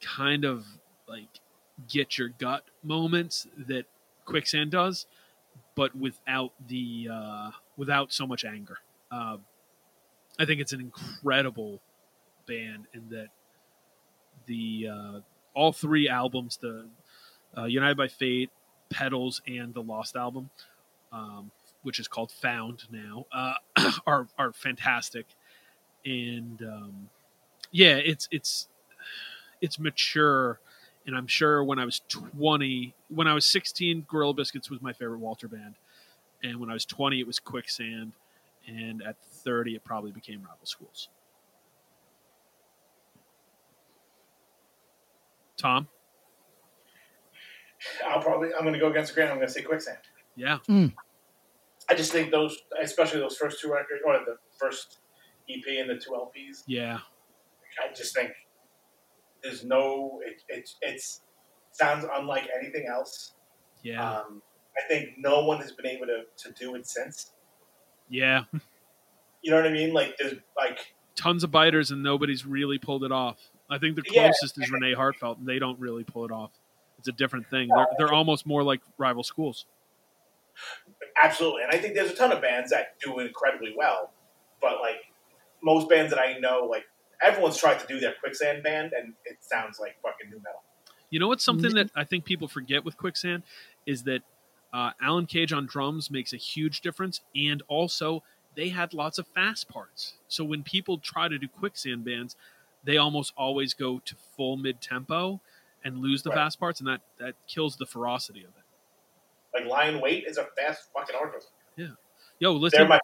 kind 0.00 0.44
of 0.44 0.66
like 1.08 1.28
get 1.88 2.18
your 2.18 2.28
gut 2.28 2.64
moments 2.82 3.46
that 3.68 3.84
Quicksand 4.24 4.70
does, 4.70 5.06
but 5.76 5.94
without 5.94 6.52
the 6.66 7.08
uh, 7.12 7.50
without 7.76 8.12
so 8.12 8.26
much 8.26 8.44
anger. 8.44 8.78
Um, 9.12 9.42
I 10.38 10.44
think 10.44 10.60
it's 10.60 10.72
an 10.72 10.80
incredible 10.80 11.80
band 12.46 12.86
in 12.92 13.08
that 13.10 13.28
the 14.46 14.88
uh, 14.90 15.20
all 15.54 15.72
three 15.72 16.08
albums, 16.08 16.56
the 16.56 16.86
uh, 17.56 17.64
United 17.64 17.96
by 17.96 18.08
Fate, 18.08 18.50
Petals, 18.90 19.40
and 19.46 19.72
the 19.72 19.82
Lost 19.82 20.16
album, 20.16 20.50
um, 21.12 21.50
which 21.82 22.00
is 22.00 22.08
called 22.08 22.32
Found 22.32 22.84
now, 22.90 23.26
uh, 23.32 23.54
are 24.06 24.26
are 24.38 24.52
fantastic. 24.52 25.26
And 26.04 26.60
um, 26.62 27.08
yeah, 27.70 27.96
it's 27.96 28.28
it's 28.30 28.68
it's 29.60 29.78
mature 29.78 30.60
and 31.06 31.16
I'm 31.16 31.26
sure 31.26 31.62
when 31.62 31.78
I 31.78 31.84
was 31.84 32.00
20, 32.08 32.94
when 33.08 33.28
I 33.28 33.34
was 33.34 33.46
16, 33.46 34.06
Gorilla 34.08 34.34
Biscuits 34.34 34.70
was 34.70 34.82
my 34.82 34.92
favorite 34.92 35.20
Walter 35.20 35.48
band, 35.48 35.76
and 36.42 36.58
when 36.58 36.68
I 36.70 36.72
was 36.72 36.84
20, 36.84 37.20
it 37.20 37.26
was 37.26 37.38
Quicksand, 37.38 38.12
and 38.66 39.02
at 39.02 39.16
30, 39.22 39.76
it 39.76 39.84
probably 39.84 40.10
became 40.10 40.40
Rival 40.40 40.64
Schools. 40.64 41.08
Tom, 45.56 45.88
I'll 48.06 48.20
probably 48.20 48.50
I'm 48.54 48.62
going 48.62 48.74
to 48.74 48.78
go 48.78 48.90
against 48.90 49.12
the 49.12 49.14
grain. 49.14 49.30
I'm 49.30 49.36
going 49.36 49.46
to 49.46 49.52
say 49.52 49.62
Quicksand. 49.62 49.98
Yeah. 50.34 50.58
Mm. 50.68 50.92
I 51.88 51.94
just 51.94 52.12
think 52.12 52.30
those, 52.30 52.56
especially 52.82 53.20
those 53.20 53.36
first 53.36 53.60
two 53.60 53.72
records, 53.72 54.02
or 54.04 54.18
the 54.18 54.36
first 54.58 54.98
EP 55.48 55.62
and 55.78 55.88
the 55.88 55.96
two 55.96 56.10
LPs. 56.10 56.62
Yeah. 56.66 56.98
I 57.82 57.94
just 57.94 58.14
think 58.14 58.32
there's 59.42 59.64
no. 59.64 60.20
It, 60.24 60.42
it 60.48 60.70
it's 60.82 61.22
sounds 61.72 62.06
unlike 62.14 62.48
anything 62.58 62.86
else. 62.88 63.34
Yeah. 63.82 64.18
Um, 64.20 64.42
I 64.76 64.86
think 64.88 65.10
no 65.18 65.44
one 65.44 65.58
has 65.60 65.72
been 65.72 65.86
able 65.86 66.06
to, 66.06 66.22
to 66.36 66.52
do 66.52 66.74
it 66.74 66.86
since. 66.86 67.32
yeah. 68.08 68.44
You 69.42 69.52
know 69.52 69.58
what 69.58 69.66
I 69.66 69.72
mean? 69.72 69.92
Like 69.92 70.16
there's 70.18 70.34
like 70.56 70.94
Tons 71.14 71.44
of 71.44 71.52
biters 71.52 71.92
and 71.92 72.02
nobody's 72.02 72.44
really 72.44 72.78
pulled 72.78 73.04
it 73.04 73.12
off. 73.12 73.36
I 73.70 73.78
think 73.78 73.94
the 73.94 74.02
Yeah. 74.10 74.22
closest 74.24 74.60
is 74.60 74.68
Renee 74.72 74.94
Hartfelt, 74.94 75.38
and 75.38 75.46
they 75.46 75.60
don't 75.60 75.78
really 75.78 76.02
pull 76.02 76.24
it 76.24 76.32
off. 76.32 76.50
It's 76.98 77.06
a 77.06 77.12
different 77.12 77.48
thing. 77.48 77.68
They're, 77.72 77.86
they're 77.96 78.12
almost 78.12 78.44
more 78.44 78.64
like 78.64 78.80
rival 78.98 79.22
schools. 79.22 79.66
absolutely, 81.22 81.62
and 81.62 81.72
I 81.72 81.78
think 81.78 81.94
there's 81.94 82.10
a 82.10 82.14
ton 82.14 82.32
of 82.32 82.42
bands 82.42 82.70
that 82.70 82.98
do 83.00 83.18
incredibly 83.20 83.74
well, 83.76 84.10
but 84.60 84.80
like 84.80 84.96
most 85.62 85.88
bands 85.88 86.10
that 86.12 86.18
I 86.20 86.38
know, 86.38 86.66
like 86.68 86.84
everyone's 87.22 87.56
tried 87.56 87.78
to 87.80 87.86
do 87.86 88.00
their 88.00 88.14
quicksand 88.20 88.62
band, 88.62 88.92
and 88.92 89.14
it 89.24 89.38
sounds 89.40 89.78
like 89.80 89.96
fucking 90.02 90.30
new 90.30 90.38
metal. 90.38 90.62
You 91.10 91.20
know 91.20 91.28
what's 91.28 91.44
something 91.44 91.74
that 91.74 91.90
I 91.94 92.04
think 92.04 92.24
people 92.24 92.48
forget 92.48 92.84
with 92.84 92.96
Quicksand 92.96 93.44
is 93.86 94.02
that 94.04 94.22
uh, 94.72 94.90
Alan 95.00 95.26
Cage 95.26 95.52
on 95.52 95.66
drums 95.66 96.10
makes 96.10 96.32
a 96.32 96.36
huge 96.36 96.80
difference, 96.80 97.20
and 97.34 97.62
also 97.68 98.22
they 98.56 98.70
had 98.70 98.92
lots 98.92 99.18
of 99.18 99.26
fast 99.28 99.68
parts. 99.68 100.14
So 100.28 100.44
when 100.44 100.62
people 100.62 100.98
try 100.98 101.28
to 101.28 101.38
do 101.38 101.46
Quicksand 101.46 102.04
bands, 102.04 102.36
they 102.82 102.96
almost 102.96 103.32
always 103.36 103.72
go 103.72 104.00
to 104.04 104.14
full 104.36 104.56
mid 104.56 104.80
tempo 104.80 105.40
and 105.84 105.98
lose 105.98 106.22
the 106.22 106.30
Right. 106.30 106.36
fast 106.36 106.58
parts, 106.58 106.80
and 106.80 106.88
that 106.88 107.00
that 107.18 107.34
kills 107.46 107.76
the 107.76 107.86
ferocity 107.86 108.40
of 108.42 108.50
it. 108.50 108.64
Like 109.54 109.70
Lie 109.70 109.86
and 109.86 110.02
Wait 110.02 110.24
is 110.26 110.38
a 110.38 110.46
fast 110.56 110.92
fucking 110.92 111.14
hardcore. 111.14 111.42
Yo, 112.38 112.52
They're 112.52 112.60
listen, 112.60 112.88
my 112.88 113.00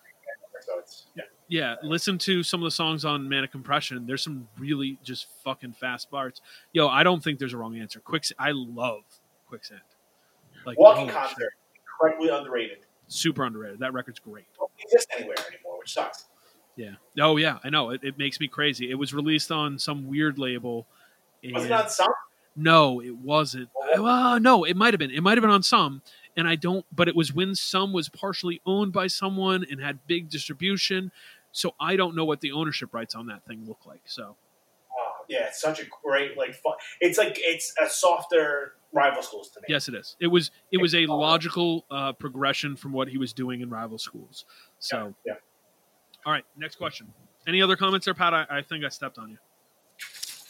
so 0.60 0.78
it's 0.78 1.06
yeah. 1.14 1.24
Yeah, 1.52 1.74
listen 1.82 2.16
to 2.16 2.42
some 2.42 2.62
of 2.62 2.64
the 2.64 2.70
songs 2.70 3.04
on 3.04 3.28
Manic 3.28 3.52
Compression. 3.52 4.06
There's 4.06 4.22
some 4.22 4.48
really 4.58 4.98
just 5.04 5.26
fucking 5.44 5.74
fast 5.74 6.10
parts. 6.10 6.40
Yo, 6.72 6.88
I 6.88 7.02
don't 7.02 7.22
think 7.22 7.38
there's 7.38 7.52
a 7.52 7.58
wrong 7.58 7.76
answer. 7.78 8.00
Quicksand, 8.00 8.36
I 8.40 8.52
love 8.52 9.02
Quicksand. 9.46 9.82
Like 10.64 10.78
Walking 10.78 11.08
shit. 11.08 11.14
Concert, 11.14 11.52
incredibly 12.00 12.30
underrated. 12.30 12.78
super 13.08 13.44
underrated. 13.44 13.80
That 13.80 13.92
record's 13.92 14.18
great. 14.18 14.46
Don't 14.58 14.70
exist 14.82 15.08
anywhere 15.14 15.36
anymore, 15.40 15.78
which 15.78 15.92
sucks. 15.92 16.24
Yeah. 16.76 16.92
Oh 17.20 17.36
yeah, 17.36 17.58
I 17.62 17.68
know. 17.68 17.90
It, 17.90 18.00
it 18.02 18.16
makes 18.16 18.40
me 18.40 18.48
crazy. 18.48 18.90
It 18.90 18.94
was 18.94 19.12
released 19.12 19.52
on 19.52 19.78
some 19.78 20.06
weird 20.08 20.38
label. 20.38 20.86
And 21.44 21.52
Was 21.52 21.66
it 21.66 21.72
on 21.72 21.88
some? 21.90 22.08
no, 22.56 23.02
it 23.02 23.14
wasn't. 23.14 23.68
Oh. 23.76 23.98
Uh, 23.98 24.02
well, 24.02 24.40
no, 24.40 24.64
it 24.64 24.74
might 24.74 24.94
have 24.94 24.98
been. 24.98 25.10
It 25.10 25.20
might 25.22 25.36
have 25.36 25.42
been 25.42 25.50
on 25.50 25.62
some, 25.62 26.00
and 26.34 26.48
I 26.48 26.54
don't. 26.54 26.86
But 26.94 27.08
it 27.08 27.14
was 27.14 27.34
when 27.34 27.54
some 27.54 27.92
was 27.92 28.08
partially 28.08 28.62
owned 28.64 28.94
by 28.94 29.08
someone 29.08 29.66
and 29.70 29.78
had 29.82 29.98
big 30.06 30.30
distribution. 30.30 31.12
So 31.52 31.74
I 31.78 31.96
don't 31.96 32.16
know 32.16 32.24
what 32.24 32.40
the 32.40 32.52
ownership 32.52 32.92
rights 32.92 33.14
on 33.14 33.26
that 33.26 33.44
thing 33.46 33.64
look 33.66 33.86
like. 33.86 34.02
So 34.06 34.36
Oh, 34.98 35.24
yeah, 35.28 35.46
it's 35.46 35.60
such 35.60 35.80
a 35.80 35.84
great 36.02 36.36
like 36.36 36.54
fun. 36.54 36.74
It's 37.00 37.18
like 37.18 37.38
it's 37.38 37.74
a 37.80 37.88
softer 37.88 38.74
rival 38.92 39.22
schools 39.22 39.48
to 39.50 39.60
me. 39.60 39.66
yes, 39.68 39.88
it 39.88 39.94
is. 39.94 40.16
It 40.20 40.26
was. 40.26 40.50
It 40.70 40.78
was 40.78 40.94
a 40.94 41.06
logical 41.06 41.86
uh, 41.90 42.12
progression 42.12 42.76
from 42.76 42.92
what 42.92 43.08
he 43.08 43.16
was 43.18 43.32
doing 43.32 43.60
in 43.62 43.70
rival 43.70 43.98
schools. 43.98 44.44
So 44.78 45.14
yeah. 45.24 45.34
all 46.26 46.32
right, 46.32 46.44
next 46.56 46.76
question. 46.76 47.12
Any 47.46 47.62
other 47.62 47.76
comments 47.76 48.04
there, 48.04 48.14
Pat? 48.14 48.34
I, 48.34 48.46
I 48.50 48.62
think 48.62 48.84
I 48.84 48.88
stepped 48.88 49.18
on 49.18 49.30
you. 49.30 49.38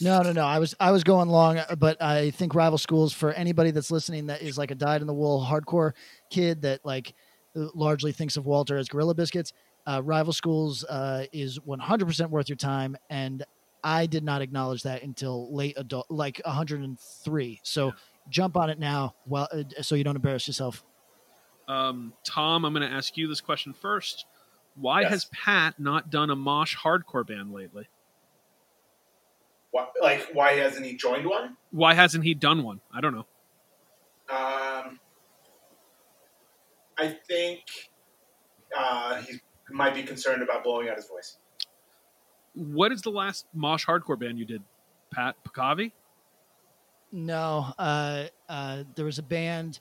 No, 0.00 0.20
no, 0.22 0.32
no. 0.32 0.44
I 0.44 0.58
was 0.58 0.74
I 0.80 0.90
was 0.90 1.04
going 1.04 1.28
long, 1.28 1.58
uh, 1.58 1.76
but 1.78 2.02
I 2.02 2.30
think 2.30 2.54
rival 2.54 2.78
schools 2.78 3.12
for 3.12 3.32
anybody 3.32 3.70
that's 3.70 3.90
listening 3.92 4.26
that 4.26 4.42
is 4.42 4.58
like 4.58 4.72
a 4.72 4.74
dyed 4.74 5.00
in 5.00 5.06
the 5.06 5.14
wool 5.14 5.46
hardcore 5.48 5.92
kid 6.30 6.62
that 6.62 6.84
like 6.84 7.14
uh, 7.54 7.66
largely 7.74 8.10
thinks 8.10 8.36
of 8.36 8.44
Walter 8.44 8.76
as 8.76 8.88
Gorilla 8.88 9.14
Biscuits. 9.14 9.52
Uh, 9.86 10.00
rival 10.04 10.32
schools 10.32 10.84
uh, 10.84 11.24
is 11.32 11.58
100% 11.58 12.30
worth 12.30 12.48
your 12.48 12.56
time, 12.56 12.96
and 13.10 13.44
I 13.82 14.06
did 14.06 14.22
not 14.22 14.42
acknowledge 14.42 14.84
that 14.84 15.02
until 15.02 15.52
late 15.54 15.74
adult, 15.76 16.06
like 16.08 16.40
103. 16.44 17.60
So 17.64 17.86
Yeah. 17.86 17.92
jump 18.28 18.56
on 18.56 18.70
it 18.70 18.78
now, 18.78 19.16
well, 19.26 19.48
uh, 19.52 19.64
so 19.82 19.96
you 19.96 20.04
don't 20.04 20.14
embarrass 20.16 20.46
yourself. 20.46 20.84
Um, 21.66 22.12
Tom, 22.24 22.64
I'm 22.64 22.72
going 22.74 22.88
to 22.88 22.94
ask 22.94 23.16
you 23.16 23.26
this 23.26 23.40
question 23.40 23.72
first. 23.72 24.26
Why 24.76 25.00
Yes. 25.02 25.10
has 25.10 25.24
Pat 25.26 25.78
not 25.80 26.10
done 26.10 26.30
a 26.30 26.36
mosh 26.36 26.76
hardcore 26.76 27.26
band 27.26 27.52
lately? 27.52 27.88
Why, 29.72 29.88
like, 30.00 30.28
why 30.32 30.52
hasn't 30.52 30.86
he 30.86 30.94
joined 30.96 31.26
one? 31.26 31.56
Why 31.70 31.94
hasn't 31.94 32.24
he 32.24 32.34
done 32.34 32.62
one? 32.62 32.80
I 32.92 33.00
don't 33.00 33.14
know. 33.14 33.26
Um, 34.30 35.00
I 36.98 37.08
think 37.26 37.60
uh, 38.76 39.22
he 39.22 39.40
might 39.72 39.94
be 39.94 40.02
concerned 40.02 40.42
about 40.42 40.64
blowing 40.64 40.88
out 40.88 40.96
his 40.96 41.06
voice. 41.06 41.36
What 42.54 42.92
is 42.92 43.02
the 43.02 43.10
last 43.10 43.46
mosh 43.54 43.86
hardcore 43.86 44.18
band 44.18 44.38
you 44.38 44.44
did, 44.44 44.62
Pat 45.12 45.36
Pakavi? 45.44 45.92
No, 47.10 47.72
uh, 47.78 48.24
uh, 48.48 48.84
there 48.94 49.04
was 49.04 49.18
a 49.18 49.22
band 49.22 49.80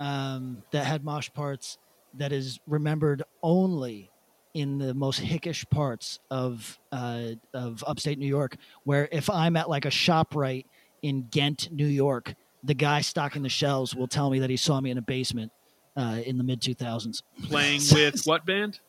um, 0.00 0.62
that 0.70 0.86
had 0.86 1.04
mosh 1.04 1.28
parts 1.32 1.78
that 2.14 2.32
is 2.32 2.60
remembered 2.66 3.22
only 3.42 4.10
in 4.54 4.78
the 4.78 4.94
most 4.94 5.20
hickish 5.20 5.68
parts 5.70 6.18
of 6.30 6.78
uh, 6.90 7.30
of 7.52 7.84
upstate 7.86 8.18
New 8.18 8.26
York. 8.26 8.56
Where 8.84 9.08
if 9.12 9.28
I'm 9.28 9.56
at 9.56 9.68
like 9.68 9.84
a 9.84 9.90
shop 9.90 10.34
right 10.34 10.66
in 11.02 11.28
Ghent, 11.30 11.70
New 11.70 11.86
York, 11.86 12.34
the 12.64 12.74
guy 12.74 13.00
stocking 13.00 13.42
the 13.42 13.48
shelves 13.48 13.94
will 13.94 14.08
tell 14.08 14.30
me 14.30 14.38
that 14.40 14.50
he 14.50 14.56
saw 14.56 14.80
me 14.80 14.90
in 14.90 14.98
a 14.98 15.02
basement 15.02 15.52
uh, 15.96 16.20
in 16.24 16.38
the 16.38 16.44
mid 16.44 16.60
2000s, 16.60 17.22
Playing 17.44 17.80
with 17.92 18.24
what 18.24 18.46
band? 18.46 18.80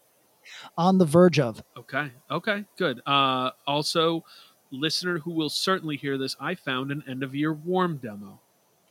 On 0.77 0.97
the 0.97 1.05
verge 1.05 1.39
of. 1.39 1.63
Okay. 1.77 2.11
Okay. 2.29 2.65
Good. 2.77 3.01
Uh, 3.05 3.51
also, 3.67 4.23
listener 4.71 5.19
who 5.19 5.31
will 5.31 5.49
certainly 5.49 5.97
hear 5.97 6.17
this, 6.17 6.35
I 6.39 6.55
found 6.55 6.91
an 6.91 7.03
end 7.07 7.23
of 7.23 7.35
year 7.35 7.53
warm 7.53 7.97
demo. 7.97 8.39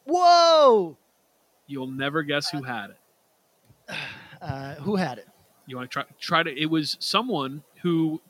Whoa! 0.04 0.96
You'll 1.66 1.86
never 1.88 2.22
guess 2.22 2.48
who 2.50 2.62
had 2.62 2.90
it. 2.90 2.96
Uh, 4.40 4.76
who 4.76 4.94
had 4.94 5.18
it? 5.18 5.26
You 5.66 5.76
want 5.76 5.90
to 5.90 5.92
try 5.92 6.04
try 6.20 6.42
to? 6.44 6.56
It 6.56 6.66
was 6.66 6.96
someone 7.00 7.64
who 7.82 8.20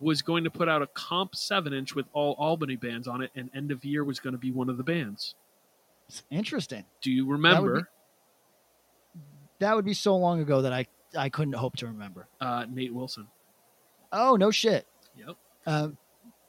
was 0.00 0.20
going 0.20 0.42
to 0.42 0.50
put 0.50 0.68
out 0.68 0.82
a 0.82 0.88
comp 0.88 1.36
seven 1.36 1.72
inch 1.72 1.94
with 1.94 2.06
all 2.12 2.34
Albany 2.40 2.74
bands 2.74 3.06
on 3.06 3.22
it, 3.22 3.30
and 3.36 3.48
end 3.54 3.70
of 3.70 3.84
year 3.84 4.02
was 4.02 4.18
going 4.18 4.32
to 4.32 4.38
be 4.38 4.50
one 4.50 4.68
of 4.68 4.78
the 4.78 4.82
bands. 4.82 5.36
Interesting. 6.28 6.84
Do 7.00 7.12
you 7.12 7.22
That 7.22 7.28
would 7.28 7.32
remember 7.34 7.88
That 9.60 9.76
would 9.76 9.84
be 9.84 9.94
so 9.94 10.16
long 10.16 10.40
ago 10.40 10.62
that 10.62 10.72
I 10.72 10.86
I 11.16 11.28
couldn't 11.28 11.54
hope 11.54 11.76
to 11.76 11.86
remember. 11.86 12.28
uh, 12.40 12.66
Nate 12.70 12.92
Wilson? 12.94 13.26
Oh 14.12 14.36
no 14.36 14.50
shit. 14.50 14.86
Yep. 15.16 15.36
Uh, 15.66 15.88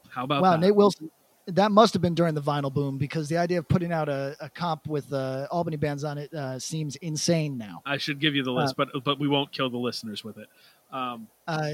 How 0.09 0.23
about 0.23 0.41
wow, 0.41 0.51
that? 0.51 0.59
Nate 0.59 0.75
Wilson. 0.75 1.11
That 1.47 1.71
must 1.71 1.93
have 1.93 2.01
been 2.01 2.13
during 2.13 2.35
the 2.35 2.41
vinyl 2.41 2.71
boom 2.71 2.99
because 2.99 3.27
the 3.27 3.37
idea 3.37 3.57
of 3.57 3.67
putting 3.67 3.91
out 3.91 4.07
a, 4.07 4.35
a 4.39 4.49
comp 4.49 4.85
with 4.85 5.11
uh, 5.11 5.47
Albany 5.49 5.77
bands 5.77 6.03
on 6.03 6.19
it 6.19 6.31
uh, 6.31 6.59
seems 6.59 6.95
insane 6.97 7.57
now. 7.57 7.81
I 7.87 7.97
should 7.97 8.19
give 8.19 8.35
you 8.35 8.43
the 8.43 8.51
list, 8.51 8.75
but 8.77 8.89
but 9.03 9.19
we 9.19 9.27
won't 9.27 9.51
kill 9.51 9.69
the 9.69 9.77
listeners 9.77 10.23
with 10.23 10.37
it. 10.37 10.47
Um, 10.91 11.27
Uh, 11.47 11.71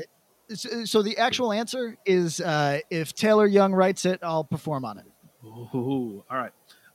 so, 0.54 0.86
so 0.86 1.02
the 1.02 1.18
actual 1.18 1.52
answer 1.52 1.98
is 2.06 2.40
uh, 2.40 2.80
if 2.90 3.14
Taylor 3.14 3.48
Young 3.48 3.74
writes 3.74 4.06
it, 4.06 4.20
I'll 4.24 4.44
perform 4.44 4.86
on 4.86 5.00
it. 5.00 5.06
ooh, 5.46 6.24
all 6.30 6.38
right. 6.38 6.52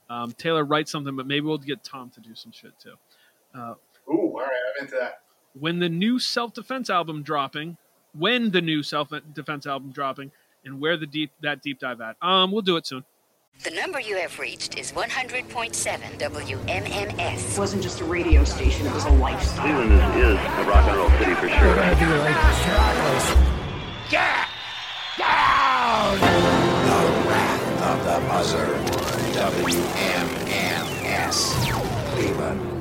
Um, 0.09 0.31
Taylor 0.33 0.65
writes 0.65 0.91
something, 0.91 1.15
but 1.15 1.27
maybe 1.27 1.45
we'll 1.45 1.57
get 1.57 1.83
Tom 1.83 2.09
to 2.11 2.19
do 2.19 2.33
some 2.35 2.51
shit 2.51 2.71
too. 2.79 2.95
Uh, 3.53 3.75
Ooh, 4.09 4.31
all 4.33 4.39
right, 4.39 4.49
I'm 4.79 4.85
into 4.85 4.97
that. 4.99 5.21
When 5.59 5.79
the 5.79 5.89
new 5.89 6.19
self 6.19 6.53
defense 6.53 6.89
album 6.89 7.23
dropping, 7.23 7.77
when 8.17 8.51
the 8.51 8.61
new 8.61 8.83
self 8.83 9.09
defense 9.33 9.65
album 9.65 9.91
dropping, 9.91 10.31
and 10.65 10.79
where 10.79 10.97
the 10.97 11.07
deep 11.07 11.31
that 11.41 11.61
deep 11.61 11.79
dive 11.79 12.01
at. 12.01 12.15
Um, 12.21 12.51
we'll 12.51 12.61
do 12.61 12.77
it 12.77 12.85
soon. 12.85 13.03
The 13.63 13.71
number 13.71 13.99
you 13.99 14.17
have 14.17 14.39
reached 14.39 14.79
is 14.79 14.91
100.7 14.91 15.49
WMMS. 16.19 17.53
It 17.53 17.59
wasn't 17.59 17.83
just 17.83 18.01
a 18.01 18.05
radio 18.05 18.43
station, 18.43 18.87
it 18.87 18.93
was 18.93 19.05
a 19.05 19.09
lifestyle. 19.09 19.61
Cleveland 19.63 19.93
is, 19.93 20.23
is 20.23 20.33
a 20.33 20.63
rock 20.67 20.87
and 20.87 20.97
roll 20.97 21.09
city 21.19 21.35
for 21.35 21.49
sure. 21.49 21.77
It'd 21.77 21.99
be 21.99 22.05
like 22.05 22.35
Chicago's. 22.35 23.51
of 27.83 27.99
the 28.05 28.19
Buzzard. 28.27 28.77
WMMS. 29.35 30.61
Cleveland. 32.13 32.70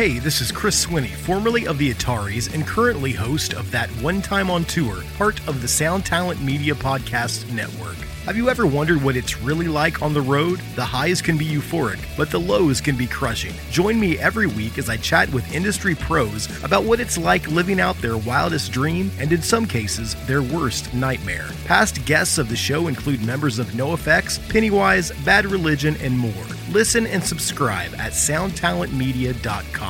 Hey, 0.00 0.18
this 0.18 0.40
is 0.40 0.50
Chris 0.50 0.86
Swinney, 0.86 1.10
formerly 1.10 1.66
of 1.66 1.76
the 1.76 1.92
Ataris 1.92 2.54
and 2.54 2.66
currently 2.66 3.12
host 3.12 3.52
of 3.52 3.70
That 3.70 3.90
One 4.00 4.22
Time 4.22 4.50
on 4.50 4.64
Tour, 4.64 5.02
part 5.18 5.46
of 5.46 5.60
the 5.60 5.68
Sound 5.68 6.06
Talent 6.06 6.40
Media 6.40 6.74
Podcast 6.74 7.46
Network. 7.52 7.98
Have 8.24 8.34
you 8.34 8.48
ever 8.48 8.66
wondered 8.66 9.02
what 9.02 9.16
it's 9.16 9.42
really 9.42 9.66
like 9.66 10.00
on 10.00 10.14
the 10.14 10.20
road? 10.22 10.60
The 10.74 10.84
highs 10.84 11.20
can 11.20 11.36
be 11.36 11.44
euphoric, 11.44 11.98
but 12.16 12.30
the 12.30 12.38
lows 12.38 12.80
can 12.80 12.96
be 12.96 13.06
crushing. 13.06 13.52
Join 13.70 14.00
me 14.00 14.18
every 14.18 14.46
week 14.46 14.78
as 14.78 14.88
I 14.88 14.96
chat 14.96 15.30
with 15.32 15.54
industry 15.54 15.94
pros 15.94 16.48
about 16.64 16.84
what 16.84 17.00
it's 17.00 17.18
like 17.18 17.50
living 17.50 17.78
out 17.78 17.96
their 17.96 18.16
wildest 18.16 18.72
dream 18.72 19.10
and, 19.18 19.32
in 19.32 19.42
some 19.42 19.66
cases, 19.66 20.14
their 20.26 20.42
worst 20.42 20.94
nightmare. 20.94 21.48
Past 21.66 22.04
guests 22.06 22.38
of 22.38 22.48
the 22.48 22.56
show 22.56 22.86
include 22.86 23.22
members 23.22 23.58
of 23.58 23.66
NoFX, 23.72 24.38
Pennywise, 24.48 25.12
Bad 25.26 25.44
Religion, 25.44 25.96
and 26.00 26.18
more. 26.18 26.46
Listen 26.70 27.06
and 27.08 27.24
subscribe 27.24 27.92
at 27.94 28.12
soundtalentmedia.com. 28.12 29.89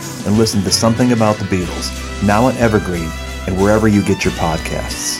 and 0.25 0.37
listen 0.37 0.61
to 0.63 0.71
Something 0.71 1.11
About 1.11 1.37
the 1.37 1.45
Beatles, 1.45 1.91
now 2.25 2.45
on 2.45 2.55
Evergreen 2.57 3.09
and 3.47 3.59
wherever 3.59 3.87
you 3.87 4.03
get 4.03 4.23
your 4.23 4.33
podcasts. 4.33 5.19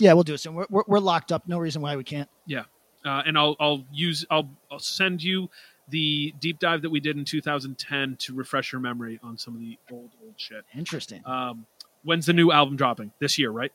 Yeah, 0.00 0.14
we'll 0.14 0.22
do 0.24 0.34
it 0.34 0.38
soon. 0.38 0.54
We're, 0.54 0.66
we're, 0.70 0.84
we're 0.86 0.98
locked 0.98 1.30
up. 1.30 1.46
No 1.46 1.58
reason 1.58 1.82
why 1.82 1.94
we 1.94 2.04
can't. 2.04 2.28
Yeah, 2.46 2.64
uh, 3.04 3.22
and 3.26 3.36
I'll 3.36 3.54
I'll 3.60 3.84
use 3.92 4.24
I'll 4.30 4.48
I'll 4.70 4.78
send 4.78 5.22
you 5.22 5.50
the 5.90 6.32
deep 6.40 6.58
dive 6.58 6.82
that 6.82 6.90
we 6.90 7.00
did 7.00 7.16
in 7.18 7.24
2010 7.24 8.16
to 8.20 8.34
refresh 8.34 8.72
your 8.72 8.80
memory 8.80 9.20
on 9.22 9.36
some 9.36 9.54
of 9.54 9.60
the 9.60 9.78
old 9.92 10.10
old 10.24 10.34
shit. 10.36 10.64
Interesting. 10.74 11.22
Um, 11.26 11.66
when's 12.02 12.24
the 12.26 12.32
new 12.32 12.50
album 12.50 12.76
dropping? 12.76 13.12
This 13.18 13.38
year, 13.38 13.50
right? 13.50 13.72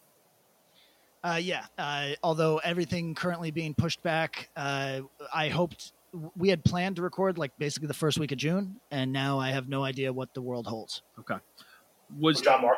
Uh, 1.25 1.37
yeah. 1.37 1.65
Uh, 1.77 2.09
although 2.21 2.59
everything 2.59 3.15
currently 3.15 3.49
being 3.49 3.73
pushed 3.73 4.03
back, 4.03 4.49
uh, 4.55 4.99
I 5.33 5.49
hoped 5.49 5.93
we 6.37 6.49
had 6.49 6.63
planned 6.63 6.97
to 6.97 7.01
record 7.01 7.39
like 7.39 7.51
basically 7.57 7.87
the 7.87 7.95
first 7.95 8.19
week 8.19 8.31
of 8.31 8.37
June, 8.37 8.79
and 8.91 9.11
now 9.11 9.39
I 9.39 9.49
have 9.49 9.67
no 9.67 9.83
idea 9.83 10.13
what 10.13 10.33
the 10.35 10.41
world 10.41 10.67
holds. 10.67 11.01
Okay. 11.19 11.37
Was 12.19 12.41
John 12.41 12.61
Mark? 12.61 12.77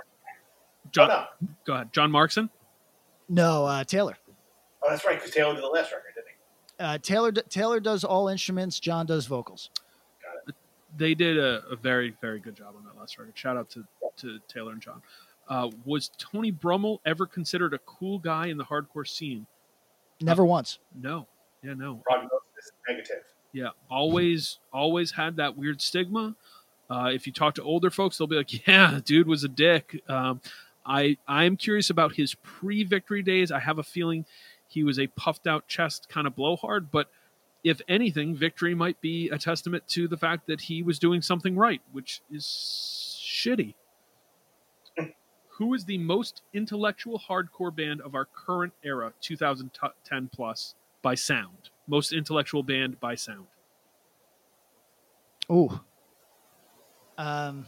John? 0.91 1.11
Oh, 1.11 1.25
Go 1.65 1.73
ahead, 1.73 1.91
John 1.91 2.09
Markson. 2.09 2.49
No, 3.27 3.65
uh, 3.65 3.83
Taylor. 3.83 4.17
Oh, 4.81 4.89
that's 4.89 5.03
right, 5.03 5.17
because 5.17 5.31
Taylor 5.31 5.53
did 5.53 5.63
the 5.63 5.67
last 5.67 5.91
record, 5.91 6.13
didn't 6.15 6.27
he? 6.29 6.83
Uh, 6.83 6.97
Taylor 6.99 7.33
Taylor 7.33 7.81
does 7.81 8.05
all 8.05 8.29
instruments. 8.29 8.79
John 8.79 9.05
does 9.05 9.25
vocals. 9.25 9.71
Got 10.23 10.47
it. 10.47 10.55
They 10.95 11.13
did 11.13 11.37
a, 11.37 11.63
a 11.69 11.75
very 11.75 12.15
very 12.21 12.39
good 12.39 12.55
job 12.55 12.75
on 12.77 12.85
that 12.85 12.97
last 12.97 13.17
record. 13.17 13.37
Shout 13.37 13.57
out 13.57 13.69
to 13.71 13.83
to 14.17 14.39
Taylor 14.47 14.71
and 14.71 14.81
John. 14.81 15.01
Uh, 15.49 15.69
was 15.85 16.11
Tony 16.17 16.51
Brummel 16.51 17.01
ever 17.05 17.25
considered 17.25 17.73
a 17.73 17.79
cool 17.79 18.19
guy 18.19 18.47
in 18.47 18.57
the 18.57 18.65
hardcore 18.65 19.07
scene? 19.07 19.45
Never 20.21 20.45
once. 20.45 20.79
No. 20.95 21.27
Yeah, 21.63 21.73
no. 21.73 22.01
Prognosis 22.05 22.71
negative. 22.87 23.23
Yeah, 23.53 23.69
always, 23.89 24.59
always 24.73 25.11
had 25.11 25.37
that 25.37 25.57
weird 25.57 25.81
stigma. 25.81 26.35
Uh, 26.89 27.09
if 27.13 27.25
you 27.27 27.33
talk 27.33 27.55
to 27.55 27.63
older 27.63 27.89
folks, 27.89 28.17
they'll 28.17 28.27
be 28.27 28.35
like, 28.35 28.67
"Yeah, 28.67 28.99
dude 29.03 29.27
was 29.27 29.43
a 29.43 29.47
dick." 29.47 30.01
Um, 30.07 30.41
I 30.85 31.17
I'm 31.27 31.57
curious 31.57 31.89
about 31.89 32.15
his 32.15 32.35
pre-victory 32.35 33.23
days. 33.23 33.51
I 33.51 33.59
have 33.59 33.79
a 33.79 33.83
feeling 33.83 34.25
he 34.67 34.83
was 34.83 34.99
a 34.99 35.07
puffed-out 35.07 35.67
chest 35.67 36.07
kind 36.09 36.27
of 36.27 36.35
blowhard, 36.35 36.91
but 36.91 37.09
if 37.63 37.81
anything, 37.87 38.35
victory 38.35 38.75
might 38.75 38.99
be 39.01 39.29
a 39.29 39.37
testament 39.37 39.87
to 39.89 40.07
the 40.07 40.17
fact 40.17 40.47
that 40.47 40.61
he 40.61 40.83
was 40.83 40.99
doing 40.99 41.21
something 41.21 41.55
right, 41.55 41.81
which 41.91 42.21
is 42.31 42.45
shitty. 42.45 43.73
Who 45.57 45.73
is 45.73 45.85
the 45.85 45.97
most 45.97 46.41
intellectual 46.53 47.19
hardcore 47.19 47.75
band 47.75 48.01
of 48.01 48.13
our 48.15 48.25
current 48.25 48.73
era, 48.83 49.13
2010 49.21 50.29
plus, 50.31 50.75
by 51.01 51.15
sound? 51.15 51.69
Most 51.87 52.13
intellectual 52.13 52.61
band 52.63 52.99
by 52.99 53.15
sound. 53.15 53.47
Oh. 55.49 55.81
Um. 57.17 57.65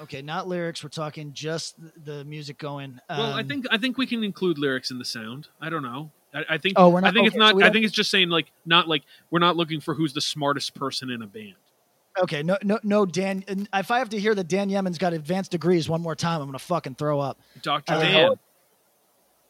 Okay, 0.00 0.22
not 0.22 0.46
lyrics. 0.48 0.82
We're 0.82 0.88
talking 0.90 1.32
just 1.32 1.74
the 2.04 2.24
music 2.24 2.58
going. 2.58 2.98
Um, 3.08 3.18
Well, 3.18 3.32
I 3.34 3.42
think 3.42 3.66
I 3.70 3.78
think 3.78 3.98
we 3.98 4.06
can 4.06 4.22
include 4.22 4.58
lyrics 4.58 4.90
in 4.90 4.98
the 4.98 5.04
sound. 5.04 5.48
I 5.60 5.68
don't 5.68 5.82
know. 5.82 6.10
I, 6.34 6.44
I 6.50 6.58
think 6.58 6.74
Oh, 6.78 6.88
we're 6.88 7.00
not- 7.00 7.08
I 7.08 7.12
think 7.12 7.26
it's 7.26 7.34
okay, 7.34 7.40
so 7.40 7.46
not. 7.46 7.54
we 7.56 7.62
I 7.62 7.66
don't- 7.66 7.72
think 7.74 7.84
it's 7.86 7.94
just 7.94 8.10
saying 8.10 8.28
like 8.30 8.50
not 8.64 8.88
like 8.88 9.02
we're 9.30 9.38
not 9.40 9.56
looking 9.56 9.80
for 9.80 9.94
who's 9.94 10.12
the 10.12 10.20
smartest 10.20 10.74
person 10.74 11.10
in 11.10 11.20
a 11.22 11.26
band. 11.26 11.54
Okay, 12.20 12.42
no, 12.42 12.58
no, 12.62 12.78
no. 12.82 13.06
Dan, 13.06 13.42
if 13.74 13.90
I 13.90 13.98
have 13.98 14.10
to 14.10 14.18
hear 14.20 14.34
that 14.34 14.48
Dan 14.48 14.68
Yemin's 14.68 14.98
got 14.98 15.12
advanced 15.12 15.50
degrees 15.50 15.88
one 15.88 16.02
more 16.02 16.14
time, 16.14 16.40
I'm 16.40 16.48
gonna 16.48 16.58
fucking 16.58 16.96
throw 16.96 17.20
up. 17.20 17.38
Doctor 17.62 17.94
Uh, 17.94 18.00
Dan, 18.02 18.28
What 18.28 18.38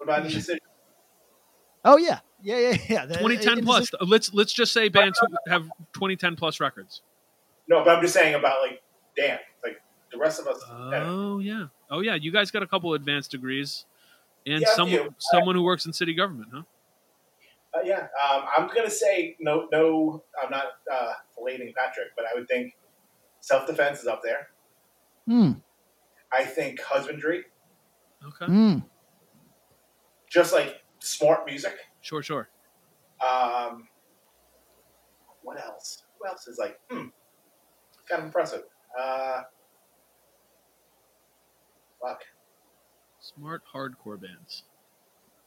about 0.03 0.23
the 0.23 0.29
decision? 0.31 0.61
Oh 1.85 1.97
yeah, 1.97 2.21
yeah, 2.43 2.59
yeah, 2.59 2.77
yeah. 2.89 3.07
The- 3.07 3.15
2010 3.15 3.59
in- 3.59 3.65
plus. 3.65 3.91
Let's 4.01 4.33
let's 4.33 4.53
just 4.53 4.73
say 4.73 4.89
bands 4.89 5.19
who 5.21 5.27
have 5.51 5.65
2010 5.95 6.37
plus 6.37 6.61
records. 6.61 7.03
No, 7.69 7.83
but 7.85 7.97
I'm 7.97 8.03
just 8.03 8.15
saying 8.15 8.35
about 8.35 8.61
like 8.63 8.81
Dan. 9.17 9.39
Like 9.65 9.81
the 10.13 10.19
rest 10.19 10.41
of 10.41 10.47
us. 10.47 10.63
Oh 10.71 11.41
yeah, 11.41 11.67
oh 11.91 12.01
yeah. 12.01 12.15
You 12.15 12.31
guys 12.31 12.51
got 12.53 12.63
a 12.63 12.67
couple 12.67 12.95
advanced 12.95 13.33
degrees, 13.33 13.87
and 14.47 14.61
Yeah, 14.61 14.75
someone 14.75 14.99
few. 15.01 15.15
someone 15.19 15.57
who 15.57 15.63
works 15.63 15.87
in 15.87 15.93
city 15.93 16.15
government, 16.15 16.51
huh? 16.55 16.63
Uh, 17.75 17.81
yeah, 17.85 18.07
um, 18.31 18.45
I'm 18.57 18.69
gonna 18.69 18.91
say 18.91 19.37
no. 19.41 19.67
No, 19.73 20.23
I'm 20.41 20.51
not 20.51 20.65
uh, 20.93 21.13
filleting 21.43 21.75
Patrick, 21.75 22.09
but 22.17 22.25
I 22.25 22.35
would 22.39 22.49
think 22.49 22.77
self 23.41 23.67
defense 23.67 24.01
is 24.01 24.07
up 24.07 24.21
there. 24.23 24.49
Hmm. 25.27 25.53
I 26.33 26.45
think 26.45 26.81
husbandry, 26.81 27.45
Okay, 28.27 28.47
Hmm. 28.47 28.79
just 30.31 30.53
like 30.53 30.83
smart 31.01 31.45
music. 31.47 31.77
sure, 32.01 32.23
sure. 32.23 32.49
Um, 33.21 33.89
what 35.43 35.61
else? 35.63 36.05
Who 36.19 36.27
else 36.27 36.47
is 36.49 36.59
like 36.59 36.79
hmm, 36.91 37.09
kind 38.09 38.21
of 38.21 38.25
impressive? 38.25 38.63
Uh, 38.99 39.43
fuck. 42.01 42.23
Smart 43.21 43.63
hardcore 43.73 44.21
bands. 44.21 44.65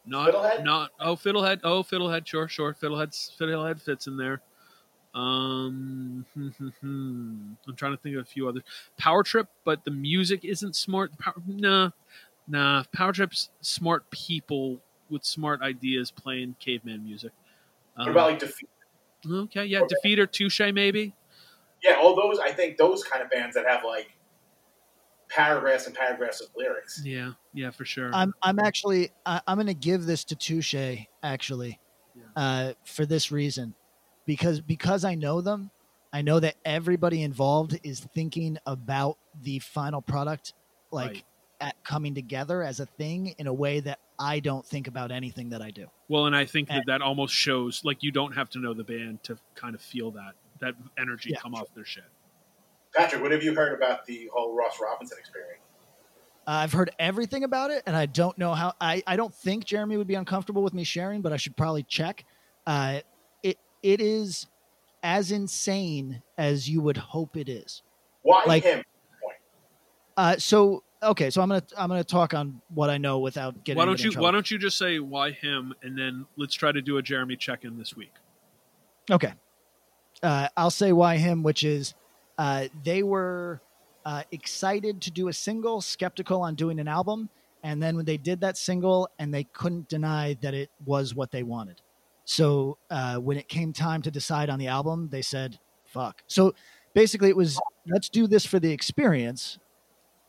Not 0.05 0.31
Fiddlehead? 0.33 0.63
not 0.63 0.91
oh 0.99 1.15
Fiddlehead 1.15 1.61
oh 1.63 1.81
Fiddlehead 1.83 2.25
sure 2.27 2.47
sure 2.47 2.73
Fiddlehead 2.73 3.09
Fiddlehead 3.39 3.81
fits 3.81 4.07
in 4.07 4.15
there. 4.17 4.41
Um, 5.15 6.25
I'm 6.35 7.75
trying 7.75 7.93
to 7.95 7.97
think 8.03 8.15
of 8.17 8.21
a 8.21 8.25
few 8.25 8.47
others. 8.49 8.63
Power 8.97 9.23
Trip, 9.23 9.47
but 9.63 9.83
the 9.85 9.91
music 9.91 10.43
isn't 10.43 10.75
smart. 10.75 11.17
Power, 11.17 11.35
nah, 11.47 11.89
nah. 12.47 12.83
Power 12.93 13.13
Trip's 13.13 13.49
smart 13.61 14.09
people 14.11 14.79
with 15.09 15.23
smart 15.23 15.61
ideas 15.61 16.11
playing 16.11 16.55
caveman 16.59 17.03
music. 17.03 17.31
What 17.95 18.07
Um, 18.07 18.11
about 18.11 18.29
like 18.31 18.39
defeat? 18.39 18.69
okay, 19.27 19.65
yeah, 19.65 19.81
Defeater, 19.81 20.29
Touche, 20.29 20.59
maybe. 20.73 21.13
Yeah, 21.81 21.95
all 21.95 22.15
those. 22.15 22.39
I 22.39 22.51
think 22.51 22.77
those 22.77 23.03
kind 23.03 23.23
of 23.23 23.29
bands 23.29 23.55
that 23.55 23.65
have 23.65 23.83
like 23.85 24.11
paragraphs 25.29 25.87
and 25.87 25.95
paragraphs 25.95 26.41
of 26.41 26.47
lyrics. 26.57 27.01
Yeah, 27.05 27.31
yeah, 27.53 27.71
for 27.71 27.85
sure. 27.85 28.13
I'm 28.13 28.33
I'm 28.41 28.59
actually 28.59 29.11
I, 29.25 29.41
I'm 29.47 29.55
going 29.57 29.67
to 29.67 29.73
give 29.73 30.05
this 30.05 30.23
to 30.25 30.35
Touche 30.35 30.75
actually, 31.23 31.79
uh, 32.35 32.73
for 32.83 33.05
this 33.05 33.31
reason, 33.31 33.73
because 34.25 34.61
because 34.61 35.03
I 35.05 35.15
know 35.15 35.41
them, 35.41 35.71
I 36.13 36.21
know 36.21 36.39
that 36.39 36.55
everybody 36.65 37.21
involved 37.23 37.79
is 37.83 37.99
thinking 37.99 38.57
about 38.65 39.17
the 39.43 39.59
final 39.59 40.01
product, 40.01 40.53
like 40.91 41.07
Right. 41.11 41.23
at 41.61 41.83
coming 41.83 42.15
together 42.15 42.63
as 42.63 42.79
a 42.79 42.85
thing 42.85 43.35
in 43.37 43.47
a 43.47 43.53
way 43.53 43.79
that 43.81 43.99
I 44.17 44.39
don't 44.39 44.65
think 44.65 44.87
about 44.87 45.11
anything 45.11 45.49
that 45.49 45.61
I 45.61 45.71
do. 45.71 45.87
Well, 46.07 46.25
and 46.25 46.35
I 46.35 46.45
think 46.45 46.69
that 46.69 46.83
that 46.87 47.01
almost 47.01 47.33
shows 47.33 47.81
like 47.83 48.01
you 48.03 48.11
don't 48.11 48.33
have 48.33 48.49
to 48.51 48.59
know 48.59 48.73
the 48.73 48.83
band 48.83 49.23
to 49.23 49.37
kind 49.55 49.75
of 49.75 49.81
feel 49.81 50.11
that 50.11 50.33
that 50.59 50.73
energy 50.97 51.31
Yeah. 51.31 51.39
come 51.39 51.53
off 51.53 51.73
their 51.75 51.83
shit. 51.85 52.05
Patrick, 52.95 53.21
what 53.21 53.31
have 53.31 53.43
you 53.43 53.53
heard 53.53 53.73
about 53.73 54.05
the 54.05 54.29
whole 54.33 54.55
Ross 54.55 54.79
Robinson 54.81 55.17
experience? 55.19 55.59
Uh, 56.47 56.51
I've 56.51 56.71
heard 56.71 56.91
everything 56.99 57.43
about 57.43 57.71
it, 57.71 57.83
and 57.85 57.95
I 57.95 58.05
don't 58.05 58.37
know 58.37 58.53
how. 58.53 58.73
I, 58.79 59.01
I 59.07 59.15
don't 59.17 59.33
think 59.33 59.65
Jeremy 59.65 59.97
would 59.97 60.07
be 60.07 60.13
uncomfortable 60.15 60.61
with 60.63 60.73
me 60.73 60.83
sharing, 60.85 61.21
but 61.21 61.33
I 61.33 61.37
should 61.37 61.57
probably 61.57 61.83
check. 61.83 62.23
Uh, 62.67 62.99
it 63.85 64.01
it 64.01 64.01
is 64.01 64.47
as 65.03 65.31
insane 65.31 66.21
as 66.37 66.67
you 66.67 66.81
would 66.81 66.97
hope 66.97 67.37
it 67.37 67.47
is. 67.47 67.83
Why 68.23 68.43
Like- 68.45 68.63
him? 68.63 68.83
Uh, 70.17 70.37
so 70.37 70.83
okay, 71.03 71.29
so 71.29 71.41
I'm 71.41 71.49
gonna 71.49 71.63
I'm 71.77 71.89
gonna 71.89 72.03
talk 72.03 72.33
on 72.33 72.61
what 72.73 72.89
I 72.89 72.97
know 72.97 73.19
without 73.19 73.63
getting. 73.65 73.77
Why 73.77 73.85
don't 73.85 74.01
you. 74.01 74.11
Why 74.11 74.31
don't 74.31 74.49
you 74.49 74.57
just 74.57 74.77
say 74.77 74.99
why 74.99 75.31
him, 75.31 75.73
and 75.83 75.97
then 75.97 76.25
let's 76.37 76.55
try 76.55 76.71
to 76.71 76.81
do 76.81 76.97
a 76.97 77.01
Jeremy 77.01 77.35
check-in 77.35 77.77
this 77.77 77.95
week. 77.95 78.13
Okay. 79.11 79.33
Uh, 80.23 80.47
I'll 80.55 80.71
say 80.71 80.93
why 80.93 81.17
him, 81.17 81.43
which 81.43 81.63
is 81.65 81.93
uh, 82.37 82.69
they 82.83 83.03
were 83.03 83.61
uh, 84.05 84.23
excited 84.31 85.01
to 85.01 85.11
do 85.11 85.27
a 85.27 85.33
single, 85.33 85.81
skeptical 85.81 86.41
on 86.41 86.55
doing 86.55 86.79
an 86.79 86.87
album. 86.87 87.29
And 87.61 87.81
then 87.83 87.95
when 87.95 88.05
they 88.05 88.17
did 88.17 88.41
that 88.41 88.57
single, 88.57 89.09
and 89.19 89.33
they 89.33 89.43
couldn't 89.43 89.89
deny 89.89 90.37
that 90.41 90.53
it 90.53 90.69
was 90.85 91.13
what 91.13 91.31
they 91.31 91.43
wanted. 91.43 91.81
So 92.25 92.77
uh, 92.89 93.17
when 93.17 93.37
it 93.37 93.47
came 93.47 93.71
time 93.71 94.01
to 94.01 94.11
decide 94.11 94.49
on 94.49 94.59
the 94.59 94.67
album, 94.67 95.09
they 95.11 95.21
said, 95.21 95.59
fuck. 95.85 96.23
So 96.27 96.53
basically, 96.93 97.29
it 97.29 97.37
was 97.37 97.59
let's 97.87 98.09
do 98.09 98.27
this 98.27 98.45
for 98.45 98.59
the 98.59 98.71
experience. 98.71 99.59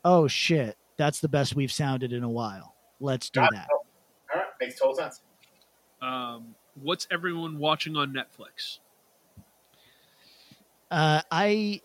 Oh, 0.04 0.28
shit. 0.28 0.76
That's 0.96 1.20
the 1.20 1.28
best 1.28 1.56
we've 1.56 1.72
sounded 1.72 2.12
in 2.12 2.22
a 2.22 2.28
while. 2.28 2.74
Let's 3.00 3.28
do 3.28 3.40
Got 3.40 3.52
that. 3.52 3.64
it. 3.64 4.34
All 4.34 4.40
right, 4.40 4.46
makes 4.60 4.78
total 4.78 4.94
sense. 4.94 5.20
Um, 6.00 6.54
what's 6.80 7.06
everyone 7.10 7.58
watching 7.58 7.96
on 7.96 8.12
Netflix? 8.14 8.78
Uh, 10.90 11.22
I 11.30 11.80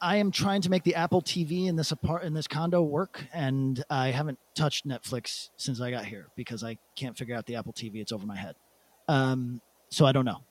I 0.00 0.16
am 0.16 0.30
trying 0.30 0.62
to 0.62 0.70
make 0.70 0.84
the 0.84 0.94
Apple 0.94 1.22
TV 1.22 1.66
in 1.66 1.76
this 1.76 1.92
apart 1.92 2.24
in 2.24 2.34
this 2.34 2.46
condo 2.46 2.82
work, 2.82 3.24
and 3.32 3.82
I 3.90 4.08
haven't 4.08 4.38
touched 4.54 4.86
Netflix 4.86 5.50
since 5.56 5.80
I 5.80 5.90
got 5.90 6.04
here 6.04 6.28
because 6.36 6.62
I 6.64 6.78
can't 6.96 7.16
figure 7.16 7.34
out 7.34 7.46
the 7.46 7.56
Apple 7.56 7.72
TV. 7.72 7.96
It's 7.96 8.12
over 8.12 8.26
my 8.26 8.36
head, 8.36 8.54
um, 9.08 9.60
so 9.88 10.06
I 10.06 10.12
don't 10.12 10.24
know. 10.24 10.42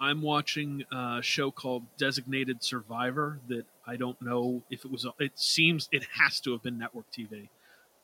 I'm 0.00 0.20
watching 0.20 0.84
a 0.92 1.20
show 1.22 1.50
called 1.52 1.84
Designated 1.96 2.64
Survivor 2.64 3.38
that 3.48 3.64
I 3.86 3.96
don't 3.96 4.20
know 4.20 4.62
if 4.68 4.84
it 4.84 4.90
was. 4.90 5.06
It 5.20 5.38
seems 5.38 5.88
it 5.92 6.04
has 6.18 6.40
to 6.40 6.52
have 6.52 6.62
been 6.62 6.78
network 6.78 7.06
TV. 7.16 7.48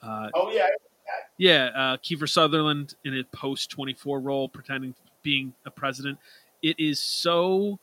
Uh, 0.00 0.28
Oh 0.32 0.50
yeah, 0.52 0.68
yeah, 1.38 1.70
uh, 1.74 1.96
Kiefer 1.96 2.28
Sutherland 2.28 2.94
in 3.04 3.18
a 3.18 3.24
post 3.24 3.70
24 3.70 4.20
role, 4.20 4.48
pretending 4.48 4.92
to 4.92 4.98
being 5.22 5.54
a 5.66 5.70
president. 5.70 6.18
It 6.62 6.78
is 6.78 7.00
so. 7.00 7.78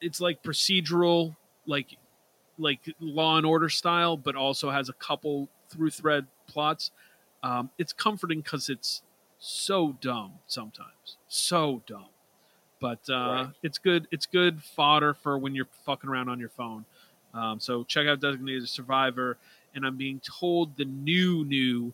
It's 0.00 0.20
like 0.20 0.42
procedural, 0.42 1.36
like 1.66 1.96
like 2.58 2.80
Law 3.00 3.36
and 3.36 3.46
Order 3.46 3.68
style, 3.68 4.16
but 4.16 4.36
also 4.36 4.70
has 4.70 4.88
a 4.88 4.92
couple 4.94 5.48
through 5.68 5.90
thread 5.90 6.26
plots. 6.46 6.90
Um, 7.42 7.70
it's 7.78 7.92
comforting 7.92 8.40
because 8.40 8.68
it's 8.68 9.02
so 9.38 9.96
dumb 10.00 10.32
sometimes, 10.46 11.16
so 11.28 11.82
dumb. 11.86 12.06
But 12.80 13.00
uh, 13.10 13.12
Right. 13.14 13.48
it's 13.62 13.78
good. 13.78 14.06
It's 14.10 14.26
good 14.26 14.62
fodder 14.62 15.14
for 15.14 15.38
when 15.38 15.54
you're 15.54 15.68
fucking 15.84 16.08
around 16.08 16.28
on 16.28 16.38
your 16.38 16.48
phone. 16.50 16.84
Um, 17.34 17.58
so 17.60 17.84
check 17.84 18.06
out 18.06 18.20
Designated 18.20 18.68
Survivor. 18.68 19.36
And 19.74 19.84
I'm 19.84 19.96
being 19.96 20.20
told 20.20 20.76
the 20.76 20.84
new 20.84 21.44
new 21.44 21.92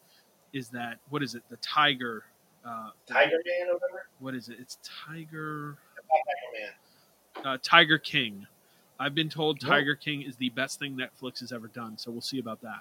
is 0.52 0.68
that 0.70 0.98
what 1.10 1.22
is 1.22 1.34
it? 1.34 1.42
The 1.50 1.56
Tiger. 1.56 2.24
Uh, 2.64 2.90
Tiger 3.06 3.30
Man 3.44 3.68
or 3.68 3.74
whatever. 3.74 4.06
What 4.20 4.34
is 4.34 4.48
it? 4.48 4.56
It's 4.60 4.78
Tiger. 4.82 5.76
Tiger 5.96 6.64
Man. 7.44 7.44
Uh, 7.54 7.58
Tiger 7.62 7.98
King. 7.98 8.46
I've 9.00 9.14
been 9.14 9.28
told. 9.28 9.60
Tiger 9.60 9.96
King 9.96 10.22
is 10.22 10.36
the 10.36 10.50
best 10.50 10.78
thing 10.78 10.96
Netflix 10.96 11.40
has 11.40 11.50
ever 11.52 11.66
done. 11.66 11.98
So 11.98 12.10
we'll 12.10 12.20
see 12.20 12.38
about 12.38 12.60
that. 12.62 12.80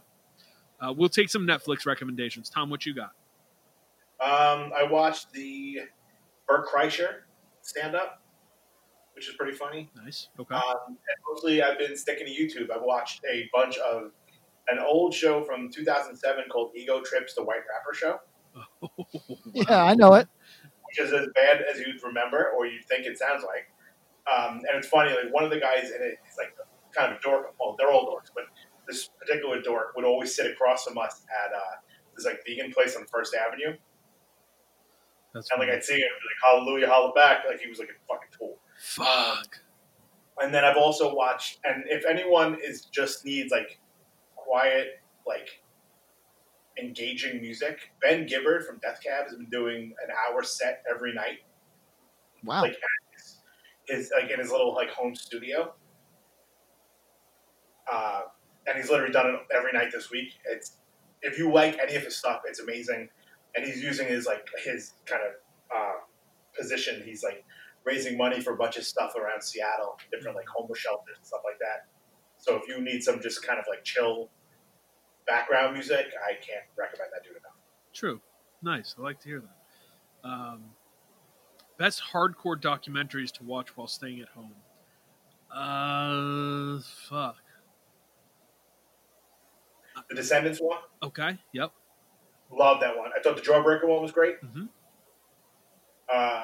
Uh, 0.80 0.94
we'll 0.94 1.10
take 1.10 1.30
some 1.30 1.48
Netflix 1.48 1.86
recommendations. 1.86 2.50
Tom, 2.50 2.70
what 2.70 2.86
you 2.86 2.94
got? 2.94 3.14
Um, 4.24 4.72
I 4.78 4.84
watched 4.90 5.32
the 5.34 5.80
Bert 6.48 6.66
Kreischer 6.68 7.22
stand 7.62 7.96
up, 7.96 8.22
which 9.16 9.28
is 9.28 9.36
pretty 9.36 9.54
funny. 9.58 9.90
Nice. 9.96 10.30
Okay. 10.40 10.56
Um, 10.56 10.78
and 10.88 10.98
mostly, 11.30 11.62
I've 11.62 11.78
been 11.78 11.96
sticking 11.98 12.26
to 12.28 12.32
YouTube. 12.32 12.72
I've 12.74 12.84
watched 12.84 13.22
a 13.32 13.50
bunch 13.54 13.78
of 13.80 14.12
an 14.70 14.80
old 14.80 15.14
show 15.14 15.44
from 15.44 15.70
2007 15.70 16.46
called 16.50 16.72
Ego 16.76 17.02
Trips, 17.02 17.34
the 17.36 17.44
White 17.44 17.62
Rapper 17.70 17.94
Show, 17.94 18.20
Yeah, 19.54 19.84
I 19.84 19.94
know 19.94 20.14
it. 20.14 20.28
which 20.88 21.00
is 21.06 21.12
as 21.14 21.28
bad 21.36 21.62
as 21.70 21.80
you'd 21.80 22.02
remember 22.04 22.52
or 22.58 22.66
you'd 22.66 22.86
think 22.86 23.06
it 23.06 23.18
sounds 23.18 23.44
like. 23.44 23.68
Um, 24.26 24.58
and 24.70 24.78
it's 24.78 24.88
funny, 24.88 25.10
like 25.12 25.34
one 25.34 25.44
of 25.44 25.50
the 25.50 25.60
guys 25.60 25.90
in 25.90 26.02
it 26.02 26.16
is 26.30 26.38
like 26.38 26.56
kind 26.96 27.12
of 27.12 27.18
a 27.18 27.22
dork. 27.22 27.54
Well, 27.60 27.76
they're 27.78 27.92
all 27.92 28.06
dorks, 28.06 28.30
but 28.34 28.46
this 28.88 29.10
particular 29.20 29.62
dork 29.62 29.96
would 29.98 30.06
always 30.06 30.34
sit 30.34 30.50
across 30.50 30.86
from 30.86 30.98
us 30.98 31.26
at 31.46 31.54
uh, 31.54 31.60
this 32.16 32.26
like 32.26 32.40
vegan 32.48 32.72
place 32.72 32.96
on 32.96 33.06
First 33.12 33.36
Avenue. 33.36 33.76
That's 35.34 35.50
And 35.52 35.60
like 35.60 35.70
I'd 35.70 35.84
see 35.84 35.96
him 35.96 36.02
like, 36.02 36.52
Hallelujah, 36.52 36.88
holla 36.88 37.12
back, 37.14 37.40
like 37.48 37.60
he 37.60 37.68
was 37.70 37.80
like 37.80 37.90
a 37.90 38.08
fucking 38.08 38.30
tool. 38.38 38.58
fuck. 38.78 39.60
and 40.42 40.54
then 40.54 40.64
I've 40.64 40.78
also 40.78 41.14
watched, 41.14 41.60
and 41.64 41.84
if 41.88 42.06
anyone 42.06 42.58
is 42.64 42.86
just 42.86 43.26
needs 43.26 43.52
like 43.52 43.80
quiet, 44.36 45.00
like 45.28 45.62
engaging 46.82 47.40
music, 47.42 47.92
Ben 48.02 48.26
Gibbard 48.26 48.66
from 48.66 48.78
Death 48.80 49.00
Cab 49.04 49.26
has 49.26 49.36
been 49.36 49.50
doing 49.50 49.94
an 50.08 50.14
hour 50.30 50.44
set 50.44 50.84
every 50.90 51.14
night, 51.14 51.40
Wow. 52.44 52.62
like 52.64 52.76
his, 53.16 53.38
his 53.88 54.12
like 54.20 54.30
in 54.32 54.40
his 54.40 54.52
little 54.52 54.74
like 54.74 54.90
home 54.90 55.16
studio. 55.16 55.74
Uh, 57.92 58.22
and 58.68 58.78
he's 58.78 58.90
literally 58.90 59.12
done 59.12 59.28
it 59.28 59.36
every 59.56 59.72
night 59.74 59.92
this 59.92 60.10
week. 60.10 60.30
It's 60.50 60.78
if 61.22 61.38
you 61.38 61.52
like 61.52 61.78
any 61.80 61.96
of 61.96 62.04
his 62.04 62.16
stuff, 62.18 62.42
it's 62.46 62.60
amazing. 62.60 63.10
And 63.56 63.66
he's 63.66 63.82
using 63.84 64.08
his 64.08 64.26
like 64.26 64.48
his 64.64 64.94
kind 65.06 65.22
of 65.24 65.34
uh, 65.76 65.94
position. 66.58 67.02
He's 67.06 67.24
like 67.24 67.44
raising 67.86 68.18
money 68.18 68.42
for 68.42 68.54
a 68.54 68.58
bunch 68.58 68.78
of 68.78 68.84
stuff 68.84 69.16
around 69.16 69.42
Seattle, 69.44 69.98
different 70.12 70.36
like 70.36 70.48
homeless 70.48 70.80
shelters 70.80 71.18
and 71.18 71.26
stuff 71.26 71.42
like 71.46 71.60
that. 71.60 71.88
So 72.38 72.56
if 72.56 72.68
you 72.68 72.82
need 72.82 73.04
some 73.04 73.22
just 73.22 73.46
kind 73.46 73.60
of 73.60 73.66
like 73.70 73.84
chill 73.84 74.30
background 75.28 75.74
music, 75.74 76.08
I 76.28 76.34
can't 76.34 76.66
recommend 76.78 77.12
that 77.14 77.24
dude 77.24 77.32
enough. 77.34 77.56
True. 77.94 78.20
Nice. 78.62 78.96
I 78.98 79.02
like 79.02 79.20
to 79.22 79.30
hear 79.30 79.42
that. 79.42 80.28
Um, 80.28 80.64
best 81.78 82.02
hardcore 82.14 82.60
documentaries 82.60 83.32
to 83.34 83.44
watch 83.44 83.76
while 83.76 83.88
staying 83.88 84.22
at 84.22 84.30
home. 84.30 84.54
Uh, 85.54 86.82
fuck. 87.10 87.38
The 90.10 90.16
Descendents 90.16 90.60
one, 90.60 90.80
Okay. 91.04 91.38
Yep. 91.54 91.72
Love 92.58 92.80
that 92.82 92.98
one. 92.98 93.10
I 93.18 93.22
thought 93.22 93.36
the 93.36 93.42
Jawbreaker 93.42 93.88
one 93.88 94.02
was 94.02 94.12
great. 94.12 94.36
Mhm. 94.42 94.70
Um, 96.14 96.44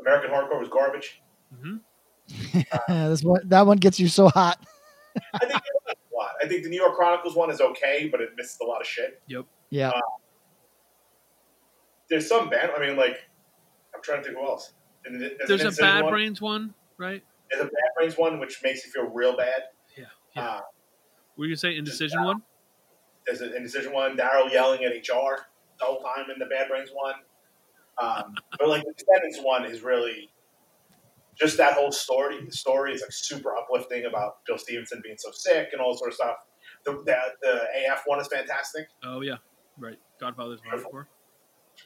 American 0.00 0.30
Hardcore 0.30 0.60
was 0.60 0.68
garbage. 0.68 1.20
hmm 1.54 1.76
This 2.88 3.22
one, 3.22 3.40
that 3.48 3.66
one 3.66 3.78
gets 3.78 3.98
you 3.98 4.08
so 4.08 4.28
hot. 4.28 4.58
I 5.34 5.38
think 5.46 5.52
a 5.88 6.16
lot. 6.16 6.30
I 6.42 6.46
think 6.46 6.62
the 6.62 6.68
New 6.68 6.76
York 6.80 6.94
Chronicles 6.94 7.34
one 7.34 7.50
is 7.50 7.60
okay, 7.60 8.08
but 8.10 8.20
it 8.20 8.30
misses 8.36 8.58
a 8.62 8.64
lot 8.64 8.80
of 8.80 8.86
shit. 8.86 9.20
Yep. 9.26 9.46
Yeah. 9.70 9.88
Uh, 9.90 10.00
There's 12.10 12.28
some 12.28 12.48
band. 12.50 12.70
I 12.76 12.80
mean, 12.86 12.96
like 12.96 13.18
I'm 13.94 14.02
trying 14.02 14.18
to 14.18 14.24
think 14.24 14.38
who 14.38 14.44
else. 14.46 14.72
And 15.04 15.18
th- 15.20 15.32
There's 15.46 15.64
a 15.64 15.72
Bad 15.82 16.04
one. 16.04 16.12
Brains 16.12 16.40
one, 16.40 16.74
right? 16.98 17.22
There's 17.50 17.62
a 17.62 17.66
Bad 17.66 17.90
Brains 17.96 18.16
one, 18.18 18.38
which 18.38 18.60
makes 18.62 18.84
you 18.84 18.92
feel 18.92 19.04
real 19.10 19.36
bad. 19.36 19.62
Yeah. 19.96 20.04
Yeah. 20.36 20.42
Uh, 20.48 20.60
Were 21.36 21.46
you 21.46 21.50
gonna 21.52 21.56
say 21.58 21.76
Indecision 21.76 22.22
one? 22.22 22.42
There's 23.28 23.42
an 23.42 23.54
Indecision 23.54 23.92
one. 23.92 24.16
Darryl 24.16 24.50
yelling 24.50 24.82
at 24.84 24.92
HR 24.92 25.44
the 25.78 25.84
whole 25.84 26.00
time 26.00 26.30
in 26.32 26.38
the 26.38 26.46
Bad 26.46 26.68
Brains 26.68 26.90
one. 26.92 27.14
Um, 28.00 28.34
but 28.58 28.68
like 28.68 28.84
the 28.84 28.92
Descendents 28.96 29.40
one 29.42 29.64
is 29.66 29.82
really 29.82 30.30
just 31.38 31.56
that 31.58 31.74
whole 31.74 31.92
story. 31.92 32.44
The 32.44 32.52
story 32.52 32.94
is 32.94 33.02
like 33.02 33.12
super 33.12 33.54
uplifting 33.56 34.06
about 34.06 34.44
Bill 34.46 34.58
Stevenson 34.58 35.00
being 35.04 35.16
so 35.18 35.30
sick 35.32 35.68
and 35.72 35.80
all 35.80 35.96
sort 35.96 36.10
of 36.10 36.14
stuff. 36.14 36.36
The, 36.84 36.92
the, 37.04 37.16
the 37.42 37.62
AF 37.92 38.02
one 38.06 38.20
is 38.20 38.28
fantastic. 38.28 38.88
Oh 39.04 39.20
yeah. 39.20 39.36
Right. 39.78 39.98
Godfather's 40.20 40.60
hardcore. 40.60 41.06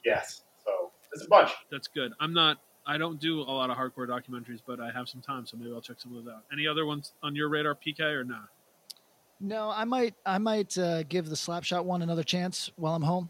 Yes. 0.05 0.43
So 0.64 0.93
there's 1.12 1.27
a 1.27 1.28
bunch. 1.28 1.51
That's 1.70 1.89
good. 1.89 2.12
I'm 2.20 2.32
not. 2.32 2.59
I 2.86 2.98
don't 2.98 3.20
do 3.20 3.40
a 3.40 3.43
lot 3.43 3.70
of 3.70 3.77
hardcore 3.77 4.09
documentaries, 4.09 4.60
but 4.66 4.81
I 4.81 4.90
have 4.90 5.09
some 5.09 5.20
time, 5.20 5.47
so 5.47 5.56
maybe 5.56 5.73
I'll 5.73 5.81
check 5.81 6.01
some 6.01 6.16
of 6.16 6.24
those 6.24 6.32
out. 6.32 6.43
Any 6.52 6.66
other 6.66 6.85
ones 6.85 7.12
on 7.23 7.36
your 7.36 7.48
radar, 7.48 7.77
PK, 7.77 8.01
or 8.01 8.24
not? 8.24 8.48
No, 9.44 9.70
I 9.74 9.85
might 9.85 10.14
I 10.24 10.39
might 10.39 10.78
uh, 10.78 11.02
give 11.02 11.28
the 11.28 11.35
Slapshot 11.35 11.85
one 11.85 12.01
another 12.01 12.23
chance 12.23 12.70
while 12.77 12.94
I'm 12.94 13.02
home. 13.02 13.28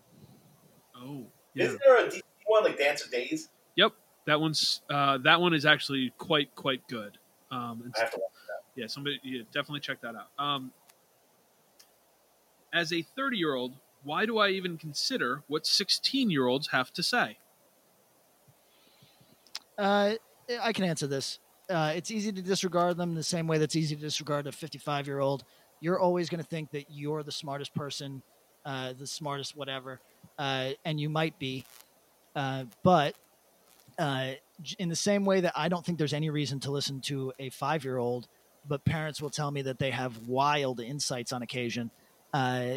Oh, 0.94 1.24
yeah. 1.54 1.64
Isn't 1.64 1.80
there 1.84 2.06
a 2.06 2.08
DC 2.08 2.20
one 2.44 2.64
like 2.64 2.78
Dance 2.78 3.02
of 3.02 3.10
Days? 3.10 3.48
Yep. 3.76 3.92
That 4.26 4.38
one's 4.38 4.82
uh, 4.90 5.18
that 5.18 5.40
one 5.40 5.54
is 5.54 5.64
actually 5.64 6.12
quite 6.18 6.54
quite 6.54 6.86
good. 6.86 7.16
Um, 7.50 7.90
I 7.96 8.00
have 8.00 8.10
to 8.10 8.18
watch 8.18 8.32
that. 8.46 8.80
yeah, 8.80 8.86
somebody 8.86 9.20
yeah, 9.24 9.42
definitely 9.54 9.80
check 9.80 10.02
that 10.02 10.14
out. 10.14 10.28
Um, 10.38 10.70
as 12.74 12.92
a 12.92 13.00
30 13.00 13.38
year 13.38 13.54
old, 13.54 13.72
why 14.04 14.26
do 14.26 14.38
I 14.38 14.50
even 14.50 14.76
consider 14.76 15.42
what 15.46 15.66
16 15.66 16.30
year 16.30 16.46
olds 16.46 16.68
have 16.68 16.92
to 16.92 17.02
say? 17.02 17.38
Uh, 19.78 20.12
I 20.60 20.72
can 20.74 20.84
answer 20.84 21.06
this. 21.06 21.38
Uh, 21.70 21.92
it's 21.96 22.10
easy 22.10 22.32
to 22.32 22.42
disregard 22.42 22.98
them 22.98 23.14
the 23.14 23.22
same 23.22 23.46
way 23.46 23.56
that's 23.56 23.76
easy 23.76 23.96
to 23.96 24.02
disregard 24.02 24.46
a 24.46 24.52
55 24.52 25.06
year 25.06 25.20
old. 25.20 25.44
You're 25.82 25.98
always 25.98 26.30
going 26.30 26.40
to 26.40 26.48
think 26.48 26.70
that 26.70 26.86
you're 26.90 27.24
the 27.24 27.32
smartest 27.32 27.74
person, 27.74 28.22
uh, 28.64 28.92
the 28.92 29.06
smartest 29.06 29.56
whatever, 29.56 29.98
uh, 30.38 30.70
and 30.84 31.00
you 31.00 31.10
might 31.10 31.36
be. 31.40 31.64
Uh, 32.36 32.64
but 32.84 33.16
uh, 33.98 34.30
in 34.78 34.88
the 34.88 34.96
same 34.96 35.24
way 35.24 35.40
that 35.40 35.52
I 35.56 35.68
don't 35.68 35.84
think 35.84 35.98
there's 35.98 36.12
any 36.12 36.30
reason 36.30 36.60
to 36.60 36.70
listen 36.70 37.00
to 37.02 37.32
a 37.40 37.50
five 37.50 37.82
year 37.82 37.98
old, 37.98 38.28
but 38.68 38.84
parents 38.84 39.20
will 39.20 39.28
tell 39.28 39.50
me 39.50 39.62
that 39.62 39.80
they 39.80 39.90
have 39.90 40.28
wild 40.28 40.78
insights 40.80 41.32
on 41.32 41.42
occasion. 41.42 41.90
Uh, 42.32 42.76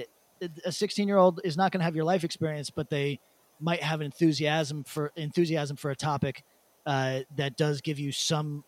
a 0.66 0.72
16 0.72 1.08
year 1.08 1.18
old 1.18 1.42
is 1.44 1.56
not 1.56 1.72
going 1.72 1.80
to 1.80 1.86
have 1.86 1.96
your 1.96 2.06
life 2.06 2.24
experience, 2.24 2.72
but 2.72 2.90
they 2.90 3.20
might 3.60 3.84
have 3.84 4.02
enthusiasm 4.02 4.84
for 4.84 5.12
enthusiasm 5.16 5.78
for 5.78 5.92
a 5.92 5.96
topic 5.96 6.44
uh, 6.88 7.20
that 7.38 7.56
does 7.56 7.82
give 7.82 8.00
you 8.00 8.12
some 8.12 8.64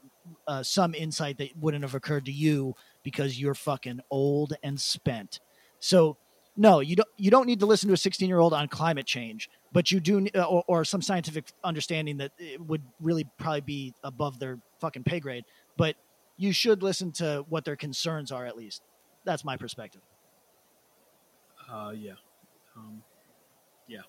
some 0.62 0.94
insight 0.94 1.38
that 1.38 1.58
wouldn't 1.58 1.84
have 1.84 1.96
occurred 1.96 2.26
to 2.26 2.32
you 2.34 2.76
because 3.08 3.40
you're 3.40 3.54
fucking 3.54 4.02
old 4.12 4.52
and 4.64 4.78
spent. 4.78 5.40
So 5.80 6.18
no, 6.58 6.82
you 6.82 6.98
don't 6.98 7.08
you 7.16 7.32
don't 7.32 7.46
need 7.46 7.62
to 7.62 7.66
listen 7.66 7.88
to 7.88 7.94
a 7.94 7.98
16 7.98 8.28
year 8.28 8.38
old 8.38 8.54
on 8.54 8.68
climate 8.68 9.06
change, 9.06 9.50
but 9.72 9.94
you 9.94 10.02
do 10.02 10.28
uh, 10.36 10.44
or, 10.44 10.66
or 10.68 10.84
some 10.84 11.02
scientific 11.02 11.46
understanding 11.64 12.18
that 12.18 12.34
would 12.60 12.82
really 13.00 13.26
probably 13.38 13.62
be 13.62 13.94
above 14.04 14.40
their 14.40 14.60
fucking 14.82 15.06
pay 15.06 15.22
grade. 15.22 15.46
But 15.78 15.96
you 16.36 16.52
should 16.52 16.84
listen 16.84 17.14
to 17.14 17.46
what 17.48 17.64
their 17.64 17.78
concerns 17.78 18.30
are 18.30 18.46
at 18.46 18.58
least. 18.58 18.82
That's 19.24 19.46
my 19.46 19.56
perspective. 19.56 20.02
Uh, 21.72 21.94
yeah. 21.96 22.12
Um, 22.76 23.04
yeah. 23.88 24.02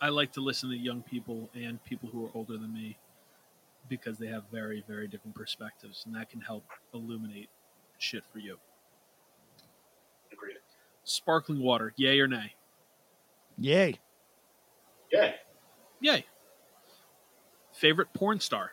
I 0.00 0.08
like 0.08 0.32
to 0.32 0.40
listen 0.40 0.68
to 0.70 0.76
young 0.76 1.02
people 1.02 1.48
and 1.54 1.82
people 1.84 2.08
who 2.08 2.26
are 2.26 2.30
older 2.34 2.58
than 2.58 2.74
me 2.74 2.98
because 3.88 4.18
they 4.18 4.26
have 4.26 4.44
very, 4.52 4.84
very 4.86 5.08
different 5.08 5.34
perspectives, 5.34 6.04
and 6.06 6.14
that 6.14 6.30
can 6.30 6.40
help 6.40 6.64
illuminate 6.94 7.48
shit 7.98 8.24
for 8.32 8.38
you. 8.38 8.56
Agreed. 10.32 10.56
Sparkling 11.04 11.60
water, 11.60 11.92
yay 11.96 12.20
or 12.20 12.28
nay? 12.28 12.54
Yay. 13.58 13.98
Yay. 15.12 15.34
Yay. 16.00 16.24
Favorite 17.72 18.12
porn 18.12 18.40
star? 18.40 18.72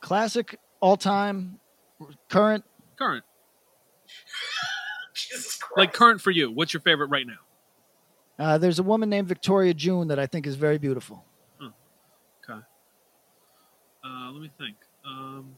Classic, 0.00 0.58
all 0.80 0.96
time, 0.96 1.58
current. 2.28 2.64
Current. 2.96 3.24
Jesus 5.14 5.58
Like 5.76 5.92
current 5.92 6.20
for 6.20 6.30
you. 6.30 6.50
What's 6.50 6.72
your 6.72 6.80
favorite 6.80 7.08
right 7.08 7.26
now? 7.26 7.38
Uh, 8.38 8.56
there's 8.56 8.78
a 8.78 8.82
woman 8.82 9.10
named 9.10 9.26
Victoria 9.26 9.74
June 9.74 10.08
that 10.08 10.18
I 10.18 10.26
think 10.26 10.46
is 10.46 10.54
very 10.54 10.78
beautiful. 10.78 11.24
Okay. 11.60 12.60
Uh, 14.28 14.32
let 14.32 14.42
me 14.42 14.50
think. 14.58 14.76
Um, 15.06 15.56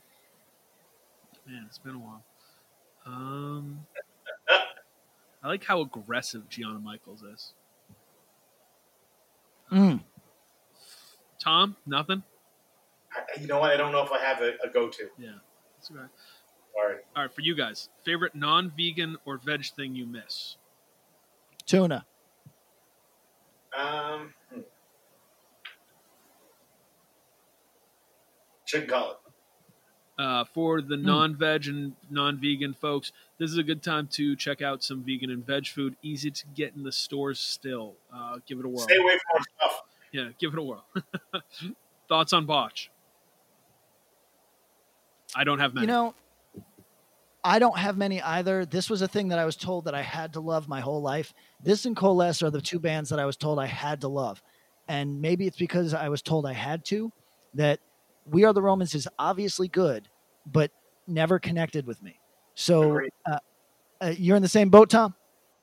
man, 1.47 1.64
it's 1.66 1.78
been 1.78 1.94
a 1.94 1.98
while. 1.98 2.22
Um, 3.06 3.86
I 5.42 5.48
like 5.48 5.64
how 5.64 5.80
aggressive 5.80 6.48
Gianna 6.48 6.78
Michaels 6.78 7.22
is. 7.22 7.55
Mm. 9.72 10.02
Tom, 11.42 11.76
nothing. 11.86 12.22
I, 13.12 13.40
you 13.40 13.47
know 13.47 13.59
what? 13.59 13.70
I 13.70 13.76
don't 13.76 13.92
know 13.92 14.05
if 14.05 14.12
I 14.12 14.20
have 14.20 14.40
a, 14.40 14.52
a 14.64 14.70
go-to. 14.72 15.09
Yeah, 15.18 15.30
that's 15.76 15.90
okay. 15.90 16.01
Sorry. 16.74 16.97
All 17.16 17.22
right, 17.22 17.32
for 17.32 17.40
you 17.40 17.56
guys, 17.56 17.88
favorite 18.05 18.34
non-vegan 18.34 19.16
or 19.24 19.38
veg 19.38 19.64
thing 19.74 19.97
you 19.97 20.06
miss? 20.06 20.56
Tuna. 21.66 22.05
Um, 23.76 24.34
chicken 28.70 28.88
cutlet. 28.88 29.16
Uh, 30.18 30.44
for 30.52 30.82
the 30.82 30.98
non-veg 30.98 31.66
and 31.66 31.94
non-vegan 32.10 32.74
folks, 32.74 33.10
this 33.38 33.51
is 33.51 33.56
a 33.56 33.62
good 33.62 33.82
time 33.82 34.06
to 34.06 34.36
check 34.36 34.60
out 34.60 34.84
some 34.84 35.02
vegan 35.02 35.30
and 35.30 35.47
veg 35.47 35.66
food. 35.66 35.97
Easy 36.02 36.30
to 36.30 36.44
get 36.55 36.74
in 36.76 36.82
the 36.82 36.92
stores 36.92 37.40
still. 37.40 37.94
Uh, 38.14 38.36
give 38.47 38.59
it 38.59 38.66
a 38.66 38.68
whirl. 38.68 38.80
Stay 38.80 38.97
away 38.97 39.12
from 39.12 39.38
our 39.38 39.68
stuff. 39.68 39.82
Yeah, 40.12 40.28
give 40.38 40.52
it 40.52 40.59
a 40.59 40.62
whirl. 40.62 40.84
Thoughts 42.09 42.34
on 42.34 42.44
botch? 42.44 42.90
I 45.34 45.44
don't 45.44 45.59
have 45.59 45.72
many. 45.72 45.86
You 45.86 45.92
know, 45.92 46.14
I 47.42 47.59
don't 47.59 47.78
have 47.78 47.97
many 47.97 48.20
either. 48.20 48.66
This 48.66 48.90
was 48.90 49.01
a 49.01 49.09
thing 49.09 49.28
that 49.28 49.38
I 49.38 49.44
was 49.44 49.56
told 49.56 49.86
that 49.86 49.94
I 49.94 50.02
had 50.02 50.34
to 50.34 50.40
love 50.40 50.68
my 50.68 50.80
whole 50.80 51.01
life. 51.01 51.32
This 51.62 51.86
and 51.86 51.97
Coalesce 51.97 52.42
are 52.42 52.51
the 52.51 52.60
two 52.60 52.78
bands 52.78 53.09
that 53.10 53.18
I 53.18 53.24
was 53.24 53.36
told 53.36 53.59
I 53.59 53.66
had 53.66 54.02
to 54.02 54.09
love. 54.09 54.42
And 54.88 55.20
maybe 55.22 55.47
it's 55.47 55.56
because 55.56 55.94
I 55.94 56.09
was 56.09 56.20
told 56.20 56.44
I 56.44 56.52
had 56.52 56.84
to 56.86 57.12
that 57.55 57.80
We 58.26 58.44
Are 58.44 58.52
the 58.52 58.62
Romans 58.62 58.94
is 58.94 59.09
obviously 59.18 59.68
good, 59.68 60.09
but 60.47 60.70
never 61.06 61.38
connected 61.38 61.86
with 61.86 62.02
me. 62.02 62.18
So 62.55 63.01
uh, 63.26 63.38
uh, 64.01 64.14
you're 64.16 64.36
in 64.36 64.42
the 64.42 64.48
same 64.48 64.70
boat, 64.70 64.90
Tom? 64.90 65.14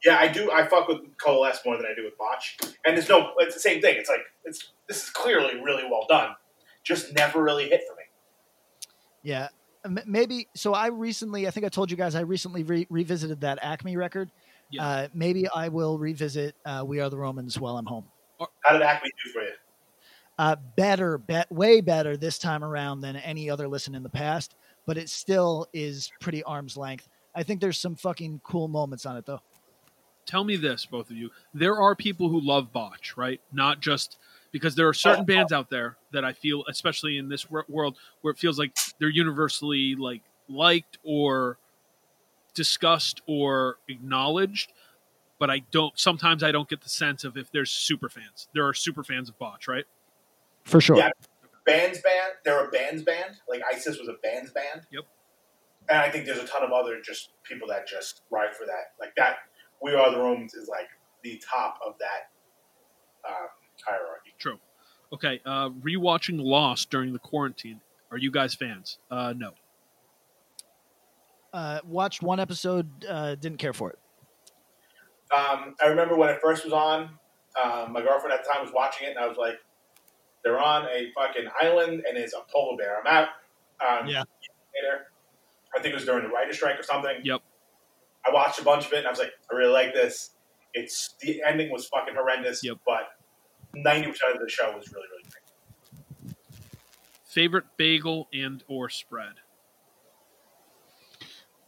Yeah, 0.06 0.18
I 0.20 0.28
do. 0.28 0.52
I 0.52 0.68
fuck 0.68 0.88
with 0.88 1.00
Coalesce 1.18 1.60
more 1.66 1.76
than 1.76 1.86
I 1.86 1.96
do 1.96 2.04
with 2.04 2.18
Botch. 2.18 2.58
And 2.86 2.96
there's 2.96 3.10
no. 3.10 3.32
It's 3.40 3.56
the 3.56 3.60
same 3.60 3.82
thing. 3.82 3.96
It's 3.98 4.10
like 4.10 4.22
it's 4.46 4.74
this 4.88 5.04
is 5.04 5.10
clearly 5.10 5.60
really 5.62 5.84
well 5.90 6.06
done. 6.08 6.36
Just 6.84 7.14
never 7.16 7.42
really 7.42 7.68
hit 7.70 7.82
for 7.88 7.96
me. 7.96 8.04
Yeah. 9.24 9.50
Maybe. 10.06 10.48
So 10.56 10.74
I 10.74 10.88
recently, 10.88 11.48
I 11.48 11.52
think 11.52 11.66
I 11.66 11.70
told 11.70 11.90
you 11.90 11.98
guys, 11.98 12.14
I 12.14 12.22
recently 12.22 12.64
re- 12.64 12.88
revisited 12.90 13.42
that 13.42 13.60
Acme 13.62 13.98
record. 13.98 14.32
Yeah. 14.70 14.86
Uh, 14.86 15.08
maybe 15.14 15.48
I 15.48 15.70
will 15.70 15.98
revisit 15.98 16.56
uh, 16.66 16.84
We 16.86 17.00
Are 17.00 17.10
the 17.10 17.18
Romans 17.18 17.60
while 17.60 17.78
I'm 17.78 17.86
home. 17.86 18.06
How 18.64 18.74
did 18.74 18.82
Acme 18.84 19.10
do 19.26 19.32
for 19.32 19.42
you? 19.42 19.52
Uh, 20.38 20.56
better, 20.76 21.18
bet 21.18 21.52
way 21.52 21.82
better 21.82 22.16
this 22.16 22.38
time 22.38 22.64
around 22.64 23.02
than 23.02 23.16
any 23.16 23.50
other 23.50 23.68
listen 23.68 23.96
in 23.96 24.04
the 24.04 24.10
past, 24.10 24.56
but 24.86 24.98
it 24.98 25.10
still 25.10 25.68
is 25.74 26.12
pretty 26.20 26.44
arm's 26.44 26.78
length. 26.78 27.10
I 27.36 27.44
think 27.44 27.62
there's 27.62 27.80
some 27.80 27.96
fucking 27.96 28.42
cool 28.44 28.68
moments 28.68 29.06
on 29.06 29.18
it 29.18 29.26
though. 29.26 29.42
Tell 30.26 30.44
me 30.44 30.58
this, 30.58 30.86
both 30.86 31.10
of 31.10 31.16
you. 31.16 31.30
There 31.54 31.80
are 31.80 31.96
people 31.96 32.28
who 32.30 32.42
love 32.42 32.74
botch, 32.74 33.16
right? 33.16 33.40
Not 33.54 33.80
just 33.80 34.18
because 34.52 34.76
there 34.76 34.88
are 34.88 34.94
certain 34.94 35.24
bands 35.24 35.54
out 35.54 35.70
there 35.70 35.98
that 36.12 36.26
I 36.26 36.34
feel, 36.34 36.66
especially 36.68 37.18
in 37.18 37.30
this 37.30 37.50
wor- 37.50 37.66
world, 37.70 37.98
where 38.22 38.32
it 38.32 38.38
feels 38.38 38.60
like 38.60 38.76
they're 39.00 39.08
universally 39.08 39.96
like 39.96 40.24
liked 40.50 40.98
or 41.04 41.58
discussed 42.54 43.22
or 43.26 43.78
acknowledged. 43.88 44.74
But 45.40 45.50
I 45.50 45.60
don't. 45.72 45.98
Sometimes 45.98 46.44
I 46.44 46.52
don't 46.52 46.68
get 46.68 46.82
the 46.82 46.90
sense 46.90 47.24
of 47.24 47.38
if 47.38 47.52
there's 47.52 47.72
super 47.72 48.10
fans. 48.10 48.48
There 48.54 48.68
are 48.68 48.74
super 48.74 49.04
fans 49.04 49.30
of 49.30 49.38
botch, 49.38 49.68
right? 49.68 49.86
For 50.68 50.82
sure. 50.82 50.98
Yeah, 50.98 51.12
bands 51.66 52.02
band. 52.02 52.34
They're 52.44 52.68
a 52.68 52.70
bands 52.70 53.04
band. 53.04 53.36
Like 53.50 53.62
ISIS 53.72 53.98
was 53.98 54.10
a 54.10 54.16
bands 54.22 54.52
band. 54.52 54.86
Yep. 54.92 55.06
And 55.90 56.00
I 56.00 56.10
think 56.10 56.26
there's 56.26 56.40
a 56.40 56.48
ton 56.48 56.64
of 56.64 56.72
other 56.72 57.00
just 57.02 57.32
people 57.44 57.70
that 57.70 57.88
just 57.88 58.24
ride 58.30 58.54
for 58.54 58.66
that. 58.66 58.94
Like 59.00 59.16
that. 59.16 59.38
We 59.82 59.94
are 59.94 60.12
the 60.12 60.18
Romans 60.18 60.54
is 60.54 60.68
like 60.68 60.88
the 61.24 61.42
top 61.50 61.80
of 61.86 61.94
that 62.00 63.30
um, 63.30 63.48
hierarchy. 63.86 64.34
True. 64.38 64.60
Okay. 65.14 65.40
Uh, 65.46 65.70
rewatching 65.70 66.44
Lost 66.44 66.90
during 66.90 67.14
the 67.14 67.20
quarantine. 67.20 67.80
Are 68.12 68.18
you 68.18 68.32
guys 68.32 68.54
fans? 68.54 68.98
Uh, 69.10 69.34
no. 69.38 69.52
Uh, 71.54 71.80
watched 71.86 72.22
one 72.22 72.40
episode, 72.40 73.06
uh, 73.06 73.36
didn't 73.36 73.58
care 73.58 73.74
for 73.74 73.92
it. 73.92 74.00
Um, 75.34 75.76
I 75.82 75.88
remember 75.88 76.16
when 76.16 76.30
it 76.30 76.40
first 76.42 76.66
was 76.66 76.74
on. 76.74 77.10
Um, 77.62 77.94
my 77.94 78.02
girlfriend 78.02 78.34
at 78.34 78.44
the 78.44 78.50
time 78.52 78.62
was 78.64 78.72
watching 78.74 79.08
it, 79.08 79.12
and 79.12 79.20
I 79.20 79.28
was 79.28 79.38
like, 79.38 79.56
"They're 80.44 80.60
on 80.60 80.86
a 80.86 81.12
fucking 81.14 81.48
island, 81.62 82.04
and 82.08 82.18
it's 82.18 82.34
a 82.34 82.42
polar 82.52 82.78
bear." 82.78 83.00
I'm 83.00 83.08
out. 83.08 83.30
Um, 83.80 84.08
Yeah. 84.08 84.24
Later, 84.76 85.12
I 85.76 85.80
think 85.82 85.92
it 85.94 85.96
was 85.96 86.06
during 86.06 86.24
the 86.24 86.30
writer's 86.30 86.58
strike 86.58 86.80
or 86.80 86.84
something. 86.84 87.18
Yep. 87.24 87.42
I 88.26 88.32
watched 88.32 88.60
a 88.60 88.64
bunch 88.64 88.86
of 88.86 88.94
it, 88.94 89.00
and 89.00 89.08
I 89.08 89.10
was 89.10 89.20
like, 89.20 89.34
"I 89.52 89.56
really 89.56 89.72
like 89.74 89.94
this." 89.94 90.32
It's 90.74 91.16
the 91.22 91.42
ending 91.44 91.72
was 91.72 91.88
fucking 91.88 92.14
horrendous, 92.16 92.64
Yep. 92.64 92.78
but 92.86 93.10
ninety 93.74 94.10
percent 94.12 94.36
of 94.36 94.42
the 94.42 94.50
show 94.50 94.76
was 94.76 94.92
really, 94.92 95.08
really 95.10 95.24
great. 95.24 96.36
Favorite 97.26 97.66
bagel 97.78 98.28
and 98.34 98.64
or 98.68 98.90
spread. 98.90 99.34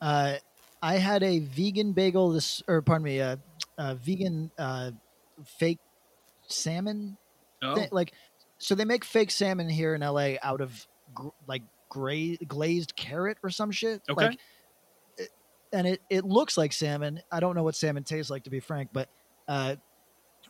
Uh, 0.02 0.36
I 0.82 0.96
had 0.96 1.24
a 1.24 1.40
vegan 1.40 1.92
bagel 1.94 2.30
this, 2.32 2.64
or 2.68 2.82
pardon 2.82 3.04
me, 3.04 3.20
a, 3.20 3.40
a 3.78 3.96
vegan 3.96 4.50
uh, 4.58 4.92
fake 5.46 5.80
salmon. 6.48 7.18
Oh, 7.62 7.76
thi- 7.76 7.90
like, 7.92 8.14
so 8.60 8.76
they 8.76 8.86
make 8.86 9.04
fake 9.04 9.32
salmon 9.32 9.70
here 9.70 9.96
in 9.96 10.02
LA 10.02 10.34
out 10.44 10.62
of 10.62 10.86
gr- 11.14 11.30
like 11.48 11.64
gray 11.90 12.36
glazed 12.38 12.96
carrot 12.96 13.38
or 13.42 13.50
some 13.50 13.72
shit. 13.72 14.02
Okay. 14.10 14.28
Like, 14.28 14.40
it- 15.18 15.30
and 15.72 15.88
it, 15.88 16.02
it 16.10 16.26
looks 16.26 16.58
like 16.58 16.74
salmon. 16.74 17.22
I 17.32 17.40
don't 17.40 17.56
know 17.56 17.64
what 17.64 17.76
salmon 17.76 18.04
tastes 18.04 18.30
like 18.30 18.44
to 18.44 18.50
be 18.50 18.60
frank, 18.60 18.90
but 18.92 19.10
uh, 19.48 19.76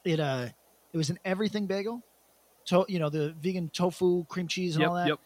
it 0.04 0.20
uh 0.20 0.48
it 0.94 0.98
was 0.98 1.10
an 1.10 1.20
everything 1.24 1.68
bagel. 1.68 2.02
To, 2.68 2.86
you 2.88 3.00
know 3.00 3.10
the 3.10 3.34
vegan 3.40 3.70
tofu, 3.70 4.26
cream 4.26 4.48
cheese, 4.48 4.76
and 4.76 4.82
yep, 4.82 4.90
all 4.90 4.96
that 4.96 5.08
yep. 5.08 5.20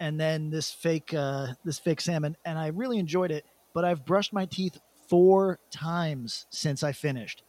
and 0.00 0.18
then 0.20 0.50
this 0.50 0.70
fake 0.70 1.14
uh, 1.14 1.48
this 1.64 1.78
fake 1.78 2.00
salmon, 2.00 2.36
and 2.44 2.58
I 2.58 2.68
really 2.68 2.98
enjoyed 2.98 3.30
it. 3.30 3.44
But 3.72 3.84
I've 3.84 4.04
brushed 4.04 4.32
my 4.32 4.46
teeth 4.46 4.78
four 5.08 5.58
times 5.70 6.46
since 6.50 6.82
I 6.82 6.92
finished, 6.92 7.42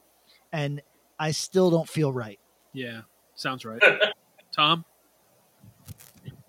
and 0.51 0.81
I 1.19 1.31
still 1.31 1.71
don't 1.71 1.87
feel 1.89 2.11
right. 2.13 2.39
Yeah, 2.73 3.01
sounds 3.35 3.65
right. 3.65 3.81
Tom, 4.57 4.83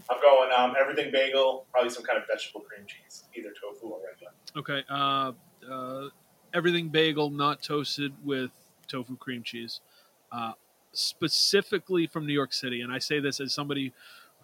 I'm 0.08 0.20
going 0.22 0.50
um, 0.56 0.74
everything 0.80 1.12
bagel, 1.12 1.66
probably 1.70 1.90
some 1.90 2.02
kind 2.02 2.18
of 2.18 2.24
vegetable 2.26 2.62
cream 2.62 2.86
cheese, 2.86 3.24
either 3.36 3.50
tofu 3.50 3.86
or 3.86 3.98
regular. 4.02 4.32
Okay. 4.56 4.82
Uh, 4.88 5.32
uh, 5.70 6.08
everything 6.54 6.88
bagel, 6.88 7.28
not 7.28 7.62
toasted 7.62 8.14
with 8.24 8.50
tofu 8.86 9.16
cream 9.16 9.42
cheese. 9.42 9.80
Uh, 10.32 10.52
specifically 10.92 12.06
from 12.06 12.26
New 12.26 12.32
York 12.32 12.54
City, 12.54 12.80
and 12.80 12.90
I 12.90 12.98
say 12.98 13.20
this 13.20 13.40
as 13.40 13.52
somebody 13.52 13.92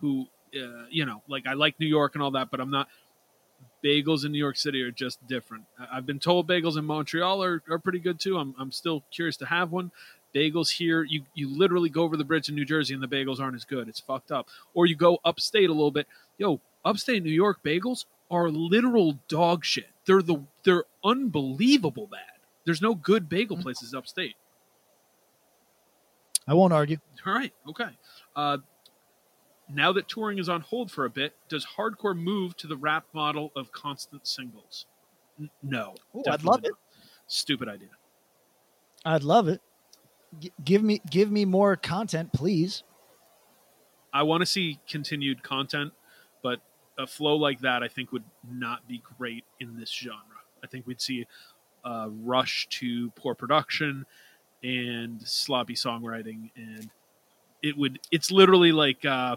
who, 0.00 0.26
uh, 0.54 0.84
you 0.90 1.06
know, 1.06 1.22
like 1.26 1.46
I 1.46 1.54
like 1.54 1.80
New 1.80 1.86
York 1.86 2.14
and 2.14 2.22
all 2.22 2.32
that, 2.32 2.50
but 2.50 2.60
I'm 2.60 2.70
not. 2.70 2.88
Bagels 3.82 4.24
in 4.24 4.32
New 4.32 4.38
York 4.38 4.56
City 4.56 4.82
are 4.82 4.90
just 4.90 5.26
different. 5.26 5.64
I've 5.92 6.06
been 6.06 6.18
told 6.18 6.48
bagels 6.48 6.78
in 6.78 6.86
Montreal 6.86 7.42
are, 7.42 7.62
are 7.68 7.78
pretty 7.78 7.98
good 7.98 8.18
too. 8.18 8.38
I'm, 8.38 8.54
I'm 8.58 8.72
still 8.72 9.04
curious 9.10 9.36
to 9.38 9.46
have 9.46 9.72
one. 9.72 9.90
Bagels 10.34 10.70
here, 10.70 11.04
you, 11.04 11.22
you 11.34 11.48
literally 11.48 11.88
go 11.88 12.02
over 12.02 12.16
the 12.16 12.24
bridge 12.24 12.48
in 12.48 12.54
New 12.54 12.64
Jersey 12.64 12.94
and 12.94 13.02
the 13.02 13.06
bagels 13.06 13.40
aren't 13.40 13.54
as 13.54 13.64
good. 13.64 13.88
It's 13.88 14.00
fucked 14.00 14.32
up. 14.32 14.48
Or 14.74 14.86
you 14.86 14.96
go 14.96 15.18
upstate 15.24 15.70
a 15.70 15.72
little 15.72 15.90
bit. 15.90 16.06
Yo, 16.38 16.60
upstate 16.84 17.22
New 17.22 17.30
York 17.30 17.60
bagels 17.64 18.06
are 18.30 18.50
literal 18.50 19.18
dog 19.28 19.64
shit. 19.64 19.88
They're 20.06 20.22
the 20.22 20.42
they're 20.64 20.84
unbelievable 21.04 22.08
bad. 22.10 22.20
There's 22.64 22.82
no 22.82 22.94
good 22.94 23.28
bagel 23.28 23.56
places 23.56 23.94
upstate. 23.94 24.36
I 26.46 26.54
won't 26.54 26.72
argue. 26.72 26.98
All 27.26 27.32
right, 27.32 27.52
okay. 27.68 27.88
Uh, 28.36 28.58
now 29.72 29.92
that 29.92 30.08
touring 30.08 30.38
is 30.38 30.48
on 30.48 30.60
hold 30.60 30.90
for 30.90 31.04
a 31.04 31.10
bit, 31.10 31.34
does 31.48 31.66
hardcore 31.78 32.16
move 32.16 32.56
to 32.58 32.66
the 32.66 32.76
rap 32.76 33.04
model 33.12 33.50
of 33.56 33.72
constant 33.72 34.26
singles? 34.26 34.86
N- 35.40 35.50
no. 35.62 35.94
Ooh, 36.14 36.22
I'd 36.28 36.44
love 36.44 36.62
not. 36.62 36.70
it. 36.70 36.74
Stupid 37.26 37.68
idea. 37.68 37.88
I'd 39.04 39.22
love 39.22 39.48
it. 39.48 39.60
Give 40.64 40.82
me 40.82 41.00
give 41.10 41.30
me 41.30 41.44
more 41.44 41.76
content, 41.76 42.32
please. 42.32 42.82
I 44.12 44.22
want 44.22 44.42
to 44.42 44.46
see 44.46 44.78
continued 44.88 45.42
content, 45.42 45.92
but 46.42 46.60
a 46.98 47.06
flow 47.06 47.36
like 47.36 47.60
that 47.60 47.82
I 47.82 47.88
think 47.88 48.12
would 48.12 48.24
not 48.48 48.86
be 48.86 49.02
great 49.18 49.44
in 49.58 49.76
this 49.78 49.90
genre. 49.90 50.18
I 50.62 50.66
think 50.66 50.86
we'd 50.86 51.00
see 51.00 51.26
a 51.84 52.08
rush 52.08 52.68
to 52.70 53.10
poor 53.10 53.34
production 53.34 54.06
and 54.62 55.20
sloppy 55.22 55.74
songwriting 55.74 56.50
and 56.56 56.88
it 57.62 57.76
would 57.76 57.98
it's 58.10 58.30
literally 58.30 58.72
like 58.72 59.04
uh 59.04 59.36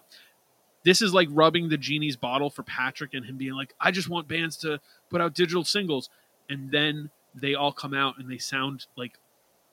this 0.87 1.01
is 1.01 1.13
like 1.13 1.27
rubbing 1.31 1.67
the 1.67 1.77
genie's 1.77 2.15
bottle 2.15 2.49
for 2.49 2.63
Patrick 2.63 3.13
and 3.13 3.25
him 3.25 3.35
being 3.35 3.51
like, 3.51 3.73
I 3.77 3.91
just 3.91 4.07
want 4.07 4.29
bands 4.29 4.55
to 4.57 4.79
put 5.09 5.19
out 5.19 5.33
digital 5.33 5.65
singles. 5.65 6.09
And 6.49 6.71
then 6.71 7.09
they 7.35 7.55
all 7.55 7.73
come 7.73 7.93
out 7.93 8.15
and 8.17 8.31
they 8.31 8.37
sound 8.37 8.85
like 8.95 9.19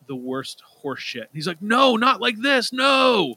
the 0.06 0.16
worst 0.16 0.62
horse 0.66 1.00
shit. 1.00 1.28
He's 1.32 1.46
like, 1.46 1.60
No, 1.62 1.96
not 1.96 2.20
like 2.20 2.36
this. 2.40 2.72
No. 2.72 3.36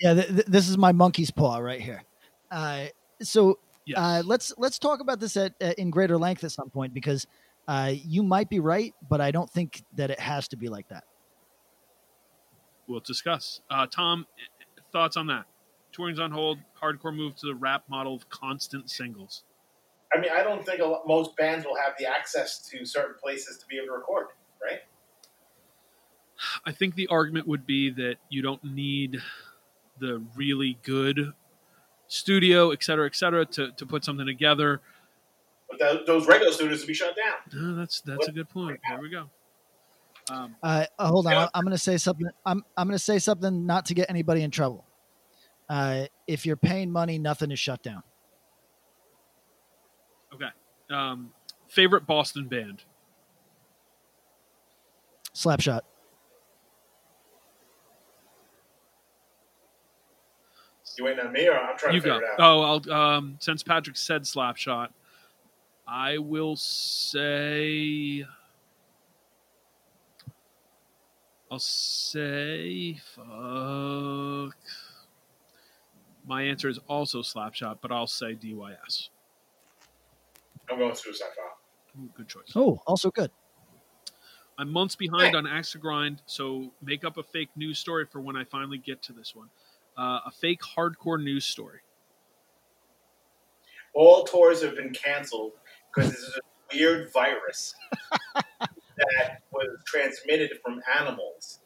Yeah, 0.00 0.14
th- 0.14 0.28
th- 0.28 0.46
this 0.46 0.68
is 0.68 0.76
my 0.76 0.92
monkey's 0.92 1.30
paw 1.30 1.56
right 1.58 1.80
here. 1.80 2.02
Uh, 2.50 2.86
so 3.22 3.58
Yes. 3.86 3.98
uh, 3.98 4.22
let's 4.26 4.52
let's 4.58 4.78
talk 4.78 5.00
about 5.00 5.20
this 5.20 5.36
at, 5.36 5.54
uh, 5.62 5.72
in 5.78 5.90
greater 5.90 6.18
length 6.18 6.42
at 6.44 6.50
some 6.52 6.68
point 6.70 6.92
because 6.92 7.26
uh, 7.68 7.92
you 7.94 8.22
might 8.22 8.48
be 8.50 8.60
right, 8.60 8.94
but 9.08 9.20
I 9.20 9.30
don't 9.30 9.48
think 9.50 9.82
that 9.94 10.10
it 10.10 10.20
has 10.20 10.48
to 10.48 10.56
be 10.56 10.68
like 10.68 10.88
that. 10.88 11.04
we'll 12.88 13.00
discuss. 13.00 13.60
Uh, 13.70 13.86
Tom, 13.86 14.26
thoughts 14.92 15.16
on 15.16 15.26
that? 15.28 15.44
Touring's 15.92 16.20
on 16.20 16.30
hold. 16.30 16.58
Hardcore 16.80 17.14
move 17.14 17.34
to 17.36 17.46
the 17.46 17.54
rap 17.54 17.84
model 17.88 18.14
of 18.14 18.28
constant 18.28 18.90
singles. 18.90 19.42
I 20.14 20.20
mean, 20.20 20.30
I 20.34 20.42
don't 20.42 20.64
think 20.64 20.80
a 20.80 20.84
lot, 20.84 21.06
most 21.06 21.36
bands 21.36 21.64
will 21.66 21.76
have 21.76 21.94
the 21.98 22.06
access 22.06 22.58
to 22.70 22.84
certain 22.84 23.14
places 23.22 23.58
to 23.58 23.66
be 23.66 23.76
able 23.76 23.86
to 23.88 23.92
record, 23.92 24.26
right? 24.62 24.80
I 26.64 26.72
think 26.72 26.94
the 26.94 27.06
argument 27.08 27.48
would 27.48 27.66
be 27.66 27.90
that 27.90 28.16
you 28.28 28.42
don't 28.42 28.62
need 28.62 29.18
the 29.98 30.22
really 30.36 30.78
good 30.82 31.32
studio, 32.08 32.70
et 32.70 32.82
cetera, 32.84 33.06
et 33.06 33.16
cetera, 33.16 33.44
to, 33.46 33.72
to 33.72 33.86
put 33.86 34.04
something 34.04 34.26
together. 34.26 34.80
But 35.68 35.78
th- 35.78 36.06
those 36.06 36.26
regular 36.28 36.52
studios 36.52 36.80
will 36.80 36.86
be 36.88 36.94
shut 36.94 37.16
down. 37.16 37.72
Uh, 37.72 37.74
that's 37.80 38.00
that's 38.02 38.28
a 38.28 38.32
good 38.32 38.48
point. 38.48 38.78
There 38.88 39.00
we 39.00 39.10
go. 39.10 39.28
Um, 40.30 40.56
Uh, 40.62 40.84
uh, 40.98 41.08
hold 41.08 41.26
on, 41.26 41.32
I- 41.34 41.48
I'm 41.54 41.64
going 41.64 41.72
to 41.72 41.78
say 41.78 41.96
something. 41.96 42.26
I'm 42.44 42.62
I'm 42.76 42.86
going 42.86 42.96
to 42.98 43.02
say 43.02 43.18
something 43.18 43.66
not 43.66 43.86
to 43.86 43.94
get 43.94 44.08
anybody 44.10 44.42
in 44.42 44.50
trouble. 44.50 44.84
Uh, 45.68 46.04
if 46.28 46.46
you're 46.46 46.56
paying 46.56 46.90
money, 46.92 47.18
nothing 47.18 47.50
is 47.50 47.58
shut 47.58 47.82
down. 47.82 48.02
Okay. 50.34 50.48
Um, 50.90 51.32
favorite 51.68 52.06
Boston 52.06 52.48
band? 52.48 52.82
Slapshot. 55.34 55.82
You 60.98 61.04
waiting 61.04 61.26
on 61.26 61.32
me, 61.32 61.46
or 61.46 61.58
I'm 61.58 61.76
trying 61.76 61.94
you 61.94 62.00
to 62.00 62.04
figure 62.04 62.20
go. 62.20 62.24
it 62.24 62.40
out? 62.40 62.40
Oh, 62.40 62.80
I'll, 62.88 62.92
um, 62.92 63.36
since 63.38 63.62
Patrick 63.62 63.96
said 63.96 64.22
Slapshot, 64.22 64.88
I 65.86 66.18
will 66.18 66.56
say. 66.56 68.24
I'll 71.50 71.58
say 71.58 72.98
fuck. 73.14 74.56
My 76.26 76.42
answer 76.42 76.68
is 76.68 76.78
also 76.88 77.20
Slapshot, 77.20 77.78
but 77.82 77.92
I'll 77.92 78.08
say 78.08 78.34
DYS. 78.34 79.10
I'm 80.70 80.78
going 80.78 80.94
Suicide 80.94 81.28
File. 81.36 82.02
Ooh, 82.04 82.10
good 82.14 82.28
choice. 82.28 82.52
Oh, 82.54 82.80
also 82.86 83.10
good. 83.10 83.30
I'm 84.58 84.70
months 84.72 84.96
behind 84.96 85.36
on 85.36 85.46
Axe 85.46 85.72
to 85.72 85.78
Grind, 85.78 86.22
so 86.26 86.72
make 86.82 87.04
up 87.04 87.18
a 87.18 87.22
fake 87.22 87.50
news 87.56 87.78
story 87.78 88.06
for 88.06 88.20
when 88.20 88.36
I 88.36 88.44
finally 88.44 88.78
get 88.78 89.02
to 89.02 89.12
this 89.12 89.34
one. 89.34 89.48
Uh, 89.98 90.20
a 90.26 90.30
fake 90.30 90.60
hardcore 90.62 91.22
news 91.22 91.44
story. 91.44 91.80
All 93.94 94.24
tours 94.24 94.62
have 94.62 94.76
been 94.76 94.92
canceled 94.92 95.52
because 95.94 96.10
this 96.10 96.20
is 96.20 96.36
a 96.36 96.76
weird 96.76 97.12
virus 97.12 97.74
that 98.34 99.42
was 99.52 99.68
transmitted 99.86 100.50
from 100.64 100.80
animals, 100.98 101.60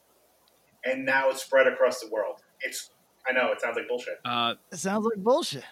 and 0.85 1.05
now 1.05 1.31
it's 1.31 1.43
spread 1.44 1.66
across 1.66 2.01
the 2.01 2.09
world. 2.09 2.40
It's 2.60 2.90
I 3.28 3.32
know 3.32 3.51
it 3.52 3.60
sounds 3.60 3.77
like 3.77 3.89
bullshit. 3.89 4.18
Uh, 4.24 4.55
It 4.72 4.78
sounds 4.78 5.05
like 5.05 5.22
bullshit. 5.22 5.64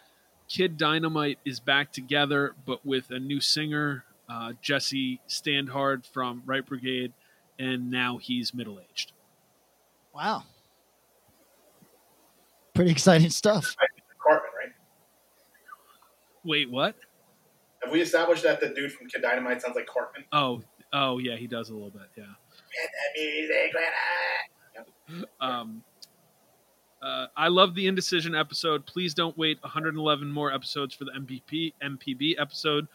Kid 0.49 0.79
Dynamite 0.79 1.39
is 1.45 1.61
back 1.61 1.93
together, 1.93 2.55
but 2.65 2.85
with 2.85 3.11
a 3.11 3.19
new 3.19 3.41
singer, 3.41 4.05
uh, 4.29 4.55
Jesse 4.63 5.21
Standhard 5.27 6.07
from 6.07 6.43
Right 6.47 6.65
Brigade, 6.65 7.13
and 7.59 7.91
now 7.91 8.17
he's 8.17 8.55
middle 8.55 8.81
aged. 8.81 9.13
Wow. 10.15 10.45
Pretty 12.75 12.91
exciting 12.91 13.31
stuff. 13.31 13.77
Cartman, 14.23 14.51
right? 14.59 14.73
Wait, 16.45 16.71
what? 16.71 16.95
Have 17.83 17.93
we 17.93 18.01
established 18.01 18.43
that 18.45 18.61
the 18.61 18.69
dude 18.69 18.93
from 18.93 19.09
Kid 19.09 19.23
Dynamite 19.23 19.61
sounds 19.61 19.77
like 19.77 19.87
Cartman? 19.87 20.25
Oh, 20.33 20.63
oh 20.93 21.19
yeah, 21.19 21.37
he 21.37 21.47
does 21.47 21.71
a 21.71 21.75
little 21.75 21.91
bit. 21.91 22.09
Yeah. 22.17 22.25
Get 22.25 22.91
the 23.15 23.23
music. 23.23 23.75
Um, 25.41 25.83
uh, 27.03 27.27
I 27.37 27.49
love 27.49 27.75
the 27.75 27.87
indecision 27.87 28.35
episode. 28.35 28.85
Please 28.87 29.15
don't 29.15 29.37
wait 29.39 29.63
111 29.63 30.31
more 30.31 30.53
episodes 30.53 30.95
for 30.95 31.05
the 31.05 31.13
MPP 31.13 31.75
MPB 31.83 32.35
episode. 32.39 32.89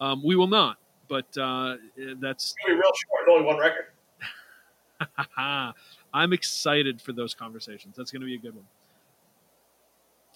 Um, 0.00 0.22
we 0.24 0.34
will 0.34 0.46
not, 0.46 0.78
but 1.08 1.26
uh, 1.36 1.76
that's 2.20 2.44
It's 2.44 2.54
gonna 2.66 2.74
be 2.74 2.80
real 2.80 2.92
short. 3.08 3.28
Only 3.28 3.44
one 3.44 3.58
record. 3.58 3.86
I'm 6.14 6.32
excited 6.32 7.00
for 7.00 7.12
those 7.12 7.34
conversations. 7.34 7.96
That's 7.96 8.10
going 8.10 8.20
to 8.20 8.26
be 8.26 8.34
a 8.34 8.38
good 8.38 8.54
one. 8.54 8.66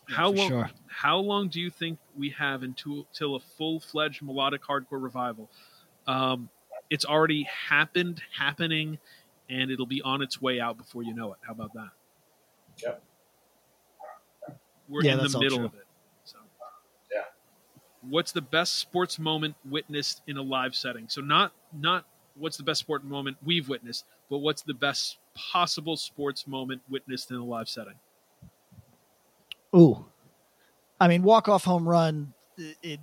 how 0.08 0.30
long? 0.30 0.48
sure. 0.48 0.70
How 0.86 1.18
long 1.18 1.48
do 1.48 1.60
you 1.60 1.70
think 1.70 1.98
we 2.16 2.30
have 2.30 2.62
until, 2.62 3.06
until 3.12 3.36
a 3.36 3.40
full 3.40 3.80
fledged 3.80 4.22
melodic 4.22 4.62
hardcore 4.62 5.02
revival? 5.02 5.50
Um, 6.06 6.48
it's 6.90 7.04
already 7.04 7.44
happened, 7.44 8.22
happening, 8.36 8.98
and 9.48 9.70
it'll 9.70 9.86
be 9.86 10.02
on 10.02 10.22
its 10.22 10.40
way 10.40 10.60
out 10.60 10.76
before 10.76 11.02
you 11.02 11.14
know 11.14 11.32
it. 11.32 11.38
How 11.42 11.52
about 11.52 11.72
that? 11.74 11.90
Yep. 12.82 13.02
We're 14.88 15.02
Yeah, 15.04 15.12
in 15.12 15.18
the 15.18 15.38
middle 15.38 15.58
true. 15.58 15.66
of 15.66 15.74
it. 15.74 15.86
So, 16.24 16.38
Yeah. 17.12 17.22
what's 18.02 18.32
the 18.32 18.40
best 18.42 18.74
sports 18.76 19.18
moment 19.18 19.54
witnessed 19.64 20.22
in 20.26 20.36
a 20.36 20.42
live 20.42 20.74
setting? 20.74 21.08
So 21.08 21.20
not 21.20 21.52
not 21.72 22.04
what's 22.36 22.56
the 22.56 22.62
best 22.64 22.80
sport 22.80 23.04
moment 23.04 23.36
we've 23.44 23.68
witnessed, 23.68 24.04
but 24.28 24.38
what's 24.38 24.62
the 24.62 24.74
best 24.74 25.18
possible 25.34 25.96
sports 25.96 26.46
moment 26.46 26.82
witnessed 26.88 27.30
in 27.30 27.36
a 27.36 27.44
live 27.44 27.68
setting? 27.68 27.94
Ooh. 29.74 30.04
I 31.00 31.08
mean, 31.08 31.22
walk 31.22 31.48
off 31.48 31.64
home 31.64 31.88
run 31.88 32.32
i- 32.58 32.76
it 32.82 33.00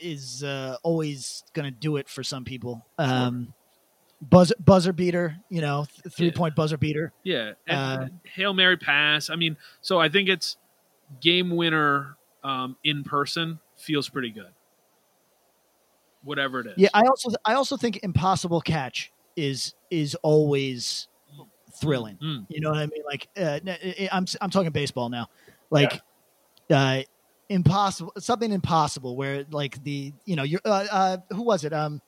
is 0.00 0.42
uh, 0.42 0.76
always 0.82 1.44
going 1.52 1.64
to 1.66 1.70
do 1.78 1.96
it 1.96 2.08
for 2.08 2.22
some 2.22 2.44
people. 2.44 2.84
Um, 2.98 3.52
buzzer 4.22 4.54
buzzer 4.58 4.92
beater, 4.92 5.36
you 5.50 5.60
know, 5.60 5.86
th- 6.02 6.14
three 6.14 6.30
point 6.30 6.54
buzzer 6.56 6.78
beater. 6.78 7.12
Yeah, 7.22 7.52
and 7.66 8.04
Uh, 8.04 8.08
hail 8.24 8.54
mary 8.54 8.76
pass. 8.78 9.28
I 9.28 9.36
mean, 9.36 9.56
so 9.82 10.00
I 10.00 10.08
think 10.08 10.28
it's 10.28 10.56
game 11.20 11.50
winner 11.50 12.16
um, 12.42 12.76
in 12.84 13.04
person 13.04 13.58
feels 13.76 14.08
pretty 14.08 14.30
good. 14.30 14.52
Whatever 16.22 16.60
it 16.60 16.66
is. 16.68 16.74
Yeah, 16.76 16.88
I 16.94 17.02
also 17.02 17.30
I 17.44 17.54
also 17.54 17.76
think 17.76 18.00
impossible 18.02 18.60
catch 18.60 19.12
is 19.36 19.74
is 19.90 20.14
always 20.16 21.08
thrilling. 21.74 22.16
Mm. 22.22 22.46
You 22.48 22.60
know 22.60 22.70
what 22.70 22.78
I 22.78 22.86
mean? 22.86 23.02
Like 23.04 23.28
uh, 23.36 23.60
I'm 24.12 24.26
I'm 24.40 24.50
talking 24.50 24.70
baseball 24.70 25.08
now. 25.10 25.28
Like 25.70 26.00
uh, 26.70 27.02
impossible, 27.48 28.12
something 28.18 28.52
impossible 28.52 29.16
where 29.16 29.44
like 29.50 29.82
the 29.84 30.12
you 30.24 30.36
know 30.36 30.44
you're 30.44 30.60
uh, 30.64 30.86
uh, 30.90 31.16
who 31.30 31.42
was 31.42 31.64
it? 31.64 31.72
Um, 31.72 32.00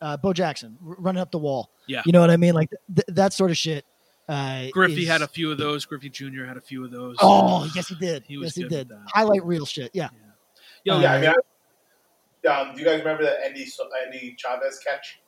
uh, 0.00 0.16
Bo 0.16 0.32
Jackson 0.32 0.76
running 0.80 1.20
up 1.20 1.30
the 1.30 1.38
wall. 1.38 1.70
Yeah. 1.86 2.02
You 2.06 2.12
know 2.12 2.20
what 2.20 2.30
I 2.30 2.36
mean? 2.36 2.54
Like 2.54 2.70
th- 2.94 3.06
that 3.08 3.32
sort 3.32 3.50
of 3.50 3.56
shit. 3.56 3.84
Uh, 4.28 4.66
Griffey 4.72 5.02
is- 5.02 5.08
had 5.08 5.22
a 5.22 5.28
few 5.28 5.50
of 5.50 5.58
those. 5.58 5.84
Griffey 5.86 6.10
Jr. 6.10 6.44
had 6.44 6.56
a 6.56 6.60
few 6.60 6.84
of 6.84 6.90
those. 6.90 7.16
Oh, 7.20 7.68
yes, 7.74 7.88
he 7.88 7.94
did. 7.94 8.24
He 8.26 8.36
was 8.36 8.56
yes, 8.56 8.56
he 8.56 8.68
did. 8.68 8.90
Highlight 9.08 9.44
reel 9.44 9.64
shit. 9.64 9.90
Yeah. 9.94 10.10
Yo, 10.84 11.00
yeah, 11.00 11.14
I 11.14 11.20
mean, 11.20 11.30
I, 11.30 11.34
um, 12.48 12.74
do 12.74 12.80
you 12.80 12.86
guys 12.86 12.98
remember 13.00 13.24
that 13.24 13.38
Endy 13.44 13.66
Endy 14.04 14.36
Chavez 14.38 14.78
catch 14.86 15.20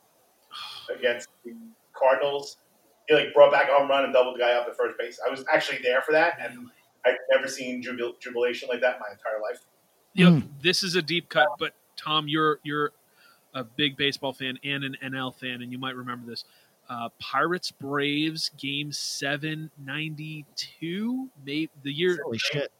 against 0.94 1.28
the 1.44 1.54
Cardinals? 1.94 2.58
He 3.08 3.14
like 3.14 3.34
brought 3.34 3.50
back 3.52 3.68
a 3.68 3.72
home 3.72 3.88
run 3.88 4.04
and 4.04 4.12
doubled 4.12 4.36
the 4.36 4.38
guy 4.38 4.52
up 4.52 4.68
at 4.68 4.76
first 4.76 4.96
base. 4.98 5.18
I 5.26 5.30
was 5.30 5.44
actually 5.52 5.78
there 5.82 6.02
for 6.02 6.12
that, 6.12 6.38
and 6.40 6.68
I've 7.04 7.16
never 7.30 7.48
seen 7.48 7.82
jubil- 7.82 8.20
jubilation 8.20 8.68
like 8.68 8.80
that 8.82 8.96
in 8.96 9.00
my 9.00 9.08
entire 9.10 9.40
life. 9.42 9.60
Yep, 10.14 10.42
this 10.62 10.82
is 10.82 10.94
a 10.94 11.02
deep 11.02 11.28
cut, 11.28 11.48
but 11.58 11.72
Tom, 11.96 12.28
you're 12.28 12.60
you're 12.62 12.92
a 13.54 13.64
big 13.64 13.96
baseball 13.96 14.32
fan 14.32 14.58
and 14.62 14.84
an 14.84 14.96
NL 15.04 15.34
fan, 15.34 15.62
and 15.62 15.72
you 15.72 15.78
might 15.78 15.96
remember 15.96 16.28
this. 16.30 16.44
Uh, 16.90 17.08
Pirates 17.20 17.70
Braves 17.70 18.50
Game 18.58 18.90
Seven 18.92 19.70
ninety 19.78 20.44
two, 20.56 21.28
maybe 21.46 21.70
the 21.84 21.92
year 21.92 22.18
Holy 22.24 22.36
shit. 22.36 22.72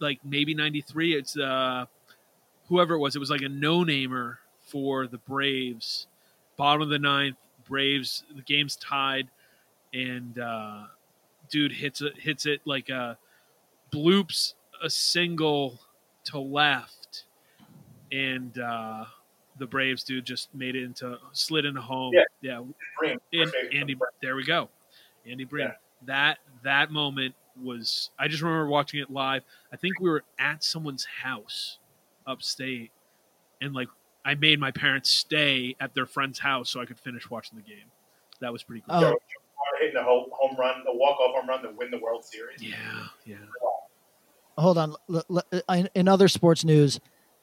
like 0.00 0.18
maybe 0.24 0.54
ninety 0.54 0.80
three. 0.80 1.14
It's 1.14 1.36
uh, 1.38 1.84
whoever 2.68 2.94
it 2.94 2.98
was. 2.98 3.14
It 3.14 3.18
was 3.18 3.28
like 3.28 3.42
a 3.42 3.50
no 3.50 3.84
namer 3.84 4.38
for 4.62 5.06
the 5.06 5.18
Braves. 5.18 6.06
Bottom 6.56 6.80
of 6.80 6.88
the 6.88 6.98
ninth, 6.98 7.36
Braves. 7.68 8.24
The 8.34 8.40
game's 8.40 8.76
tied, 8.76 9.28
and 9.92 10.38
uh, 10.38 10.84
dude 11.50 11.72
hits 11.72 12.00
it 12.00 12.14
hits 12.18 12.46
it 12.46 12.62
like 12.64 12.88
a 12.88 13.18
bloops 13.92 14.54
a 14.82 14.88
single 14.88 15.80
to 16.24 16.38
left, 16.38 17.24
and 18.10 18.58
uh, 18.58 19.04
the 19.58 19.66
Braves 19.66 20.04
dude 20.04 20.24
just 20.24 20.54
made 20.54 20.76
it 20.76 20.84
into 20.84 21.18
slid 21.32 21.64
into 21.64 21.80
home. 21.80 22.12
Yeah. 22.14 22.60
yeah. 23.02 23.10
And. 23.32 23.52
Andy, 23.72 23.96
there 24.22 24.36
we 24.36 24.44
go. 24.44 24.68
Andy 25.28 25.44
Breen. 25.44 25.66
Yeah. 25.66 25.74
That 26.06 26.38
that 26.62 26.90
moment 26.90 27.34
was. 27.62 28.10
I 28.18 28.28
just 28.28 28.42
remember 28.42 28.66
watching 28.68 29.00
it 29.00 29.10
live. 29.10 29.42
I 29.72 29.76
think 29.76 29.98
we 30.00 30.10
were 30.10 30.24
at 30.38 30.62
someone's 30.62 31.06
house 31.22 31.78
upstate, 32.26 32.90
and 33.60 33.74
like 33.74 33.88
I 34.24 34.34
made 34.34 34.60
my 34.60 34.70
parents 34.70 35.10
stay 35.10 35.76
at 35.80 35.94
their 35.94 36.06
friend's 36.06 36.38
house 36.38 36.70
so 36.70 36.80
I 36.80 36.84
could 36.84 36.98
finish 36.98 37.30
watching 37.30 37.56
the 37.56 37.62
game. 37.62 37.86
That 38.40 38.52
was 38.52 38.62
pretty 38.62 38.82
cool. 38.88 38.96
Oh. 38.96 39.00
Joe 39.00 39.16
hitting 39.80 39.96
a 39.96 40.02
home, 40.02 40.26
home 40.32 40.56
run, 40.58 40.82
a 40.86 40.96
walk 40.96 41.18
off 41.20 41.34
home 41.34 41.48
run 41.48 41.62
to 41.62 41.70
win 41.76 41.90
the 41.90 41.98
World 41.98 42.24
Series. 42.24 42.62
Yeah, 42.62 42.76
yeah. 43.24 43.36
hold 44.56 44.78
on. 44.78 44.94
L- 45.12 45.24
l- 45.30 45.64
in- 45.74 45.88
in 45.94 46.08
other 46.08 46.28
sports 46.28 46.64
news, 46.64 47.00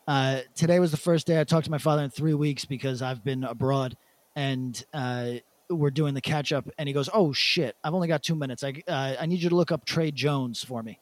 uh, 0.08 0.40
today 0.56 0.80
was 0.80 0.92
the 0.92 0.98
first 0.98 1.28
day 1.28 1.40
I 1.40 1.44
talked 1.44 1.66
to 1.66 1.72
my 1.72 1.78
father 1.78 2.04
in 2.04 2.10
three 2.10 2.34
weeks 2.34 2.66
because 2.66 3.02
I've 3.02 3.24
been 3.24 3.44
abroad, 3.44 3.96
and 4.36 4.84
uh, 4.94 5.34
we're 5.70 5.92
doing 5.92 6.14
the 6.14 6.22
catch 6.22 6.52
up. 6.52 6.68
And 6.78 6.88
he 6.88 6.94
goes, 6.94 7.10
"Oh 7.14 7.34
shit, 7.34 7.76
I've 7.84 7.94
only 7.94 8.08
got 8.08 8.24
two 8.24 8.36
minutes. 8.36 8.64
I 8.64 8.74
uh, 8.88 9.16
I 9.20 9.26
need 9.26 9.42
you 9.42 9.50
to 9.50 9.56
look 9.56 9.72
up 9.72 9.86
Trey 9.86 10.12
Jones 10.12 10.64
for 10.64 10.84
me." 10.84 11.00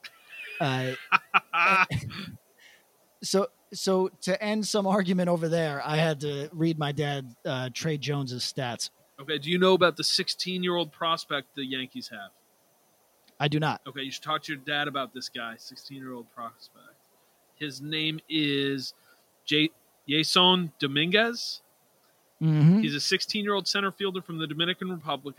Uh, 0.60 0.94
so 3.24 3.48
so 3.74 4.10
to 4.22 4.42
end 4.44 4.68
some 4.68 4.86
argument 4.86 5.30
over 5.30 5.48
there, 5.50 5.82
I 5.86 5.98
had 5.98 6.20
to 6.22 6.50
read 6.54 6.78
my 6.78 6.92
dad 6.92 7.36
uh, 7.46 7.70
Trey 7.74 7.98
Jones's 7.98 8.44
stats. 8.44 8.90
Okay. 9.20 9.38
Do 9.38 9.52
you 9.52 9.60
know 9.60 9.74
about 9.74 9.98
the 9.98 10.04
16 10.04 10.64
year 10.64 10.76
old 10.76 10.92
prospect 10.92 11.56
the 11.56 11.66
Yankees 11.66 12.10
have? 12.10 12.32
I 13.40 13.48
do 13.48 13.60
not. 13.60 13.82
Okay, 13.88 14.02
you 14.02 14.12
should 14.12 14.24
talk 14.24 14.44
to 14.44 14.54
your 14.54 14.62
dad 14.62 14.88
about 14.88 15.14
this 15.14 15.30
guy, 15.30 15.56
16 15.58 15.98
year 15.98 16.14
old 16.14 16.32
prospect. 16.32 16.91
His 17.62 17.80
name 17.80 18.20
is 18.28 18.96
J- 19.46 19.70
Jasson 20.10 20.72
Dominguez. 20.80 21.62
Mm-hmm. 22.42 22.80
He's 22.80 22.96
a 22.96 23.00
16 23.00 23.44
year 23.44 23.54
old 23.54 23.68
center 23.68 23.92
fielder 23.92 24.20
from 24.20 24.40
the 24.40 24.48
Dominican 24.48 24.90
Republic. 24.90 25.36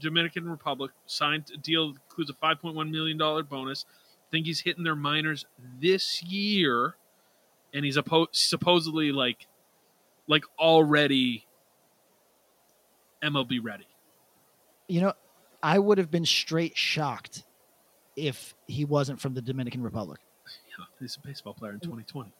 Dominican 0.00 0.48
Republic 0.48 0.92
signed 1.06 1.50
a 1.52 1.56
deal 1.56 1.92
that 1.92 2.00
includes 2.08 2.30
a 2.30 2.34
5.1 2.34 2.88
million 2.88 3.18
dollar 3.18 3.42
bonus. 3.42 3.84
I 3.90 4.30
think 4.30 4.46
he's 4.46 4.60
hitting 4.60 4.84
their 4.84 4.94
minors 4.94 5.44
this 5.80 6.22
year, 6.22 6.94
and 7.74 7.84
he's 7.84 7.96
oppo- 7.96 8.28
supposedly 8.30 9.10
like, 9.10 9.48
like 10.28 10.44
already 10.60 11.46
MLB 13.24 13.58
ready. 13.60 13.88
You 14.86 15.00
know, 15.00 15.12
I 15.64 15.80
would 15.80 15.98
have 15.98 16.12
been 16.12 16.26
straight 16.26 16.76
shocked 16.76 17.42
if 18.14 18.54
he 18.68 18.84
wasn't 18.84 19.20
from 19.20 19.34
the 19.34 19.42
Dominican 19.42 19.82
Republic. 19.82 20.20
Yeah, 20.78 20.84
he's 21.00 21.16
a 21.22 21.26
baseball 21.26 21.54
player 21.54 21.72
in 21.72 21.80
2020. 21.80 22.30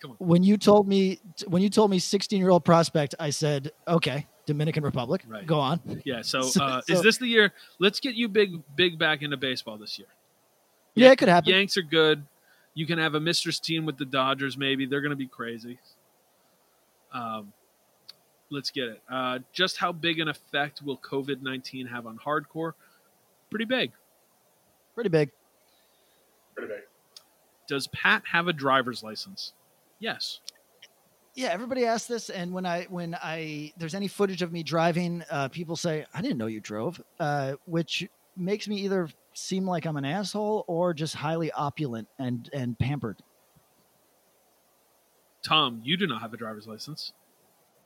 Come 0.00 0.10
on. 0.10 0.16
when 0.18 0.42
you 0.42 0.56
told 0.58 0.86
me 0.86 1.18
when 1.46 1.62
you 1.62 1.70
told 1.70 1.90
me 1.90 1.98
16 1.98 2.38
year 2.38 2.50
old 2.50 2.62
prospect 2.64 3.14
i 3.18 3.30
said 3.30 3.72
okay 3.88 4.26
dominican 4.44 4.82
republic 4.84 5.22
Right. 5.26 5.46
go 5.46 5.58
on 5.58 5.80
Yeah. 6.04 6.20
So, 6.20 6.42
So- 6.56 6.62
uh, 6.62 6.80
so- 6.82 6.92
is 6.92 7.02
this 7.02 7.16
the 7.16 7.26
year? 7.26 7.52
Let's 7.78 8.00
get 8.00 8.14
you 8.14 8.28
big, 8.28 8.60
big 8.76 8.98
back 8.98 9.22
into 9.22 9.36
baseball 9.38 9.78
this 9.78 9.98
year. 9.98 10.08
yeah 10.94 11.12
it 11.12 11.16
could 11.16 11.28
happen 11.28 11.48
Yanks 11.50 11.76
are 11.78 11.82
good. 11.82 12.22
You 12.74 12.86
can 12.86 12.98
have 12.98 13.14
a 13.14 13.20
mistress 13.20 13.58
team 13.60 13.86
with 13.86 13.96
the 13.96 14.04
Dodgers. 14.04 14.58
Maybe 14.58 14.84
they're 14.84 15.00
going 15.00 15.10
to 15.10 15.16
be 15.16 15.28
crazy. 15.28 15.78
Um, 17.12 17.52
let's 18.50 18.70
get 18.70 18.88
it. 18.88 19.00
Uh, 19.08 19.38
just 19.52 19.76
how 19.78 19.92
big 19.92 20.18
an 20.18 20.26
effect 20.28 20.82
will 20.82 20.98
COVID 20.98 21.40
nineteen 21.40 21.86
have 21.86 22.06
on 22.06 22.18
hardcore? 22.18 22.72
Pretty 23.48 23.64
big 23.64 23.92
Pretty 24.94 25.08
big. 25.10 25.30
Does 27.66 27.86
Pat 27.88 28.22
have 28.30 28.48
a 28.48 28.52
driver's 28.52 29.02
license? 29.02 29.52
Yes. 29.98 30.40
yeah 31.34 31.48
everybody 31.48 31.84
asks 31.86 32.06
this 32.06 32.28
and 32.30 32.52
when 32.52 32.66
i 32.66 32.84
when 32.90 33.16
i 33.22 33.72
there's 33.78 33.94
any 33.94 34.06
footage 34.06 34.42
of 34.42 34.52
me 34.52 34.62
driving 34.62 35.22
uh, 35.30 35.48
people 35.48 35.74
say 35.76 36.04
i 36.14 36.20
didn't 36.20 36.36
know 36.36 36.46
you 36.46 36.60
drove 36.60 37.00
uh, 37.20 37.54
which 37.66 38.06
makes 38.36 38.68
me 38.68 38.76
either 38.76 39.08
seem 39.32 39.64
like 39.64 39.86
i'm 39.86 39.96
an 39.96 40.04
asshole 40.04 40.64
or 40.66 40.92
just 40.92 41.14
highly 41.14 41.50
opulent 41.52 42.06
and 42.18 42.50
and 42.52 42.78
pampered 42.78 43.20
Tom, 45.42 45.80
you 45.84 45.96
do 45.96 46.06
not 46.06 46.22
have 46.22 46.32
a 46.32 46.38
driver's 46.38 46.66
license. 46.66 47.12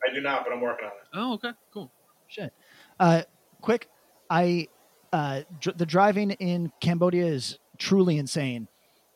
I 0.09 0.15
do 0.15 0.21
not, 0.21 0.45
but 0.45 0.53
I'm 0.53 0.61
working 0.61 0.85
on 0.87 0.93
it. 0.93 1.09
Oh, 1.13 1.33
okay, 1.35 1.51
cool. 1.73 1.91
shit 2.29 2.53
uh, 3.01 3.23
quick 3.61 3.89
i 4.31 4.67
uh, 5.13 5.43
dr- 5.61 5.79
the 5.79 5.87
driving 5.87 6.31
in 6.33 6.71
cambodia 6.81 7.25
is 7.25 7.59
truly 7.79 8.19
insane 8.19 8.69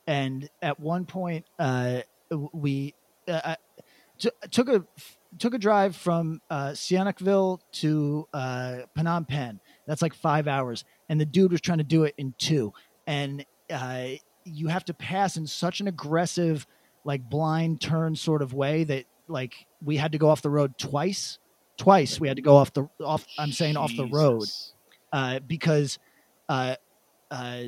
and 0.06 0.48
at 0.60 0.78
one 0.80 1.04
point 1.04 1.44
uh, 1.58 2.00
we 2.52 2.94
uh, 3.28 3.56
t- 4.18 4.30
took 4.50 4.68
a 4.68 4.84
took 5.38 5.54
a 5.54 5.58
drive 5.58 5.96
from 5.96 6.40
uh, 6.50 6.70
Sihanoukville 6.70 7.60
to 7.72 8.28
uh, 8.32 8.78
Phnom 8.96 9.26
Penh. 9.26 9.60
That's 9.86 10.02
like 10.02 10.14
five 10.14 10.48
hours, 10.48 10.84
and 11.08 11.20
the 11.20 11.26
dude 11.26 11.52
was 11.52 11.60
trying 11.60 11.78
to 11.78 11.84
do 11.84 12.04
it 12.04 12.14
in 12.18 12.34
two. 12.38 12.72
And 13.06 13.44
uh, 13.70 14.08
you 14.44 14.68
have 14.68 14.84
to 14.86 14.94
pass 14.94 15.36
in 15.36 15.46
such 15.46 15.80
an 15.80 15.88
aggressive, 15.88 16.66
like 17.04 17.28
blind 17.28 17.80
turn 17.80 18.14
sort 18.14 18.42
of 18.42 18.54
way 18.54 18.84
that 18.84 19.04
like 19.28 19.54
we 19.82 19.96
had 19.96 20.12
to 20.12 20.18
go 20.18 20.28
off 20.28 20.42
the 20.42 20.50
road 20.50 20.78
twice. 20.78 21.38
Twice 21.78 22.20
we 22.20 22.28
had 22.28 22.36
to 22.36 22.42
go 22.42 22.56
off 22.56 22.72
the 22.72 22.88
off. 23.02 23.26
I'm 23.38 23.50
saying 23.50 23.76
off 23.76 23.92
the 23.96 24.06
road 24.06 24.44
uh, 25.12 25.40
because 25.40 25.98
uh, 26.48 26.76
uh, 27.30 27.64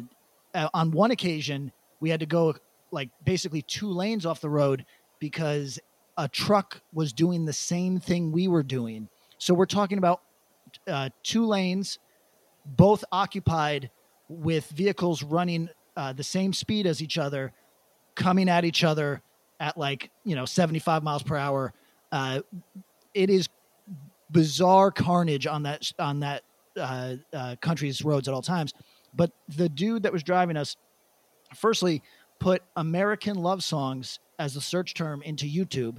on 0.73 0.91
one 0.91 1.11
occasion 1.11 1.73
we 2.05 2.11
had 2.11 2.21
to 2.21 2.27
go 2.27 2.55
like 2.91 3.09
basically 3.25 3.63
two 3.63 3.89
lanes 3.89 4.27
off 4.27 4.43
the 4.43 4.51
road 4.51 4.85
because 5.21 5.81
a 6.19 6.29
truck 6.29 6.83
was 6.93 7.15
doing 7.15 7.47
the 7.47 7.53
same 7.53 7.99
thing 7.99 8.31
we 8.31 8.47
were 8.47 8.63
doing. 8.63 9.09
So 9.39 9.55
we're 9.55 9.65
talking 9.65 9.97
about 9.97 10.21
uh, 10.87 11.09
two 11.23 11.47
lanes, 11.47 11.99
both 12.67 13.07
occupied 13.11 13.91
with 14.29 14.69
vehicles 14.69 15.23
running 15.23 15.71
uh, 15.97 16.13
the 16.13 16.23
same 16.23 16.53
speed 16.53 16.87
as 16.87 17.03
each 17.03 17.17
other, 17.17 17.53
coming 18.15 18.51
at 18.51 18.67
each 18.67 18.85
other 18.85 19.23
at 19.59 19.79
like 19.79 20.11
you 20.25 20.37
know 20.37 20.45
75 20.45 21.03
miles 21.03 21.23
per 21.23 21.39
hour. 21.39 21.73
Uh, 22.13 22.43
it 23.15 23.31
is 23.31 23.49
bizarre 24.31 24.91
carnage 24.91 25.47
on 25.47 25.63
that 25.63 25.91
on 25.99 26.21
that 26.21 26.43
uh, 26.79 27.15
uh, 27.33 27.57
country's 27.63 28.05
roads 28.05 28.29
at 28.29 28.35
all 28.35 28.43
times. 28.43 28.75
But 29.15 29.31
the 29.49 29.71
dude 29.71 30.03
that 30.03 30.13
was 30.13 30.23
driving 30.23 30.59
us, 30.59 30.77
firstly, 31.57 32.03
put 32.39 32.63
American 32.77 33.37
love 33.37 33.65
songs 33.65 34.19
as 34.39 34.57
a 34.57 34.61
search 34.61 34.95
term 34.95 35.23
into 35.23 35.47
YouTube, 35.47 35.99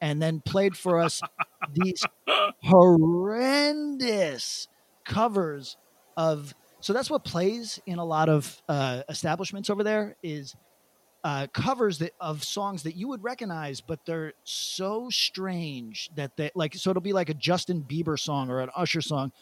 and 0.00 0.20
then 0.20 0.40
played 0.40 0.76
for 0.76 1.00
us 1.00 1.22
these 1.72 2.04
horrendous 2.62 4.68
covers 5.04 5.76
of. 6.16 6.54
So 6.80 6.92
that's 6.92 7.10
what 7.10 7.24
plays 7.24 7.80
in 7.86 7.98
a 7.98 8.04
lot 8.04 8.28
of 8.28 8.62
uh, 8.68 9.02
establishments 9.08 9.70
over 9.70 9.82
there 9.82 10.16
is 10.22 10.54
uh, 11.26 11.48
covers 11.48 11.98
that 11.98 12.12
of 12.20 12.44
songs 12.44 12.84
that 12.84 12.94
you 12.94 13.08
would 13.08 13.24
recognize, 13.24 13.80
but 13.80 13.98
they're 14.06 14.32
so 14.44 15.10
strange 15.10 16.08
that 16.14 16.36
they 16.36 16.52
like. 16.54 16.76
So 16.76 16.90
it'll 16.90 17.02
be 17.02 17.12
like 17.12 17.28
a 17.28 17.34
Justin 17.34 17.82
Bieber 17.82 18.16
song 18.16 18.48
or 18.48 18.60
an 18.60 18.70
Usher 18.76 19.00
song, 19.00 19.32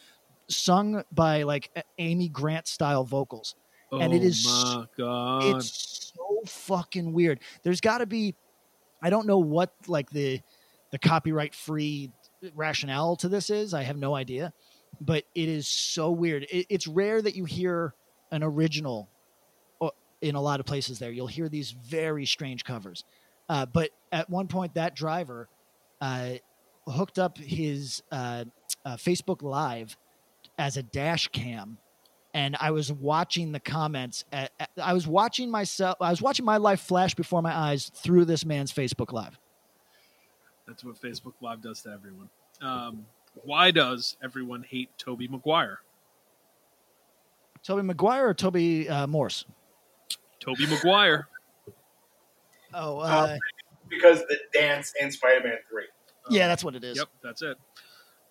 sung 0.47 1.03
by 1.11 1.43
like 1.43 1.69
Amy 1.99 2.27
Grant 2.27 2.67
style 2.67 3.03
vocals, 3.03 3.53
and 4.01 4.13
it 4.13 4.21
Oh 4.21 4.25
is 4.25 4.45
my 4.45 4.85
god. 4.97 5.57
it's 5.57 6.11
so 6.15 6.41
fucking 6.45 7.13
weird. 7.13 7.39
There's 7.63 7.81
got 7.81 7.99
to 7.99 8.05
be, 8.05 8.35
I 9.01 9.09
don't 9.09 9.27
know 9.27 9.39
what 9.39 9.73
like 9.87 10.09
the 10.09 10.41
the 10.91 10.99
copyright 10.99 11.53
free 11.55 12.11
rationale 12.53 13.15
to 13.17 13.29
this 13.29 13.49
is. 13.49 13.73
I 13.73 13.83
have 13.83 13.97
no 13.97 14.15
idea, 14.15 14.53
but 15.01 15.23
it 15.33 15.49
is 15.49 15.67
so 15.67 16.11
weird. 16.11 16.43
It, 16.49 16.67
it's 16.69 16.87
rare 16.87 17.21
that 17.21 17.35
you 17.35 17.45
hear 17.45 17.93
an 18.31 18.43
original 18.43 19.09
in 20.21 20.35
a 20.35 20.41
lot 20.41 20.59
of 20.59 20.65
places. 20.65 20.97
There, 20.99 21.11
you'll 21.11 21.27
hear 21.27 21.49
these 21.49 21.71
very 21.71 22.25
strange 22.25 22.63
covers. 22.63 23.03
Uh, 23.49 23.65
but 23.65 23.89
at 24.11 24.29
one 24.29 24.47
point, 24.47 24.73
that 24.75 24.95
driver 24.95 25.49
uh, 26.01 26.35
hooked 26.87 27.19
up 27.19 27.37
his 27.37 28.01
uh, 28.11 28.45
uh, 28.85 28.95
Facebook 28.95 29.41
Live 29.43 29.97
as 30.57 30.77
a 30.77 30.83
dash 30.83 31.27
cam 31.27 31.77
and 32.35 32.57
I 32.59 32.71
was 32.71 32.91
watching 32.91 33.53
the 33.53 33.61
comments. 33.61 34.25
At, 34.33 34.51
at- 34.59 34.69
I 34.83 34.91
was 34.91 35.07
watching 35.07 35.49
myself. 35.49 35.95
I 36.01 36.09
was 36.09 36.21
watching 36.21 36.45
my 36.45 36.57
life 36.57 36.81
flash 36.81 37.15
before 37.15 37.41
my 37.41 37.55
eyes 37.55 37.89
through 37.95 38.25
this 38.25 38.45
man's 38.45 38.73
Facebook 38.73 39.13
Live. 39.13 39.39
That's 40.67 40.83
what 40.83 41.01
Facebook 41.01 41.33
Live 41.39 41.61
does 41.61 41.81
to 41.83 41.91
everyone. 41.91 42.29
Um, 42.61 43.05
why 43.43 43.71
does 43.71 44.17
everyone 44.21 44.63
hate 44.63 44.89
Tobey 44.97 45.29
Maguire? 45.29 45.79
Tobey 47.63 47.83
Maguire 47.83 48.27
or 48.27 48.33
Toby 48.33 48.89
uh, 48.89 49.07
Morse? 49.07 49.45
Tobey 50.39 50.67
Maguire. 50.67 51.27
Oh, 52.77 52.97
uh, 52.97 53.37
because 53.87 54.19
the 54.27 54.37
dance 54.51 54.91
in 54.99 55.09
Spider-Man 55.09 55.59
Three. 55.69 55.85
yeah, 56.29 56.47
that's 56.47 56.61
what 56.61 56.75
it 56.75 56.83
is. 56.83 56.97
Yep, 56.97 57.07
that's 57.23 57.41
it. 57.41 57.55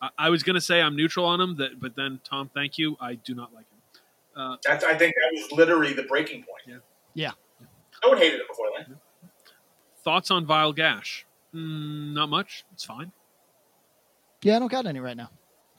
I, 0.03 0.11
I 0.19 0.29
was 0.29 0.43
gonna 0.43 0.61
say 0.61 0.83
I'm 0.83 0.97
neutral 0.97 1.25
on 1.25 1.41
him, 1.41 1.57
that, 1.57 1.81
but 1.81 1.97
then 1.97 2.21
Tom, 2.25 2.51
thank 2.53 2.77
you. 2.77 2.95
I 3.01 3.15
do 3.15 3.35
not 3.35 3.55
like 3.55 3.65
him. 3.71 3.74
Uh, 4.37 4.57
That's 4.65 4.85
I 4.85 4.95
think 4.97 5.15
that 5.15 5.31
was 5.41 5.53
literally 5.53 5.93
the 5.93 6.03
breaking 6.05 6.43
point. 6.45 6.63
Yeah. 6.67 6.79
Yeah. 7.15 7.67
No 8.03 8.11
one 8.11 8.19
hated 8.19 8.41
it 8.41 8.49
before 8.49 8.67
then. 8.77 8.97
thoughts 10.03 10.31
on 10.31 10.45
Vile 10.45 10.73
Gash? 10.73 11.25
Mm, 11.55 12.13
not 12.13 12.29
much. 12.29 12.65
It's 12.73 12.85
fine. 12.85 13.13
Yeah, 14.43 14.57
I 14.57 14.59
don't 14.59 14.71
got 14.71 14.87
any 14.87 15.01
right 15.01 15.17
now. 15.17 15.31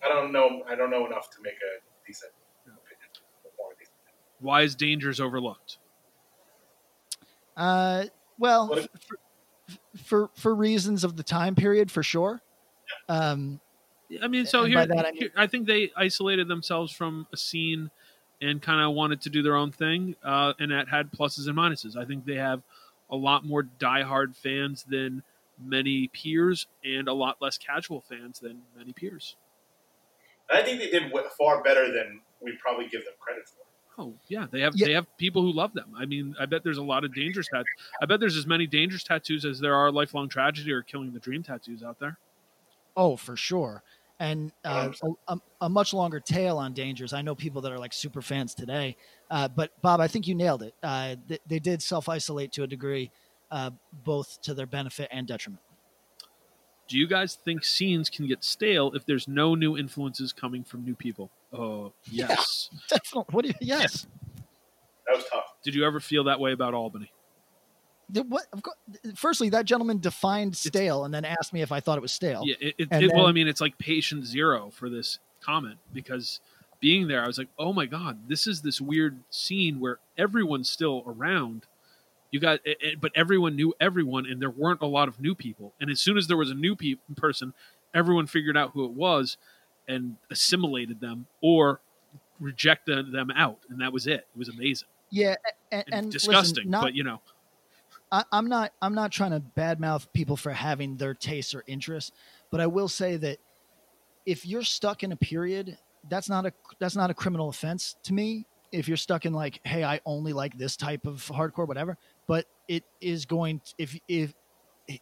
I 0.03 0.07
don't 0.07 0.32
know. 0.32 0.64
I 0.68 0.76
don't 0.76 0.90
know 0.90 1.06
enough 1.06 1.30
to 1.32 1.38
make 1.44 1.53
a 1.53 2.07
decent 2.07 2.32
opinion. 2.64 3.10
Or 3.57 3.73
a 3.73 3.77
decent- 3.77 3.94
Why 4.40 4.61
is 4.64 4.73
Dangers 4.76 5.19
overlooked? 5.19 5.77
Uh, 7.57 8.06
well, 8.40 8.68
What 8.69 8.80
f- 8.80 8.88
for, 9.02 9.18
for 9.98 10.30
for 10.36 10.56
reasons 10.56 11.03
of 11.03 11.15
the 11.18 11.23
time 11.23 11.56
period, 11.56 11.91
for 11.91 12.03
sure. 12.03 12.41
Um, 13.10 13.60
I 14.22 14.27
mean, 14.27 14.45
so 14.45 14.65
here, 14.65 14.86
that 14.86 14.98
I 15.06 15.11
mean- 15.11 15.22
here- 15.22 15.32
I 15.36 15.48
think 15.48 15.68
they 15.68 15.91
isolated 15.95 16.48
themselves 16.48 16.91
from 16.91 17.27
a 17.34 17.38
scene 17.38 17.90
and 18.41 18.62
kind 18.62 18.82
of 18.82 18.94
wanted 18.94 19.22
to 19.22 19.30
do 19.30 19.41
their 19.41 19.56
own 19.56 19.72
thing, 19.72 20.16
uh, 20.24 20.53
and 20.60 20.72
that 20.72 20.88
had 20.90 21.12
pluses 21.12 21.48
and 21.48 21.57
minuses. 21.57 21.95
I 21.95 22.06
think 22.06 22.26
they 22.26 22.36
have 22.36 22.62
a 23.10 23.16
lot 23.16 23.45
more 23.45 23.64
diehard 23.64 24.36
fans 24.36 24.84
than 24.88 25.24
many 25.64 26.07
peers, 26.10 26.68
and 26.84 27.07
a 27.07 27.14
lot 27.14 27.38
less 27.41 27.57
casual 27.57 28.02
fans 28.02 28.40
than 28.40 28.62
many 28.78 28.94
peers. 28.94 29.36
And 30.49 30.60
I 30.60 30.64
think 30.64 30.80
they 30.80 30.90
did 30.90 31.12
far 31.38 31.64
better 31.64 31.91
than 31.91 32.22
we 32.41 32.57
probably 32.62 32.88
give 32.88 33.03
them 33.03 33.14
credit 33.20 33.44
for. 33.48 33.62
Oh 33.98 34.14
yeah, 34.28 34.45
they 34.52 34.60
have 34.60 34.74
Yeah. 34.76 34.88
they 34.88 34.94
have 34.94 35.06
people 35.18 35.41
who 35.41 35.53
love 35.53 35.74
them. 35.74 35.94
I 35.98 36.06
mean, 36.06 36.36
I 36.40 36.45
bet 36.45 36.64
there's 36.64 36.78
a 36.78 36.84
lot 36.84 37.06
of 37.06 37.14
dangerous 37.16 37.48
tat. 37.48 37.66
I 38.02 38.06
bet 38.06 38.20
there's 38.20 38.36
as 38.36 38.45
many 38.45 38.68
dangerous 38.68 39.03
tattoos 39.03 39.45
as 39.45 39.60
there 39.60 39.74
are 39.76 39.91
lifelong 39.91 40.28
tragedy 40.28 40.72
or 40.74 40.82
killing 40.82 41.14
the 41.14 41.20
dream 41.20 41.44
tattoos 41.44 41.82
out 41.82 41.99
there. 41.99 42.18
Oh, 42.98 43.16
for 43.16 43.36
sure. 43.38 43.84
And 44.20 44.54
uh, 44.64 44.92
a, 45.04 45.34
a, 45.34 45.38
a 45.62 45.70
much 45.70 45.94
longer 45.94 46.22
tail 46.22 46.58
on 46.58 46.74
dangers. 46.74 47.12
I 47.12 47.22
know 47.22 47.36
people 47.36 47.62
that 47.64 47.72
are 47.72 47.78
like 47.78 47.92
super 47.92 48.22
fans 48.22 48.54
today. 48.54 48.96
Uh, 49.30 49.50
but 49.50 49.72
Bob, 49.82 50.00
I 50.00 50.08
think 50.08 50.28
you 50.28 50.36
nailed 50.36 50.64
it. 50.64 50.74
Uh, 50.82 51.16
th- 51.28 51.42
they 51.48 51.60
did 51.60 51.82
self 51.84 52.08
isolate 52.08 52.54
to 52.54 52.64
a 52.64 52.68
degree, 52.68 53.12
uh, 53.52 53.72
both 54.06 54.42
to 54.44 54.54
their 54.54 54.68
benefit 54.68 55.10
and 55.12 55.28
detriment. 55.28 55.62
Do 56.88 56.98
you 56.98 57.08
guys 57.08 57.36
think 57.44 57.66
scenes 57.66 58.10
can 58.10 58.28
get 58.28 58.44
stale 58.44 58.92
if 58.94 59.06
there's 59.06 59.28
no 59.28 59.56
new 59.56 59.76
influences 59.78 60.32
coming 60.32 60.64
from 60.64 60.86
new 60.86 60.96
people? 60.96 61.30
Oh 61.52 61.92
yes. 62.10 62.70
Definitely. 62.90 63.34
What 63.34 63.44
do 63.44 63.50
you? 63.50 63.56
Yes. 63.60 64.08
That 65.08 65.18
was 65.18 65.26
tough. 65.32 65.56
Did 65.64 65.76
you 65.76 65.86
ever 65.86 66.00
feel 66.00 66.24
that 66.26 66.40
way 66.40 66.52
about 66.52 66.74
Albany? 66.74 67.12
What? 68.14 68.45
Of 68.53 68.61
course, 68.61 68.77
firstly, 69.15 69.49
that 69.49 69.65
gentleman 69.65 69.99
defined 69.99 70.56
stale 70.56 71.06
and 71.06 71.14
then 71.14 71.26
asked 71.26 71.53
me 71.53 71.61
if 71.61 71.72
I 71.72 71.80
thought 71.80 71.98
it 71.98 72.02
was 72.02 72.11
stale. 72.11 72.44
Yeah. 72.45 72.56
It, 72.60 72.76
it, 72.77 72.88
it- 72.91 73.11
well, 73.14 73.27
I 73.27 73.32
mean, 73.32 73.48
it's 73.48 73.61
like 73.61 73.77
patient 73.77 74.26
zero 74.26 74.69
for 74.72 74.90
this 74.90 75.19
comment 75.41 75.77
because 75.94 76.40
being 76.80 77.07
there, 77.07 77.23
I 77.23 77.27
was 77.27 77.38
like, 77.38 77.48
oh 77.57 77.73
my 77.73 77.86
god, 77.86 78.27
this 78.27 78.48
is 78.48 78.61
this 78.61 78.80
weird 78.80 79.19
scene 79.30 79.80
where 79.80 79.99
everyone's 80.18 80.69
still 80.69 81.03
around. 81.07 81.64
You 82.32 82.40
got, 82.40 82.60
but 82.99 83.11
everyone 83.15 83.56
knew 83.56 83.73
everyone, 83.80 84.26
and 84.26 84.41
there 84.41 84.49
weren't 84.49 84.82
a 84.82 84.88
lot 84.88 85.07
of 85.07 85.22
new 85.22 85.36
people. 85.36 85.73
And 85.80 85.90
as 85.90 86.02
soon 86.02 86.18
as 86.18 86.27
there 86.27 86.36
was 86.36 86.49
a 86.52 86.56
new 86.56 86.76
pe- 86.76 86.95
person, 87.15 87.53
everyone 87.94 88.27
figured 88.27 88.57
out 88.57 88.72
who 88.72 88.84
it 88.84 88.91
was 88.91 89.38
and 89.88 90.18
assimilated 90.30 90.99
them 90.99 91.27
or 91.41 91.80
rejected 92.40 93.11
them 93.14 93.32
out, 93.32 93.60
and 93.69 93.80
that 93.80 93.94
was 93.94 94.06
it. 94.06 94.27
It 94.36 94.38
was 94.38 94.49
amazing 94.49 94.88
Yeah, 95.11 95.36
and, 95.72 95.84
and, 95.88 95.94
and 96.03 96.11
disgusting, 96.11 96.56
Listen, 96.65 96.72
not, 96.72 96.82
but 96.84 96.94
you 96.94 97.03
know, 97.03 97.22
I, 98.11 98.23
I'm 98.32 98.48
not. 98.48 98.72
I'm 98.82 98.94
not 98.94 99.11
trying 99.11 99.32
to 99.32 99.41
badmouth 99.57 100.07
people 100.14 100.38
for 100.38 100.52
having 100.52 100.98
their 100.98 101.14
tastes 101.14 101.56
or 101.56 101.64
interests, 101.68 102.11
but 102.52 102.61
I 102.61 102.68
will 102.68 102.88
say 102.88 103.18
that 103.18 103.40
if 104.26 104.45
you're 104.45 104.64
stuck 104.64 105.03
in 105.03 105.11
a 105.11 105.15
period, 105.15 105.77
that's 106.10 106.30
not 106.30 106.45
a 106.45 106.53
that's 106.80 106.95
not 106.95 107.10
a 107.10 107.14
criminal 107.14 107.49
offense 107.49 107.95
to 108.03 108.14
me. 108.14 108.45
If 108.72 108.88
you're 108.88 108.98
stuck 108.98 109.26
in 109.26 109.34
like, 109.34 109.61
hey, 109.64 109.84
I 109.84 110.02
only 110.06 110.34
like 110.34 110.57
this 110.57 110.76
type 110.76 111.06
of 111.06 111.26
hardcore, 111.26 111.68
whatever. 111.68 111.98
But 112.27 112.45
it 112.68 112.84
is 113.02 113.26
going 113.26 113.61
to, 113.61 113.73
if 113.77 113.98
if 114.07 114.34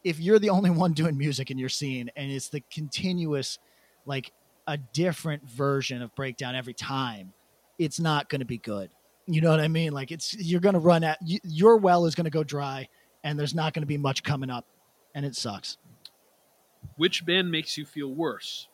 if 0.04 0.20
you're 0.20 0.40
the 0.40 0.50
only 0.50 0.70
one 0.70 0.94
doing 0.94 1.18
music 1.18 1.52
in 1.52 1.58
your 1.58 1.70
scene, 1.70 2.10
and 2.16 2.32
it's 2.32 2.50
the 2.50 2.64
continuous, 2.72 3.60
like 4.06 4.32
a 4.68 4.78
different 4.78 5.44
version 5.44 6.02
of 6.02 6.16
breakdown 6.16 6.56
every 6.56 6.74
time, 6.74 7.34
it's 7.78 8.00
not 8.00 8.30
going 8.30 8.40
to 8.40 8.46
be 8.46 8.58
good. 8.58 8.92
You 9.26 9.42
know 9.42 9.52
what 9.52 9.60
I 9.62 9.68
mean? 9.68 9.94
Like 9.94 10.12
it's 10.12 10.34
you're 10.34 10.60
going 10.60 10.74
to 10.74 10.80
run 10.80 11.04
at 11.04 11.18
you, 11.26 11.40
your 11.44 11.78
well 11.78 12.06
is 12.06 12.16
going 12.16 12.26
to 12.26 12.32
go 12.32 12.44
dry, 12.44 12.88
and 13.24 13.40
there's 13.40 13.56
not 13.56 13.74
going 13.74 13.82
to 13.84 13.88
be 13.88 13.98
much 13.98 14.24
coming 14.24 14.50
up, 14.50 14.66
and 15.16 15.26
it 15.26 15.36
sucks. 15.36 15.78
which 16.98 17.26
band 17.26 17.50
makes 17.50 17.78
you 17.78 17.86
feel 17.86 18.10
worse, 18.14 18.68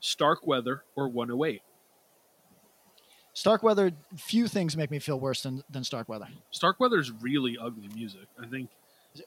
Starkweather 0.00 0.82
or 0.96 1.08
108? 1.08 1.62
Starkweather, 3.34 3.92
few 4.16 4.46
things 4.46 4.76
make 4.76 4.90
me 4.90 4.98
feel 4.98 5.18
worse 5.18 5.42
than 5.42 5.62
than 5.70 5.84
Starkweather. 5.84 6.28
Starkweather's 6.50 7.10
really 7.10 7.56
ugly 7.60 7.88
music. 7.94 8.26
I 8.42 8.46
think 8.46 8.68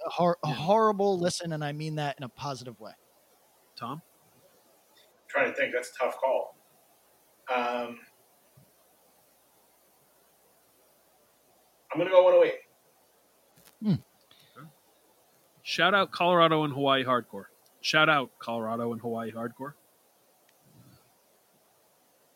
A, 0.05 0.09
hor- 0.09 0.37
a 0.43 0.47
horrible 0.53 1.17
listen, 1.17 1.53
and 1.53 1.63
I 1.63 1.71
mean 1.71 1.95
that 1.95 2.15
in 2.17 2.23
a 2.23 2.29
positive 2.29 2.79
way. 2.79 2.91
Tom. 3.75 4.01
trying 5.27 5.49
to 5.51 5.55
think. 5.57 5.73
That's 5.73 5.89
a 5.95 6.03
tough 6.03 6.17
call. 6.19 6.55
Um, 7.53 7.99
I'm 11.95 11.99
going 11.99 12.09
to 12.09 12.13
go 12.13 12.23
108. 12.23 13.99
Shout 15.63 15.95
out 15.95 16.11
Colorado 16.11 16.65
and 16.65 16.73
Hawaii 16.73 17.05
hardcore. 17.05 17.45
Shout 17.79 18.09
out 18.09 18.31
Colorado 18.37 18.91
and 18.91 18.99
Hawaii 18.99 19.31
hardcore. 19.31 19.75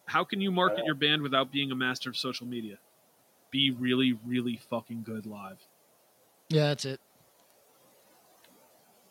How 0.05 0.23
can 0.23 0.39
you 0.39 0.49
market 0.49 0.85
your 0.85 0.95
band 0.95 1.21
without 1.21 1.51
being 1.51 1.73
a 1.73 1.75
master 1.75 2.09
of 2.09 2.15
social 2.15 2.47
media? 2.47 2.77
Be 3.51 3.71
really, 3.71 4.17
really 4.25 4.61
fucking 4.69 5.03
good 5.03 5.25
live. 5.25 5.57
Yeah, 6.47 6.67
that's 6.67 6.85
it. 6.85 7.01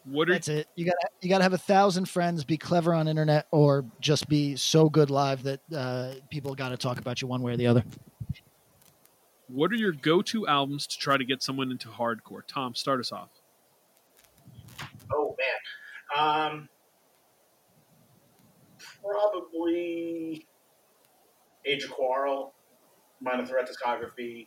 What 0.07 0.31
are 0.31 0.33
That's 0.33 0.49
it. 0.49 0.67
You 0.77 0.87
got 0.87 0.97
to 1.03 1.09
you 1.21 1.29
got 1.29 1.39
to 1.39 1.43
have 1.45 1.53
a 1.53 1.59
thousand 1.59 2.09
friends, 2.09 2.43
be 2.43 2.57
clever 2.57 2.95
on 2.95 3.07
internet, 3.07 3.49
or 3.51 3.85
just 4.01 4.31
be 4.31 4.57
so 4.57 4.89
good 4.89 5.11
live 5.11 5.43
that 5.43 5.61
uh, 5.77 6.15
people 6.31 6.55
got 6.55 6.71
to 6.71 6.79
talk 6.79 6.99
about 6.99 7.21
you 7.21 7.29
one 7.29 7.43
way 7.43 7.53
or 7.53 7.59
the 7.59 7.67
other. 7.67 7.85
What 9.49 9.73
are 9.73 9.77
your 9.77 9.93
go-to 9.93 10.47
albums 10.47 10.87
to 10.87 10.99
try 10.99 11.17
to 11.17 11.25
get 11.25 11.43
someone 11.43 11.71
into 11.71 11.89
hardcore? 11.89 12.47
Tom, 12.47 12.75
start 12.75 13.01
us 13.01 13.13
off. 13.13 13.31
Oh, 15.13 15.35
man. 15.39 16.49
Um, 16.51 16.69
probably 19.03 20.47
Age 21.65 21.85
of 21.85 21.91
Quarrel, 21.91 22.55
Minor 23.21 23.47
Threat 23.47 23.69
Discography. 23.69 24.47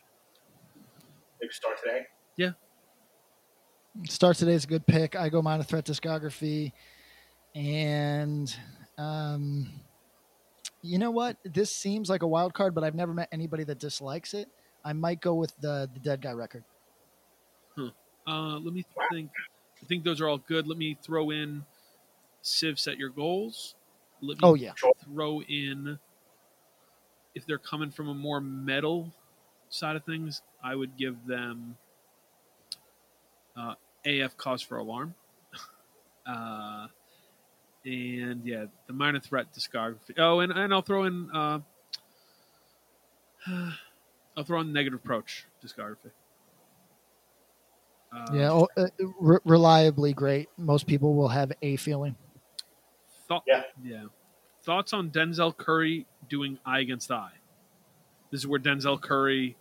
Maybe 1.41 1.51
Start 1.51 1.77
Today. 1.83 2.01
Yeah. 2.37 2.51
Start 4.07 4.37
today 4.37 4.53
is 4.53 4.63
a 4.63 4.67
good 4.67 4.87
pick. 4.87 5.17
I 5.17 5.27
go 5.27 5.41
minor 5.41 5.63
threat 5.63 5.85
discography, 5.85 6.71
and 7.53 8.55
um, 8.97 9.69
you 10.81 10.97
know 10.97 11.11
what? 11.11 11.35
This 11.43 11.75
seems 11.75 12.09
like 12.09 12.21
a 12.21 12.27
wild 12.27 12.53
card, 12.53 12.73
but 12.73 12.85
I've 12.85 12.95
never 12.95 13.13
met 13.13 13.27
anybody 13.33 13.65
that 13.65 13.79
dislikes 13.79 14.33
it. 14.33 14.47
I 14.83 14.93
might 14.93 15.21
go 15.21 15.35
with 15.35 15.55
the 15.59 15.89
the 15.93 15.99
Dead 15.99 16.21
Guy 16.21 16.31
record. 16.31 16.63
Uh, 18.27 18.59
let 18.59 18.73
me 18.73 18.85
think. 19.11 19.31
I 19.81 19.85
think 19.87 20.03
those 20.03 20.21
are 20.21 20.29
all 20.29 20.37
good. 20.37 20.67
Let 20.67 20.77
me 20.77 20.95
throw 21.01 21.31
in 21.31 21.65
Civ 22.43 22.79
Set 22.79 22.97
Your 22.97 23.09
Goals. 23.09 23.75
Let 24.21 24.37
me 24.37 24.41
Oh, 24.43 24.53
yeah. 24.53 24.73
Throw 25.03 25.41
in 25.41 25.97
if 27.33 27.45
they're 27.45 27.57
coming 27.57 27.91
from 27.91 28.09
a 28.09 28.13
more 28.13 28.41
metal 28.41 29.11
side 29.69 29.95
of 29.95 30.03
things, 30.03 30.41
I 30.63 30.75
would 30.75 30.97
give 30.97 31.25
them 31.25 31.77
uh, 33.55 33.75
AF 34.05 34.37
Cause 34.37 34.61
for 34.61 34.77
Alarm. 34.77 35.15
uh, 36.25 36.87
and 37.85 38.45
yeah, 38.45 38.65
the 38.87 38.93
Minor 38.93 39.19
Threat 39.19 39.47
discography. 39.53 40.13
Oh, 40.17 40.41
and, 40.41 40.51
and 40.51 40.73
I'll 40.73 40.81
throw 40.81 41.05
in 41.05 41.29
uh, 41.31 41.59
I'll 44.37 44.43
throw 44.43 44.61
in 44.61 44.71
Negative 44.73 44.99
Approach 44.99 45.45
discography. 45.63 46.11
Uh, 48.13 48.25
yeah, 48.33 48.51
oh, 48.51 48.67
uh, 48.75 48.87
re- 49.19 49.39
reliably 49.45 50.13
great. 50.13 50.49
Most 50.57 50.85
people 50.85 51.13
will 51.13 51.29
have 51.29 51.51
a 51.61 51.77
feeling. 51.77 52.15
Thought, 53.27 53.43
Yeah. 53.47 53.63
yeah. 53.83 54.05
Thoughts 54.63 54.93
on 54.93 55.09
Denzel 55.09 55.55
Curry 55.55 56.05
doing 56.29 56.59
I 56.65 56.79
Against 56.81 57.09
I? 57.11 57.31
This 58.31 58.41
is 58.41 58.47
where 58.47 58.59
Denzel 58.59 58.99
Curry 59.01 59.55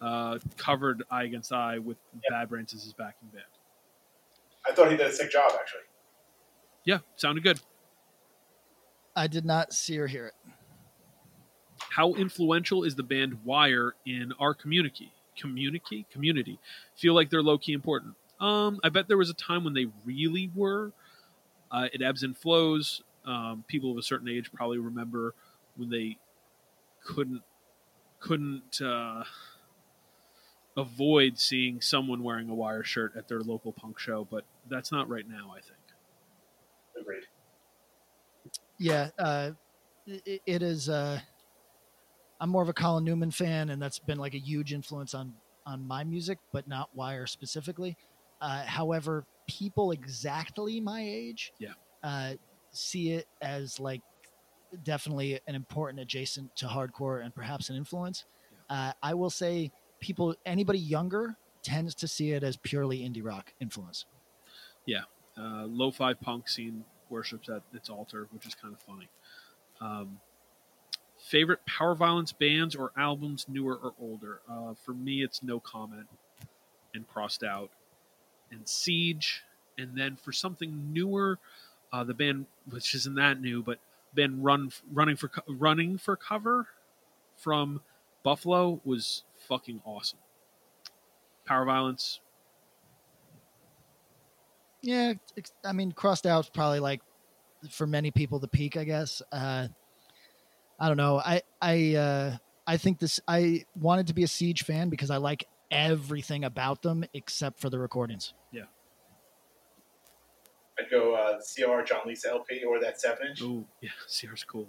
uh, 0.00 0.38
covered 0.56 1.02
I 1.10 1.24
Against 1.24 1.52
I 1.52 1.78
with 1.78 1.98
Bad 2.30 2.48
Brains 2.48 2.72
as 2.74 2.82
his 2.84 2.92
backing 2.94 3.28
band. 3.28 3.44
I 4.66 4.72
thought 4.72 4.90
he 4.90 4.96
did 4.96 5.06
a 5.06 5.12
sick 5.12 5.30
job 5.30 5.52
actually. 5.60 5.82
Yeah, 6.84 6.98
sounded 7.16 7.44
good. 7.44 7.60
I 9.14 9.26
did 9.26 9.44
not 9.44 9.72
see 9.72 9.98
or 9.98 10.06
hear 10.06 10.26
it. 10.26 10.34
How 11.90 12.14
influential 12.14 12.84
is 12.84 12.94
the 12.94 13.02
band 13.02 13.44
Wire 13.44 13.94
in 14.06 14.32
our 14.38 14.54
community? 14.54 15.12
Community, 15.36 16.06
community. 16.12 16.58
Feel 16.94 17.14
like 17.14 17.30
they're 17.30 17.42
low 17.42 17.58
key 17.58 17.72
important. 17.72 18.14
Um, 18.40 18.80
I 18.82 18.88
bet 18.88 19.08
there 19.08 19.18
was 19.18 19.30
a 19.30 19.34
time 19.34 19.64
when 19.64 19.74
they 19.74 19.86
really 20.04 20.50
were. 20.54 20.92
Uh, 21.70 21.88
it 21.92 22.00
ebbs 22.00 22.22
and 22.22 22.36
flows. 22.36 23.02
Um, 23.24 23.64
people 23.68 23.90
of 23.90 23.98
a 23.98 24.02
certain 24.02 24.28
age 24.28 24.52
probably 24.52 24.78
remember 24.78 25.34
when 25.76 25.90
they 25.90 26.16
couldn't 27.04 27.42
couldn't 28.18 28.80
uh, 28.80 29.24
avoid 30.76 31.38
seeing 31.38 31.80
someone 31.80 32.22
wearing 32.22 32.48
a 32.48 32.54
wire 32.54 32.84
shirt 32.84 33.14
at 33.16 33.28
their 33.28 33.40
local 33.40 33.72
punk 33.72 33.98
show, 33.98 34.26
but 34.30 34.44
that's 34.68 34.92
not 34.92 35.08
right 35.08 35.28
now. 35.28 35.52
I 35.56 35.60
think. 35.60 35.76
Agreed. 37.00 37.24
Yeah, 38.78 39.10
uh, 39.18 39.50
it, 40.06 40.42
it 40.46 40.62
is. 40.62 40.88
Uh, 40.88 41.20
I'm 42.40 42.50
more 42.50 42.62
of 42.62 42.68
a 42.68 42.72
Colin 42.74 43.04
Newman 43.04 43.30
fan, 43.30 43.70
and 43.70 43.80
that's 43.80 43.98
been 43.98 44.18
like 44.18 44.34
a 44.34 44.38
huge 44.40 44.72
influence 44.72 45.14
on 45.14 45.34
on 45.66 45.86
my 45.86 46.04
music, 46.04 46.38
but 46.52 46.66
not 46.66 46.88
Wire 46.94 47.26
specifically. 47.26 47.96
Uh, 48.40 48.64
however, 48.64 49.26
people 49.46 49.92
exactly 49.92 50.80
my 50.80 51.02
age, 51.02 51.52
Yeah. 51.58 51.74
uh, 52.02 52.34
see 52.72 53.12
it 53.12 53.26
as 53.42 53.78
like 53.78 54.00
definitely 54.82 55.40
an 55.46 55.54
important 55.54 56.00
adjacent 56.00 56.54
to 56.56 56.66
hardcore 56.66 57.24
and 57.24 57.34
perhaps 57.34 57.68
an 57.70 57.76
influence. 57.76 58.24
Uh, 58.68 58.92
I 59.02 59.14
will 59.14 59.30
say 59.30 59.72
people, 60.00 60.34
anybody 60.46 60.78
younger 60.78 61.36
tends 61.62 61.94
to 61.96 62.08
see 62.08 62.32
it 62.32 62.42
as 62.42 62.56
purely 62.56 63.00
indie 63.00 63.24
rock 63.24 63.52
influence. 63.60 64.06
Yeah, 64.86 65.02
uh, 65.36 65.66
lo-fi 65.66 66.14
punk 66.14 66.48
scene 66.48 66.84
worships 67.10 67.48
at 67.48 67.62
its 67.72 67.90
altar, 67.90 68.28
which 68.30 68.46
is 68.46 68.54
kind 68.54 68.72
of 68.72 68.80
funny. 68.80 69.10
Um, 69.80 70.20
favorite 71.30 71.64
power 71.64 71.94
violence 71.94 72.32
bands 72.32 72.74
or 72.74 72.90
albums, 72.96 73.46
newer 73.48 73.76
or 73.76 73.94
older? 74.00 74.40
Uh, 74.50 74.74
for 74.74 74.92
me, 74.92 75.22
it's 75.22 75.42
No 75.42 75.60
Comment 75.60 76.08
and 76.94 77.06
Crossed 77.06 77.44
Out 77.44 77.70
and 78.50 78.68
Siege, 78.68 79.44
and 79.78 79.96
then 79.96 80.16
for 80.16 80.32
something 80.32 80.92
newer, 80.92 81.38
uh, 81.92 82.02
the 82.02 82.14
band 82.14 82.46
which 82.68 82.94
isn't 82.96 83.14
that 83.14 83.40
new, 83.40 83.62
but 83.62 83.78
been 84.14 84.42
Run 84.42 84.72
running 84.92 85.14
for 85.14 85.30
running 85.46 85.96
for 85.96 86.16
cover 86.16 86.66
from 87.36 87.80
Buffalo 88.24 88.80
was 88.84 89.22
fucking 89.36 89.80
awesome. 89.84 90.18
Power 91.46 91.64
violence, 91.64 92.20
Yeah, 94.82 95.12
I 95.64 95.72
mean, 95.72 95.92
crossed 95.92 96.26
out's 96.26 96.48
probably 96.48 96.80
like 96.80 97.02
for 97.70 97.86
many 97.86 98.10
people 98.10 98.38
the 98.38 98.48
peak, 98.48 98.76
I 98.76 98.84
guess. 98.84 99.22
Uh, 99.30 99.68
I 100.80 100.88
don't 100.88 100.96
know. 100.96 101.18
I 101.18 101.42
I 101.60 101.94
uh, 101.94 102.36
I 102.66 102.76
think 102.78 102.98
this. 102.98 103.20
I 103.28 103.64
wanted 103.74 104.06
to 104.08 104.14
be 104.14 104.22
a 104.22 104.28
Siege 104.28 104.64
fan 104.64 104.88
because 104.88 105.10
I 105.10 105.18
like 105.18 105.46
everything 105.70 106.44
about 106.44 106.82
them 106.82 107.04
except 107.14 107.60
for 107.60 107.70
the 107.70 107.78
recordings. 107.78 108.32
yeah. 108.52 108.62
I'd 110.78 110.90
go 110.90 111.14
uh, 111.14 111.38
CR 111.38 111.82
John 111.82 112.00
Lisa 112.06 112.30
LP 112.30 112.64
or 112.64 112.80
that 112.80 112.98
seven 113.00 113.28
inch. 113.28 113.40
Oh 113.42 113.66
yeah, 113.82 113.90
CR's 114.08 114.44
cool. 114.44 114.66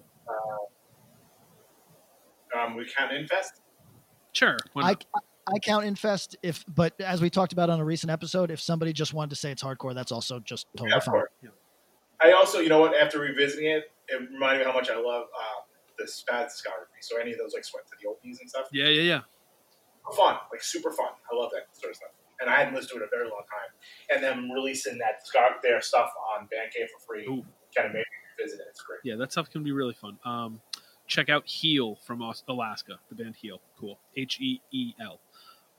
Um, 2.53 2.75
we 2.75 2.85
count 2.85 3.13
Infest. 3.13 3.61
Sure. 4.33 4.57
why 4.73 4.81
I 4.83 4.87
not? 4.89 5.05
I 5.55 5.59
count 5.59 5.85
Infest 5.85 6.35
if, 6.43 6.63
but 6.67 6.99
as 6.99 7.21
we 7.21 7.29
talked 7.29 7.53
about 7.53 7.69
on 7.69 7.79
a 7.79 7.85
recent 7.85 8.11
episode, 8.11 8.51
if 8.51 8.59
somebody 8.59 8.91
just 8.93 9.13
wanted 9.13 9.29
to 9.31 9.35
say 9.37 9.51
it's 9.51 9.63
hardcore, 9.63 9.95
that's 9.95 10.11
also 10.11 10.39
just 10.39 10.67
totally 10.75 10.91
Yeah, 10.91 10.99
fine. 10.99 11.13
course. 11.13 11.29
I 12.21 12.31
also, 12.33 12.59
you 12.59 12.69
know 12.69 12.79
what? 12.79 12.93
After 12.95 13.19
revisiting 13.19 13.65
it, 13.71 13.91
it 14.09 14.29
reminded 14.31 14.59
me 14.65 14.71
how 14.71 14.77
much 14.77 14.89
I 14.89 14.95
love 14.97 15.23
um, 15.23 15.60
the 16.01 16.09
Spaz 16.11 16.45
discography. 16.57 17.01
So 17.01 17.17
any 17.19 17.31
of 17.31 17.37
those 17.37 17.53
like 17.53 17.63
Sweat 17.63 17.83
to 17.87 17.93
the 18.01 18.09
Oldies 18.09 18.39
and 18.41 18.49
stuff, 18.49 18.67
Yeah, 18.71 18.87
yeah, 18.87 19.01
yeah. 19.01 19.21
fun, 20.15 20.37
like 20.51 20.61
super 20.63 20.91
fun. 20.91 21.13
I 21.31 21.35
love 21.35 21.51
that 21.53 21.67
sort 21.79 21.91
of 21.91 21.97
stuff. 21.97 22.09
And 22.39 22.49
I 22.49 22.57
hadn't 22.57 22.73
listened 22.73 22.89
to 22.89 22.95
it 22.95 23.03
in 23.03 23.03
a 23.03 23.15
very 23.15 23.29
long 23.29 23.43
time. 23.45 23.69
And 24.13 24.23
them 24.23 24.51
releasing 24.51 24.97
that 24.97 25.21
discog- 25.23 25.61
their 25.61 25.79
stuff 25.81 26.09
on 26.35 26.45
Bandcamp 26.45 26.87
for 26.89 27.13
free 27.13 27.25
Ooh. 27.25 27.45
kind 27.75 27.87
of 27.87 27.93
made 27.93 27.99
me 27.99 28.05
revisit 28.39 28.59
it. 28.61 28.65
It's 28.69 28.81
great. 28.81 28.99
Yeah, 29.03 29.15
that 29.17 29.31
stuff 29.31 29.49
can 29.51 29.63
be 29.63 29.71
really 29.71 29.93
fun. 29.93 30.17
Um, 30.25 30.59
check 31.05 31.29
out 31.29 31.45
Heel 31.45 31.97
from 32.03 32.21
Alaska, 32.21 32.97
the 33.09 33.15
band 33.15 33.35
Heel. 33.35 33.61
Cool. 33.79 33.99
H 34.17 34.39
E 34.41 34.59
E 34.71 34.93
L. 34.99 35.19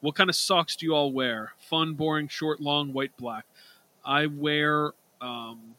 What 0.00 0.14
kind 0.14 0.30
of 0.30 0.36
socks 0.36 0.76
do 0.76 0.86
you 0.86 0.94
all 0.94 1.12
wear? 1.12 1.52
Fun, 1.58 1.94
boring, 1.94 2.28
short, 2.28 2.60
long, 2.60 2.92
white, 2.92 3.16
black. 3.16 3.44
I 4.04 4.26
wear 4.26 4.92
um, 5.20 5.74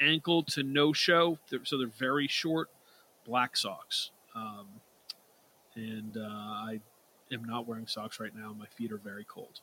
ankle 0.00 0.42
to 0.44 0.62
no 0.62 0.92
show, 0.92 1.38
so 1.64 1.78
they're 1.78 1.86
very 1.86 2.26
short, 2.28 2.68
black 3.24 3.56
socks. 3.56 4.10
Um, 4.34 4.66
and 5.74 6.16
uh, 6.16 6.20
I 6.20 6.80
am 7.32 7.44
not 7.44 7.66
wearing 7.66 7.86
socks 7.86 8.20
right 8.20 8.34
now. 8.34 8.54
My 8.58 8.66
feet 8.66 8.92
are 8.92 8.98
very 8.98 9.24
cold. 9.24 9.60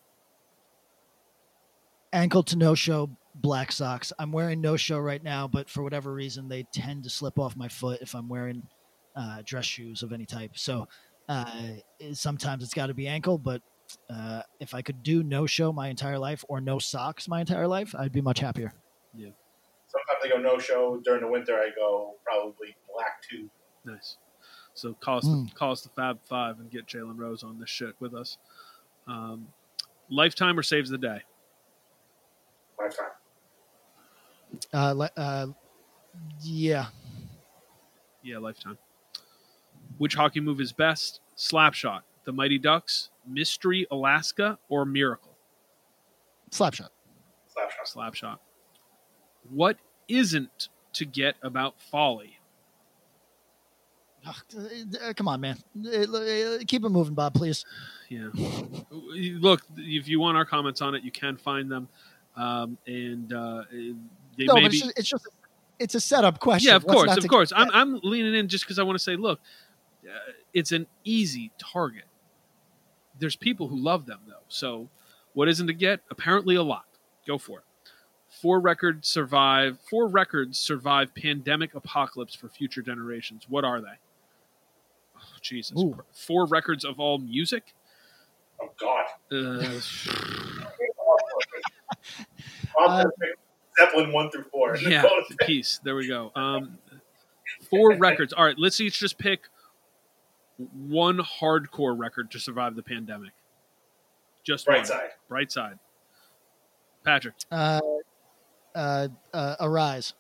Ankle 2.14 2.44
to 2.44 2.58
no 2.58 2.74
show, 2.74 3.10
black 3.36 3.72
socks. 3.72 4.14
I'm 4.18 4.32
wearing 4.32 4.62
no 4.62 4.78
show 4.78 4.98
right 4.98 5.22
now, 5.22 5.48
but 5.48 5.70
for 5.70 5.84
whatever 5.84 6.14
reason, 6.14 6.48
they 6.48 6.64
tend 6.64 7.04
to 7.04 7.10
slip 7.10 7.38
off 7.38 7.56
my 7.56 7.68
foot 7.68 8.02
if 8.02 8.16
I'm 8.16 8.30
wearing 8.30 8.64
uh, 9.16 9.42
dress 9.46 9.66
shoes 9.66 10.04
of 10.04 10.14
any 10.14 10.26
type. 10.26 10.52
So 10.56 10.88
uh, 11.28 11.52
sometimes 12.14 12.64
it's 12.64 12.74
got 12.74 12.88
to 12.88 12.94
be 12.94 13.08
ankle, 13.08 13.38
but 13.38 13.62
uh, 14.10 14.42
if 14.60 14.74
I 14.74 14.82
could 14.82 15.04
do 15.04 15.22
no 15.22 15.46
show 15.46 15.74
my 15.74 15.90
entire 15.90 16.18
life 16.18 16.46
or 16.48 16.62
no 16.62 16.80
socks 16.80 17.28
my 17.28 17.42
entire 17.42 17.68
life, 17.68 17.94
I'd 17.98 18.14
be 18.14 18.22
much 18.22 18.40
happier. 18.40 18.74
Yeah, 19.14 19.30
Sometimes 19.88 20.20
I 20.24 20.28
go 20.30 20.42
no 20.42 20.60
show 20.60 21.00
during 21.04 21.22
the 21.22 21.28
winter. 21.28 21.56
I 21.56 21.70
go 21.76 22.16
probably 22.24 22.76
black 22.98 23.22
too. 23.30 23.50
nice. 23.86 24.18
So 24.74 24.94
call 24.96 25.18
us, 25.20 25.26
Mm. 25.26 25.50
the, 25.50 25.56
call 25.56 25.72
us 25.72 25.82
the 25.82 25.90
Fab 25.90 26.20
Five 26.26 26.60
and 26.60 26.70
get 26.70 26.86
Jalen 26.88 27.18
Rose 27.18 27.44
on 27.44 27.60
this 27.60 27.70
shit 27.70 27.96
with 28.00 28.14
us. 28.14 28.38
Um, 29.08 29.48
lifetime 30.10 30.58
or 30.60 30.64
saves 30.64 30.90
the 30.90 30.98
day? 30.98 31.22
Lifetime. 32.80 33.08
Uh, 34.74 34.92
le- 34.94 35.12
uh, 35.18 35.48
yeah, 36.42 36.88
Yeah, 38.24 38.38
lifetime. 38.40 38.78
Which 39.98 40.16
hockey 40.16 40.40
move 40.42 40.60
is 40.62 40.72
best? 40.74 41.22
Slapshot, 41.38 42.02
the 42.26 42.32
Mighty 42.34 42.58
Ducks, 42.60 43.10
Mystery 43.26 43.88
Alaska, 43.92 44.58
or 44.70 44.86
Miracle? 44.86 45.36
slapshot. 46.52 46.90
Slapshot. 47.56 47.94
Slapshot. 47.96 48.40
What 49.50 49.78
isn't 50.08 50.70
to 50.94 51.06
get 51.06 51.36
about 51.42 51.80
Folly? 51.82 52.37
Come 55.16 55.28
on, 55.28 55.42
man. 55.42 55.58
Keep 56.68 56.84
it 56.86 56.90
moving, 56.90 57.14
Bob, 57.14 57.34
please. 57.34 57.66
Yeah. 58.10 58.30
Look, 58.92 59.64
if 59.78 60.08
you 60.08 60.20
want 60.20 60.38
our 60.38 60.46
comments 60.46 60.82
on 60.82 60.96
it, 60.96 61.04
you 61.04 61.12
can 61.12 61.38
find 61.38 61.72
them. 61.72 61.88
Um, 62.36 62.78
and 62.86 63.34
uh, 63.34 63.64
they 63.72 64.46
no, 64.46 64.54
but 64.56 64.66
it's 64.66 64.80
just, 64.80 64.94
it's 64.98 65.10
just 65.10 65.28
it's 65.80 65.96
a 65.96 66.00
setup 66.00 66.40
question. 66.40 66.70
yeah, 66.70 66.76
of 66.76 66.84
What's 66.84 67.04
course, 67.04 67.18
of 67.18 67.28
course. 67.28 67.54
I'm, 67.56 67.70
I'm 67.74 68.00
leaning 68.04 68.36
in 68.36 68.48
just 68.48 68.64
because 68.64 68.80
I 68.80 68.84
want 68.84 68.96
to 68.98 69.04
say, 69.04 69.16
look, 69.16 69.40
uh, 70.06 70.12
it's 70.54 70.72
an 70.72 70.88
easy 71.04 71.52
target. 71.58 72.06
There's 73.20 73.36
people 73.36 73.68
who 73.68 73.78
love 73.78 74.06
them 74.06 74.20
though. 74.28 74.44
So, 74.48 74.90
what 75.34 75.48
isn't 75.48 75.68
to 75.68 75.74
get? 75.74 76.02
Apparently, 76.12 76.56
a 76.56 76.64
lot. 76.64 76.86
Go 77.26 77.38
for 77.38 77.60
it. 77.60 77.66
Four 78.30 78.60
records 78.60 79.08
survive. 79.08 79.80
Four 79.90 80.08
records 80.08 80.60
survive 80.60 81.16
pandemic 81.16 81.74
apocalypse 81.74 82.36
for 82.36 82.50
future 82.50 82.82
generations. 82.82 83.46
What 83.50 83.64
are 83.64 83.82
they? 83.82 83.98
Jesus. 85.42 85.78
Ooh. 85.80 85.98
Four 86.14 86.46
records 86.46 86.84
of 86.86 87.00
all 87.00 87.18
music. 87.20 87.74
Oh 88.62 88.70
God. 88.80 89.06
Uh, 89.32 89.80
Uh, 92.80 93.06
Zeppelin 93.80 94.12
one 94.12 94.30
through 94.30 94.44
four. 94.52 94.76
yeah, 94.78 95.04
peace. 95.42 95.80
There 95.84 95.96
we 95.96 96.08
go. 96.08 96.32
Um, 96.36 96.78
four 97.70 97.96
records. 97.96 98.34
All 98.34 98.46
right, 98.46 98.58
let's 98.58 98.80
each 98.80 99.00
just 99.00 99.18
pick 99.18 99.42
one 100.58 101.18
hardcore 101.20 101.98
record 101.98 102.30
to 102.32 102.40
survive 102.40 102.76
the 102.76 102.84
pandemic. 102.84 103.32
Just 104.44 104.66
Bright 104.66 104.78
one. 104.80 104.86
Side. 104.86 105.10
Bright 105.28 105.52
side. 105.52 105.80
Patrick, 107.04 107.36
Uh, 107.52 107.80
uh, 108.76 109.08
uh, 109.34 109.56
Arise. 109.60 110.14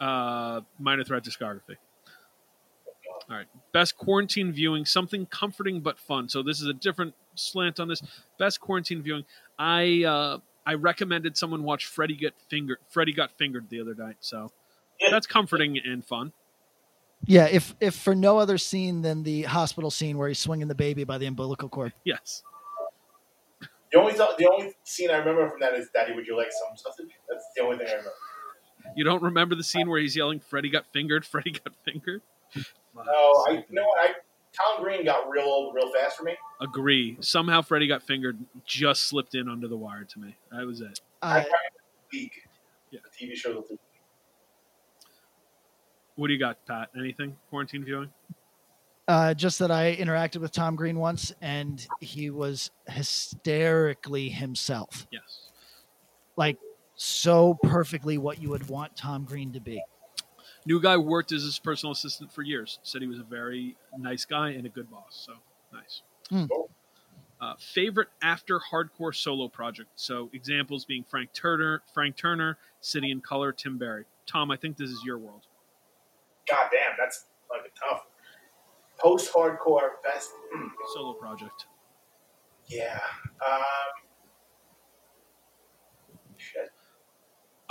uh, 0.00 0.60
minor 0.78 1.04
threat 1.04 1.22
discography. 1.22 1.76
All 3.32 3.38
right. 3.38 3.46
Best 3.72 3.96
quarantine 3.96 4.52
viewing, 4.52 4.84
something 4.84 5.24
comforting 5.24 5.80
but 5.80 5.98
fun. 5.98 6.28
So 6.28 6.42
this 6.42 6.60
is 6.60 6.66
a 6.66 6.74
different 6.74 7.14
slant 7.34 7.80
on 7.80 7.88
this. 7.88 8.02
Best 8.38 8.60
quarantine 8.60 9.02
viewing. 9.02 9.24
I 9.58 10.04
uh, 10.04 10.38
I 10.66 10.74
recommended 10.74 11.38
someone 11.38 11.62
watch 11.62 11.86
Freddy 11.86 12.14
get 12.14 12.34
fingered. 12.50 12.76
Freddy 12.88 13.14
got 13.14 13.30
fingered 13.32 13.70
the 13.70 13.80
other 13.80 13.94
night. 13.94 14.16
So 14.20 14.52
that's 15.10 15.26
comforting 15.26 15.78
and 15.82 16.04
fun. 16.04 16.32
Yeah, 17.24 17.46
if 17.46 17.74
if 17.80 17.94
for 17.94 18.14
no 18.14 18.36
other 18.36 18.58
scene 18.58 19.00
than 19.00 19.22
the 19.22 19.44
hospital 19.44 19.90
scene 19.90 20.18
where 20.18 20.28
he's 20.28 20.38
swinging 20.38 20.68
the 20.68 20.74
baby 20.74 21.04
by 21.04 21.16
the 21.16 21.24
umbilical 21.24 21.70
cord. 21.70 21.94
Yes. 22.04 22.42
The 23.92 23.98
only 23.98 24.12
the 24.12 24.48
only 24.52 24.74
scene 24.84 25.10
I 25.10 25.16
remember 25.16 25.48
from 25.48 25.60
that 25.60 25.72
is 25.72 25.88
Daddy, 25.94 26.12
would 26.12 26.26
you 26.26 26.36
like 26.36 26.52
some 26.52 26.76
sausage? 26.76 27.12
That's 27.30 27.46
the 27.56 27.62
only 27.62 27.78
thing 27.78 27.86
I 27.86 27.92
remember. 27.92 28.12
You 28.94 29.04
don't 29.04 29.22
remember 29.22 29.54
the 29.54 29.64
scene 29.64 29.88
where 29.88 30.00
he's 30.00 30.16
yelling, 30.16 30.40
"Freddy 30.40 30.68
got 30.68 30.84
fingered! 30.92 31.24
Freddy 31.24 31.52
got 31.52 31.72
fingered!" 31.82 32.20
No, 32.94 33.02
I 33.48 33.50
you 33.52 33.64
know 33.70 33.84
what 33.84 34.10
I 34.10 34.14
Tom 34.52 34.82
Green 34.82 35.04
got 35.04 35.30
real 35.30 35.44
old 35.44 35.74
real 35.74 35.90
fast 35.92 36.16
for 36.18 36.24
me. 36.24 36.36
Agree. 36.60 37.16
Somehow 37.20 37.62
Freddy 37.62 37.86
got 37.86 38.02
fingered. 38.02 38.38
Just 38.66 39.04
slipped 39.04 39.34
in 39.34 39.48
under 39.48 39.66
the 39.66 39.76
wire 39.76 40.04
to 40.04 40.18
me. 40.18 40.36
That 40.50 40.66
was 40.66 40.80
it. 40.82 41.00
I 41.22 41.40
Uh, 41.40 41.44
League. 42.12 42.32
Yeah. 42.90 43.00
The 43.18 43.26
TV 43.26 43.34
show. 43.34 43.54
The 43.54 43.78
What 46.16 46.26
do 46.26 46.34
you 46.34 46.38
got, 46.38 46.64
Pat? 46.66 46.90
Anything 46.96 47.36
quarantine 47.48 47.84
viewing? 47.84 48.10
uh, 49.08 49.34
just 49.34 49.58
that 49.58 49.70
I 49.70 49.96
interacted 49.96 50.36
with 50.40 50.52
Tom 50.52 50.76
Green 50.76 50.98
once, 50.98 51.32
and 51.40 51.84
he 52.00 52.30
was 52.30 52.70
hysterically 52.88 54.28
himself, 54.28 55.06
Yes. 55.10 55.48
like 56.36 56.56
so 56.94 57.58
perfectly 57.64 58.16
what 58.16 58.40
you 58.40 58.50
would 58.50 58.68
want 58.68 58.94
Tom 58.96 59.24
Green 59.24 59.52
to 59.54 59.60
be. 59.60 59.82
New 60.64 60.80
guy 60.80 60.96
worked 60.96 61.32
as 61.32 61.42
his 61.42 61.58
personal 61.58 61.92
assistant 61.92 62.32
for 62.32 62.42
years. 62.42 62.78
Said 62.82 63.02
he 63.02 63.08
was 63.08 63.18
a 63.18 63.24
very 63.24 63.76
nice 63.98 64.24
guy 64.24 64.50
and 64.50 64.64
a 64.66 64.68
good 64.68 64.90
boss. 64.90 65.26
So 65.26 65.34
nice. 65.72 66.02
Hmm. 66.30 66.44
Uh, 67.40 67.54
favorite 67.58 68.08
after 68.22 68.60
hardcore 68.60 69.14
solo 69.14 69.48
project. 69.48 69.90
So 69.96 70.30
examples 70.32 70.84
being 70.84 71.02
Frank 71.02 71.32
Turner, 71.32 71.82
Frank 71.92 72.16
Turner, 72.16 72.56
City 72.80 73.10
and 73.10 73.22
Colour, 73.22 73.50
Tim 73.50 73.78
Barry. 73.78 74.04
Tom, 74.26 74.52
I 74.52 74.56
think 74.56 74.76
this 74.76 74.90
is 74.90 75.02
your 75.04 75.18
world. 75.18 75.42
God 76.48 76.68
damn, 76.70 76.92
that's 76.96 77.24
fucking 77.48 77.72
tough. 77.78 78.06
Post 78.98 79.32
hardcore 79.32 79.90
best. 80.04 80.30
Solo 80.94 81.14
project. 81.14 81.66
Yeah. 82.68 83.00
Um, 83.44 83.62
shit. 86.36 86.70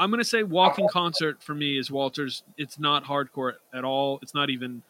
I'm 0.01 0.09
gonna 0.09 0.23
say 0.23 0.41
walking 0.41 0.87
concert 0.91 1.43
for 1.43 1.53
me 1.53 1.77
is 1.77 1.91
Walter's. 1.91 2.41
It's 2.57 2.79
not 2.79 3.03
hardcore 3.03 3.53
at 3.71 3.85
all. 3.85 4.17
It's 4.23 4.33
not 4.33 4.49
even 4.49 4.81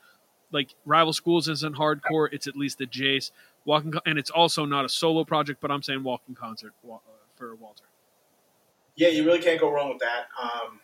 like 0.54 0.74
rival 0.86 1.12
schools 1.12 1.50
isn't 1.50 1.76
hardcore. 1.76 2.30
It's 2.32 2.48
at 2.48 2.56
least 2.56 2.80
a 2.80 2.86
Jace 2.86 3.32
walking, 3.66 3.94
and 4.06 4.18
it's 4.18 4.30
also 4.30 4.64
not 4.64 4.86
a 4.86 4.90
solo 4.90 5.26
project. 5.26 5.60
But 5.60 5.70
I'm 5.70 5.84
saying 5.84 6.02
walking 6.02 6.34
concert 6.34 6.72
uh, 6.90 6.96
for 7.36 7.56
Walter. 7.56 7.84
Yeah, 8.96 9.10
you 9.10 9.26
really 9.26 9.42
can't 9.42 9.60
go 9.60 9.70
wrong 9.70 9.90
with 9.90 10.00
that. 10.00 10.28
Um, 10.42 10.80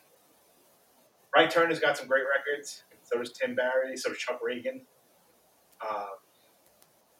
Frank 1.32 1.50
Turner's 1.50 1.80
got 1.80 1.98
some 1.98 2.08
great 2.08 2.24
records. 2.28 2.84
So 3.04 3.18
does 3.18 3.32
Tim 3.32 3.56
Barry. 3.56 3.96
So 3.96 4.10
does 4.10 4.18
Chuck 4.18 4.42
Ragan. 4.46 4.82
Um, 5.88 6.08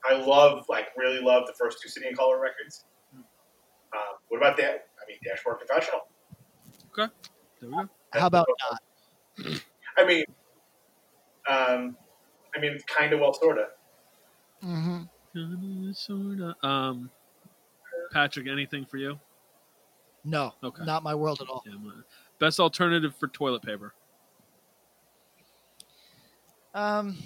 I 0.04 0.14
love, 0.14 0.66
like, 0.68 0.88
really 0.98 1.22
love 1.22 1.48
the 1.48 1.54
first 1.54 1.82
two 1.82 1.88
City 1.88 2.08
and 2.08 2.18
Colour 2.18 2.42
records. 2.42 2.84
Um, 3.16 4.18
what 4.28 4.40
about 4.40 4.58
that? 4.58 4.88
I 5.02 5.08
mean, 5.08 5.18
Dashboard 5.24 5.60
Confessional. 5.60 6.02
Okay, 6.98 7.12
there 7.62 7.70
we 7.70 7.76
go. 7.76 7.90
How 8.14 8.28
about 8.28 8.48
not? 8.72 9.62
I 9.98 10.06
mean, 10.06 10.24
um, 11.50 11.96
I 12.56 12.60
mean, 12.60 12.78
kind 12.88 13.14
of 13.14 13.20
well, 13.20 13.34
sort 13.34 13.60
of. 13.60 13.66
Mm-hmm. 14.64 15.04
Kinda, 15.34 15.94
sorta. 15.94 16.56
Um, 16.66 17.12
Patrick, 18.12 18.48
anything 18.48 18.86
for 18.86 18.98
you? 18.98 19.20
No, 20.24 20.54
Okay. 20.64 20.84
not 20.84 21.04
my 21.04 21.14
world 21.14 21.42
at 21.42 21.48
all. 21.48 21.64
Yeah, 21.66 21.74
my- 21.76 21.92
best 22.40 22.60
alternative 22.60 23.16
for 23.16 23.28
toilet 23.28 23.62
paper. 23.62 23.94
Um, 26.74 27.18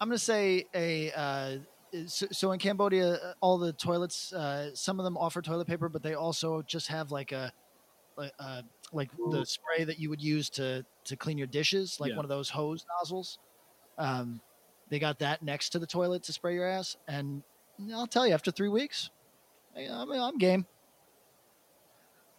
I'm 0.00 0.08
gonna 0.08 0.18
say 0.18 0.64
a. 0.74 1.12
Uh, 1.12 1.58
so, 2.06 2.26
so 2.30 2.52
in 2.52 2.58
Cambodia, 2.58 3.14
uh, 3.14 3.32
all 3.40 3.58
the 3.58 3.72
toilets, 3.72 4.32
uh, 4.32 4.74
some 4.74 4.98
of 5.00 5.04
them 5.04 5.16
offer 5.16 5.40
toilet 5.40 5.66
paper, 5.66 5.88
but 5.88 6.02
they 6.02 6.14
also 6.14 6.62
just 6.62 6.88
have 6.88 7.10
like 7.10 7.32
a, 7.32 7.50
like, 8.16 8.32
uh, 8.38 8.62
like 8.92 9.10
the 9.30 9.44
spray 9.44 9.84
that 9.84 9.98
you 9.98 10.08
would 10.10 10.22
use 10.22 10.48
to 10.50 10.84
to 11.04 11.16
clean 11.16 11.38
your 11.38 11.46
dishes, 11.46 11.98
like 12.00 12.10
Yeah. 12.10 12.16
one 12.16 12.24
of 12.24 12.28
those 12.28 12.48
hose 12.50 12.84
nozzles. 12.98 13.38
Um, 13.98 14.40
they 14.88 14.98
got 14.98 15.18
that 15.20 15.42
next 15.42 15.70
to 15.70 15.78
the 15.78 15.86
toilet 15.86 16.22
to 16.24 16.32
spray 16.32 16.54
your 16.54 16.66
ass, 16.68 16.96
and 17.08 17.42
I'll 17.92 18.06
tell 18.06 18.26
you, 18.26 18.34
after 18.34 18.50
three 18.50 18.68
weeks, 18.68 19.10
I- 19.76 19.88
I'm, 19.88 20.10
I'm 20.12 20.38
game. 20.38 20.66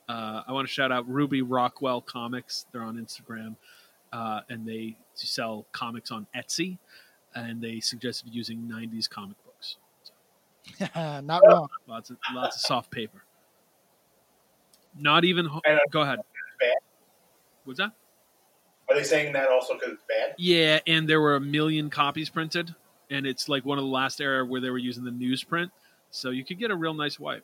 Uh, 0.09 0.43
I 0.47 0.53
want 0.53 0.67
to 0.67 0.73
shout 0.73 0.91
out 0.91 1.07
Ruby 1.09 1.41
Rockwell 1.41 1.99
Comics. 2.01 2.65
They're 2.71 2.81
on 2.81 2.95
Instagram, 2.97 3.55
uh, 4.13 4.41
and 4.49 4.65
they 4.65 4.97
sell 5.15 5.65
comics 5.73 6.11
on 6.11 6.27
Etsy. 6.35 6.77
And 7.35 7.61
they 7.61 7.81
suggested 7.81 8.33
using 8.33 8.59
'90s 8.61 9.07
comic 9.09 9.35
books. 9.45 9.75
Not 10.95 11.41
wrong. 11.45 11.67
Lots 11.87 12.09
of 12.09 12.17
lots 12.33 12.55
of 12.55 12.61
soft 12.61 12.89
paper. 12.89 13.23
Not 14.97 15.25
even. 15.25 15.45
Ho- 15.45 15.61
go 15.91 16.01
ahead. 16.01 16.19
Bad. 17.67 17.69
What's 17.69 17.79
that? 17.79 17.91
Are 18.89 18.95
they 18.95 19.03
saying 19.03 19.33
that 19.33 19.49
also 19.49 19.73
because 19.73 19.93
it's 19.93 20.03
bad? 20.07 20.35
Yeah, 20.37 20.79
and 20.87 21.07
there 21.07 21.19
were 21.19 21.35
a 21.35 21.41
million 21.41 21.89
copies 21.89 22.29
printed, 22.29 22.73
and 23.09 23.25
it's 23.27 23.49
like 23.49 23.65
one 23.65 23.77
of 23.77 23.83
the 23.83 23.89
last 23.89 24.21
era 24.21 24.45
where 24.45 24.61
they 24.61 24.69
were 24.69 24.77
using 24.77 25.03
the 25.03 25.11
newsprint, 25.11 25.71
so 26.09 26.29
you 26.29 26.45
could 26.45 26.57
get 26.59 26.71
a 26.71 26.75
real 26.75 26.93
nice 26.93 27.19
wipe. 27.19 27.43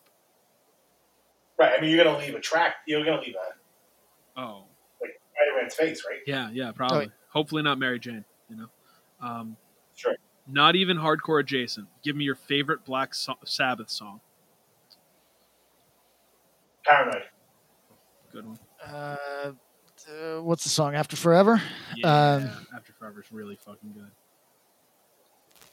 Right. 1.60 1.74
I 1.78 1.82
mean, 1.82 1.92
you're 1.92 2.04
gonna 2.04 2.18
leave 2.18 2.34
a 2.36 2.40
track. 2.40 2.76
You're 2.88 3.04
gonna 3.04 3.22
leave 3.22 3.36
a 3.36 4.40
Oh, 4.40 4.64
like 5.02 5.20
Spider-Man's 5.36 5.76
face, 5.76 6.04
right? 6.10 6.20
yeah, 6.26 6.50
yeah, 6.52 6.72
probably. 6.72 7.12
Hopefully 7.30 7.62
not 7.62 7.78
Mary 7.78 8.00
Jane. 8.00 8.26
You 8.50 8.56
know, 8.56 8.68
um, 9.22 9.58
Sure. 9.96 10.16
not 10.48 10.76
even 10.76 10.98
hardcore 10.98 11.40
adjacent. 11.42 11.88
Give 12.04 12.16
me 12.16 12.24
your 12.24 12.36
favorite 12.36 12.84
Black 12.86 13.14
so- 13.14 13.38
Sabbath 13.46 13.90
song. 13.90 14.22
Paranoid. 16.86 17.24
Good 18.32 18.46
one. 18.48 18.58
Uh, 18.84 19.52
uh, 20.08 20.42
what's 20.42 20.64
the 20.64 20.70
song? 20.70 20.96
After 20.96 21.16
Forever. 21.16 21.62
Yeah, 21.96 22.34
Um, 22.36 22.50
After 22.76 22.94
Forever 22.94 23.22
is 23.22 23.32
really 23.32 23.56
fucking 23.56 23.94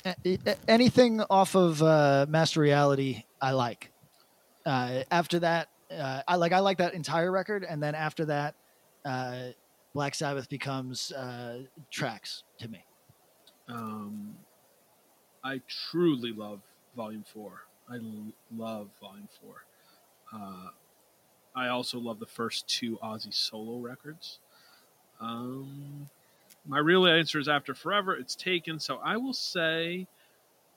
good. 0.05 0.15
anything 0.69 1.21
off 1.31 1.55
of 1.55 1.83
uh, 1.83 2.27
Master 2.29 2.61
Reality, 2.61 3.25
I 3.41 3.53
like. 3.53 3.93
Uh, 4.65 5.03
after 5.11 5.39
that, 5.41 5.69
uh, 5.91 6.23
I 6.29 6.37
like 6.37 6.53
I 6.53 6.61
like 6.61 6.79
that 6.79 6.95
entire 6.95 7.31
record, 7.33 7.65
and 7.69 7.83
then 7.83 7.95
after 7.95 8.25
that, 8.27 8.55
uh, 9.05 9.49
Black 9.95 10.15
Sabbath 10.15 10.49
becomes 10.49 11.11
uh, 11.13 11.63
tracks 11.91 12.45
to 12.59 12.69
me. 12.69 12.85
Um, 13.69 14.37
I 15.43 15.61
truly 15.91 16.33
love 16.33 16.61
Volume 16.97 17.25
Four. 17.33 17.63
I 17.91 17.97
l- 17.97 18.33
love 18.55 18.89
Volume 19.01 19.29
Four. 19.41 19.65
Uh, 20.33 20.69
I 21.61 21.69
also 21.69 21.99
love 21.99 22.19
the 22.19 22.27
first 22.27 22.67
two 22.67 22.99
Ozzy 23.05 23.35
solo 23.35 23.79
records. 23.81 24.39
Um, 25.21 26.09
my 26.67 26.79
real 26.79 27.07
answer 27.07 27.39
is 27.39 27.49
After 27.49 27.75
Forever. 27.75 28.17
It's 28.17 28.35
taken, 28.35 28.81
so 28.81 28.99
I 29.05 29.19
will 29.19 29.35
say 29.35 30.07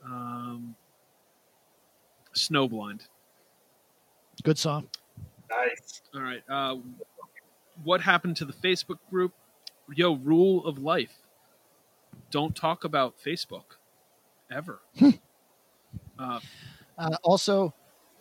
um, 0.04 0.76
Snowblind. 2.36 3.08
Good 4.44 4.58
song. 4.58 4.90
Nice. 5.50 6.02
All 6.14 6.22
right. 6.22 6.44
Uh, 6.50 6.76
what 7.86 8.02
happened 8.02 8.36
to 8.38 8.46
the 8.46 8.52
Facebook 8.54 9.00
group? 9.10 9.32
Yo, 9.96 10.16
rule 10.16 10.66
of 10.66 10.80
life. 10.80 11.14
Don't 12.30 12.54
talk 12.56 12.84
about 12.84 13.16
Facebook 13.26 13.78
ever. 14.52 14.82
uh, 16.20 16.40
Uh, 16.98 17.16
also, 17.24 17.74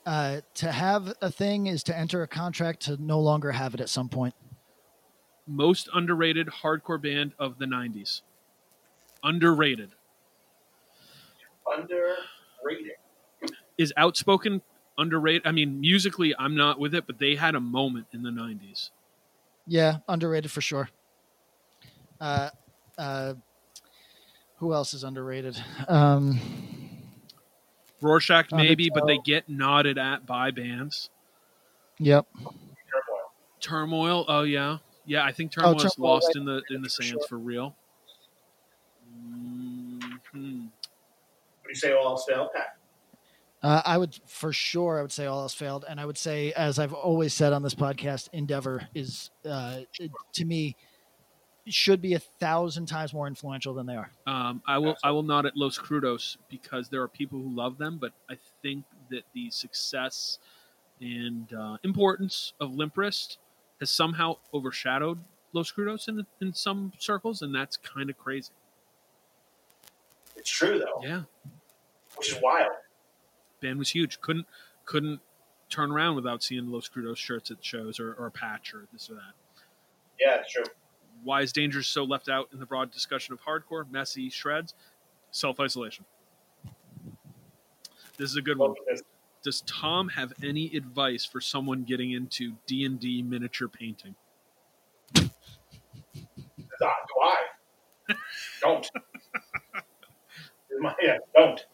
uh, 0.06 0.40
to 0.54 0.72
have 0.72 1.14
a 1.20 1.30
thing 1.30 1.66
is 1.66 1.82
to 1.84 1.96
enter 1.96 2.22
a 2.22 2.28
contract 2.28 2.80
to 2.82 2.96
no 3.02 3.20
longer 3.20 3.52
have 3.52 3.74
it 3.74 3.80
at 3.80 3.88
some 3.88 4.08
point. 4.08 4.34
most 5.46 5.88
underrated 5.94 6.48
hardcore 6.62 7.00
band 7.02 7.32
of 7.38 7.58
the 7.58 7.66
90s. 7.66 8.22
Underrated. 9.24 9.90
Underrated. 11.76 12.92
Is 13.78 13.92
Outspoken 13.96 14.62
underrated? 14.98 15.42
I 15.46 15.52
mean, 15.52 15.80
musically, 15.80 16.34
I'm 16.38 16.54
not 16.56 16.78
with 16.78 16.94
it, 16.94 17.06
but 17.06 17.18
they 17.18 17.34
had 17.34 17.54
a 17.54 17.60
moment 17.60 18.06
in 18.12 18.22
the 18.22 18.30
90s. 18.30 18.90
Yeah, 19.66 19.98
underrated 20.08 20.50
for 20.50 20.60
sure. 20.60 20.88
Uh, 22.20 22.50
uh, 22.98 23.34
Who 24.56 24.72
else 24.74 24.94
is 24.94 25.02
underrated? 25.04 25.56
Um, 25.88 26.38
Rorschach 28.02 28.52
maybe, 28.52 28.90
but 28.92 29.06
they 29.06 29.18
get 29.18 29.48
nodded 29.48 29.98
at 29.98 30.26
by 30.26 30.50
bands. 30.50 31.10
yep. 31.98 32.26
Turmoil. 32.40 33.20
Turmoil. 33.60 34.24
Oh 34.28 34.42
yeah, 34.42 34.78
yeah. 35.06 35.24
I 35.24 35.32
think 35.32 35.52
Oh, 35.58 35.62
Turmoil 35.62 35.76
is 35.86 35.94
Turmoil, 35.94 36.10
lost 36.10 36.26
right. 36.28 36.36
in 36.36 36.44
the 36.44 36.62
in 36.70 36.82
the 36.82 36.88
For 36.88 37.02
sands 37.02 37.10
sure. 37.10 37.28
for 37.28 37.38
real. 37.38 37.76
Mhm. 39.14 40.64
What 40.64 41.64
do 41.64 41.68
you 41.68 41.74
say? 41.74 41.92
All 41.92 42.06
else 42.06 42.24
failed, 42.28 42.48
Pat? 42.54 42.76
Uh, 43.62 43.80
I 43.84 43.96
would 43.96 44.18
for 44.26 44.52
sure. 44.52 44.98
I 44.98 45.02
would 45.02 45.12
say 45.12 45.26
all 45.26 45.40
else 45.42 45.54
failed, 45.54 45.84
and 45.88 46.00
I 46.00 46.04
would 46.06 46.18
say, 46.18 46.52
as 46.54 46.78
I've 46.80 46.92
always 46.92 47.32
said 47.32 47.52
on 47.52 47.62
this 47.62 47.74
podcast, 47.74 48.28
Endeavor 48.32 48.88
is 48.94 49.30
uh, 49.48 49.80
to 50.32 50.44
me 50.44 50.74
should 51.68 52.02
be 52.02 52.14
a 52.14 52.18
thousand 52.18 52.86
times 52.86 53.14
more 53.14 53.26
influential 53.26 53.72
than 53.74 53.86
they 53.86 53.94
are. 53.96 54.10
Um, 54.26 54.62
I 54.66 54.78
will 54.78 54.96
I 55.04 55.10
will 55.12 55.22
nod 55.22 55.46
at 55.46 55.56
Los 55.56 55.78
Crudos 55.78 56.36
because 56.48 56.88
there 56.88 57.02
are 57.02 57.08
people 57.08 57.38
who 57.40 57.54
love 57.54 57.78
them, 57.78 57.98
but 58.00 58.12
I 58.28 58.36
think 58.62 58.84
that 59.10 59.22
the 59.34 59.50
success 59.50 60.38
and 61.00 61.52
uh, 61.52 61.76
importance 61.84 62.52
of 62.60 62.74
Limp 62.74 62.96
Wrist 62.96 63.38
has 63.80 63.90
somehow 63.90 64.36
overshadowed 64.54 65.18
Los 65.52 65.70
Crudos 65.72 66.08
in 66.08 66.26
in 66.40 66.52
some 66.52 66.92
circles, 66.98 67.42
and 67.42 67.54
that's 67.54 67.76
kind 67.76 68.10
of 68.10 68.18
crazy. 68.18 68.52
It's 70.36 70.50
true 70.50 70.78
though, 70.78 71.00
Yeah, 71.06 71.22
which 72.16 72.32
is 72.32 72.40
wild. 72.42 72.72
band 73.60 73.78
was 73.78 73.90
huge. 73.90 74.20
Couldn't 74.20 74.46
couldn't 74.84 75.20
turn 75.70 75.92
around 75.92 76.16
without 76.16 76.42
seeing 76.42 76.70
Los 76.70 76.88
Crudos 76.88 77.16
shirts 77.18 77.50
at 77.50 77.64
shows 77.64 78.00
or, 78.00 78.14
or 78.14 78.26
a 78.26 78.30
patch 78.30 78.74
or 78.74 78.86
this 78.92 79.08
or 79.10 79.14
that. 79.14 79.32
Yeah, 80.20 80.36
it's 80.40 80.52
true. 80.52 80.64
Why 81.24 81.42
is 81.42 81.52
danger 81.52 81.82
so 81.82 82.04
left 82.04 82.28
out 82.28 82.48
in 82.52 82.58
the 82.58 82.66
broad 82.66 82.90
discussion 82.90 83.32
of 83.32 83.40
hardcore, 83.40 83.88
messy 83.90 84.28
shreds, 84.28 84.74
self 85.30 85.60
isolation? 85.60 86.04
This 88.18 88.30
is 88.30 88.36
a 88.36 88.42
good 88.42 88.58
one. 88.58 88.74
Does 89.42 89.62
Tom 89.62 90.08
have 90.08 90.32
any 90.44 90.74
advice 90.76 91.24
for 91.24 91.40
someone 91.40 91.82
getting 91.82 92.12
into 92.12 92.52
D 92.66 92.84
and 92.84 93.00
D 93.00 93.22
miniature 93.22 93.68
painting? 93.68 94.14
Do 95.14 95.30
I? 97.22 97.36
don't. 98.60 98.90
My- 100.80 100.94
yeah, 101.02 101.18
don't. 101.34 101.64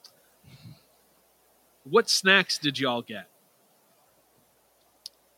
What 1.84 2.10
snacks 2.10 2.58
did 2.58 2.78
y'all 2.78 3.02
get? 3.02 3.28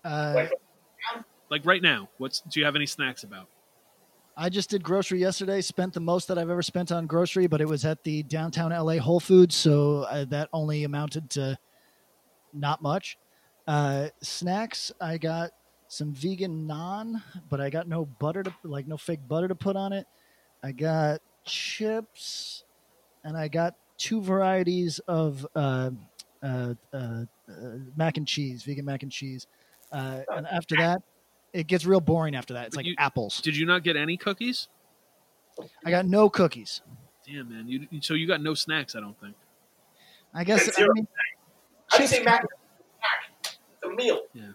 Uh, 0.04 0.32
Like, 0.34 0.52
Like 1.50 1.66
right 1.66 1.82
now, 1.82 2.08
what's 2.18 2.40
do 2.40 2.58
you 2.58 2.66
have 2.66 2.74
any 2.76 2.86
snacks 2.86 3.22
about? 3.22 3.48
I 4.40 4.48
just 4.48 4.70
did 4.70 4.82
grocery 4.82 5.20
yesterday. 5.20 5.60
Spent 5.60 5.92
the 5.92 6.00
most 6.00 6.26
that 6.28 6.38
I've 6.38 6.48
ever 6.48 6.62
spent 6.62 6.90
on 6.90 7.06
grocery, 7.06 7.46
but 7.46 7.60
it 7.60 7.68
was 7.68 7.84
at 7.84 8.02
the 8.04 8.22
downtown 8.22 8.70
LA 8.70 8.96
Whole 8.96 9.20
Foods, 9.20 9.54
so 9.54 10.06
uh, 10.08 10.24
that 10.30 10.48
only 10.54 10.84
amounted 10.84 11.28
to 11.32 11.58
not 12.54 12.80
much. 12.80 13.18
Uh, 13.68 14.08
snacks, 14.22 14.92
I 14.98 15.18
got 15.18 15.50
some 15.88 16.14
vegan 16.14 16.66
naan, 16.66 17.22
but 17.50 17.60
I 17.60 17.68
got 17.68 17.86
no 17.86 18.06
butter 18.06 18.42
to 18.42 18.54
like 18.64 18.88
no 18.88 18.96
fake 18.96 19.20
butter 19.28 19.46
to 19.46 19.54
put 19.54 19.76
on 19.76 19.92
it. 19.92 20.06
I 20.62 20.72
got 20.72 21.20
chips, 21.44 22.64
and 23.22 23.36
I 23.36 23.48
got 23.48 23.74
two 23.98 24.22
varieties 24.22 25.00
of 25.00 25.46
uh, 25.54 25.90
uh, 26.42 26.74
uh, 26.94 26.96
uh, 26.96 27.24
mac 27.94 28.16
and 28.16 28.26
cheese, 28.26 28.62
vegan 28.62 28.86
mac 28.86 29.02
and 29.02 29.12
cheese. 29.12 29.46
Uh, 29.92 30.20
and 30.28 30.46
after 30.46 30.76
that, 30.76 31.02
it 31.52 31.66
gets 31.66 31.84
real 31.86 32.00
boring. 32.00 32.34
After 32.34 32.54
that, 32.54 32.66
it's 32.66 32.76
But 32.76 32.80
like 32.80 32.86
you- 32.86 32.94
apples. 32.98 33.40
Did 33.40 33.56
you 33.56 33.66
not 33.66 33.82
get 33.82 33.96
any 33.96 34.16
cookies? 34.16 34.68
I 35.84 35.90
got 35.90 36.06
no 36.06 36.30
cookies. 36.30 36.80
Damn 37.26 37.48
man, 37.50 37.68
you 37.68 37.86
so 38.00 38.14
you 38.14 38.26
got 38.26 38.40
no 38.40 38.54
snacks. 38.54 38.94
I 38.96 39.00
don't 39.00 39.18
think. 39.20 39.36
I 40.34 40.44
guess 40.44 40.68
I 40.68 40.72
Zero. 40.72 40.94
mean, 40.94 41.06
I'd 41.92 42.08
say 42.08 42.22
mac. 42.22 42.42
Mac. 43.00 43.56
It's 43.82 43.96
meal. 43.96 44.20
yeah, 44.32 44.52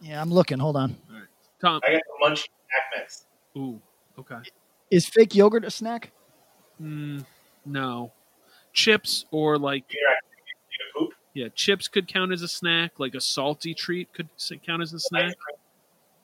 Yeah, 0.00 0.20
I'm 0.20 0.30
looking. 0.30 0.58
Hold 0.58 0.76
on. 0.76 0.96
All 1.10 1.16
right. 1.18 1.28
Tom. 1.60 1.80
I 1.86 1.92
got 1.92 2.02
the 2.06 2.28
munch 2.28 2.40
snack 2.40 3.00
mix. 3.02 3.26
Ooh. 3.56 3.80
Okay. 4.18 4.38
Is 4.90 5.06
fake 5.06 5.34
yogurt 5.34 5.64
a 5.64 5.70
snack? 5.70 6.12
Mm, 6.80 7.24
no. 7.64 8.12
Chips 8.72 9.26
or 9.30 9.58
like 9.58 9.84
You're 9.92 10.00
actually 10.10 10.12
eating 10.12 10.21
poop. 10.21 10.21
Yeah, 11.34 11.48
chips 11.54 11.88
could 11.88 12.06
count 12.06 12.32
as 12.32 12.42
a 12.42 12.48
snack. 12.48 12.92
Like 12.98 13.14
a 13.14 13.20
salty 13.20 13.74
treat 13.74 14.12
could 14.12 14.28
count 14.66 14.82
as 14.82 14.92
a 14.92 15.00
snack. 15.00 15.34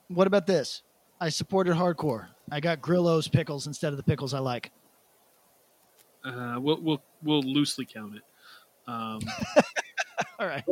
What 0.09 0.26
about 0.26 0.47
this? 0.47 0.82
I 1.20 1.28
supported 1.30 1.74
hardcore. 1.74 2.28
I 2.51 2.60
got 2.60 2.80
Grillo's 2.80 3.28
pickles 3.28 3.66
instead 3.66 3.93
of 3.93 3.97
the 3.97 4.02
pickles 4.02 4.35
I 4.35 4.39
like. 4.39 4.70
Uh, 6.24 6.56
we'll 6.60 6.80
we'll 6.80 7.02
we'll 7.22 7.43
loosely 7.43 7.85
count 7.86 8.16
it. 8.16 8.22
Um, 8.86 9.20
All 10.39 10.47
right. 10.47 10.64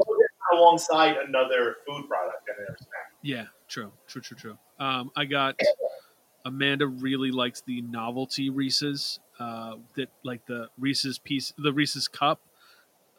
Alongside 0.52 1.16
another 1.16 1.76
food 1.86 2.08
product 2.08 2.48
and 2.48 2.66
their 2.66 2.76
snack. 2.78 3.12
yeah, 3.22 3.44
true, 3.68 3.90
true, 4.06 4.22
true, 4.22 4.36
true. 4.36 4.58
Um, 4.78 5.10
I 5.16 5.24
got 5.24 5.58
Amanda 6.44 6.86
really 6.86 7.30
likes 7.32 7.62
the 7.62 7.82
novelty 7.82 8.50
Reese's 8.50 9.18
uh, 9.40 9.74
that 9.96 10.08
like 10.24 10.46
the 10.46 10.68
Reese's 10.78 11.18
piece, 11.18 11.52
the 11.58 11.72
Reese's 11.72 12.06
cup 12.06 12.40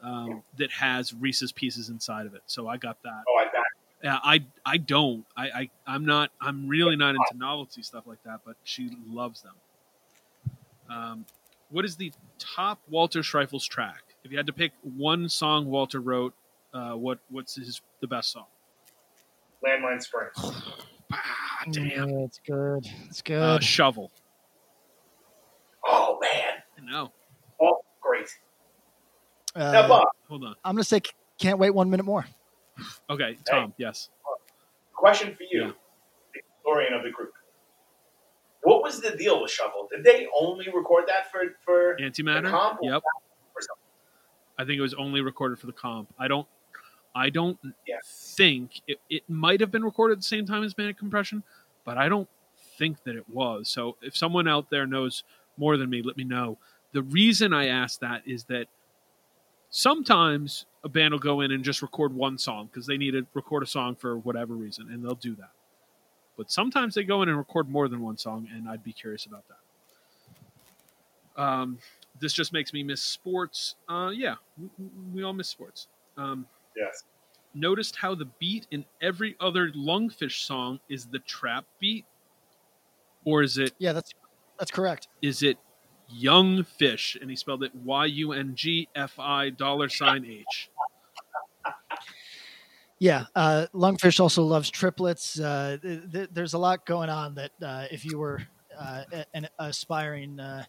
um, 0.08 0.44
that 0.58 0.72
has 0.72 1.14
Reese's 1.14 1.52
pieces 1.52 1.90
inside 1.90 2.26
of 2.26 2.34
it. 2.34 2.42
So 2.46 2.68
I 2.68 2.78
got 2.78 3.02
that. 3.04 3.24
Oh, 3.28 3.36
I 3.36 3.46
got 3.46 3.66
Yeah, 4.04 4.20
I 4.24 4.46
I 4.66 4.78
don't. 4.78 5.26
I, 5.36 5.50
I 5.50 5.70
I'm 5.86 6.06
not. 6.06 6.32
I'm 6.40 6.68
really 6.68 6.96
not 6.96 7.12
into 7.16 7.36
novelty 7.36 7.84
stuff 7.84 8.06
like 8.08 8.22
that. 8.24 8.42
But 8.46 8.56
she 8.64 8.90
loves 9.08 9.42
them. 9.42 9.56
Um, 10.90 11.26
what 11.70 11.84
is 11.84 11.98
the 11.98 12.12
top 12.40 12.80
Walter 12.90 13.20
Schreifels 13.20 13.68
track? 13.68 14.02
If 14.24 14.32
you 14.32 14.38
had 14.38 14.48
to 14.48 14.54
pick 14.54 14.72
one 14.82 15.28
song 15.30 15.66
Walter 15.66 16.00
wrote, 16.00 16.34
uh, 16.74 16.94
what 16.94 17.20
what's 17.30 17.56
his 17.56 17.82
the 18.02 18.08
best 18.08 18.32
song? 18.32 18.46
Landmine 19.66 20.02
Springs. 20.02 20.34
Ah, 21.10 21.64
Yeah, 21.68 22.06
it's 22.06 22.42
good. 22.46 22.86
It's 23.08 23.22
good. 23.22 23.42
Uh, 23.42 23.60
Shovel. 23.62 24.12
Oh 25.86 26.20
man. 26.22 26.56
I 26.78 26.82
know. 26.92 27.04
Great. 27.04 27.27
Uh, 29.58 29.72
now, 29.72 29.88
Bob, 29.88 30.08
Hold 30.30 30.44
on. 30.44 30.56
I'm 30.64 30.76
gonna 30.76 30.84
say 30.84 31.02
can't 31.40 31.58
wait 31.60 31.72
one 31.72 31.90
minute 31.90 32.04
more. 32.06 32.26
Okay, 33.10 33.38
Tom. 33.50 33.74
Yes. 33.78 34.10
question 34.94 35.34
for 35.36 35.44
you, 35.44 35.62
Yeah. 35.62 35.72
the 36.34 36.42
historian 36.56 36.94
of 36.94 37.04
the 37.04 37.10
group. 37.12 37.34
What 38.64 38.82
was 38.84 39.00
the 39.02 39.12
deal 39.16 39.42
with 39.42 39.52
Shovel? 39.52 39.88
Did 39.92 40.04
they 40.04 40.28
only 40.40 40.68
record 40.70 41.06
that 41.08 41.32
for 41.32 41.56
for 41.64 41.96
the 41.98 42.04
Antimatter. 42.04 42.50
comp 42.50 42.80
Yep. 42.82 43.02
I 44.60 44.66
think 44.66 44.78
it 44.80 44.82
was 44.82 44.94
only 44.96 45.22
recorded 45.22 45.60
for 45.60 45.68
the 45.68 45.74
comp. 45.74 46.14
I 46.20 46.28
don't. 46.28 46.48
I 47.16 47.30
don't 47.32 47.58
Yeah. 47.88 47.98
think 48.06 48.82
it, 48.88 49.00
it 49.10 49.28
might 49.30 49.60
have 49.62 49.72
been 49.72 49.84
recorded 49.84 50.14
at 50.14 50.20
the 50.20 50.24
same 50.24 50.46
time 50.46 50.64
as 50.64 50.78
Manic 50.78 50.98
Compression, 50.98 51.44
but 51.84 51.98
I 51.98 52.10
don't 52.10 52.30
think 52.78 53.04
that 53.06 53.16
it 53.16 53.28
was. 53.30 53.70
So 53.70 53.98
if 54.02 54.16
someone 54.16 54.48
out 54.48 54.70
there 54.70 54.86
knows 54.86 55.24
more 55.58 55.78
than 55.78 55.90
me, 55.90 56.02
let 56.04 56.16
me 56.18 56.24
know. 56.24 56.58
The 56.92 57.02
reason 57.04 57.54
I 57.54 57.68
ask 57.68 58.00
that 58.02 58.22
is 58.28 58.44
that 58.46 58.68
sometimes 59.70 60.66
a 60.84 60.90
band 60.90 61.14
will 61.14 61.20
go 61.20 61.42
in 61.42 61.52
and 61.52 61.64
just 61.64 61.82
record 61.82 62.14
one 62.14 62.38
song 62.38 62.68
because 62.68 62.86
they 62.86 62.98
need 62.98 63.12
to 63.12 63.26
record 63.34 63.64
a 63.64 63.68
song 63.68 63.96
for 63.96 64.18
whatever 64.20 64.54
reason, 64.56 64.90
and 64.92 65.04
they'll 65.04 65.16
do 65.16 65.36
that. 65.36 65.52
But 66.38 66.52
sometimes 66.52 66.94
they 66.96 67.04
go 67.04 67.24
in 67.24 67.30
and 67.30 67.38
record 67.38 67.68
more 67.70 67.88
than 67.88 68.02
one 68.02 68.18
song, 68.18 68.48
and 68.54 68.70
I'd 68.70 68.84
be 68.84 68.94
curious 68.94 69.26
about 69.26 69.44
that. 69.48 71.42
Um, 71.42 71.80
this 72.20 72.34
just 72.34 72.54
makes 72.54 72.74
me 72.74 72.84
miss 72.84 73.02
sports. 73.02 73.76
Uh, 73.88 74.12
yeah, 74.14 74.36
we, 74.60 74.70
we 75.14 75.24
all 75.24 75.34
miss 75.34 75.50
sports. 75.50 75.88
Um, 76.18 76.48
Yes. 76.76 77.04
noticed 77.56 77.96
how 77.96 78.14
the 78.14 78.26
beat 78.40 78.68
in 78.70 78.86
every 79.02 79.36
other 79.40 79.72
Lungfish 79.72 80.46
song 80.46 80.80
is 80.90 81.08
the 81.08 81.18
trap 81.20 81.66
beat, 81.80 82.06
or 83.26 83.42
is 83.42 83.58
it 83.58 83.74
Yeah, 83.80 83.94
that's 83.94 84.12
that's 84.60 84.70
correct. 84.70 85.08
is 85.24 85.42
it 85.42 85.58
Young 86.10 86.64
Fish? 86.64 87.18
And 87.20 87.30
he 87.30 87.36
spelled 87.36 87.64
it 87.64 87.74
Y 87.76 88.06
U 88.06 88.34
N 88.34 88.54
G 88.56 88.88
F 88.96 89.20
I 89.20 89.50
dollar 89.50 89.90
sign 89.90 90.26
H. 90.26 90.70
Yeah, 93.00 93.26
uh, 93.36 93.68
Lungfish 93.76 94.20
also 94.20 94.42
loves 94.44 94.72
triplets. 94.72 95.40
Uh, 95.40 95.78
th- 95.80 96.12
th- 96.12 96.30
there's 96.34 96.56
a 96.56 96.58
lot 96.58 96.84
going 96.86 97.10
on 97.10 97.36
that 97.36 97.52
uh, 97.62 97.86
if 97.92 98.04
you 98.04 98.18
were 98.18 98.42
uh, 98.76 99.04
an 99.36 99.48
aspiring 99.60 100.40
uh, 100.40 100.64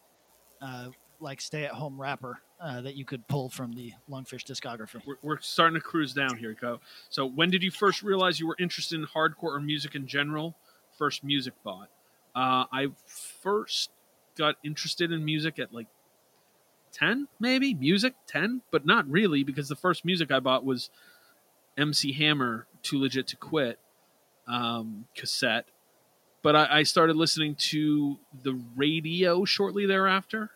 uh, 0.61 0.89
like 1.21 1.41
stay-at-home 1.41 1.99
rapper, 1.99 2.39
uh, 2.61 2.83
that 2.83 2.97
you 2.97 3.05
could 3.07 3.27
pull 3.29 3.49
from 3.49 3.73
the 3.73 3.93
Lungfish 4.11 4.45
discography. 4.45 5.01
We're, 5.07 5.17
we're 5.23 5.41
starting 5.41 5.75
to 5.75 5.81
cruise 5.81 6.13
down 6.13 6.37
here. 6.37 6.55
Go. 6.61 6.81
So 7.09 7.25
when 7.25 7.51
did 7.51 7.63
you 7.63 7.71
first 7.71 8.03
realize 8.03 8.39
you 8.39 8.47
were 8.47 8.57
interested 8.59 9.01
in 9.01 9.07
hardcore 9.07 9.55
or 9.55 9.61
music 9.61 9.95
in 9.95 10.07
general? 10.07 10.55
First 10.99 11.25
music 11.25 11.55
bought. 11.65 11.89
Uh, 12.35 12.65
I 12.71 12.89
first 13.07 13.91
got 14.39 14.57
interested 14.65 15.13
in 15.13 15.25
music 15.25 15.59
at 15.59 15.75
like 15.75 15.89
10 16.93 17.29
maybe? 17.39 17.75
Music? 17.75 18.15
10 18.27 18.63
but 18.71 18.87
not 18.87 19.09
really 19.11 19.43
because 19.43 19.69
the 19.69 19.77
first 19.77 20.05
music 20.05 20.31
i 20.31 20.41
bought 20.41 20.65
was 20.65 20.89
mc 21.77 22.13
hammer 22.13 22.67
too 22.83 22.99
legit 22.99 23.27
to 23.27 23.37
quit 23.37 23.79
um, 24.49 25.05
cassette. 25.15 25.67
But 26.43 26.57
I, 26.57 26.79
I 26.79 26.83
started 26.85 27.17
listening 27.17 27.55
to 27.57 28.19
the 28.43 28.59
radio 28.77 29.45
shortly 29.45 29.87
thereafter. 29.87 30.51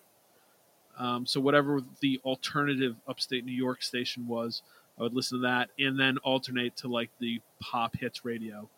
Um, 0.98 1.26
so 1.26 1.40
whatever 1.40 1.80
the 2.00 2.20
alternative 2.24 2.96
upstate 3.06 3.44
New 3.44 3.52
York 3.52 3.82
station 3.82 4.26
was, 4.26 4.62
I 4.98 5.02
would 5.02 5.14
listen 5.14 5.38
to 5.38 5.42
that 5.42 5.70
and 5.78 5.98
then 5.98 6.18
alternate 6.18 6.76
to 6.78 6.88
like 6.88 7.10
the 7.18 7.40
pop 7.60 7.96
hits 7.96 8.24
radio 8.24 8.68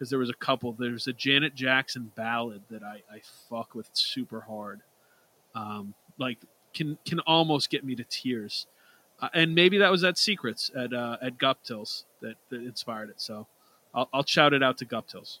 because 0.00 0.08
there 0.08 0.18
was 0.18 0.30
a 0.30 0.34
couple. 0.34 0.72
There's 0.72 1.06
a 1.08 1.12
Janet 1.12 1.54
Jackson 1.54 2.10
ballad 2.14 2.62
that 2.70 2.82
I, 2.82 3.02
I 3.12 3.20
fuck 3.50 3.74
with 3.74 3.90
super 3.92 4.40
hard, 4.40 4.80
um, 5.54 5.92
like 6.18 6.38
can 6.72 6.96
can 7.04 7.20
almost 7.20 7.68
get 7.68 7.84
me 7.84 7.94
to 7.96 8.04
tears. 8.04 8.66
Uh, 9.20 9.28
and 9.34 9.54
maybe 9.54 9.76
that 9.76 9.90
was 9.90 10.02
at 10.02 10.16
Secrets 10.16 10.70
at 10.74 10.94
uh, 10.94 11.18
at 11.20 11.36
Guptill's 11.36 12.06
that, 12.22 12.36
that 12.48 12.62
inspired 12.62 13.10
it. 13.10 13.20
So 13.20 13.46
I'll, 13.94 14.08
I'll 14.14 14.24
shout 14.24 14.54
it 14.54 14.62
out 14.62 14.78
to 14.78 14.86
Guptill's. 14.86 15.40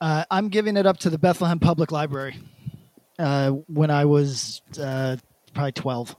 Uh, 0.00 0.24
I'm 0.30 0.48
giving 0.48 0.78
it 0.78 0.86
up 0.86 0.96
to 0.98 1.10
the 1.10 1.18
Bethlehem 1.18 1.58
Public 1.58 1.92
Library 1.92 2.38
uh, 3.18 3.50
when 3.50 3.90
I 3.90 4.06
was 4.06 4.62
uh, 4.80 5.16
probably 5.52 5.72
12. 5.72 6.16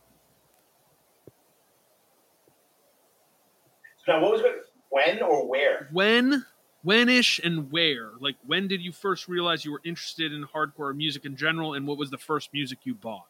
So 4.06 4.12
now, 4.12 4.22
what 4.22 4.34
was 4.34 4.42
it? 4.42 4.59
When 4.90 5.22
or 5.22 5.48
where? 5.48 5.88
When, 5.91 6.45
when-ish, 6.84 7.40
and 7.44 7.72
where? 7.72 8.11
Like, 8.20 8.36
when 8.45 8.68
did 8.68 8.82
you 8.82 8.91
first 8.91 9.28
realize 9.28 9.64
you 9.66 9.72
were 9.72 9.82
interested 9.84 10.34
in 10.34 10.45
hardcore 10.45 10.95
music 10.95 11.26
in 11.26 11.36
general, 11.36 11.74
and 11.74 11.86
what 11.88 11.98
was 11.98 12.10
the 12.10 12.18
first 12.18 12.49
music 12.53 12.80
you 12.84 12.95
bought? 12.95 13.28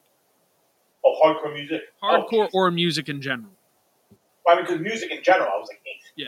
Oh, 1.05 1.19
hardcore 1.23 1.53
music. 1.53 1.81
Hardcore 2.01 2.47
Oh, 2.47 2.49
or 2.53 2.71
music 2.71 3.09
in 3.09 3.21
general? 3.21 3.51
I 4.47 4.55
mean, 4.55 4.65
because 4.65 4.79
music 4.79 5.11
in 5.11 5.21
general, 5.21 5.49
I 5.53 5.57
was 5.57 5.67
like 5.69 5.81
eight. 5.85 6.01
Yeah. 6.15 6.27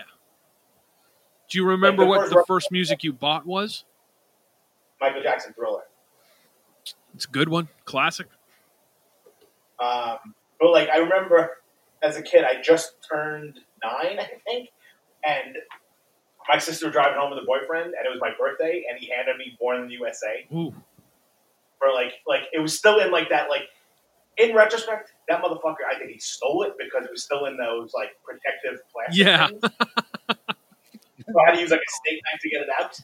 Do 1.49 1.57
you 1.57 1.65
remember 1.65 2.03
the 2.03 2.09
what 2.09 2.21
first 2.21 2.33
the 2.33 2.43
first 2.47 2.71
music 2.71 3.03
you 3.03 3.13
bought 3.13 3.45
was? 3.45 3.83
Michael 5.01 5.23
Jackson 5.23 5.53
Thriller. 5.53 5.81
It's 7.15 7.25
a 7.25 7.29
good 7.29 7.49
one, 7.49 7.67
classic. 7.85 8.27
Um, 9.79 10.17
but 10.59 10.71
like 10.71 10.89
I 10.89 10.97
remember 10.97 11.57
as 12.01 12.15
a 12.17 12.21
kid, 12.21 12.43
I 12.43 12.61
just 12.61 12.93
turned 13.09 13.59
nine, 13.83 14.19
I 14.19 14.29
think, 14.47 14.69
and 15.23 15.57
my 16.47 16.57
sister 16.57 16.87
was 16.87 16.93
driving 16.93 17.19
home 17.19 17.31
with 17.31 17.39
a 17.39 17.45
boyfriend, 17.45 17.93
and 17.93 18.05
it 18.05 18.09
was 18.09 18.19
my 18.19 18.31
birthday, 18.37 18.85
and 18.89 18.99
he 18.99 19.09
handed 19.15 19.37
me 19.37 19.57
"Born 19.59 19.81
in 19.81 19.87
the 19.87 19.93
USA" 19.95 20.47
Ooh, 20.53 20.73
for 21.79 21.93
like 21.93 22.13
like 22.27 22.43
it 22.53 22.59
was 22.59 22.77
still 22.77 22.99
in 22.99 23.11
like 23.11 23.29
that 23.29 23.49
like. 23.49 23.63
In 24.37 24.55
retrospect, 24.55 25.11
that 25.27 25.43
motherfucker, 25.43 25.83
I 25.87 25.99
think 25.99 26.09
he 26.09 26.17
stole 26.17 26.63
it 26.63 26.73
because 26.79 27.03
it 27.03 27.11
was 27.11 27.21
still 27.21 27.45
in 27.45 27.57
those 27.57 27.93
like 27.93 28.11
protective 28.23 28.79
plastic. 28.91 29.25
Yeah. 29.25 29.49
so 30.31 31.39
I 31.39 31.45
had 31.45 31.55
to 31.55 31.59
use 31.59 31.69
like 31.69 31.81
a 31.81 31.91
steak 31.91 32.21
knife 32.23 32.39
to 32.41 32.49
get 32.49 32.61
it 32.61 32.69
out. 32.79 32.97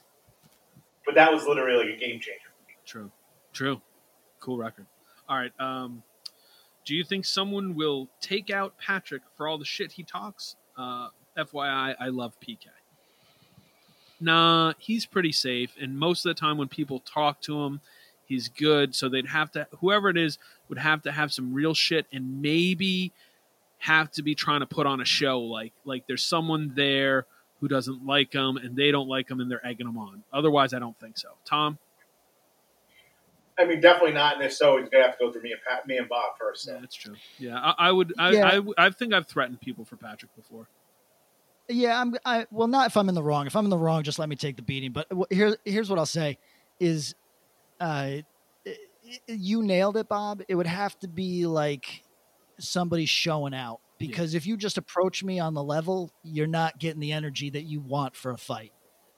But 1.06 1.16
that 1.16 1.32
was 1.32 1.46
literally 1.46 1.86
like 1.86 1.96
a 1.96 2.00
game 2.00 2.20
changer. 2.22 2.50
true, 2.86 3.12
true, 3.52 3.82
cool 4.40 4.58
record. 4.58 4.88
All 5.28 5.38
right. 5.38 5.52
Um, 5.60 6.02
do 6.86 6.96
you 6.96 7.04
think 7.04 7.26
someone 7.26 7.76
will 7.76 8.08
take 8.22 8.50
out 8.50 8.78
Patrick 8.78 9.22
for 9.36 9.48
all 9.48 9.58
the 9.58 9.66
shit 9.66 9.92
he 9.92 10.04
talks? 10.04 10.56
Uh, 10.78 11.10
FYI, 11.38 11.96
I 12.00 12.08
love 12.10 12.36
PK. 12.40 12.68
Nah, 14.20 14.74
he's 14.80 15.06
pretty 15.06 15.32
safe, 15.32 15.76
and 15.80 15.98
most 15.98 16.26
of 16.26 16.36
the 16.36 16.40
time 16.40 16.58
when 16.58 16.68
people 16.68 17.00
talk 17.02 17.40
to 17.42 17.62
him, 17.64 17.82
he's 18.26 18.50
good. 18.50 18.96
So 18.96 19.10
they'd 19.10 19.28
have 19.28 19.52
to, 19.52 19.68
whoever 19.80 20.10
it 20.10 20.18
is, 20.18 20.40
would 20.70 20.80
have 20.80 21.04
to 21.04 21.12
have 21.12 21.32
some 21.32 21.54
real 21.54 21.74
shit, 21.76 22.08
and 22.12 22.42
maybe 22.42 23.12
have 23.80 24.10
to 24.14 24.24
be 24.24 24.34
trying 24.34 24.62
to 24.62 24.66
put 24.66 24.88
on 24.88 25.02
a 25.02 25.06
show. 25.06 25.40
Like, 25.40 25.72
like 25.86 26.08
there's 26.08 26.24
someone 26.24 26.74
there 26.76 27.26
who 27.60 27.68
doesn't 27.68 28.06
like 28.08 28.34
him, 28.34 28.58
and 28.58 28.76
they 28.76 28.90
don't 28.90 29.08
like 29.08 29.30
him, 29.30 29.40
and 29.40 29.52
they're 29.52 29.66
egging 29.66 29.88
him 29.88 29.98
on. 30.00 30.24
Otherwise, 30.34 30.74
I 30.74 30.80
don't 30.80 31.00
think 31.00 31.18
so. 31.20 31.30
Tom, 31.46 31.78
I 33.60 33.66
mean, 33.66 33.82
definitely 33.82 34.14
not. 34.14 34.36
And 34.36 34.44
if 34.44 34.54
so, 34.54 34.78
he's 34.80 34.90
gonna 34.90 35.04
have 35.04 35.18
to 35.18 35.26
go 35.26 35.32
through 35.32 35.42
me 35.44 35.52
and 35.52 35.62
Pat, 35.68 35.88
me 35.88 35.98
and 35.98 36.10
Bob 36.10 36.38
first. 36.40 36.64
So. 36.64 36.74
yeah, 36.74 36.80
that's 36.80 36.96
true. 36.96 37.16
Yeah, 37.38 37.58
I, 37.60 37.90
I 37.90 37.92
would. 37.92 38.14
I, 38.18 38.32
Yeah. 38.32 38.48
I 38.48 38.56
w- 38.56 38.74
I 38.78 38.90
think 38.90 39.14
I've 39.14 39.28
threatened 39.28 39.62
people 39.62 39.86
for 39.86 39.96
Patrick 39.96 40.36
before. 40.36 40.68
Yeah, 41.70 42.00
I'm. 42.00 42.16
I 42.26 42.46
well, 42.52 42.68
not 42.68 42.88
if 42.88 42.98
I'm 42.98 43.10
in 43.10 43.16
the 43.16 43.24
wrong. 43.24 43.48
If 43.48 43.56
I'm 43.56 43.66
in 43.66 43.70
the 43.70 43.78
wrong, 43.78 44.04
just 44.04 44.20
let 44.20 44.30
me 44.30 44.36
take 44.36 44.56
the 44.56 44.62
beating. 44.62 44.92
But 44.92 45.08
here, 45.30 45.58
here's 45.66 45.90
what 45.90 46.00
I'll 46.00 46.06
say: 46.06 46.38
is, 46.80 47.14
uh, 47.80 48.18
you 49.28 49.64
nailed 49.64 49.98
it, 49.98 50.08
Bob. 50.08 50.44
It 50.48 50.56
would 50.56 50.68
have 50.68 50.98
to 51.00 51.08
be 51.08 51.46
like 51.46 52.04
somebody 52.60 53.06
showing 53.06 53.54
out 53.54 53.80
because 53.98 54.34
if 54.34 54.46
you 54.46 54.58
just 54.58 54.78
approach 54.78 55.24
me 55.24 55.40
on 55.40 55.54
the 55.54 55.64
level, 55.64 56.12
you're 56.24 56.48
not 56.48 56.80
getting 56.80 57.00
the 57.00 57.12
energy 57.12 57.50
that 57.50 57.64
you 57.64 57.80
want 57.80 58.16
for 58.16 58.32
a 58.32 58.38
fight. 58.38 58.72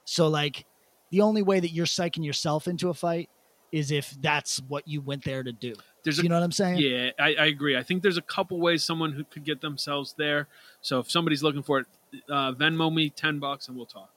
So, 0.05 0.27
like, 0.27 0.65
the 1.11 1.21
only 1.21 1.41
way 1.41 1.59
that 1.59 1.69
you're 1.69 1.85
psyching 1.85 2.25
yourself 2.25 2.67
into 2.67 2.89
a 2.89 2.93
fight 2.93 3.29
is 3.71 3.91
if 3.91 4.15
that's 4.21 4.61
what 4.67 4.87
you 4.87 5.01
went 5.01 5.23
there 5.23 5.43
to 5.43 5.51
do. 5.51 5.75
There's 6.03 6.19
a, 6.19 6.23
you 6.23 6.29
know 6.29 6.35
what 6.35 6.43
I'm 6.43 6.51
saying? 6.51 6.77
Yeah, 6.77 7.11
I, 7.19 7.35
I 7.35 7.45
agree. 7.47 7.77
I 7.77 7.83
think 7.83 8.01
there's 8.01 8.17
a 8.17 8.23
couple 8.23 8.59
ways 8.59 8.83
someone 8.83 9.11
who 9.11 9.23
could 9.23 9.43
get 9.43 9.61
themselves 9.61 10.15
there. 10.17 10.47
So 10.81 10.99
if 10.99 11.11
somebody's 11.11 11.43
looking 11.43 11.61
for 11.61 11.79
it, 11.79 11.87
uh, 12.29 12.53
Venmo 12.53 12.93
me 12.93 13.09
ten 13.09 13.39
bucks 13.39 13.67
and 13.67 13.77
we'll 13.77 13.85
talk. 13.85 14.11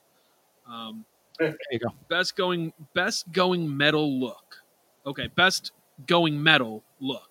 Um, 0.68 1.04
There 1.38 1.54
you 1.70 1.78
go. 1.78 1.88
best 2.08 2.36
going 2.36 2.72
best 2.94 3.30
going 3.32 3.74
metal 3.76 4.20
look. 4.20 4.62
Okay, 5.06 5.28
best 5.34 5.72
going 6.06 6.40
metal 6.42 6.82
look. 7.00 7.28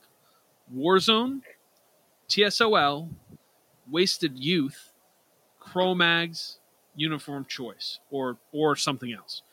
Warzone, 0.74 1.42
TSOL, 2.30 3.10
Wasted 3.90 4.38
Youth, 4.38 4.94
Cro-Mags, 5.60 6.60
Uniform 6.96 7.46
Choice, 7.46 8.00
or 8.10 8.38
or 8.52 8.76
something 8.76 9.14
else. 9.14 9.44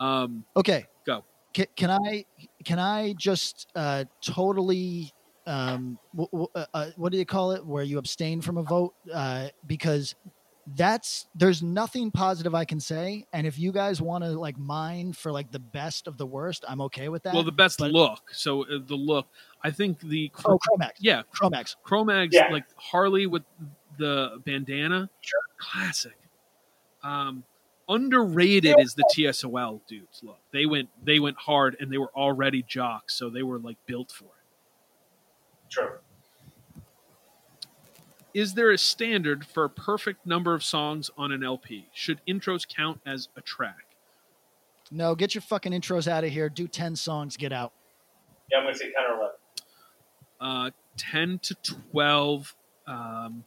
Um, 0.00 0.44
Okay. 0.56 0.86
Go. 1.04 1.24
Can, 1.52 1.66
can 1.76 1.90
I 1.90 2.24
can 2.64 2.78
I 2.78 3.14
just 3.14 3.68
uh, 3.74 4.04
totally 4.20 5.12
um, 5.46 5.98
w- 6.14 6.28
w- 6.30 6.48
uh, 6.54 6.66
uh, 6.74 6.90
what 6.96 7.10
do 7.10 7.18
you 7.18 7.24
call 7.24 7.52
it? 7.52 7.64
Where 7.64 7.82
you 7.82 7.98
abstain 7.98 8.40
from 8.40 8.58
a 8.58 8.62
vote 8.62 8.94
uh, 9.12 9.48
because 9.66 10.14
that's 10.76 11.26
there's 11.34 11.62
nothing 11.62 12.10
positive 12.10 12.54
I 12.54 12.64
can 12.64 12.80
say. 12.80 13.26
And 13.32 13.46
if 13.46 13.58
you 13.58 13.72
guys 13.72 14.00
want 14.02 14.24
to 14.24 14.30
like 14.38 14.58
mine 14.58 15.12
for 15.12 15.32
like 15.32 15.50
the 15.50 15.58
best 15.58 16.06
of 16.06 16.18
the 16.18 16.26
worst, 16.26 16.64
I'm 16.68 16.80
okay 16.82 17.08
with 17.08 17.22
that. 17.24 17.34
well, 17.34 17.42
the 17.42 17.52
best 17.52 17.78
but- 17.78 17.90
look. 17.92 18.30
So 18.32 18.64
uh, 18.64 18.78
the 18.86 18.94
look. 18.96 19.26
I 19.62 19.70
think 19.70 20.00
the 20.00 20.30
Oh, 20.44 20.58
Cro-Mags. 20.58 20.98
yeah, 21.00 21.22
Cro-Mags. 21.32 21.76
Cro-Mags, 21.82 22.34
Yeah. 22.34 22.48
like 22.52 22.64
Harley 22.76 23.26
with 23.26 23.42
the 23.98 24.40
bandana. 24.44 25.10
Sure. 25.20 25.40
Classic. 25.58 26.16
Um, 27.02 27.42
underrated 27.88 28.76
is 28.78 28.94
the 28.94 29.04
TSOL 29.14 29.80
dudes. 29.88 30.20
Look, 30.22 30.38
they 30.52 30.66
went 30.66 30.88
they 31.02 31.18
went 31.18 31.38
hard 31.38 31.76
and 31.80 31.90
they 31.92 31.98
were 31.98 32.12
already 32.14 32.62
jocks, 32.62 33.14
so 33.14 33.30
they 33.30 33.42
were 33.42 33.58
like 33.58 33.78
built 33.86 34.12
for 34.12 34.24
it. 34.26 35.70
True. 35.70 35.98
Is 38.38 38.54
there 38.54 38.70
a 38.70 38.78
standard 38.78 39.44
for 39.44 39.64
a 39.64 39.68
perfect 39.68 40.24
number 40.24 40.54
of 40.54 40.62
songs 40.62 41.10
on 41.18 41.32
an 41.32 41.42
LP? 41.42 41.88
Should 41.92 42.20
intros 42.24 42.68
count 42.68 43.00
as 43.04 43.28
a 43.36 43.40
track? 43.40 43.96
No, 44.92 45.16
get 45.16 45.34
your 45.34 45.42
fucking 45.42 45.72
intros 45.72 46.06
out 46.06 46.22
of 46.22 46.30
here. 46.30 46.48
Do 46.48 46.68
ten 46.68 46.94
songs. 46.94 47.36
Get 47.36 47.52
out. 47.52 47.72
Yeah, 48.48 48.58
I'm 48.58 48.64
gonna 48.64 48.76
say 48.76 48.92
ten 48.92 49.10
or 49.10 49.18
eleven. 49.18 49.34
uh, 50.40 50.70
10 50.98 51.40
to 51.40 51.54
12 51.90 52.54
um, 52.86 53.42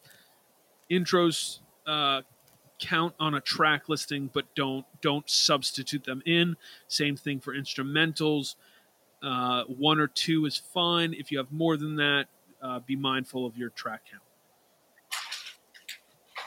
intros 0.91 1.59
uh, 1.87 2.21
count 2.77 3.15
on 3.17 3.35
a 3.35 3.39
track 3.39 3.87
listing 3.87 4.29
but 4.33 4.53
don't 4.55 4.85
don't 5.01 5.29
substitute 5.29 6.03
them 6.03 6.21
in 6.25 6.57
same 6.89 7.15
thing 7.15 7.39
for 7.39 7.53
instrumentals 7.55 8.55
uh, 9.23 9.63
one 9.65 9.99
or 9.99 10.07
two 10.07 10.45
is 10.45 10.57
fine 10.57 11.13
if 11.13 11.31
you 11.31 11.37
have 11.37 11.51
more 11.51 11.77
than 11.77 11.95
that 11.95 12.25
uh, 12.61 12.79
be 12.79 12.95
mindful 12.95 13.45
of 13.45 13.57
your 13.57 13.69
track 13.69 14.01
count 14.09 14.23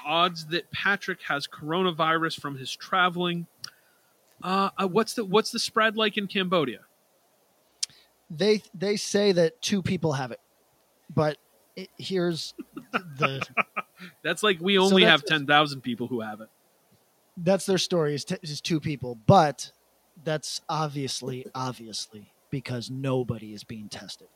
odds 0.05 0.47
that 0.47 0.71
patrick 0.71 1.23
has 1.23 1.47
coronavirus 1.47 2.41
from 2.41 2.57
his 2.57 2.75
traveling. 2.75 3.47
Uh, 4.43 4.71
uh, 4.77 4.87
what's 4.87 5.15
the 5.15 5.25
what's 5.25 5.51
the 5.51 5.59
spread 5.59 5.97
like 5.97 6.17
in 6.17 6.27
cambodia? 6.27 6.81
They 8.31 8.63
they 8.75 8.97
say 8.97 9.33
that 9.33 9.61
two 9.63 9.83
people 9.83 10.13
have 10.15 10.31
it, 10.33 10.41
but 11.15 11.39
it, 11.77 11.89
here's 11.99 12.55
the 12.93 13.47
that's 14.23 14.43
like 14.43 14.61
we 14.61 14.79
only 14.79 15.03
that's- 15.05 15.21
have 15.21 15.27
10,000 15.27 15.81
people 15.81 16.07
who 16.09 16.21
have 16.21 16.41
it. 16.41 16.49
That's 17.37 17.67
their 17.67 17.79
story 17.79 18.15
is, 18.15 18.25
t- 18.25 18.37
is 18.43 18.61
two 18.61 18.79
people 18.81 19.19
but 19.27 19.73
that's 20.23 20.61
obviously 20.69 21.47
obviously 21.55 22.33
because 22.51 22.91
nobody 22.91 23.53
is 23.53 23.65
being 23.65 23.89
tested. 23.89 24.29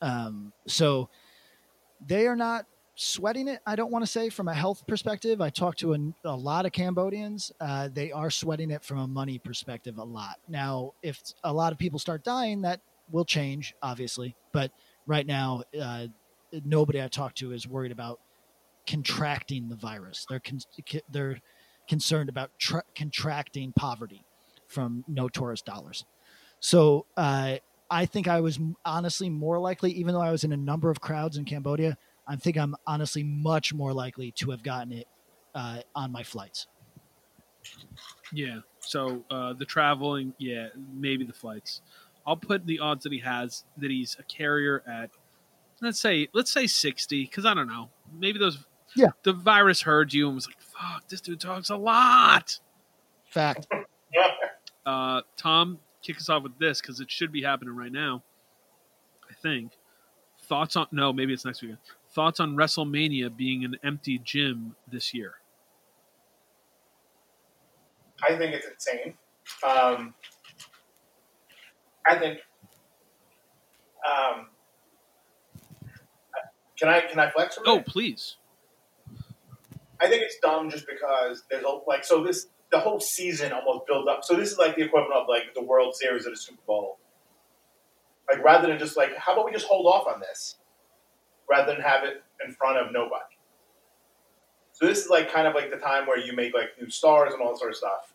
Um, 0.00 0.52
so 0.66 1.10
they 2.06 2.26
are 2.26 2.36
not 2.36 2.66
sweating 2.98 3.46
it 3.46 3.60
i 3.66 3.76
don't 3.76 3.92
want 3.92 4.02
to 4.02 4.10
say 4.10 4.30
from 4.30 4.48
a 4.48 4.54
health 4.54 4.86
perspective. 4.86 5.40
I 5.40 5.50
talked 5.50 5.80
to 5.80 5.94
a, 5.94 5.98
a 6.24 6.34
lot 6.34 6.64
of 6.66 6.72
cambodians 6.72 7.52
uh, 7.60 7.88
they 7.92 8.10
are 8.10 8.30
sweating 8.30 8.70
it 8.70 8.82
from 8.82 8.98
a 8.98 9.06
money 9.06 9.38
perspective 9.38 9.98
a 9.98 10.04
lot. 10.04 10.36
Now 10.48 10.94
if 11.02 11.22
a 11.44 11.52
lot 11.52 11.72
of 11.72 11.78
people 11.78 11.98
start 11.98 12.24
dying 12.24 12.62
that 12.62 12.80
will 13.10 13.24
change 13.24 13.74
obviously 13.82 14.34
but 14.52 14.70
right 15.06 15.26
now 15.26 15.62
uh, 15.80 16.06
nobody 16.64 17.02
i 17.02 17.08
talked 17.08 17.38
to 17.38 17.52
is 17.52 17.68
worried 17.68 17.92
about 17.92 18.18
contracting 18.86 19.68
the 19.68 19.76
virus. 19.76 20.26
They're 20.28 20.40
con- 20.40 20.60
they're 21.10 21.40
concerned 21.88 22.28
about 22.28 22.50
tra- 22.58 22.84
contracting 22.94 23.72
poverty 23.72 24.24
from 24.66 25.04
no 25.06 25.28
tourist 25.28 25.64
dollars. 25.66 26.04
So 26.60 27.06
uh, 27.16 27.56
I 27.90 28.06
think 28.06 28.28
I 28.28 28.40
was 28.40 28.58
honestly 28.84 29.28
more 29.28 29.58
likely, 29.58 29.92
even 29.92 30.14
though 30.14 30.22
I 30.22 30.32
was 30.32 30.44
in 30.44 30.52
a 30.52 30.56
number 30.56 30.90
of 30.90 31.00
crowds 31.00 31.36
in 31.36 31.44
Cambodia, 31.44 31.96
I 32.26 32.36
think 32.36 32.56
I'm 32.56 32.74
honestly 32.86 33.22
much 33.22 33.72
more 33.72 33.92
likely 33.92 34.32
to 34.32 34.50
have 34.50 34.62
gotten 34.62 34.92
it 34.92 35.06
uh, 35.54 35.78
on 35.94 36.12
my 36.12 36.22
flights. 36.22 36.66
Yeah. 38.32 38.60
So 38.80 39.24
uh, 39.30 39.52
the 39.54 39.64
traveling, 39.64 40.34
yeah, 40.38 40.68
maybe 40.92 41.24
the 41.24 41.32
flights. 41.32 41.80
I'll 42.26 42.36
put 42.36 42.66
the 42.66 42.80
odds 42.80 43.04
that 43.04 43.12
he 43.12 43.20
has 43.20 43.64
that 43.78 43.90
he's 43.90 44.16
a 44.18 44.22
carrier 44.24 44.82
at 44.86 45.10
let's 45.80 46.00
say 46.00 46.28
let's 46.32 46.50
say 46.50 46.66
sixty 46.66 47.24
because 47.24 47.44
I 47.46 47.54
don't 47.54 47.68
know 47.68 47.90
maybe 48.18 48.38
those 48.38 48.64
yeah 48.96 49.08
the 49.22 49.32
virus 49.32 49.82
heard 49.82 50.12
you 50.12 50.26
and 50.26 50.34
was 50.34 50.46
like 50.46 50.60
fuck 50.60 51.06
this 51.08 51.20
dude 51.20 51.40
talks 51.40 51.70
a 51.70 51.76
lot. 51.76 52.58
Fact. 53.30 53.66
Uh, 54.84 55.20
Tom, 55.36 55.80
kick 56.00 56.16
us 56.16 56.28
off 56.28 56.44
with 56.44 56.56
this 56.60 56.80
because 56.80 57.00
it 57.00 57.10
should 57.10 57.32
be 57.32 57.42
happening 57.42 57.74
right 57.74 57.90
now. 57.90 58.22
I 59.28 59.34
think. 59.34 59.72
Thoughts 60.44 60.76
on 60.76 60.86
no, 60.92 61.12
maybe 61.12 61.32
it's 61.32 61.44
next 61.44 61.60
weekend. 61.60 61.78
Thoughts 62.16 62.40
on 62.40 62.56
WrestleMania 62.56 63.36
being 63.36 63.62
an 63.62 63.76
empty 63.84 64.18
gym 64.18 64.74
this 64.90 65.12
year? 65.12 65.34
I 68.26 68.38
think 68.38 68.54
it's 68.54 68.66
insane. 68.66 69.12
Um, 69.62 70.14
I 72.08 72.18
think. 72.18 72.38
Um, 74.08 74.46
can 76.78 76.88
I 76.88 77.02
can 77.02 77.20
I 77.20 77.28
flex? 77.28 77.58
Oh, 77.66 77.82
please. 77.86 78.36
I 80.00 80.08
think 80.08 80.22
it's 80.22 80.38
dumb 80.42 80.70
just 80.70 80.86
because 80.86 81.44
there's 81.50 81.64
a, 81.64 81.80
like 81.86 82.02
so 82.02 82.24
this 82.24 82.46
the 82.72 82.80
whole 82.80 82.98
season 82.98 83.52
almost 83.52 83.86
builds 83.86 84.08
up. 84.08 84.24
So 84.24 84.36
this 84.36 84.50
is 84.50 84.56
like 84.56 84.74
the 84.74 84.84
equivalent 84.84 85.12
of 85.12 85.26
like 85.28 85.52
the 85.54 85.62
World 85.62 85.94
Series 85.94 86.26
at 86.26 86.32
a 86.32 86.36
Super 86.36 86.62
Bowl. 86.66 86.98
Like 88.30 88.42
rather 88.42 88.68
than 88.68 88.78
just 88.78 88.96
like 88.96 89.14
how 89.18 89.34
about 89.34 89.44
we 89.44 89.52
just 89.52 89.66
hold 89.66 89.84
off 89.84 90.06
on 90.06 90.20
this, 90.20 90.56
rather 91.50 91.72
than 91.72 91.80
have 91.82 92.04
it 92.04 92.22
in 92.44 92.52
front 92.52 92.78
of 92.78 92.92
nobody. 92.92 93.24
So 94.72 94.86
this 94.86 95.04
is 95.04 95.10
like 95.10 95.32
kind 95.32 95.46
of 95.46 95.54
like 95.54 95.70
the 95.70 95.78
time 95.78 96.06
where 96.06 96.18
you 96.18 96.34
make 96.34 96.52
like 96.54 96.70
new 96.80 96.90
stars 96.90 97.32
and 97.32 97.42
all 97.42 97.52
that 97.52 97.58
sort 97.58 97.70
of 97.70 97.76
stuff. 97.76 98.12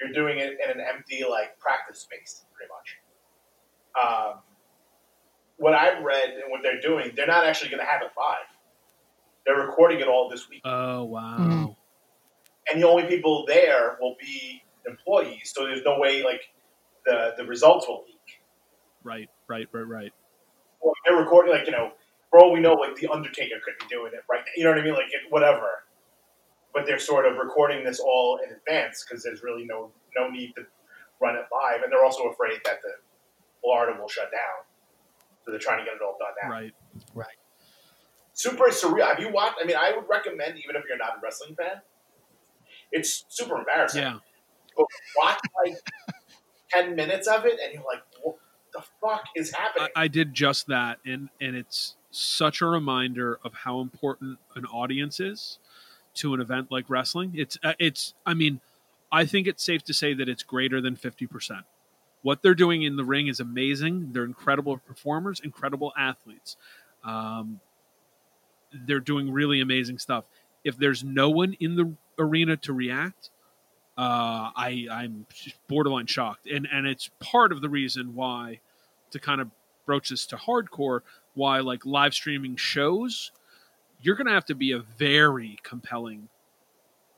You're 0.00 0.12
doing 0.12 0.38
it 0.38 0.58
in 0.62 0.70
an 0.70 0.84
empty 0.86 1.24
like 1.28 1.58
practice 1.58 2.00
space, 2.00 2.44
pretty 2.54 2.70
much. 2.70 2.98
Um, 3.96 4.40
what 5.56 5.72
I've 5.72 6.04
read 6.04 6.30
and 6.30 6.50
what 6.50 6.60
they're 6.62 6.80
doing, 6.80 7.12
they're 7.16 7.26
not 7.26 7.46
actually 7.46 7.70
going 7.70 7.80
to 7.80 7.90
have 7.90 8.02
it 8.02 8.10
live. 8.18 8.46
They're 9.46 9.66
recording 9.66 10.00
it 10.00 10.08
all 10.08 10.28
this 10.28 10.48
week. 10.50 10.60
Oh 10.64 11.04
wow! 11.04 11.76
And 12.70 12.82
the 12.82 12.86
only 12.86 13.04
people 13.04 13.44
there 13.46 13.96
will 14.00 14.16
be 14.20 14.62
employees, 14.86 15.52
so 15.54 15.64
there's 15.64 15.82
no 15.84 15.98
way 15.98 16.22
like 16.24 16.42
the 17.06 17.32
the 17.38 17.44
results 17.44 17.86
will 17.88 18.04
leak. 18.06 18.42
Right, 19.04 19.30
right, 19.48 19.68
right, 19.72 19.86
right. 19.86 20.12
Well, 20.82 20.94
they're 21.06 21.16
recording 21.16 21.52
like 21.52 21.66
you 21.66 21.72
know, 21.72 21.92
for 22.36 22.44
all 22.44 22.52
we 22.52 22.60
know, 22.60 22.74
like 22.74 22.94
the 22.96 23.08
Undertaker 23.08 23.56
could 23.64 23.74
be 23.80 23.86
doing 23.88 24.12
it 24.12 24.20
right. 24.30 24.42
You 24.56 24.64
know 24.64 24.70
what 24.70 24.78
I 24.78 24.82
mean? 24.82 24.92
Like 24.92 25.06
it, 25.06 25.30
whatever. 25.30 25.84
But 26.74 26.84
they're 26.84 26.98
sort 26.98 27.24
of 27.24 27.38
recording 27.38 27.82
this 27.82 27.98
all 27.98 28.38
in 28.46 28.54
advance 28.54 29.02
because 29.02 29.24
there's 29.24 29.42
really 29.42 29.64
no 29.64 29.90
no 30.14 30.28
need 30.28 30.52
to 30.56 30.62
run 31.18 31.34
it 31.36 31.44
live, 31.50 31.82
and 31.82 31.90
they're 31.90 32.04
also 32.04 32.24
afraid 32.24 32.60
that 32.66 32.82
the 32.82 32.90
Florida 33.62 33.98
will 33.98 34.08
shut 34.08 34.30
down, 34.30 34.66
so 35.42 35.50
they're 35.50 35.58
trying 35.58 35.78
to 35.78 35.84
get 35.84 35.94
it 35.94 36.02
all 36.02 36.18
done 36.18 36.34
now. 36.42 36.50
Right, 36.50 36.74
right. 37.14 37.36
Super 38.34 38.64
surreal. 38.64 39.06
Have 39.06 39.18
you 39.18 39.32
watched? 39.32 39.56
I 39.62 39.64
mean, 39.64 39.76
I 39.76 39.96
would 39.96 40.04
recommend 40.06 40.58
even 40.58 40.76
if 40.76 40.82
you're 40.86 40.98
not 40.98 41.16
a 41.16 41.20
wrestling 41.22 41.56
fan. 41.56 41.80
It's 42.92 43.24
super 43.28 43.56
embarrassing. 43.56 44.02
Yeah. 44.02 44.18
But 44.76 44.86
watch 45.16 45.38
like 45.64 45.78
ten 46.70 46.94
minutes 46.94 47.28
of 47.28 47.46
it, 47.46 47.58
and 47.64 47.72
you're 47.72 47.84
like, 47.90 48.02
"What 48.22 48.36
the 48.74 48.82
fuck 49.00 49.24
is 49.34 49.54
happening?" 49.54 49.88
I, 49.96 50.02
I 50.02 50.08
did 50.08 50.34
just 50.34 50.66
that, 50.66 50.98
and 51.06 51.30
and 51.40 51.56
it's 51.56 51.95
such 52.18 52.60
a 52.60 52.66
reminder 52.66 53.38
of 53.44 53.52
how 53.54 53.80
important 53.80 54.38
an 54.54 54.64
audience 54.66 55.20
is 55.20 55.58
to 56.14 56.34
an 56.34 56.40
event 56.40 56.70
like 56.70 56.88
wrestling. 56.88 57.32
It's 57.34 57.58
uh, 57.62 57.74
it's. 57.78 58.14
I 58.24 58.34
mean, 58.34 58.60
I 59.12 59.24
think 59.26 59.46
it's 59.46 59.62
safe 59.62 59.82
to 59.84 59.94
say 59.94 60.14
that 60.14 60.28
it's 60.28 60.42
greater 60.42 60.80
than 60.80 60.96
fifty 60.96 61.26
percent. 61.26 61.64
What 62.22 62.42
they're 62.42 62.54
doing 62.54 62.82
in 62.82 62.96
the 62.96 63.04
ring 63.04 63.28
is 63.28 63.38
amazing. 63.38 64.12
They're 64.12 64.24
incredible 64.24 64.78
performers, 64.78 65.40
incredible 65.40 65.92
athletes. 65.96 66.56
Um, 67.04 67.60
they're 68.72 69.00
doing 69.00 69.32
really 69.32 69.60
amazing 69.60 69.98
stuff. 69.98 70.24
If 70.64 70.76
there's 70.76 71.04
no 71.04 71.30
one 71.30 71.56
in 71.60 71.76
the 71.76 71.94
arena 72.18 72.56
to 72.56 72.72
react, 72.72 73.30
uh, 73.96 74.50
I 74.56 74.86
I'm 74.90 75.26
borderline 75.68 76.06
shocked, 76.06 76.46
and 76.46 76.66
and 76.70 76.86
it's 76.86 77.10
part 77.20 77.52
of 77.52 77.60
the 77.60 77.68
reason 77.68 78.14
why 78.14 78.60
to 79.10 79.20
kind 79.20 79.40
of 79.40 79.50
broach 79.86 80.10
this 80.10 80.26
to 80.26 80.36
hardcore 80.36 81.00
why 81.34 81.60
like 81.60 81.86
live 81.86 82.14
streaming 82.14 82.56
shows 82.56 83.32
you're 84.02 84.16
going 84.16 84.26
to 84.26 84.32
have 84.32 84.44
to 84.44 84.54
be 84.54 84.72
a 84.72 84.80
very 84.80 85.58
compelling 85.62 86.28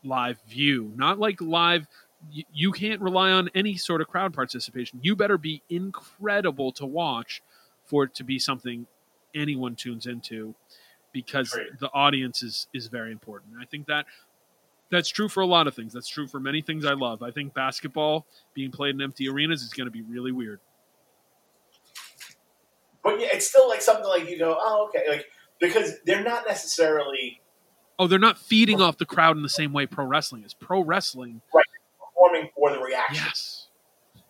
live 0.04 0.40
view. 0.48 0.92
Not 0.96 1.18
like 1.18 1.40
live 1.40 1.86
you, 2.32 2.44
you 2.52 2.72
can't 2.72 3.00
rely 3.00 3.30
on 3.30 3.48
any 3.54 3.76
sort 3.76 4.00
of 4.00 4.08
crowd 4.08 4.34
participation. 4.34 4.98
You 5.02 5.14
better 5.16 5.38
be 5.38 5.62
incredible 5.68 6.72
to 6.72 6.86
watch 6.86 7.42
for 7.84 8.04
it 8.04 8.14
to 8.16 8.24
be 8.24 8.38
something 8.38 8.86
anyone 9.34 9.76
tunes 9.76 10.06
into 10.06 10.54
because 11.12 11.54
Right. 11.54 11.78
the 11.78 11.90
audience 11.92 12.42
is 12.42 12.68
is 12.74 12.88
very 12.88 13.12
important. 13.12 13.54
I 13.60 13.64
think 13.64 13.86
that 13.86 14.06
that's 14.90 15.08
true 15.08 15.28
for 15.28 15.42
a 15.42 15.46
lot 15.46 15.66
of 15.66 15.74
things. 15.74 15.92
That's 15.92 16.08
true 16.08 16.26
for 16.26 16.40
many 16.40 16.62
things 16.62 16.84
i 16.84 16.94
love. 16.94 17.22
I 17.22 17.30
think 17.30 17.54
basketball 17.54 18.26
being 18.54 18.70
played 18.70 18.94
in 18.94 19.02
empty 19.02 19.28
arenas 19.28 19.62
is 19.62 19.72
going 19.72 19.86
to 19.86 19.90
be 19.90 20.02
really 20.02 20.32
weird 20.32 20.60
but 23.08 23.20
yeah, 23.20 23.28
it's 23.32 23.48
still 23.48 23.68
like 23.68 23.80
something 23.80 24.06
like 24.06 24.28
you 24.28 24.38
go, 24.38 24.56
"Oh, 24.60 24.88
okay," 24.88 25.08
like 25.08 25.24
because 25.60 25.94
they're 26.04 26.22
not 26.22 26.44
necessarily 26.46 27.40
Oh, 27.98 28.06
they're 28.06 28.18
not 28.18 28.38
feeding 28.38 28.80
off 28.80 28.98
the 28.98 29.06
crowd 29.06 29.36
in 29.36 29.42
the 29.42 29.48
same 29.48 29.72
way 29.72 29.86
pro 29.86 30.04
wrestling 30.04 30.44
is. 30.44 30.54
Pro 30.54 30.82
wrestling, 30.84 31.40
right 31.52 31.64
performing 31.98 32.48
for 32.54 32.70
the 32.70 32.78
reaction. 32.78 33.16
yes, 33.24 33.66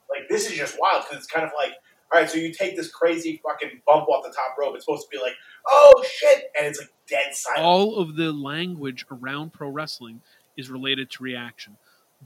Like 0.08 0.28
this 0.30 0.50
is 0.50 0.56
just 0.56 0.76
wild 0.80 1.02
because 1.02 1.18
it's 1.18 1.26
kind 1.26 1.44
of 1.44 1.52
like, 1.54 1.72
all 2.12 2.20
right, 2.20 2.30
so 2.30 2.38
you 2.38 2.52
take 2.52 2.76
this 2.76 2.90
crazy 2.90 3.42
fucking 3.44 3.82
bump 3.86 4.08
off 4.08 4.24
the 4.24 4.30
top 4.30 4.56
rope. 4.58 4.74
It's 4.74 4.86
supposed 4.86 5.06
to 5.10 5.14
be 5.14 5.22
like, 5.22 5.34
oh 5.66 6.02
shit, 6.08 6.44
and 6.56 6.66
it's 6.66 6.78
like 6.78 6.88
dead 7.08 7.34
silent. 7.34 7.62
all 7.66 7.96
of 7.96 8.16
the 8.16 8.32
language 8.32 9.04
around 9.10 9.52
pro 9.52 9.68
wrestling 9.68 10.22
is 10.56 10.70
related 10.70 11.10
to 11.10 11.22
reaction. 11.22 11.76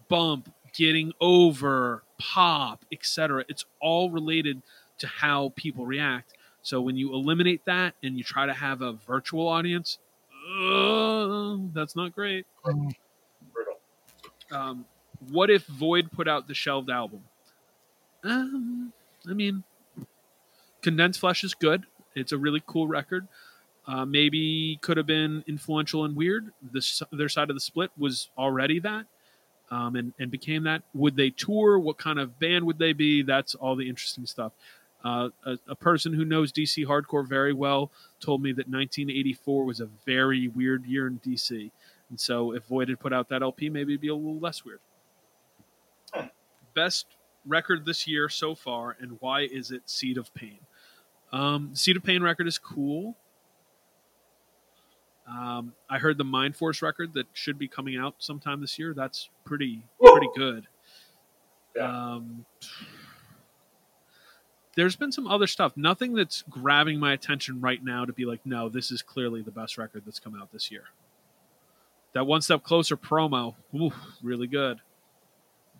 Bump, 0.08 0.52
getting 0.74 1.12
over, 1.20 2.04
pop, 2.18 2.84
etc. 2.92 3.44
It's 3.48 3.64
all 3.80 4.10
related 4.10 4.62
to 4.98 5.08
how 5.08 5.52
people 5.56 5.86
react. 5.86 6.34
So 6.62 6.80
when 6.80 6.96
you 6.96 7.12
eliminate 7.12 7.64
that 7.66 7.94
and 8.02 8.16
you 8.16 8.24
try 8.24 8.46
to 8.46 8.52
have 8.52 8.82
a 8.82 8.92
virtual 8.92 9.48
audience, 9.48 9.98
uh, 10.60 11.56
that's 11.72 11.96
not 11.96 12.14
great. 12.14 12.46
Brutal. 12.64 13.78
Um, 14.50 14.84
what 15.30 15.50
if 15.50 15.66
Void 15.66 16.10
put 16.12 16.28
out 16.28 16.48
the 16.48 16.54
shelved 16.54 16.90
album? 16.90 17.22
Um, 18.24 18.92
I 19.28 19.32
mean, 19.32 19.64
Condensed 20.82 21.20
Flesh 21.20 21.44
is 21.44 21.54
good. 21.54 21.84
It's 22.14 22.32
a 22.32 22.38
really 22.38 22.62
cool 22.66 22.86
record. 22.86 23.26
Uh, 23.86 24.04
maybe 24.04 24.78
could 24.80 24.96
have 24.96 25.06
been 25.06 25.42
influential 25.48 26.04
and 26.04 26.14
weird. 26.14 26.52
This 26.72 27.02
their 27.10 27.28
side 27.28 27.50
of 27.50 27.56
the 27.56 27.60
split 27.60 27.90
was 27.98 28.30
already 28.38 28.78
that, 28.80 29.06
um, 29.70 29.96
and 29.96 30.12
and 30.20 30.30
became 30.30 30.62
that. 30.64 30.82
Would 30.94 31.16
they 31.16 31.30
tour? 31.30 31.78
What 31.78 31.98
kind 31.98 32.20
of 32.20 32.38
band 32.38 32.64
would 32.66 32.78
they 32.78 32.92
be? 32.92 33.22
That's 33.22 33.56
all 33.56 33.74
the 33.74 33.88
interesting 33.88 34.26
stuff. 34.26 34.52
Uh, 35.04 35.30
a, 35.44 35.58
a 35.68 35.74
person 35.74 36.12
who 36.12 36.24
knows 36.24 36.52
DC 36.52 36.86
hardcore 36.86 37.26
very 37.26 37.52
well 37.52 37.90
told 38.20 38.42
me 38.42 38.52
that 38.52 38.68
1984 38.68 39.64
was 39.64 39.80
a 39.80 39.88
very 40.06 40.48
weird 40.48 40.84
year 40.86 41.06
in 41.06 41.18
DC, 41.18 41.70
and 42.08 42.20
so 42.20 42.52
if 42.52 42.64
Void 42.66 42.88
had 42.88 43.00
put 43.00 43.12
out 43.12 43.28
that 43.30 43.42
LP, 43.42 43.68
maybe 43.68 43.92
it'd 43.92 44.00
be 44.00 44.08
a 44.08 44.14
little 44.14 44.38
less 44.38 44.64
weird. 44.64 44.80
Best 46.74 47.06
record 47.46 47.84
this 47.84 48.06
year 48.06 48.28
so 48.28 48.54
far, 48.54 48.96
and 49.00 49.16
why 49.20 49.42
is 49.42 49.70
it 49.70 49.82
Seed 49.86 50.18
of 50.18 50.32
Pain? 50.34 50.58
Um, 51.32 51.74
Seed 51.74 51.96
of 51.96 52.04
Pain 52.04 52.22
record 52.22 52.46
is 52.46 52.58
cool. 52.58 53.16
Um, 55.26 55.72
I 55.88 55.98
heard 55.98 56.18
the 56.18 56.24
Mind 56.24 56.56
Force 56.56 56.82
record 56.82 57.14
that 57.14 57.26
should 57.32 57.58
be 57.58 57.68
coming 57.68 57.96
out 57.96 58.16
sometime 58.18 58.60
this 58.60 58.78
year. 58.78 58.92
That's 58.94 59.30
pretty 59.44 59.82
pretty 60.00 60.28
good. 60.36 60.66
Um, 61.80 62.44
there's 64.76 64.96
been 64.96 65.12
some 65.12 65.26
other 65.26 65.46
stuff. 65.46 65.76
Nothing 65.76 66.14
that's 66.14 66.42
grabbing 66.48 66.98
my 66.98 67.12
attention 67.12 67.60
right 67.60 67.82
now 67.82 68.04
to 68.04 68.12
be 68.12 68.24
like, 68.24 68.40
no, 68.44 68.68
this 68.68 68.90
is 68.90 69.02
clearly 69.02 69.42
the 69.42 69.50
best 69.50 69.76
record 69.78 70.02
that's 70.06 70.18
come 70.18 70.34
out 70.40 70.50
this 70.52 70.70
year. 70.70 70.84
That 72.14 72.26
one 72.26 72.42
step 72.42 72.62
closer 72.62 72.96
promo, 72.96 73.54
ooh, 73.74 73.92
really 74.22 74.46
good. 74.46 74.78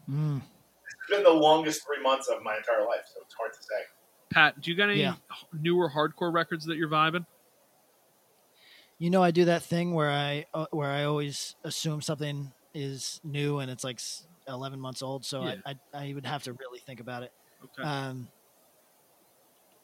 Mm. 0.08 0.40
It's 0.40 1.10
been 1.10 1.22
the 1.24 1.30
longest 1.30 1.82
three 1.86 2.02
months 2.02 2.28
of 2.28 2.42
my 2.42 2.56
entire 2.56 2.86
life, 2.86 3.02
so 3.14 3.20
it's 3.24 3.34
hard 3.34 3.52
to 3.52 3.62
say. 3.62 3.82
Pat, 4.30 4.60
do 4.60 4.70
you 4.70 4.76
got 4.76 4.88
any 4.90 5.00
Yeah. 5.00 5.14
newer 5.52 5.90
hardcore 5.90 6.32
records 6.32 6.64
that 6.66 6.76
you're 6.76 6.88
vibing? 6.88 7.26
You 8.98 9.10
know, 9.10 9.22
I 9.22 9.30
do 9.30 9.46
that 9.46 9.62
thing 9.62 9.94
where 9.94 10.10
I 10.10 10.46
uh, 10.54 10.66
where 10.70 10.90
I 10.90 11.04
always 11.04 11.56
assume 11.64 12.00
something 12.02 12.52
is 12.72 13.20
new 13.24 13.58
and 13.58 13.70
it's 13.70 13.84
like 13.84 14.00
11 14.48 14.80
months 14.80 15.02
old, 15.02 15.24
so 15.24 15.44
Yeah. 15.44 15.56
I, 15.66 15.74
I 15.92 16.10
I 16.10 16.14
would 16.14 16.24
have 16.24 16.44
to 16.44 16.52
really 16.52 16.78
think 16.78 17.00
about 17.00 17.24
it. 17.24 17.32
Okay. 17.64 17.82
Um, 17.88 18.28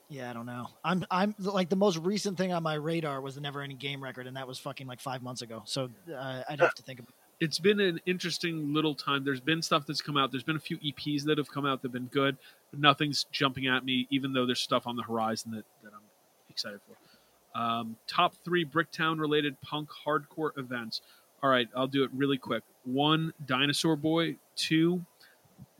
yeah, 0.08 0.30
I 0.30 0.32
don't 0.32 0.46
know. 0.46 0.68
I'm 0.84 1.04
I'm 1.10 1.34
like 1.38 1.68
the 1.68 1.76
most 1.76 1.98
recent 1.98 2.38
thing 2.38 2.52
on 2.52 2.62
my 2.62 2.74
radar 2.74 3.20
was 3.20 3.34
the 3.34 3.40
Never 3.40 3.62
Ending 3.62 3.78
Game 3.78 4.02
record, 4.02 4.26
and 4.26 4.36
that 4.36 4.46
was 4.48 4.58
fucking 4.58 4.86
like 4.86 5.00
five 5.00 5.22
months 5.22 5.42
ago. 5.42 5.62
So 5.66 5.90
uh, 6.14 6.42
I'd 6.48 6.60
have 6.60 6.74
to 6.74 6.82
think 6.82 7.00
about. 7.00 7.12
it's 7.40 7.58
been 7.58 7.78
an 7.80 8.00
interesting 8.06 8.72
little 8.72 8.94
time. 8.94 9.24
There's 9.24 9.40
been 9.40 9.60
stuff 9.62 9.86
that's 9.86 10.00
come 10.00 10.16
out. 10.16 10.30
There's 10.30 10.42
been 10.42 10.56
a 10.56 10.60
few 10.60 10.78
EPs 10.78 11.24
that 11.24 11.36
have 11.38 11.50
come 11.50 11.66
out 11.66 11.82
that've 11.82 11.92
been 11.92 12.06
good, 12.06 12.36
but 12.70 12.80
nothing's 12.80 13.26
jumping 13.32 13.66
at 13.66 13.84
me. 13.84 14.06
Even 14.10 14.32
though 14.32 14.46
there's 14.46 14.60
stuff 14.60 14.86
on 14.86 14.96
the 14.96 15.02
horizon 15.02 15.50
that, 15.52 15.64
that 15.82 15.92
I'm 15.94 16.02
excited 16.48 16.80
for. 16.86 17.60
Um, 17.60 17.96
top 18.06 18.34
three 18.44 18.64
Bricktown 18.64 19.18
related 19.18 19.60
punk 19.62 19.88
hardcore 20.06 20.56
events. 20.56 21.02
All 21.42 21.50
right, 21.50 21.68
I'll 21.76 21.86
do 21.86 22.02
it 22.02 22.10
really 22.14 22.38
quick. 22.38 22.62
One, 22.84 23.32
Dinosaur 23.46 23.96
Boy. 23.96 24.36
Two, 24.56 25.04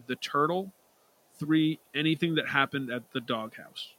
The 0.07 0.17
Turtle. 0.17 0.73
Three, 1.39 1.79
anything 1.95 2.35
that 2.35 2.49
happened 2.49 2.91
at 2.91 3.03
the 3.13 3.21
Doghouse. 3.21 3.95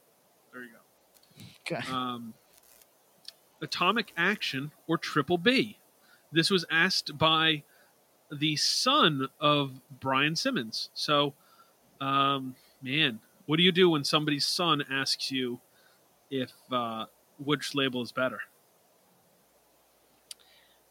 There 1.68 1.78
you 1.78 1.84
go. 1.84 1.88
Okay. 1.88 1.92
Um, 1.92 2.34
Atomic 3.62 4.12
Action 4.16 4.72
or 4.86 4.98
Triple 4.98 5.38
B. 5.38 5.78
This 6.32 6.50
was 6.50 6.64
asked 6.70 7.18
by 7.18 7.62
the 8.30 8.56
son 8.56 9.28
of 9.40 9.80
Brian 10.00 10.36
Simmons. 10.36 10.90
So, 10.94 11.34
um, 12.00 12.54
man, 12.82 13.20
what 13.46 13.56
do 13.56 13.62
you 13.62 13.72
do 13.72 13.90
when 13.90 14.04
somebody's 14.04 14.46
son 14.46 14.84
asks 14.90 15.30
you 15.30 15.60
if 16.30 16.52
uh, 16.70 17.06
which 17.38 17.74
label 17.74 18.02
is 18.02 18.12
better? 18.12 18.40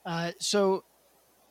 Uh, 0.06 0.32
so, 0.40 0.84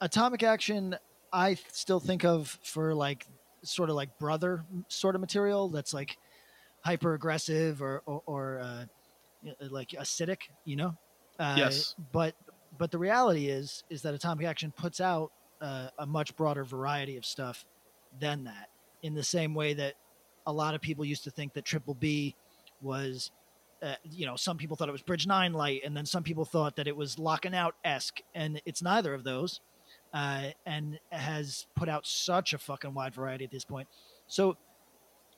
Atomic 0.00 0.42
Action, 0.42 0.96
I 1.32 1.56
still 1.72 2.00
think 2.00 2.24
of 2.24 2.58
for 2.62 2.94
like 2.94 3.26
sort 3.62 3.90
of 3.90 3.96
like 3.96 4.18
brother 4.18 4.64
sort 4.88 5.14
of 5.14 5.20
material 5.20 5.68
that's 5.68 5.92
like 5.92 6.16
hyper 6.82 7.14
aggressive 7.14 7.82
or 7.82 8.02
or, 8.06 8.22
or 8.26 8.58
uh, 8.60 8.84
like 9.60 9.90
acidic, 9.90 10.42
you 10.64 10.76
know. 10.76 10.96
Uh, 11.38 11.54
Yes. 11.56 11.94
But 12.12 12.34
but 12.76 12.90
the 12.90 12.98
reality 12.98 13.46
is 13.46 13.84
is 13.90 14.02
that 14.02 14.14
Atomic 14.14 14.46
Action 14.46 14.72
puts 14.76 15.00
out 15.00 15.30
uh, 15.60 15.88
a 15.98 16.06
much 16.06 16.36
broader 16.36 16.64
variety 16.64 17.16
of 17.16 17.24
stuff 17.24 17.64
than 18.20 18.44
that. 18.44 18.68
In 19.02 19.14
the 19.14 19.22
same 19.22 19.54
way 19.54 19.74
that 19.74 19.94
a 20.46 20.52
lot 20.52 20.74
of 20.74 20.80
people 20.80 21.04
used 21.04 21.24
to 21.24 21.30
think 21.30 21.54
that 21.54 21.64
Triple 21.64 21.94
B 21.94 22.34
was 22.80 23.30
uh, 23.82 23.94
you 24.10 24.26
know, 24.26 24.36
some 24.36 24.56
people 24.56 24.76
thought 24.76 24.88
it 24.88 24.92
was 24.92 25.02
Bridge 25.02 25.26
Nine 25.26 25.52
Light, 25.52 25.82
and 25.84 25.96
then 25.96 26.04
some 26.04 26.22
people 26.22 26.44
thought 26.44 26.76
that 26.76 26.88
it 26.88 26.96
was 26.96 27.18
Locking 27.18 27.54
Out 27.54 27.74
esque, 27.84 28.20
and 28.34 28.60
it's 28.66 28.82
neither 28.82 29.14
of 29.14 29.24
those, 29.24 29.60
uh, 30.12 30.48
and 30.66 30.98
has 31.10 31.66
put 31.76 31.88
out 31.88 32.06
such 32.06 32.52
a 32.52 32.58
fucking 32.58 32.92
wide 32.94 33.14
variety 33.14 33.44
at 33.44 33.50
this 33.50 33.64
point. 33.64 33.88
So, 34.26 34.56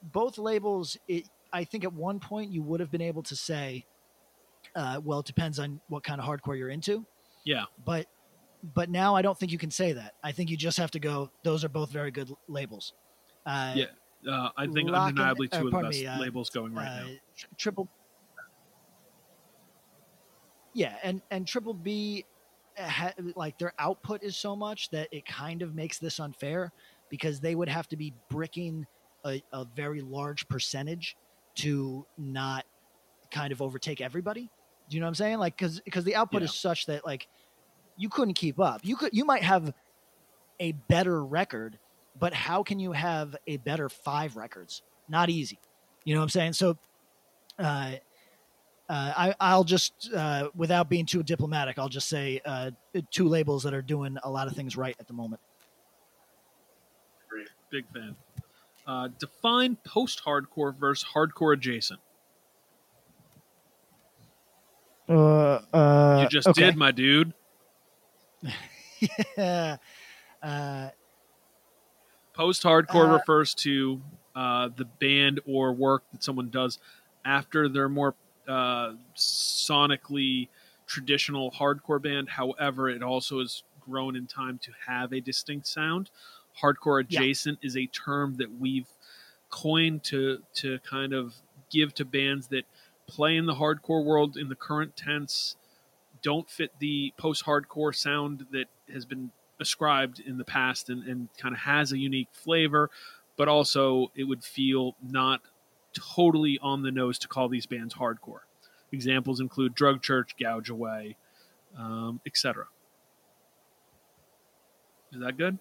both 0.03 0.39
labels, 0.39 0.97
it, 1.07 1.29
I 1.53 1.65
think 1.65 1.85
at 1.85 1.93
one 1.93 2.19
point 2.19 2.51
you 2.51 2.63
would 2.63 2.81
have 2.81 2.91
been 2.91 3.03
able 3.03 3.23
to 3.25 3.37
say, 3.37 3.85
uh, 4.75 5.01
well, 5.05 5.21
it 5.21 5.27
depends 5.27 5.59
on 5.59 5.81
what 5.89 6.03
kind 6.05 6.21
of 6.21 6.27
hardcore 6.27 6.57
you're 6.59 6.69
into, 6.71 7.05
Yeah. 7.45 7.65
but 7.85 8.07
but 8.75 8.91
now 8.91 9.17
I 9.17 9.23
don't 9.23 9.39
think 9.39 9.53
you 9.53 9.59
can 9.59 9.71
say 9.71 9.93
that. 9.93 10.15
I 10.23 10.33
think 10.33 10.51
you 10.51 10.57
just 10.57 10.77
have 10.79 10.91
to 10.91 10.99
go. 11.01 11.31
Those 11.45 11.65
are 11.65 11.71
both 11.71 11.91
very 11.91 12.11
good 12.11 12.29
l- 12.31 12.39
labels. 12.47 12.93
Uh, 13.47 13.73
Yeah. 13.77 13.87
Uh, 14.31 14.51
I 14.55 14.67
think 14.67 14.91
Locking- 14.91 15.19
undeniably 15.19 15.49
uh, 15.51 15.59
two 15.61 15.67
of 15.69 15.73
the 15.73 15.81
best 15.81 16.01
me, 16.01 16.07
uh, 16.07 16.21
labels 16.21 16.51
going 16.51 16.75
right 16.75 16.87
uh, 16.89 17.05
now. 17.05 17.15
tr- 17.35 17.47
triple 17.57 17.89
yeah 20.75 20.97
and 21.03 21.23
and 21.31 21.47
triple 21.47 21.75
b 21.75 22.25
ha, 22.79 23.13
like 23.35 23.59
their 23.59 23.73
output 23.79 24.23
is 24.23 24.37
so 24.37 24.55
much 24.55 24.91
that 24.91 25.09
it 25.11 25.27
kind 25.27 25.63
of 25.63 25.75
makes 25.75 25.99
this 25.99 26.21
unfair 26.21 26.71
because 27.09 27.41
they 27.41 27.55
would 27.55 27.69
have 27.69 27.89
to 27.89 27.97
be 27.97 28.13
bricking 28.29 28.87
a, 29.25 29.43
a 29.53 29.65
very 29.75 30.01
large 30.01 30.47
percentage 30.49 31.17
to 31.57 32.07
not 32.17 32.65
kind 33.31 33.53
of 33.53 33.61
overtake 33.61 34.01
everybody 34.01 34.51
do 34.91 34.97
you 34.97 35.01
know 35.01 35.07
what 35.07 35.11
i'm 35.11 35.15
saying 35.15 35.39
like 35.39 35.57
because 35.57 35.81
because 35.81 36.05
the 36.05 36.17
output 36.17 36.43
Yeah. 36.43 36.47
is 36.47 36.55
such 36.55 36.87
that 36.87 37.07
like 37.07 37.27
you 37.97 38.09
couldn't 38.11 38.35
keep 38.35 38.61
up 38.61 38.81
you 38.85 38.97
could 38.97 39.11
you 39.15 39.25
might 39.25 39.43
have 39.43 39.73
a 40.59 40.73
better 40.73 41.25
record 41.25 41.79
but 42.19 42.35
how 42.35 42.63
can 42.63 42.79
you 42.79 42.93
have 42.93 43.35
a 43.47 43.57
better 43.59 43.89
five 43.89 44.37
records 44.37 44.83
not 45.09 45.31
easy 45.31 45.59
you 46.05 46.15
know 46.15 46.21
what 46.21 46.25
i'm 46.25 46.29
saying 46.31 46.53
so 46.53 46.77
uh, 47.59 47.93
uh, 48.89 49.13
I, 49.17 49.35
I'll 49.39 49.63
just, 49.63 50.11
uh, 50.13 50.49
without 50.57 50.89
being 50.89 51.07
too 51.07 51.23
diplomatic, 51.23 51.79
I'll 51.79 51.89
just 51.89 52.09
say 52.09 52.41
uh, 52.45 52.73
two 53.13 53.29
labels 53.29 53.63
that 53.63 53.73
are 53.73 53.83
doing 53.83 54.17
a 54.25 54.31
lot 54.31 54.49
of 54.49 54.57
things 54.57 54.77
right 54.77 54.97
at 54.99 55.07
the 55.07 55.13
moment. 55.13 55.41
Big 57.71 57.85
fan. 57.93 58.17
Uh, 58.87 59.09
define 59.21 59.77
post-hardcore 59.87 60.75
versus 60.77 61.07
hardcore 61.15 61.55
adjacent. 61.55 62.01
Uh, 65.11 65.61
uh, 65.75 66.21
you 66.23 66.29
just 66.29 66.53
did, 66.55 66.77
my 66.77 66.93
dude. 66.93 67.35
yeah. 69.37 69.77
Uh, 70.43 70.91
Post-hardcore 72.33 73.09
Uh, 73.09 73.19
refers 73.19 73.55
to 73.55 74.01
uh, 74.35 74.69
the 74.75 74.85
band 74.85 75.41
or 75.47 75.73
work 75.73 76.05
that 76.13 76.23
someone 76.23 76.49
does 76.49 76.79
after 77.25 77.69
their 77.69 77.89
more 77.89 78.15
uh, 78.49 78.93
sonically 79.17 80.49
traditional 80.87 81.51
hardcore 81.51 82.01
band. 82.01 82.29
However, 82.31 82.89
it 82.89 83.03
also 83.03 83.41
has 83.41 83.63
grown 83.81 84.17
in 84.17 84.27
time 84.27 84.59
to 84.63 84.71
have 84.87 85.13
a 85.13 85.21
distinct 85.21 85.67
sound. 85.67 86.11
Hardcore 86.63 87.05
Yeah. 87.09 87.21
adjacent 87.21 87.59
is 87.63 87.77
a 87.77 87.87
term 87.87 88.37
that 88.37 88.59
we've 88.59 88.89
coined 89.51 90.05
to 90.05 90.43
to 90.55 90.79
kind 90.81 91.13
of 91.13 91.35
give 91.71 91.95
to 91.95 92.05
bands 92.05 92.49
that 92.49 92.65
play 93.11 93.37
in 93.37 93.47
the 93.47 93.55
hardcore 93.55 94.05
world 94.05 94.37
in 94.37 94.49
the 94.49 94.55
current 94.55 94.97
tense 94.97 95.57
don't 96.23 96.51
fit 96.51 96.71
the 96.79 97.13
post-hardcore 97.17 97.95
sound 97.95 98.47
that 98.53 98.67
has 98.93 99.07
been 99.07 99.31
ascribed 99.59 100.21
in 100.21 100.39
the 100.39 100.45
past 100.45 100.91
and, 100.91 101.03
and 101.05 101.29
kind 101.39 101.55
of 101.55 101.61
has 101.61 101.93
a 101.93 101.99
unique 101.99 102.29
flavor 102.33 102.91
but 103.37 103.49
also 103.49 104.11
it 104.15 104.25
would 104.25 104.45
feel 104.45 104.95
not 105.03 105.41
totally 105.93 106.59
on 106.63 106.83
the 106.83 106.91
nose 106.91 107.19
to 107.19 107.27
call 107.27 107.49
these 107.49 107.67
bands 107.67 107.95
hardcore. 107.95 108.41
Examples 108.93 109.41
include 109.41 109.75
drug 109.75 110.03
church 110.03 110.37
gouge 110.39 110.71
away 110.71 111.17
um, 111.79 112.21
etc 112.27 112.67
is 115.13 115.21
that 115.21 115.37
good? 115.37 115.59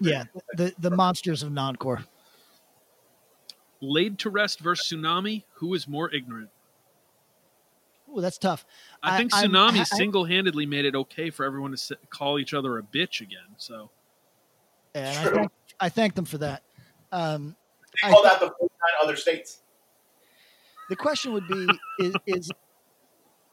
Yeah, 0.00 0.24
the 0.54 0.72
the 0.78 0.90
monsters 0.90 1.42
of 1.42 1.50
noncore. 1.50 2.04
Laid 3.80 4.18
to 4.20 4.30
rest 4.30 4.60
versus 4.60 4.92
Sunami 4.92 5.44
who 5.54 5.74
is 5.74 5.88
more 5.88 6.12
ignorant 6.14 6.50
Oh, 8.12 8.20
that's 8.20 8.38
tough. 8.38 8.66
i, 9.02 9.16
think 9.16 9.32
I'm- 9.34 9.50
Sunami 9.50 9.80
I- 9.80 9.84
single-handedly 9.84 10.66
made 10.66 10.84
it 10.84 10.94
okay 10.96 11.30
for 11.30 11.44
everyone 11.44 11.70
to 11.70 11.76
s- 11.76 11.92
call 12.10 12.38
each 12.38 12.54
other 12.54 12.78
a 12.78 12.82
bitch 12.82 13.20
again 13.20 13.54
so 13.56 13.90
and 14.94 15.16
I 15.16 15.30
thank, 15.32 15.50
I 15.78 15.88
thank 15.88 16.14
them 16.16 16.24
for 16.24 16.38
that. 16.38 16.64
Um, 17.12 17.54
They 18.02 18.08
I 18.08 18.10
called 18.10 18.24
thi- 18.26 18.30
out 18.32 18.40
the 18.40 18.46
49 18.58 18.68
other 19.04 19.14
states. 19.14 19.62
the 20.88 20.96
question 20.96 21.32
would 21.32 21.46
be: 21.46 21.68
is, 22.00 22.14
is 22.26 22.50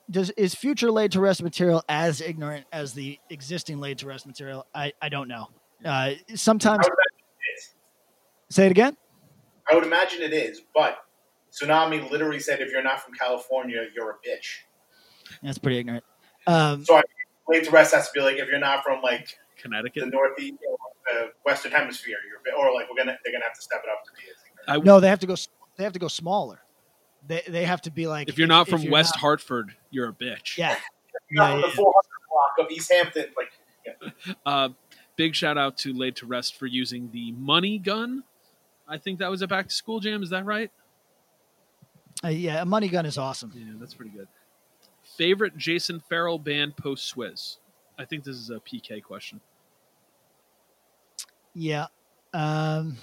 does 0.10 0.32
is 0.32 0.56
future 0.56 0.90
laid 0.91 1.12
to 1.12 1.20
rest 1.22 1.44
material 1.44 1.84
as 1.90 2.22
ignorant 2.22 2.66
as 2.72 2.94
the 2.94 3.20
existing 3.30 3.80
laid 3.80 3.99
to 3.99 4.08
rest 4.08 4.26
material? 4.26 4.66
I 4.74 4.94
I 4.99 5.10
don't 5.10 5.28
know. 5.28 5.49
Uh, 5.86 6.14
sometimes 6.34 6.80
I 6.80 6.90
would, 6.90 6.98
imagine 6.98 7.26
it 7.40 7.60
is. 7.60 7.76
say 8.49 8.66
it 8.66 8.72
again. 8.72 8.98
I 9.69 9.76
would 9.76 9.84
imagine 9.84 10.22
it 10.22 10.34
is, 10.34 10.61
but 10.73 10.99
Sunami 11.52 12.10
literally 12.10 12.39
said, 12.39 12.60
if 12.61 12.72
you're 12.72 12.84
not 12.84 13.02
from 13.02 13.14
California, 13.14 13.85
you're 13.95 14.11
a 14.11 14.27
bitch. 14.27 14.60
That's 15.44 15.57
pretty 15.57 15.80
ignorant. 15.80 16.03
Um, 16.45 16.84
So 16.85 16.95
I 16.95 17.02
think 17.02 17.10
Laid 17.49 17.64
to 17.65 17.72
Rest 17.72 17.94
has 17.94 18.07
to 18.07 18.11
be 18.14 18.22
like, 18.22 18.38
if 18.38 18.48
you're 18.48 18.60
not 18.60 18.84
from 18.84 19.02
like 19.02 19.38
connecticut 19.57 20.06
the 20.06 20.10
northeast 20.10 20.57
or 20.69 20.77
the 21.11 21.31
western 21.45 21.72
hemisphere, 21.72 22.18
you're 22.27 22.39
a 22.39 22.44
bit, 22.44 22.53
or 22.57 22.73
like 22.73 22.88
we're 22.89 22.98
gonna 22.98 23.18
they're 23.23 23.34
gonna 23.34 23.44
have 23.45 23.56
to 23.56 23.61
step 23.61 23.81
it 23.84 23.89
up 23.89 24.03
to 24.06 24.11
be. 24.14 24.77
as 24.77 24.84
no, 24.84 24.99
they 24.99 25.10
have 25.10 25.19
to 25.19 25.27
go. 25.27 25.35
They 25.77 25.84
have 25.84 25.94
to 25.94 25.99
go 25.99 26.07
smaller. 26.07 26.60
They 27.26 27.44
they 27.48 27.65
have 27.65 27.81
to 27.84 27.91
be 27.91 28.07
like 28.07 28.30
if 28.30 28.38
you're 28.38 28.48
not 28.48 28.68
from 28.68 28.81
you're 28.81 28.91
west 28.91 29.15
not- 29.15 29.22
Hartford 29.22 29.76
you're 29.89 30.10
a 30.10 30.14
bitch 30.14 30.57
yeah, 30.57 30.76
You're 31.30 31.44
yeah, 31.44 31.52
from 31.53 31.61
the 31.61 31.68
yeah. 31.68 31.73
400 31.73 31.94
block 32.30 32.65
of 32.65 32.72
East 32.72 32.91
Hampton, 32.91 33.26
like 33.35 33.52
yeah. 33.85 34.34
Uh, 34.45 34.69
big 35.15 35.35
shout 35.35 35.57
out 35.57 35.77
to 35.80 35.94
Laid 35.94 36.15
to 36.18 36.26
Rest 36.26 36.57
for 36.57 36.65
using 36.68 37.10
the 37.11 37.31
money 37.34 37.77
gun. 37.80 38.23
I 38.88 38.97
think 38.97 39.19
that 39.19 39.30
was 39.30 39.41
a 39.41 39.47
back 39.47 39.68
to 39.68 39.73
school 39.73 39.99
jam. 39.99 40.23
Is 40.23 40.30
that 40.30 40.45
right? 40.45 40.72
Uh, 42.23 42.30
yeah. 42.30 42.61
A 42.61 42.65
money 42.65 42.88
gun 42.88 43.05
is 43.05 43.18
awesome. 43.18 43.51
Yeah, 43.55 43.73
that's 43.80 43.93
pretty 43.93 44.11
good. 44.11 44.27
Favorite 45.03 45.57
Jason 45.57 45.99
Farrell 45.99 46.39
band 46.39 46.76
post 46.77 47.14
Swiz? 47.14 47.57
I 47.97 48.05
think 48.05 48.23
this 48.23 48.35
is 48.35 48.49
a 48.49 48.59
PK 48.59 49.03
question. 49.03 49.39
Yeah. 51.53 51.88
Um, 52.34 52.97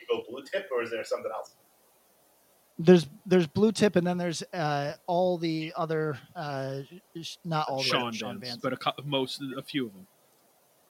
you 0.00 0.06
go 0.08 0.22
Bluetip, 0.30 0.64
or 0.70 0.82
is 0.82 0.90
there 0.90 1.04
something 1.04 1.30
else? 1.34 1.54
there's 2.78 3.06
there's 3.24 3.46
blue 3.46 3.70
tip 3.70 3.94
and 3.96 4.06
then 4.06 4.18
there's 4.18 4.42
uh, 4.52 4.94
all 5.06 5.38
the 5.38 5.72
other 5.76 6.18
uh, 6.34 6.80
not 7.44 7.68
all 7.68 7.78
the 7.78 7.84
Sean 7.84 8.08
other 8.08 8.16
Sean 8.16 8.38
bands, 8.38 8.48
bands. 8.48 8.62
but 8.62 8.72
a, 8.72 8.76
cou- 8.76 9.02
most, 9.04 9.40
a 9.56 9.62
few 9.62 9.86
of 9.86 9.92
them. 9.92 10.06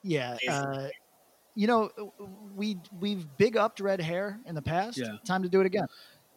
Yeah. 0.03 0.37
Jesus. 0.41 0.91
You 1.55 1.67
know, 1.67 1.89
we 2.55 2.77
we've 2.99 3.25
big 3.37 3.55
upped 3.55 3.79
Red 3.79 4.01
Hare 4.01 4.39
in 4.45 4.55
the 4.55 4.61
past. 4.61 4.97
Yeah. 4.97 5.17
Time 5.25 5.43
to 5.43 5.49
do 5.49 5.61
it 5.61 5.65
again. 5.65 5.87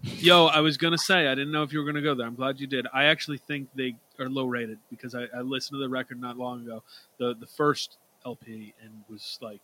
Yo, 0.00 0.46
I 0.46 0.60
was 0.60 0.76
gonna 0.76 0.96
say 0.98 1.26
I 1.26 1.34
didn't 1.34 1.50
know 1.50 1.64
if 1.64 1.72
you 1.72 1.80
were 1.80 1.84
gonna 1.84 2.02
go 2.02 2.14
there. 2.14 2.26
I'm 2.26 2.36
glad 2.36 2.60
you 2.60 2.68
did. 2.68 2.86
I 2.92 3.04
actually 3.04 3.38
think 3.38 3.68
they 3.74 3.96
are 4.20 4.28
low 4.28 4.46
rated 4.46 4.78
because 4.90 5.14
I, 5.14 5.24
I 5.36 5.40
listened 5.40 5.76
to 5.76 5.80
the 5.80 5.88
record 5.88 6.20
not 6.20 6.38
long 6.38 6.62
ago, 6.62 6.84
the 7.18 7.34
the 7.34 7.48
first 7.48 7.98
LP, 8.24 8.74
and 8.80 8.92
was 9.08 9.38
like, 9.40 9.60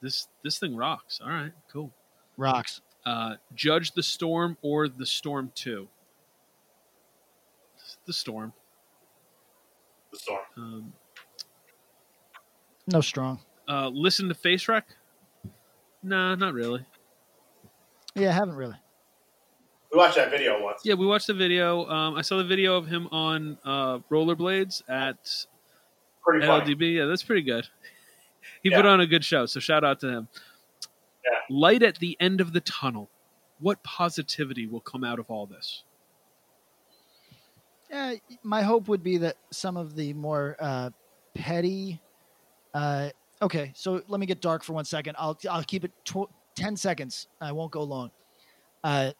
this 0.00 0.28
this 0.44 0.58
thing 0.60 0.76
rocks. 0.76 1.20
All 1.22 1.30
right, 1.30 1.52
cool. 1.72 1.92
Rocks. 2.36 2.80
Uh, 3.04 3.34
Judge 3.54 3.92
the 3.92 4.02
Storm 4.02 4.56
or 4.62 4.88
the 4.88 5.06
Storm 5.06 5.50
Two. 5.56 5.88
The 8.06 8.12
Storm. 8.12 8.52
The 10.12 10.18
storm. 10.18 10.40
Um, 10.56 10.92
No 12.86 13.00
strong. 13.00 13.40
Uh, 13.68 13.88
listen 13.88 14.28
to 14.28 14.34
Face 14.34 14.66
Wreck. 14.68 14.86
Nah, 16.02 16.34
not 16.36 16.54
really. 16.54 16.84
Yeah, 18.14 18.30
I 18.30 18.32
haven't 18.32 18.56
really. 18.56 18.76
We 19.92 19.98
watched 19.98 20.16
that 20.16 20.30
video 20.30 20.62
once. 20.62 20.82
Yeah, 20.84 20.94
we 20.94 21.06
watched 21.06 21.26
the 21.28 21.34
video. 21.34 21.86
Um, 21.88 22.14
I 22.16 22.22
saw 22.22 22.36
the 22.38 22.44
video 22.44 22.76
of 22.76 22.86
him 22.86 23.08
on 23.10 23.58
uh, 23.64 23.98
rollerblades 24.10 24.82
at 24.88 25.46
Pretty 26.22 26.46
funny. 26.46 26.74
LDB. 26.74 26.94
Yeah, 26.96 27.06
that's 27.06 27.22
pretty 27.22 27.42
good. 27.42 27.66
He 28.62 28.70
Yeah. 28.70 28.76
put 28.78 28.86
on 28.86 29.00
a 29.00 29.06
good 29.06 29.24
show, 29.24 29.46
so 29.46 29.60
shout 29.60 29.84
out 29.84 30.00
to 30.00 30.08
him. 30.08 30.28
Yeah. 31.24 31.38
Light 31.50 31.82
at 31.82 31.98
the 31.98 32.16
end 32.18 32.40
of 32.40 32.52
the 32.52 32.60
tunnel. 32.60 33.08
What 33.60 33.82
positivity 33.82 34.66
will 34.66 34.80
come 34.80 35.04
out 35.04 35.18
of 35.18 35.30
all 35.30 35.46
this? 35.46 35.82
Yeah, 37.90 38.14
my 38.42 38.62
hope 38.62 38.88
would 38.88 39.02
be 39.02 39.18
that 39.18 39.36
some 39.50 39.76
of 39.76 39.94
the 39.96 40.12
more 40.14 40.56
uh, 40.58 40.90
petty. 41.34 42.00
Uh, 42.74 43.10
okay, 43.42 43.72
so 43.74 44.02
let 44.08 44.20
me 44.20 44.26
get 44.26 44.40
dark 44.40 44.62
for 44.64 44.72
one 44.72 44.84
second. 44.84 45.16
I'll 45.18 45.38
I'll 45.50 45.64
keep 45.64 45.84
it 45.84 45.92
tw- 46.04 46.30
ten 46.54 46.76
seconds. 46.76 47.28
I 47.40 47.52
won't 47.52 47.72
go 47.72 47.82
long. 47.82 48.10
Uh, 48.82 49.12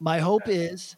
my 0.00 0.18
hope 0.18 0.42
is 0.46 0.96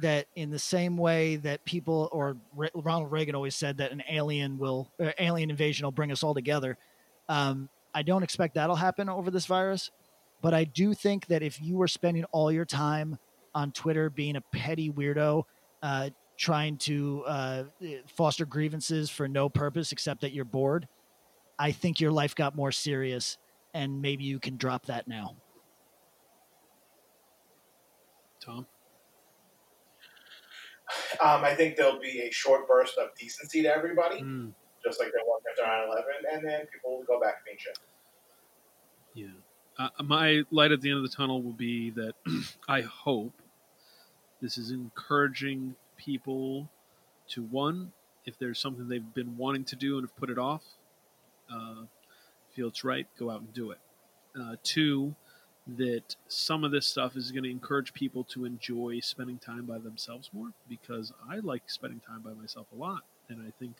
that 0.00 0.26
in 0.34 0.50
the 0.50 0.58
same 0.58 0.96
way 0.96 1.36
that 1.36 1.64
people 1.64 2.08
or 2.12 2.36
Re- 2.54 2.70
Ronald 2.74 3.12
Reagan 3.12 3.34
always 3.34 3.54
said 3.54 3.76
that 3.78 3.92
an 3.92 4.02
alien 4.10 4.58
will 4.58 4.90
uh, 5.00 5.12
alien 5.18 5.50
invasion 5.50 5.86
will 5.86 5.92
bring 5.92 6.10
us 6.10 6.22
all 6.22 6.34
together. 6.34 6.76
Um, 7.28 7.68
I 7.94 8.02
don't 8.02 8.22
expect 8.22 8.54
that'll 8.54 8.76
happen 8.76 9.08
over 9.08 9.30
this 9.30 9.46
virus, 9.46 9.90
but 10.42 10.52
I 10.52 10.64
do 10.64 10.94
think 10.94 11.26
that 11.26 11.42
if 11.42 11.62
you 11.62 11.76
were 11.76 11.88
spending 11.88 12.24
all 12.32 12.50
your 12.50 12.64
time 12.64 13.18
on 13.54 13.70
Twitter 13.70 14.10
being 14.10 14.34
a 14.36 14.40
petty 14.40 14.90
weirdo, 14.90 15.44
uh, 15.82 16.10
trying 16.36 16.76
to 16.76 17.22
uh, 17.26 17.64
foster 18.08 18.44
grievances 18.44 19.08
for 19.10 19.28
no 19.28 19.48
purpose 19.48 19.92
except 19.92 20.22
that 20.22 20.32
you're 20.32 20.44
bored, 20.44 20.88
I 21.58 21.72
think 21.72 22.00
your 22.00 22.10
life 22.10 22.34
got 22.34 22.56
more 22.56 22.72
serious, 22.72 23.38
and 23.72 24.00
maybe 24.02 24.24
you 24.24 24.38
can 24.38 24.56
drop 24.56 24.86
that 24.86 25.06
now. 25.08 25.36
Tom? 28.44 28.66
Um, 31.22 31.44
I 31.44 31.54
think 31.54 31.76
there'll 31.76 32.00
be 32.00 32.20
a 32.28 32.30
short 32.30 32.68
burst 32.68 32.98
of 32.98 33.08
decency 33.18 33.62
to 33.62 33.74
everybody, 33.74 34.20
Mm, 34.20 34.52
just 34.84 35.00
like 35.00 35.10
there 35.12 35.22
was 35.24 35.40
after 35.50 35.62
9 35.70 35.88
11, 35.88 36.04
and 36.32 36.44
then 36.48 36.66
people 36.72 36.98
will 36.98 37.04
go 37.04 37.18
back 37.20 37.38
to 37.38 37.44
being 37.44 37.56
shit. 37.58 37.78
yeah. 39.14 39.26
Uh, 39.76 39.88
my 40.04 40.42
light 40.52 40.70
at 40.70 40.80
the 40.82 40.90
end 40.90 40.98
of 40.98 41.02
the 41.10 41.16
tunnel 41.16 41.42
will 41.42 41.52
be 41.52 41.90
that 41.90 42.12
I 42.68 42.82
hope 42.82 43.32
this 44.40 44.56
is 44.56 44.70
encouraging 44.70 45.74
people 45.96 46.68
to 47.30 47.42
one, 47.42 47.92
if 48.24 48.38
there's 48.38 48.60
something 48.60 48.86
they've 48.88 49.14
been 49.14 49.36
wanting 49.36 49.64
to 49.64 49.76
do 49.76 49.98
and 49.98 50.04
have 50.06 50.14
put 50.16 50.30
it 50.30 50.38
off, 50.38 50.62
uh, 51.52 51.82
feel 52.52 52.68
it's 52.68 52.84
right, 52.84 53.06
go 53.18 53.30
out 53.30 53.40
and 53.40 53.52
do 53.52 53.70
it. 53.70 53.78
Uh, 54.38 54.56
two, 54.62 55.14
that 55.66 56.16
some 56.28 56.64
of 56.64 56.70
this 56.70 56.86
stuff 56.86 57.16
is 57.16 57.30
going 57.30 57.44
to 57.44 57.50
encourage 57.50 57.94
people 57.94 58.24
to 58.24 58.44
enjoy 58.44 59.00
spending 59.00 59.38
time 59.38 59.64
by 59.64 59.78
themselves 59.78 60.28
more 60.32 60.52
because 60.68 61.12
I 61.28 61.38
like 61.38 61.62
spending 61.68 62.00
time 62.00 62.20
by 62.20 62.32
myself 62.32 62.66
a 62.74 62.76
lot, 62.76 63.02
and 63.28 63.40
I 63.40 63.50
think 63.58 63.76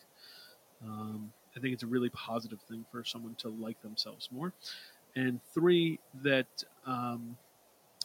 um, 0.82 1.32
I 1.56 1.60
think 1.60 1.74
it's 1.74 1.82
a 1.82 1.88
really 1.88 2.08
positive 2.10 2.60
thing 2.62 2.84
for 2.90 3.04
someone 3.04 3.34
to 3.36 3.48
like 3.48 3.80
themselves 3.82 4.28
more. 4.32 4.52
And 5.16 5.40
three, 5.52 6.00
that 6.22 6.46
um, 6.86 7.36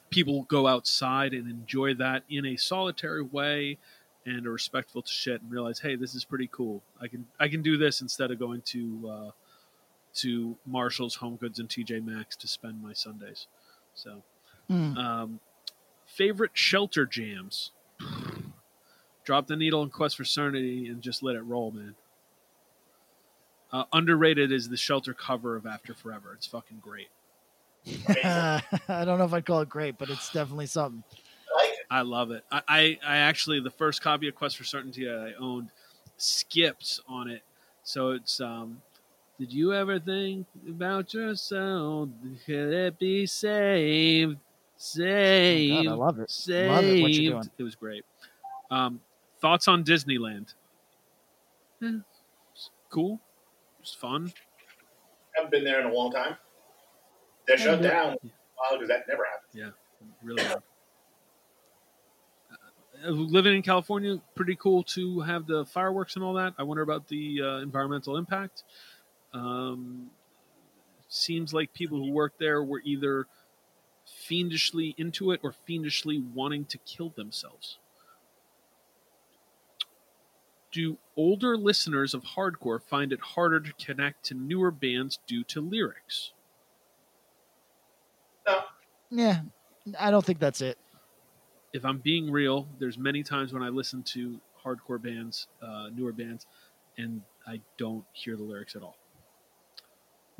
people 0.09 0.43
go 0.43 0.67
outside 0.67 1.33
and 1.33 1.49
enjoy 1.49 1.95
that 1.95 2.23
in 2.29 2.45
a 2.45 2.57
solitary 2.57 3.23
way 3.23 3.77
and 4.25 4.45
are 4.45 4.51
respectful 4.51 5.01
to 5.01 5.11
shit 5.11 5.41
and 5.41 5.51
realize, 5.51 5.79
hey, 5.79 5.95
this 5.95 6.13
is 6.13 6.23
pretty 6.25 6.49
cool. 6.51 6.83
I 7.01 7.07
can 7.07 7.25
I 7.39 7.47
can 7.47 7.61
do 7.61 7.77
this 7.77 8.01
instead 8.01 8.31
of 8.31 8.39
going 8.39 8.61
to 8.67 9.09
uh, 9.09 9.31
to 10.21 10.57
Marshalls, 10.65 11.15
Home 11.15 11.35
Goods, 11.35 11.59
and 11.59 11.69
TJ 11.69 12.03
Maxx 12.05 12.35
to 12.37 12.47
spend 12.47 12.81
my 12.81 12.93
Sundays. 12.93 13.47
So, 13.93 14.23
Hmm. 14.67 14.97
um, 14.97 15.39
favorite 16.05 16.51
shelter 16.53 17.05
jams. 17.05 17.71
Drop 19.23 19.47
the 19.47 19.55
needle 19.55 19.83
in 19.83 19.89
Quest 19.89 20.17
for 20.17 20.23
Certainty 20.25 20.87
and 20.87 21.01
just 21.01 21.21
let 21.23 21.35
it 21.35 21.41
roll, 21.41 21.71
man. 21.71 21.95
Uh, 23.71 23.83
underrated 23.93 24.51
is 24.51 24.69
the 24.69 24.77
shelter 24.77 25.13
cover 25.13 25.55
of 25.55 25.65
After 25.67 25.93
Forever. 25.93 26.33
It's 26.33 26.47
fucking 26.47 26.79
great. 26.81 27.09
I 28.07 28.61
don't 28.87 29.17
know 29.19 29.25
if 29.25 29.33
I'd 29.33 29.45
call 29.45 29.61
it 29.61 29.69
great, 29.69 29.97
but 29.97 30.09
it's 30.09 30.31
definitely 30.31 30.65
something. 30.65 31.03
I 31.55 31.61
like 31.61 31.69
it. 31.73 31.85
I 31.91 32.01
love 32.01 32.31
it. 32.31 32.43
I, 32.51 32.61
I, 32.67 32.99
I 33.05 33.17
actually 33.17 33.59
the 33.59 33.69
first 33.69 34.01
copy 34.01 34.27
of 34.27 34.35
Quest 34.35 34.57
for 34.57 34.63
Certainty 34.63 35.05
that 35.05 35.33
I 35.35 35.43
owned 35.43 35.69
skips 36.17 36.99
on 37.07 37.29
it. 37.29 37.43
So 37.83 38.11
it's 38.11 38.39
um 38.41 38.81
did 39.39 39.53
you 39.53 39.73
ever 39.73 39.99
think 39.99 40.45
about 40.67 41.13
yourself? 41.13 42.09
Could 42.45 42.73
it 42.73 42.99
be 42.99 43.25
saved? 43.25 44.37
Saved. 44.77 45.87
Oh, 45.87 45.91
I 45.91 45.95
love 45.95 46.19
it. 46.19 46.29
Saved. 46.29 46.69
Love 46.71 46.83
it, 46.83 47.01
what 47.01 47.11
you're 47.11 47.33
doing. 47.33 47.49
It 47.57 47.63
was 47.63 47.75
great. 47.75 48.05
Um, 48.69 48.99
thoughts 49.39 49.67
on 49.67 49.83
Disneyland? 49.83 50.53
Eh, 51.83 51.99
it's 52.53 52.69
cool. 52.89 53.19
It's 53.81 53.93
fun. 53.93 54.31
haven't 55.35 55.51
been 55.51 55.63
there 55.63 55.79
in 55.79 55.87
a 55.87 55.93
long 55.93 56.11
time. 56.11 56.35
They're 57.47 57.57
shut 57.57 57.81
Yeah. 57.81 57.89
down 57.89 58.17
Wow, 58.23 58.71
because 58.73 58.89
that 58.89 59.07
never 59.07 59.23
happened. 59.23 59.53
Yeah, 59.53 59.69
really. 60.21 60.43
Uh, 60.43 60.57
living 63.11 63.55
in 63.55 63.61
California, 63.61 64.19
pretty 64.35 64.55
cool 64.57 64.83
to 64.83 65.21
have 65.21 65.47
the 65.47 65.65
fireworks 65.65 66.15
and 66.15 66.25
all 66.25 66.33
that. 66.33 66.53
I 66.57 66.63
wonder 66.63 66.83
about 66.83 67.07
the 67.07 67.41
uh, 67.41 67.57
environmental 67.59 68.17
impact. 68.17 68.63
Um, 69.33 70.09
seems 71.07 71.53
like 71.53 71.73
people 71.73 71.97
who 71.97 72.11
worked 72.11 72.39
there 72.39 72.63
were 72.63 72.81
either 72.83 73.27
fiendishly 74.05 74.95
into 74.97 75.31
it 75.31 75.39
or 75.43 75.51
fiendishly 75.51 76.19
wanting 76.33 76.65
to 76.65 76.77
kill 76.79 77.09
themselves. 77.09 77.77
Do 80.71 80.97
older 81.17 81.57
listeners 81.57 82.13
of 82.13 82.23
hardcore 82.23 82.81
find 82.81 83.11
it 83.11 83.19
harder 83.19 83.59
to 83.59 83.73
connect 83.73 84.23
to 84.25 84.35
newer 84.35 84.69
bands 84.71 85.19
due 85.27 85.43
to 85.45 85.61
lyrics? 85.61 86.31
No. 88.47 88.61
Yeah, 89.09 89.41
I 89.99 90.11
don't 90.11 90.23
think 90.23 90.39
that's 90.39 90.61
it. 90.61 90.77
if 91.73 91.85
I'm 91.85 91.99
being 91.99 92.31
real, 92.31 92.67
there's 92.79 92.97
many 92.97 93.23
times 93.23 93.53
when 93.53 93.63
I 93.63 93.69
listen 93.69 94.03
to 94.03 94.39
hardcore 94.63 95.01
bands, 95.01 95.47
uh, 95.61 95.89
newer 95.95 96.11
bands, 96.11 96.45
and 96.97 97.21
I 97.47 97.61
don't 97.77 98.05
hear 98.13 98.35
the 98.35 98.43
lyrics 98.43 98.75
at 98.75 98.81
all. 98.81 98.97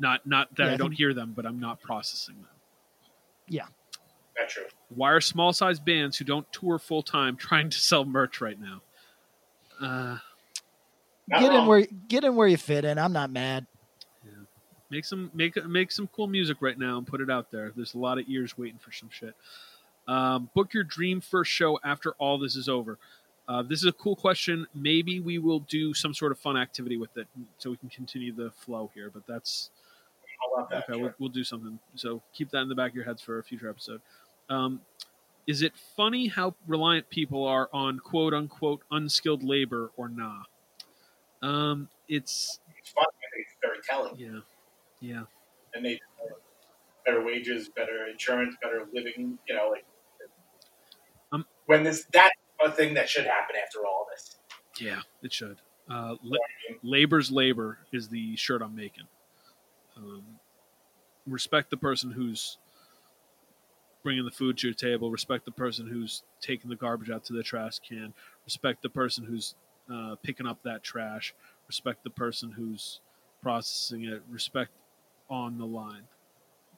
Not 0.00 0.26
not 0.26 0.54
that 0.56 0.64
Yeah, 0.64 0.70
I, 0.70 0.74
I 0.74 0.76
don't 0.76 0.88
think- 0.88 0.98
hear 0.98 1.14
them, 1.14 1.32
but 1.36 1.46
I'm 1.46 1.60
not 1.60 1.80
processing 1.80 2.36
them. 2.36 2.46
Yeah. 3.48 3.66
That's 4.36 4.54
true. 4.54 4.64
Why 4.88 5.10
are 5.12 5.20
small 5.20 5.52
sized 5.52 5.84
bands 5.84 6.16
who 6.16 6.24
don't 6.24 6.50
tour 6.52 6.78
full 6.78 7.02
time 7.02 7.36
trying 7.36 7.70
to 7.70 7.78
sell 7.78 8.04
merch 8.04 8.40
right 8.40 8.58
now? 8.58 8.80
Uh, 9.80 10.18
Not 11.28 11.40
get 11.40 11.52
in 11.52 11.66
where 11.66 11.86
get 12.08 12.24
in 12.24 12.34
where 12.36 12.48
you 12.48 12.56
fit 12.56 12.84
in. 12.84 12.98
I'm 12.98 13.12
not 13.12 13.30
mad. 13.30 13.66
make 14.90 15.04
some 15.04 15.30
make 15.34 15.62
make 15.66 15.92
some 15.92 16.06
cool 16.08 16.26
music 16.26 16.58
right 16.60 16.78
now 16.78 16.98
and 16.98 17.06
put 17.06 17.20
it 17.20 17.30
out 17.30 17.50
there. 17.50 17.72
There's 17.76 17.94
a 17.94 17.98
lot 17.98 18.18
of 18.18 18.24
ears 18.28 18.56
waiting 18.58 18.78
for 18.78 18.90
some 18.92 19.08
shit. 19.10 19.34
Um, 20.08 20.50
book 20.54 20.74
your 20.74 20.82
dream 20.84 21.20
first 21.20 21.50
show 21.52 21.78
after 21.84 22.12
all 22.12 22.38
this 22.38 22.56
is 22.56 22.68
over. 22.68 22.98
Uh, 23.46 23.62
this 23.62 23.80
is 23.80 23.86
a 23.86 23.92
cool 23.92 24.16
question. 24.16 24.66
Maybe 24.74 25.20
we 25.20 25.38
will 25.38 25.60
do 25.60 25.92
some 25.92 26.14
sort 26.14 26.32
of 26.32 26.38
fun 26.38 26.56
activity 26.56 26.96
with 26.96 27.16
it, 27.16 27.26
so 27.58 27.70
we 27.70 27.76
can 27.76 27.88
continue 27.90 28.32
the 28.32 28.50
flow 28.52 28.90
here. 28.94 29.10
But 29.12 29.26
that's 29.26 29.70
That? 30.70 30.76
okay. 30.78 30.86
Sure. 30.92 30.98
We'll, 31.00 31.14
we'll 31.18 31.28
do 31.30 31.44
something. 31.44 31.78
So 31.94 32.22
keep 32.32 32.50
that 32.50 32.58
in 32.62 32.68
the 32.68 32.74
back 32.74 32.90
of 32.90 32.96
your 32.96 33.04
heads 33.04 33.22
for 33.22 33.38
a 33.38 33.42
future 33.44 33.68
episode. 33.70 34.00
Um, 34.48 34.80
is 35.46 35.62
it 35.62 35.72
funny 35.96 36.28
how 36.28 36.54
reliant 36.66 37.08
people 37.10 37.44
are 37.46 37.68
on 37.72 37.98
quote 37.98 38.34
unquote 38.34 38.82
unskilled 38.90 39.42
labor 39.42 39.90
or 39.96 40.08
nah? 40.08 40.42
Um, 41.42 41.88
it's 42.08 42.60
It's 42.78 42.90
fun. 42.90 43.04
I 43.08 43.34
think 43.34 43.46
it's 43.46 43.56
very 43.62 43.78
telling. 43.88 44.18
yeah, 44.18 44.40
yeah. 45.00 45.22
And 45.74 45.84
they 45.84 45.98
better 47.06 47.24
wages, 47.24 47.68
better 47.70 48.06
insurance, 48.10 48.54
better 48.62 48.86
living. 48.92 49.38
You 49.48 49.54
know, 49.54 49.68
like 49.70 49.84
Um, 51.32 51.46
when 51.66 51.82
this 51.84 52.06
that's 52.12 52.34
a 52.62 52.70
thing 52.70 52.94
that 52.94 53.08
should 53.08 53.24
happen 53.24 53.56
after 53.62 53.86
all 53.86 54.06
this. 54.12 54.38
Yeah, 54.78 55.00
it 55.22 55.32
should. 55.32 55.56
Uh, 55.88 56.16
la- 56.22 56.36
labor's 56.82 57.30
labor 57.30 57.78
is 57.92 58.08
the 58.08 58.36
shirt 58.36 58.62
I'm 58.62 58.74
making. 58.76 59.04
Um, 60.00 60.24
respect 61.26 61.70
the 61.70 61.76
person 61.76 62.10
who's 62.10 62.58
bringing 64.02 64.24
the 64.24 64.30
food 64.30 64.58
to 64.58 64.68
your 64.68 64.74
table. 64.74 65.10
Respect 65.10 65.44
the 65.44 65.50
person 65.50 65.86
who's 65.86 66.22
taking 66.40 66.70
the 66.70 66.76
garbage 66.76 67.10
out 67.10 67.24
to 67.24 67.32
the 67.32 67.42
trash 67.42 67.78
can. 67.80 68.14
Respect 68.44 68.82
the 68.82 68.88
person 68.88 69.24
who's 69.24 69.54
uh, 69.92 70.16
picking 70.22 70.46
up 70.46 70.58
that 70.64 70.82
trash. 70.82 71.34
Respect 71.66 72.02
the 72.04 72.10
person 72.10 72.50
who's 72.50 73.00
processing 73.42 74.04
it. 74.04 74.22
Respect 74.30 74.70
on 75.28 75.58
the 75.58 75.66
line. 75.66 76.02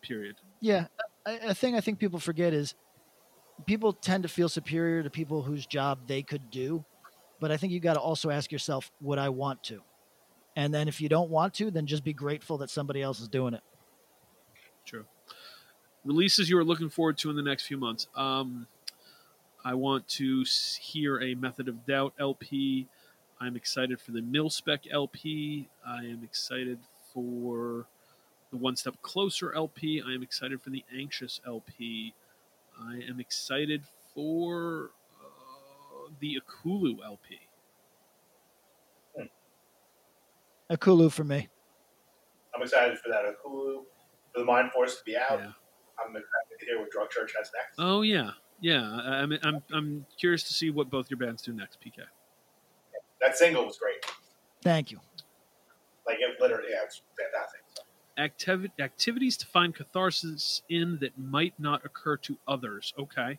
Period. 0.01 0.37
Yeah, 0.61 0.87
a, 1.25 1.55
thing 1.55 1.77
I 1.77 1.81
think 1.81 2.01
people 2.01 2.19
forget 2.19 2.53
is 2.53 2.75
people 3.67 3.93
tend 3.93 4.25
to 4.25 4.29
feel 4.29 4.49
superior 4.49 5.03
to 5.03 5.11
people 5.11 5.43
whose 5.43 5.65
job 5.65 6.01
they 6.09 6.23
could 6.23 6.51
do, 6.51 6.85
but 7.41 7.53
I 7.53 7.57
think 7.57 7.73
you 7.73 7.79
got 7.79 7.95
to 7.95 8.01
also 8.01 8.31
ask 8.31 8.51
yourself, 8.51 8.91
would 9.01 9.19
I 9.19 9.29
want 9.29 9.63
to? 9.65 9.81
And 10.55 10.73
then 10.73 10.89
if 10.89 11.01
you 11.01 11.09
don't 11.09 11.31
want 11.31 11.55
to, 11.55 11.71
then 11.71 11.87
just 11.87 12.05
be 12.05 12.13
grateful 12.13 12.59
that 12.59 12.71
somebody 12.71 13.01
else 13.01 13.21
is 13.21 13.29
doing 13.29 13.55
it. 13.55 13.63
True. 14.85 15.05
Releases 16.05 16.51
you 16.51 16.59
are 16.59 16.65
looking 16.65 16.91
forward 16.91 17.17
to 17.19 17.31
in 17.31 17.37
the 17.37 17.43
next 17.43 17.67
few 17.67 17.77
months. 17.77 18.07
Um, 18.15 18.67
I 19.65 19.75
want 19.75 20.09
to 20.09 20.45
hear 20.81 21.21
a 21.21 21.35
Method 21.35 21.69
of 21.69 21.87
Doubt 21.87 22.15
LP. 22.19 22.89
I'm 23.41 23.57
excited 23.57 24.01
for 24.01 24.11
the 24.11 24.21
Mil 24.21 24.51
Spec 24.51 24.83
LP. 24.91 25.69
I 25.87 26.05
am 26.05 26.23
excited 26.25 26.79
for 27.15 27.87
the 28.51 28.57
One 28.57 28.77
Step 28.77 28.97
Closer 29.03 29.55
LP. 29.55 30.03
I 30.05 30.13
am 30.13 30.23
excited 30.23 30.61
for 30.61 30.71
the 30.71 30.85
Anxious 30.97 31.41
LP. 31.47 32.15
I 32.81 33.01
am 33.09 33.21
excited 33.21 33.83
for 34.15 34.91
uh, 35.21 36.11
the 36.21 36.41
Ekulu 36.41 36.99
LP. 37.05 37.39
A 40.73 40.77
Kulu 40.79 41.11
for 41.11 41.23
me. 41.23 41.51
I'm 42.55 42.63
excited 42.63 42.99
for 42.99 43.11
that 43.11 43.25
Hulu, 43.45 43.83
for 44.33 44.39
the 44.39 44.45
Mind 44.45 44.73
Force 44.73 44.97
to 44.97 45.05
be 45.05 45.15
out. 45.15 45.39
I'm 45.39 46.17
excited 46.17 46.59
to 46.61 46.65
hear 46.65 46.81
what 46.81 46.91
Drug 46.91 47.11
Church 47.11 47.35
has 47.37 47.51
next. 47.55 47.77
Oh 47.79 48.01
yeah, 48.01 48.31
yeah. 48.63 48.81
I, 49.05 49.17
I'm 49.19 49.39
I'm 49.43 49.63
I'm 49.71 50.07
curious 50.19 50.43
to 50.45 50.55
see 50.55 50.71
what 50.71 50.89
both 50.89 51.11
your 51.11 51.19
bands 51.19 51.43
do 51.43 51.53
next, 51.53 51.79
PK. 51.83 51.99
That 53.21 53.37
single 53.37 53.67
was 53.67 53.77
great. 53.77 54.03
Thank 54.63 54.91
you. 54.91 54.99
Like 56.07 56.17
it 56.21 56.41
literally, 56.41 56.69
yeah, 56.71 56.85
it's 56.85 57.03
fantastic. 57.21 57.61
Activi- 58.19 58.83
activities 58.83 59.37
to 59.37 59.47
find 59.47 59.75
catharsis 59.75 60.63
in 60.71 60.97
that 61.03 61.19
might 61.19 61.53
not 61.59 61.85
occur 61.85 62.17
to 62.17 62.39
others. 62.49 62.95
Okay. 62.99 63.39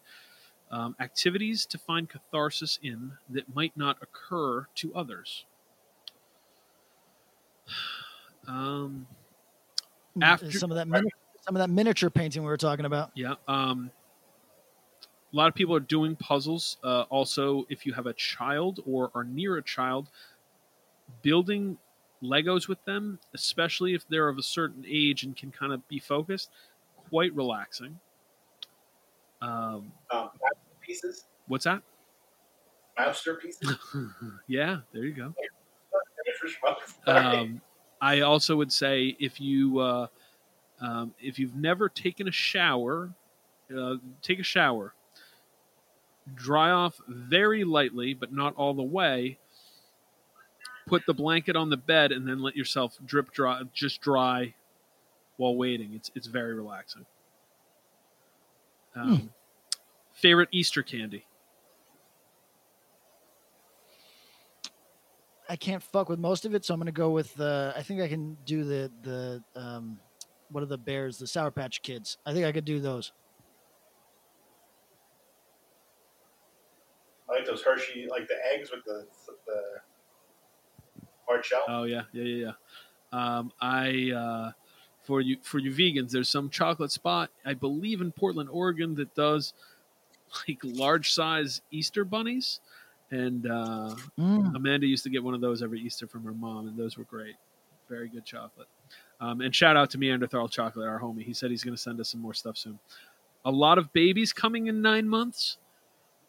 Um, 0.70 0.96
activities 1.00 1.66
to 1.66 1.80
find 1.80 2.08
catharsis 2.08 2.78
in 2.84 3.14
that 3.32 3.56
might 3.56 3.76
not 3.76 3.98
occur 4.04 4.68
to 4.76 4.94
others. 4.94 5.46
Um, 8.48 9.08
after 10.22 10.52
some 10.52 10.72
of 10.72 10.76
that 10.78 10.88
mini- 10.88 11.10
some 11.42 11.56
of 11.56 11.60
that 11.60 11.70
miniature 11.70 12.10
painting 12.10 12.42
we 12.44 12.48
were 12.48 12.58
talking 12.58 12.86
about. 12.86 13.12
Yeah. 13.16 13.36
Um, 13.48 13.92
a 15.34 15.36
lot 15.36 15.48
of 15.48 15.56
people 15.56 15.76
are 15.76 15.80
doing 15.80 16.16
puzzles. 16.16 16.78
Uh, 16.84 17.02
also, 17.10 17.66
if 17.70 17.86
you 17.86 17.94
have 17.94 18.06
a 18.06 18.14
child 18.14 18.80
or 18.86 19.12
are 19.16 19.24
near 19.24 19.58
a 19.58 19.64
child, 19.64 20.10
building 21.22 21.78
Legos 22.22 22.68
with 22.68 22.84
them, 22.86 23.20
especially 23.34 23.94
if 23.94 24.08
they're 24.08 24.30
of 24.30 24.38
a 24.38 24.44
certain 24.44 24.86
age 24.88 25.24
and 25.24 25.36
can 25.36 25.52
kind 25.52 25.74
of 25.74 25.86
be 25.88 26.00
focused, 26.00 26.50
quite 27.10 27.34
relaxing. 27.36 28.00
Um, 29.42 29.92
Um, 30.12 30.30
pieces, 30.80 31.26
what's 31.48 31.66
that? 31.66 31.82
Mouster 32.98 33.36
pieces. 33.36 33.76
yeah, 34.48 34.82
there 34.94 35.04
you 35.04 35.14
go. 35.14 35.34
Um, 37.08 37.62
I 38.00 38.22
also 38.22 38.56
would 38.56 38.72
say 38.72 39.16
if 39.20 39.40
you 39.40 39.80
uh, 39.80 40.08
um, 40.82 41.14
if 41.22 41.38
you've 41.40 41.56
never 41.56 41.90
taken 41.90 42.28
a 42.28 42.32
shower, 42.32 43.10
uh, 43.76 43.96
take 44.22 44.40
a 44.40 44.44
shower. 44.44 44.94
Dry 46.34 46.72
off 46.72 47.00
very 47.08 47.64
lightly, 47.64 48.14
but 48.14 48.32
not 48.32 48.56
all 48.56 48.74
the 48.74 48.84
way. 48.84 49.38
Put 50.86 51.06
the 51.06 51.14
blanket 51.14 51.56
on 51.56 51.70
the 51.70 51.78
bed 51.78 52.12
and 52.12 52.28
then 52.28 52.42
let 52.42 52.56
yourself 52.56 52.98
drip 53.06 53.32
dry, 53.32 53.62
just 53.74 54.02
dry 54.02 54.54
while 55.38 55.56
waiting. 55.56 55.94
It's 55.94 56.12
it's 56.16 56.28
very 56.28 56.54
relaxing. 56.54 57.06
Um, 58.96 59.32
Favorite 60.14 60.50
Easter 60.52 60.84
candy? 60.84 61.26
I 65.54 65.56
can't 65.56 65.84
fuck 65.84 66.10
with 66.10 66.18
most 66.18 66.46
of 66.46 66.56
it, 66.56 66.66
so 66.66 66.74
I'm 66.74 66.80
gonna 66.80 66.92
go 66.92 67.12
with 67.12 67.36
the. 67.36 67.76
I 67.78 67.84
think 67.84 68.02
I 68.02 68.08
can 68.08 68.36
do 68.44 68.64
the 68.64 68.92
the 69.04 69.44
um, 69.56 70.00
what 70.50 70.64
are 70.64 70.66
the 70.66 70.80
bears? 70.80 71.20
The 71.20 71.28
Sour 71.28 71.52
Patch 71.52 71.84
Kids. 71.84 72.18
I 72.26 72.34
think 72.34 72.48
I 72.48 72.52
could 72.52 72.66
do 72.66 72.80
those. 72.80 73.12
I 77.30 77.34
like 77.34 77.46
those 77.46 77.62
Hershey, 77.62 78.08
like 78.10 78.28
the 78.28 78.38
eggs 78.52 78.72
with 78.72 78.84
the 78.84 79.06
the 79.46 79.62
hard 81.28 81.46
shell. 81.46 81.62
Oh 81.68 81.84
yeah, 81.84 82.02
yeah, 82.14 82.24
yeah, 82.24 82.52
yeah. 83.12 83.38
Um, 83.38 83.52
I 83.62 84.12
uh, 84.12 84.52
for 85.04 85.22
you 85.22 85.38
for 85.44 85.60
you 85.60 85.70
vegans, 85.70 86.10
there's 86.10 86.30
some 86.30 86.50
chocolate 86.50 86.92
spot 86.92 87.30
I 87.46 87.54
believe 87.54 88.02
in 88.02 88.12
Portland, 88.12 88.50
Oregon 88.52 88.96
that 88.96 89.14
does 89.14 89.54
like 90.48 90.58
large 90.64 91.14
size 91.14 91.62
Easter 91.70 92.04
bunnies, 92.04 92.60
and 93.12 93.46
uh, 93.50 93.96
Mm. 94.20 94.56
Amanda 94.56 94.88
used 94.88 95.04
to 95.04 95.10
get 95.10 95.24
one 95.24 95.34
of 95.34 95.42
those 95.42 95.62
every 95.62 95.80
Easter 95.80 96.08
from 96.08 96.24
her 96.24 96.34
mom, 96.34 96.68
and 96.68 96.78
those 96.78 96.98
were 96.98 97.04
great. 97.04 97.36
Very 97.90 98.08
good 98.10 98.26
chocolate. 98.26 98.68
Um, 99.20 99.42
and 99.42 99.54
shout 99.54 99.78
out 99.78 99.90
to 99.92 99.98
Neanderthal 99.98 100.48
Chocolate, 100.50 100.88
our 100.88 101.00
homie. 101.00 101.24
He 101.24 101.34
said 101.34 101.52
he's 101.52 101.64
going 101.64 101.76
to 101.76 101.82
send 101.82 102.00
us 102.00 102.10
some 102.10 102.22
more 102.22 102.34
stuff 102.34 102.58
soon. 102.58 102.80
A 103.46 103.52
lot 103.52 103.78
of 103.78 103.92
babies 103.94 104.34
coming 104.34 104.68
in 104.68 104.82
nine 104.82 105.08
months. 105.08 105.58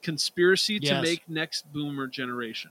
Conspiracy 0.02 0.78
to 0.80 0.86
make 1.02 1.28
next 1.28 1.72
boomer 1.72 2.06
generation. 2.06 2.70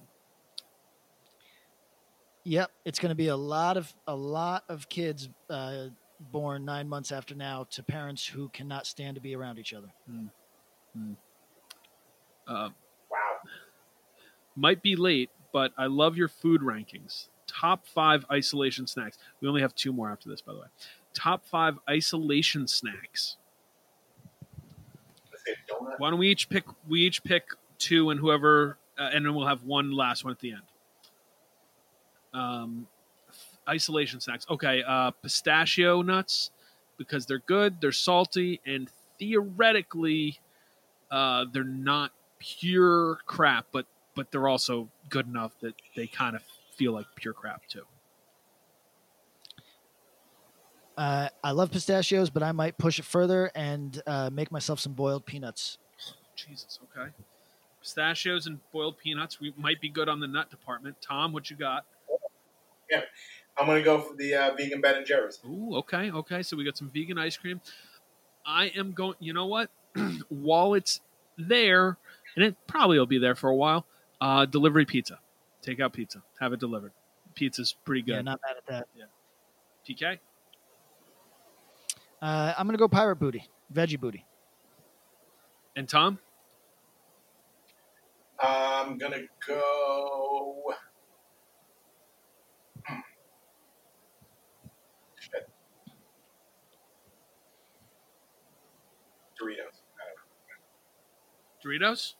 Yep, 2.44 2.72
it's 2.86 3.00
going 3.00 3.10
to 3.10 3.16
be 3.16 3.30
a 3.30 3.36
lot 3.36 3.78
of 3.78 3.92
a 4.06 4.16
lot 4.16 4.66
of 4.70 4.88
kids 4.90 5.30
uh, 5.50 5.86
born 6.32 6.66
nine 6.66 6.88
months 6.88 7.12
after 7.12 7.34
now 7.36 7.66
to 7.72 7.82
parents 7.82 8.26
who 8.26 8.50
cannot 8.50 8.86
stand 8.86 9.16
to 9.16 9.22
be 9.22 9.36
around 9.36 9.58
each 9.60 9.74
other. 9.74 9.88
Uh, 12.48 12.52
wow. 12.54 12.74
Might 14.56 14.82
be 14.82 14.96
late, 14.96 15.30
but 15.52 15.72
I 15.78 15.88
love 15.88 16.18
your 16.18 16.28
food 16.28 16.62
rankings. 16.62 17.28
Top 17.48 17.86
five 17.88 18.26
isolation 18.32 18.88
snacks. 18.88 19.18
We 19.42 19.48
only 19.48 19.62
have 19.62 19.76
two 19.76 19.94
more 19.94 20.12
after 20.12 20.30
this, 20.30 20.42
by 20.42 20.54
the 20.54 20.60
way. 20.60 20.68
Top 21.14 21.46
five 21.46 21.78
isolation 21.90 22.68
snacks. 22.68 23.38
Let's 25.32 25.44
say 25.46 25.54
donut. 25.70 26.00
Why 26.00 26.10
don't 26.10 26.20
we 26.20 26.30
each 26.30 26.50
pick? 26.50 26.66
We 26.88 27.02
each 27.02 27.24
pick 27.24 27.44
two, 27.78 28.10
and 28.10 28.20
whoever, 28.20 28.78
uh, 28.98 29.10
and 29.14 29.26
then 29.26 29.36
we'll 29.36 29.48
have 29.48 29.64
one 29.64 29.92
last 29.92 30.24
one 30.24 30.32
at 30.32 30.40
the 30.40 30.52
end. 30.52 30.62
Um, 32.34 32.88
isolation 33.68 34.20
snacks. 34.20 34.46
Okay, 34.50 34.84
uh, 34.88 35.12
pistachio 35.12 36.02
nuts 36.02 36.52
because 36.98 37.26
they're 37.26 37.40
good, 37.40 37.82
they're 37.82 37.92
salty, 37.92 38.62
and 38.66 38.90
theoretically, 39.20 40.40
uh, 41.12 41.46
they're 41.52 41.64
not 41.64 42.12
pure 42.40 43.20
crap, 43.26 43.68
but 43.72 43.86
but 44.16 44.32
they're 44.32 44.48
also 44.48 44.90
good 45.10 45.28
enough 45.28 45.54
that 45.62 45.76
they 45.96 46.08
kind 46.08 46.36
of 46.36 46.42
feel 46.76 46.94
like 46.94 47.06
pure 47.16 47.34
crap 47.34 47.68
too. 47.68 47.84
Uh, 50.98 51.30
I 51.44 51.52
love 51.52 51.72
pistachios, 51.72 52.30
but 52.30 52.44
I 52.44 52.52
might 52.52 52.78
push 52.78 53.00
it 53.00 53.06
further 53.06 53.52
and 53.56 54.00
uh, 54.06 54.30
make 54.32 54.52
myself 54.52 54.80
some 54.80 54.94
boiled 54.94 55.26
peanuts. 55.26 55.78
Jesus, 56.36 56.80
okay. 56.84 57.10
Pistachios 57.82 58.48
and 58.48 58.60
boiled 58.72 58.98
peanuts. 58.98 59.40
We 59.40 59.54
might 59.58 59.82
be 59.82 59.90
good 59.90 60.08
on 60.08 60.20
the 60.20 60.28
nut 60.28 60.50
department. 60.50 60.98
Tom, 61.02 61.34
what 61.34 61.50
you 61.50 61.56
got? 61.56 61.86
Yeah, 62.90 63.02
I'm 63.58 63.66
gonna 63.66 63.82
go 63.82 64.00
for 64.00 64.16
the 64.16 64.36
uh, 64.36 64.56
vegan 64.56 64.82
Ben 64.82 64.96
and 64.96 65.06
Jerry's. 65.06 65.40
Ooh, 65.46 65.76
okay, 65.78 66.12
okay. 66.12 66.44
So 66.44 66.56
we 66.56 66.64
got 66.64 66.78
some 66.78 66.92
vegan 66.94 67.18
ice 67.18 67.38
cream. 67.38 67.60
I 68.46 68.66
am 68.76 68.92
going. 68.92 69.16
You 69.20 69.34
know 69.34 69.48
what? 69.48 69.70
While 70.30 70.76
it's 70.76 71.02
there, 71.38 71.98
and 72.36 72.46
it 72.46 72.56
probably 72.68 73.00
will 73.00 73.06
be 73.06 73.20
there 73.20 73.36
for 73.36 73.50
a 73.50 73.56
while. 73.56 73.86
Uh, 74.24 74.46
delivery 74.46 74.86
pizza, 74.86 75.20
takeout 75.62 75.92
pizza, 75.92 76.24
have 76.40 76.54
it 76.54 76.60
delivered. 76.62 76.94
Pizza's 77.36 77.76
pretty 77.84 78.02
good. 78.02 78.16
Yeah, 78.16 78.22
not 78.22 78.40
mad 78.48 78.56
at 78.56 78.66
that. 78.68 78.88
Yeah. 78.96 79.04
PK. 79.86 80.18
Uh, 82.22 82.54
I'm 82.58 82.66
gonna 82.66 82.78
go 82.78 82.88
pirate 82.88 83.18
booty, 83.18 83.50
veggie 83.74 84.00
booty. 84.00 84.26
And 85.76 85.90
Tom. 85.90 86.20
I'm 88.40 88.98
gonna 88.98 89.24
go. 89.46 90.74
Shit. 95.20 95.50
Doritos. 99.38 99.82
Doritos. 101.62 102.14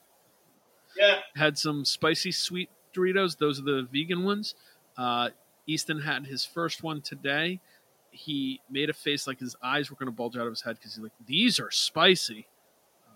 Yeah. 0.96 1.20
Had 1.36 1.58
some 1.58 1.84
spicy 1.84 2.32
sweet 2.32 2.70
Doritos. 2.94 3.36
Those 3.38 3.60
are 3.60 3.64
the 3.64 3.88
vegan 3.92 4.24
ones. 4.24 4.54
Uh, 4.96 5.30
Easton 5.66 6.00
had 6.00 6.26
his 6.26 6.44
first 6.44 6.82
one 6.82 7.00
today, 7.00 7.60
he 8.10 8.60
made 8.70 8.90
a 8.90 8.92
face 8.92 9.26
like 9.26 9.40
his 9.40 9.56
eyes 9.62 9.90
were 9.90 9.96
going 9.96 10.06
to 10.06 10.12
bulge 10.14 10.36
out 10.36 10.46
of 10.46 10.52
his 10.52 10.60
head 10.62 10.76
because 10.76 10.94
he's 10.94 11.02
like, 11.02 11.10
"These 11.26 11.58
are 11.58 11.70
spicy." 11.70 12.46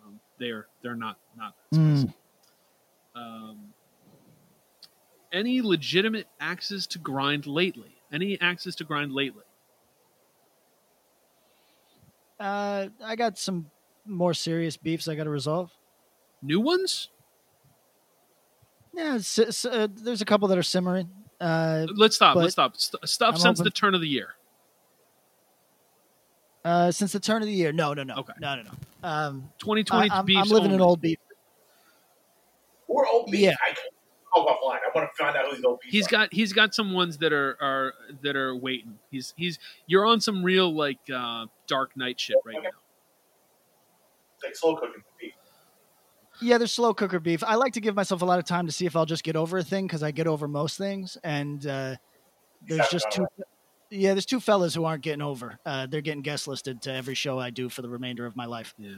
Um, 0.04 0.18
they 0.38 0.46
are. 0.50 0.66
They're 0.82 0.96
not. 0.96 1.18
Not 1.36 1.54
Mm. 1.72 1.98
spicy. 2.00 2.14
Um, 3.14 3.74
any 5.30 5.60
legitimate 5.62 6.26
axes 6.40 6.86
to 6.88 6.98
grind 6.98 7.46
lately? 7.46 7.94
Any 8.10 8.40
axes 8.40 8.74
to 8.76 8.84
grind 8.84 9.12
lately? 9.12 9.44
Uh, 12.40 12.88
I 13.04 13.16
got 13.16 13.38
some 13.38 13.70
more 14.06 14.32
serious 14.34 14.76
beefs 14.76 15.06
I 15.08 15.14
got 15.14 15.24
to 15.24 15.30
resolve. 15.30 15.70
New 16.40 16.60
ones? 16.60 17.08
Yeah, 18.98 19.14
s- 19.14 19.38
s- 19.38 19.64
uh, 19.64 19.86
there's 19.94 20.20
a 20.20 20.24
couple 20.24 20.48
that 20.48 20.58
are 20.58 20.62
simmering. 20.62 21.08
Uh, 21.40 21.86
Let's 21.94 22.16
stop. 22.16 22.34
Let's 22.34 22.52
stop. 22.52 22.76
St- 22.76 23.08
stuff 23.08 23.34
I'm 23.36 23.40
since 23.40 23.60
open- 23.60 23.64
the 23.64 23.70
turn 23.70 23.94
of 23.94 24.00
the 24.00 24.08
year. 24.08 24.34
Uh, 26.64 26.90
since 26.90 27.12
the 27.12 27.20
turn 27.20 27.40
of 27.40 27.46
the 27.46 27.54
year, 27.54 27.72
no, 27.72 27.94
no, 27.94 28.02
no, 28.02 28.16
Okay. 28.16 28.32
no, 28.40 28.56
no, 28.56 28.62
no. 28.62 28.70
Um, 29.08 29.50
2020 29.58 30.10
I, 30.10 30.18
am 30.18 30.24
beefs 30.26 30.50
living 30.50 30.72
in 30.72 30.80
old 30.80 31.00
beef. 31.00 31.18
Or 32.88 33.06
old 33.06 33.30
beef. 33.30 33.40
Yeah. 33.42 33.54
I 33.64 33.68
can 33.72 33.84
talk 34.34 34.48
offline. 34.48 34.78
I 34.84 34.90
want 34.94 35.08
to 35.16 35.22
find 35.24 35.36
out 35.36 35.46
who 35.46 35.54
these 35.56 35.64
old 35.64 35.78
beef 35.80 35.92
He's 35.92 36.06
are. 36.08 36.10
got 36.10 36.32
he's 36.32 36.52
got 36.52 36.74
some 36.74 36.92
ones 36.92 37.18
that 37.18 37.32
are 37.32 37.56
are 37.60 37.94
that 38.22 38.34
are 38.34 38.56
waiting. 38.56 38.98
He's 39.10 39.32
he's 39.36 39.58
you're 39.86 40.04
on 40.04 40.20
some 40.20 40.42
real 40.42 40.74
like 40.74 40.98
uh, 41.14 41.46
Dark 41.68 41.96
night 41.96 42.18
shit 42.18 42.36
right 42.44 42.60
now. 42.62 42.70
It's 44.34 44.44
like 44.44 44.56
slow 44.56 44.74
cooking 44.74 45.02
beef. 45.20 45.34
Yeah, 46.40 46.58
there's 46.58 46.72
slow 46.72 46.94
cooker 46.94 47.18
beef. 47.18 47.42
I 47.42 47.56
like 47.56 47.72
to 47.74 47.80
give 47.80 47.94
myself 47.96 48.22
a 48.22 48.24
lot 48.24 48.38
of 48.38 48.44
time 48.44 48.66
to 48.66 48.72
see 48.72 48.86
if 48.86 48.94
I'll 48.94 49.06
just 49.06 49.24
get 49.24 49.36
over 49.36 49.58
a 49.58 49.64
thing 49.64 49.86
because 49.86 50.02
I 50.02 50.10
get 50.10 50.26
over 50.26 50.46
most 50.46 50.78
things, 50.78 51.18
and 51.24 51.66
uh, 51.66 51.96
there's 52.66 52.88
just 52.88 53.10
two. 53.10 53.22
over 53.22 53.46
Yeah, 53.90 54.14
there's 54.14 54.26
two 54.26 54.40
fellas 54.40 54.74
who 54.74 54.84
aren't 54.84 55.02
getting 55.02 55.22
over. 55.22 55.58
Uh, 55.66 55.86
they're 55.86 56.00
getting 56.00 56.22
guest 56.22 56.46
listed 56.46 56.82
to 56.82 56.92
every 56.92 57.14
show 57.14 57.38
I 57.38 57.50
do 57.50 57.68
for 57.68 57.82
the 57.82 57.88
remainder 57.88 58.26
of 58.26 58.36
my 58.36 58.44
life. 58.44 58.74
Yeah. 58.78 58.96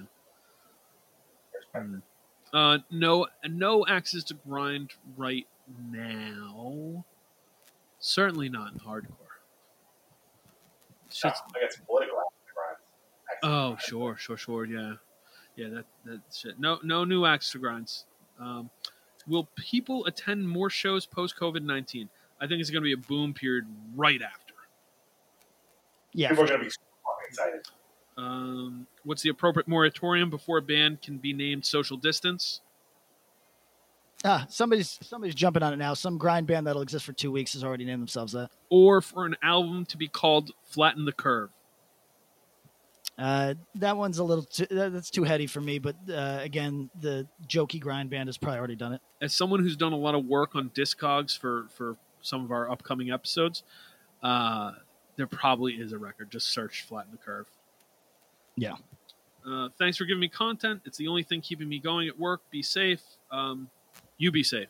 Uh, 2.52 2.78
no 2.90 3.26
no 3.44 3.86
axes 3.86 4.24
to 4.24 4.34
grind 4.34 4.90
right 5.16 5.46
now. 5.90 7.04
Certainly 8.00 8.48
not 8.48 8.72
in 8.72 8.78
hardcore. 8.80 9.16
No, 11.24 11.30
I 11.30 11.60
got 11.60 11.72
some 11.72 11.84
political 11.86 12.16
grinds. 12.16 13.40
Oh, 13.42 13.76
sure, 13.78 14.16
sure, 14.16 14.36
sure. 14.36 14.64
Yeah, 14.64 14.94
yeah. 15.60 15.68
That 15.68 15.84
that 16.06 16.20
shit. 16.34 16.58
No, 16.58 16.78
no 16.82 17.04
new 17.04 17.24
axe 17.24 17.52
to 17.52 17.58
grinds. 17.58 18.06
Um, 18.38 18.70
will 19.26 19.48
people 19.56 20.06
attend 20.06 20.48
more 20.48 20.70
shows 20.70 21.06
post 21.06 21.36
COVID 21.38 21.62
nineteen? 21.62 22.08
I 22.40 22.46
think 22.46 22.60
it's 22.60 22.70
going 22.70 22.82
to 22.82 22.86
be 22.86 22.94
a 22.94 23.08
boom 23.08 23.34
period 23.34 23.66
right 23.94 24.20
after. 24.22 24.54
Yeah, 26.14 26.30
People 26.30 26.44
are 26.44 26.48
going 26.48 26.60
to 26.60 26.64
be 26.66 26.72
excited. 27.28 27.60
Um, 28.16 28.86
what's 29.04 29.22
the 29.22 29.28
appropriate 29.28 29.68
moratorium 29.68 30.30
before 30.30 30.58
a 30.58 30.62
band 30.62 31.02
can 31.02 31.18
be 31.18 31.32
named 31.32 31.64
social 31.64 31.96
distance? 31.96 32.60
Ah, 34.24 34.46
somebody's 34.48 34.98
somebody's 35.02 35.34
jumping 35.34 35.62
on 35.62 35.72
it 35.72 35.76
now. 35.76 35.94
Some 35.94 36.18
grind 36.18 36.46
band 36.46 36.66
that'll 36.66 36.82
exist 36.82 37.04
for 37.04 37.12
two 37.12 37.30
weeks 37.30 37.52
has 37.54 37.64
already 37.64 37.84
named 37.84 38.00
themselves 38.00 38.32
that. 38.32 38.50
Or 38.68 39.00
for 39.00 39.26
an 39.26 39.36
album 39.42 39.86
to 39.86 39.96
be 39.96 40.08
called 40.08 40.50
Flatten 40.64 41.04
the 41.04 41.12
Curve? 41.12 41.50
Uh, 43.20 43.54
that 43.74 43.98
one's 43.98 44.18
a 44.18 44.24
little 44.24 44.44
too, 44.44 44.66
that's 44.70 45.10
too 45.10 45.24
heady 45.24 45.46
for 45.46 45.60
me. 45.60 45.78
But 45.78 45.96
uh, 46.08 46.38
again, 46.40 46.88
the 47.00 47.28
jokey 47.46 47.78
grind 47.78 48.08
band 48.08 48.28
has 48.28 48.38
probably 48.38 48.58
already 48.58 48.76
done 48.76 48.94
it. 48.94 49.02
As 49.20 49.34
someone 49.34 49.60
who's 49.60 49.76
done 49.76 49.92
a 49.92 49.96
lot 49.96 50.14
of 50.14 50.24
work 50.24 50.56
on 50.56 50.70
Discogs 50.70 51.38
for 51.38 51.66
for 51.68 51.96
some 52.22 52.44
of 52.44 52.50
our 52.50 52.70
upcoming 52.70 53.10
episodes, 53.10 53.62
uh, 54.22 54.72
there 55.16 55.26
probably 55.26 55.74
is 55.74 55.92
a 55.92 55.98
record. 55.98 56.30
Just 56.30 56.48
search 56.48 56.82
Flatten 56.82 57.12
the 57.12 57.18
Curve. 57.18 57.46
Yeah. 58.56 58.76
Uh, 59.46 59.68
thanks 59.78 59.98
for 59.98 60.06
giving 60.06 60.20
me 60.20 60.28
content. 60.28 60.80
It's 60.86 60.96
the 60.96 61.08
only 61.08 61.22
thing 61.22 61.42
keeping 61.42 61.68
me 61.68 61.78
going 61.78 62.08
at 62.08 62.18
work. 62.18 62.40
Be 62.50 62.62
safe. 62.62 63.02
Um, 63.30 63.68
you 64.16 64.30
be 64.30 64.42
safe. 64.42 64.68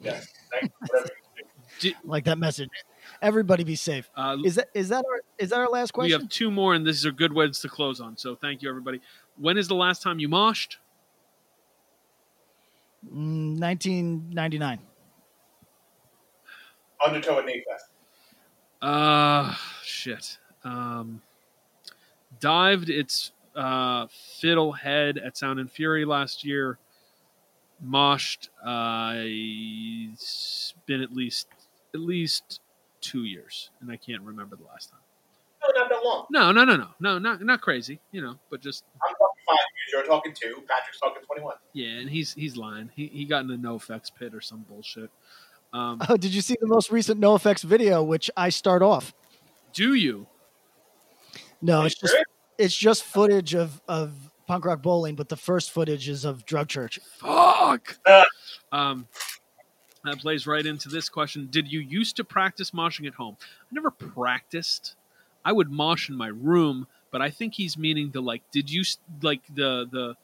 Yeah. 0.00 0.20
Thank 0.50 0.64
you. 0.64 0.70
Whatever 0.80 1.10
you 1.80 1.90
do. 1.90 1.96
Like 2.04 2.24
that 2.24 2.38
message. 2.38 2.68
Everybody 3.20 3.64
be 3.64 3.74
safe. 3.76 4.08
Uh, 4.14 4.36
Is 4.44 4.54
that 4.54 4.68
is 4.74 4.88
that 4.90 5.04
our 5.04 5.20
is 5.38 5.50
that 5.50 5.58
our 5.58 5.68
last 5.68 5.92
question? 5.92 6.16
we 6.16 6.20
have 6.22 6.28
two 6.30 6.50
more, 6.50 6.74
and 6.74 6.86
these 6.86 7.04
are 7.04 7.10
good 7.10 7.32
ones 7.32 7.58
to 7.60 7.68
close 7.68 8.00
on. 8.00 8.16
So 8.16 8.36
thank 8.36 8.62
you, 8.62 8.68
everybody. 8.68 9.00
When 9.36 9.58
is 9.58 9.66
the 9.68 9.74
last 9.74 10.02
time 10.02 10.18
you 10.20 10.28
moshed? 10.28 10.76
Mm, 13.12 13.58
1999. 13.58 14.78
Undertow 17.04 17.38
at 17.38 17.46
Nate 17.46 17.64
Fest. 17.68 17.86
Uh 18.82 19.54
shit. 19.82 20.38
Um 20.64 21.20
dived 22.40 22.90
its 22.90 23.32
uh 23.56 24.06
Fiddlehead 24.06 25.24
at 25.24 25.36
Sound 25.36 25.58
and 25.58 25.70
Fury 25.70 26.04
last 26.04 26.44
year. 26.44 26.78
Moshed 27.84 28.48
uh 28.64 29.14
it's 29.16 30.74
been 30.86 31.00
at 31.02 31.12
least 31.12 31.48
at 31.94 32.00
least 32.00 32.60
two 33.00 33.24
years, 33.24 33.70
and 33.80 33.90
I 33.90 33.96
can't 33.96 34.22
remember 34.22 34.56
the 34.56 34.64
last 34.64 34.90
time. 34.90 35.00
No, 35.62 35.80
not 35.80 35.90
that 35.90 36.04
long. 36.04 36.26
No, 36.30 36.52
no, 36.52 36.64
no, 36.64 36.76
no, 36.76 36.88
no, 37.00 37.18
not 37.18 37.42
not 37.42 37.60
crazy, 37.60 37.98
you 38.12 38.20
know, 38.22 38.36
but 38.50 38.60
just 38.60 38.84
I'm 39.06 39.12
talking 39.14 39.42
five 39.48 39.56
years. 39.58 39.92
You're 39.92 40.04
talking 40.06 40.32
two. 40.32 40.62
Patrick's 40.68 41.00
talking 41.00 41.22
21. 41.26 41.54
yeah, 41.72 41.98
and 42.00 42.08
he's 42.08 42.32
he's 42.34 42.56
lying. 42.56 42.90
He 42.94 43.06
he 43.08 43.24
got 43.24 43.44
in 43.44 43.50
a 43.50 43.56
NOFX 43.56 44.10
pit 44.16 44.34
or 44.34 44.40
some 44.40 44.64
bullshit. 44.68 45.10
Um, 45.72 46.00
Oh, 46.08 46.16
did 46.16 46.32
you 46.32 46.40
see 46.40 46.56
the 46.60 46.66
most 46.66 46.90
recent 46.90 47.20
NOFX 47.20 47.62
video, 47.64 48.02
which 48.02 48.30
I 48.36 48.48
start 48.50 48.82
off? 48.82 49.12
do 49.74 49.94
you? 49.94 50.26
No, 51.60 51.80
Are 51.80 51.86
it's 51.86 51.96
you 51.96 52.00
just 52.02 52.12
serious? 52.12 52.26
it's 52.58 52.76
just 52.76 53.02
footage 53.02 53.54
of 53.54 53.80
of 53.88 54.12
punk 54.46 54.64
rock 54.64 54.80
bowling, 54.80 55.14
but 55.16 55.28
the 55.28 55.36
first 55.36 55.72
footage 55.72 56.08
is 56.08 56.24
of 56.24 56.44
Drug 56.46 56.68
Church. 56.68 57.00
Fuck. 57.18 57.98
Uh. 58.06 58.24
Um, 58.72 59.08
that 60.04 60.20
plays 60.20 60.46
right 60.46 60.64
into 60.64 60.88
this 60.88 61.08
question. 61.08 61.48
Did 61.50 61.70
you 61.70 61.80
used 61.80 62.16
to 62.16 62.24
practice 62.24 62.70
moshing 62.70 63.06
at 63.06 63.14
home? 63.14 63.36
I 63.40 63.66
never 63.74 63.90
practiced. 63.90 64.94
I 65.44 65.52
would 65.52 65.70
mosh 65.70 66.08
in 66.08 66.16
my 66.16 66.28
room, 66.28 66.86
but 67.10 67.22
I 67.22 67.30
think 67.30 67.54
he's 67.54 67.76
meaning 67.78 68.10
the 68.10 68.20
like. 68.20 68.42
Did 68.50 68.70
you 68.70 68.84
like 69.22 69.40
the 69.54 69.88
the 69.90 70.16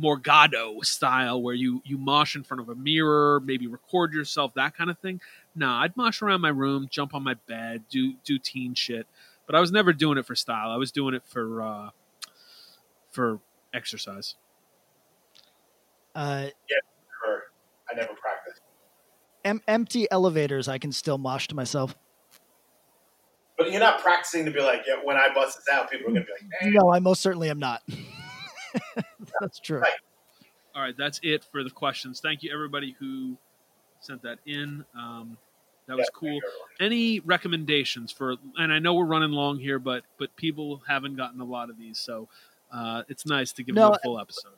Morgado 0.00 0.84
style 0.84 1.42
where 1.42 1.54
you 1.54 1.82
you 1.84 1.98
mosh 1.98 2.36
in 2.36 2.44
front 2.44 2.60
of 2.60 2.68
a 2.68 2.74
mirror, 2.74 3.40
maybe 3.40 3.66
record 3.66 4.12
yourself, 4.12 4.54
that 4.54 4.76
kind 4.76 4.90
of 4.90 4.98
thing? 4.98 5.20
Nah, 5.54 5.82
I'd 5.82 5.96
mosh 5.96 6.22
around 6.22 6.40
my 6.40 6.48
room, 6.48 6.88
jump 6.90 7.14
on 7.14 7.22
my 7.22 7.34
bed, 7.46 7.84
do 7.90 8.14
do 8.24 8.38
teen 8.38 8.74
shit. 8.74 9.06
But 9.46 9.54
I 9.56 9.60
was 9.60 9.72
never 9.72 9.92
doing 9.92 10.16
it 10.16 10.26
for 10.26 10.34
style. 10.34 10.70
I 10.70 10.76
was 10.76 10.92
doing 10.92 11.14
it 11.14 11.22
for 11.24 11.62
uh, 11.62 11.90
for 13.10 13.40
exercise. 13.74 14.36
Uh, 16.14 16.46
Or 17.26 17.42
I 17.90 17.94
never 17.94 18.14
practiced. 18.14 18.49
Em- 19.44 19.62
empty 19.68 20.06
elevators, 20.10 20.68
I 20.68 20.78
can 20.78 20.92
still 20.92 21.18
mosh 21.18 21.48
to 21.48 21.54
myself. 21.54 21.94
But 23.58 23.70
you're 23.70 23.80
not 23.80 24.00
practicing 24.00 24.44
to 24.46 24.50
be 24.50 24.60
like, 24.60 24.82
yeah, 24.86 24.94
when 25.04 25.16
I 25.16 25.28
bust 25.34 25.58
this 25.58 25.66
out, 25.74 25.90
people 25.90 26.08
are 26.08 26.12
going 26.14 26.22
to 26.22 26.26
be 26.26 26.32
like, 26.32 26.60
hey, 26.62 26.70
No, 26.70 26.92
I 26.92 26.98
most 26.98 27.20
certainly 27.20 27.50
am 27.50 27.58
not. 27.58 27.82
That's 29.40 29.58
true. 29.60 29.80
Right. 29.80 29.92
All 30.74 30.82
right, 30.82 30.96
that's 30.96 31.18
it 31.24 31.44
for 31.50 31.64
the 31.64 31.70
questions. 31.70 32.20
Thank 32.20 32.44
you, 32.44 32.54
everybody 32.54 32.94
who 33.00 33.36
sent 33.98 34.22
that 34.22 34.38
in. 34.46 34.84
Um, 34.96 35.36
that 35.88 35.96
was 35.96 36.06
Yeah, 36.06 36.18
cool. 36.18 36.28
thank 36.30 36.42
you, 36.42 36.48
everyone. 36.48 36.92
Any 36.92 37.20
recommendations 37.20 38.12
for? 38.12 38.36
And 38.56 38.72
I 38.72 38.78
know 38.78 38.94
we're 38.94 39.04
running 39.04 39.32
long 39.32 39.58
here, 39.58 39.80
but 39.80 40.04
but 40.16 40.34
people 40.36 40.80
haven't 40.86 41.16
gotten 41.16 41.40
a 41.40 41.44
lot 41.44 41.70
of 41.70 41.76
these, 41.76 41.98
so 41.98 42.28
uh, 42.72 43.02
it's 43.08 43.26
nice 43.26 43.52
to 43.54 43.64
give 43.64 43.74
No, 43.74 43.86
them 43.86 43.94
a 43.94 43.98
full 44.04 44.20
episode. 44.20 44.52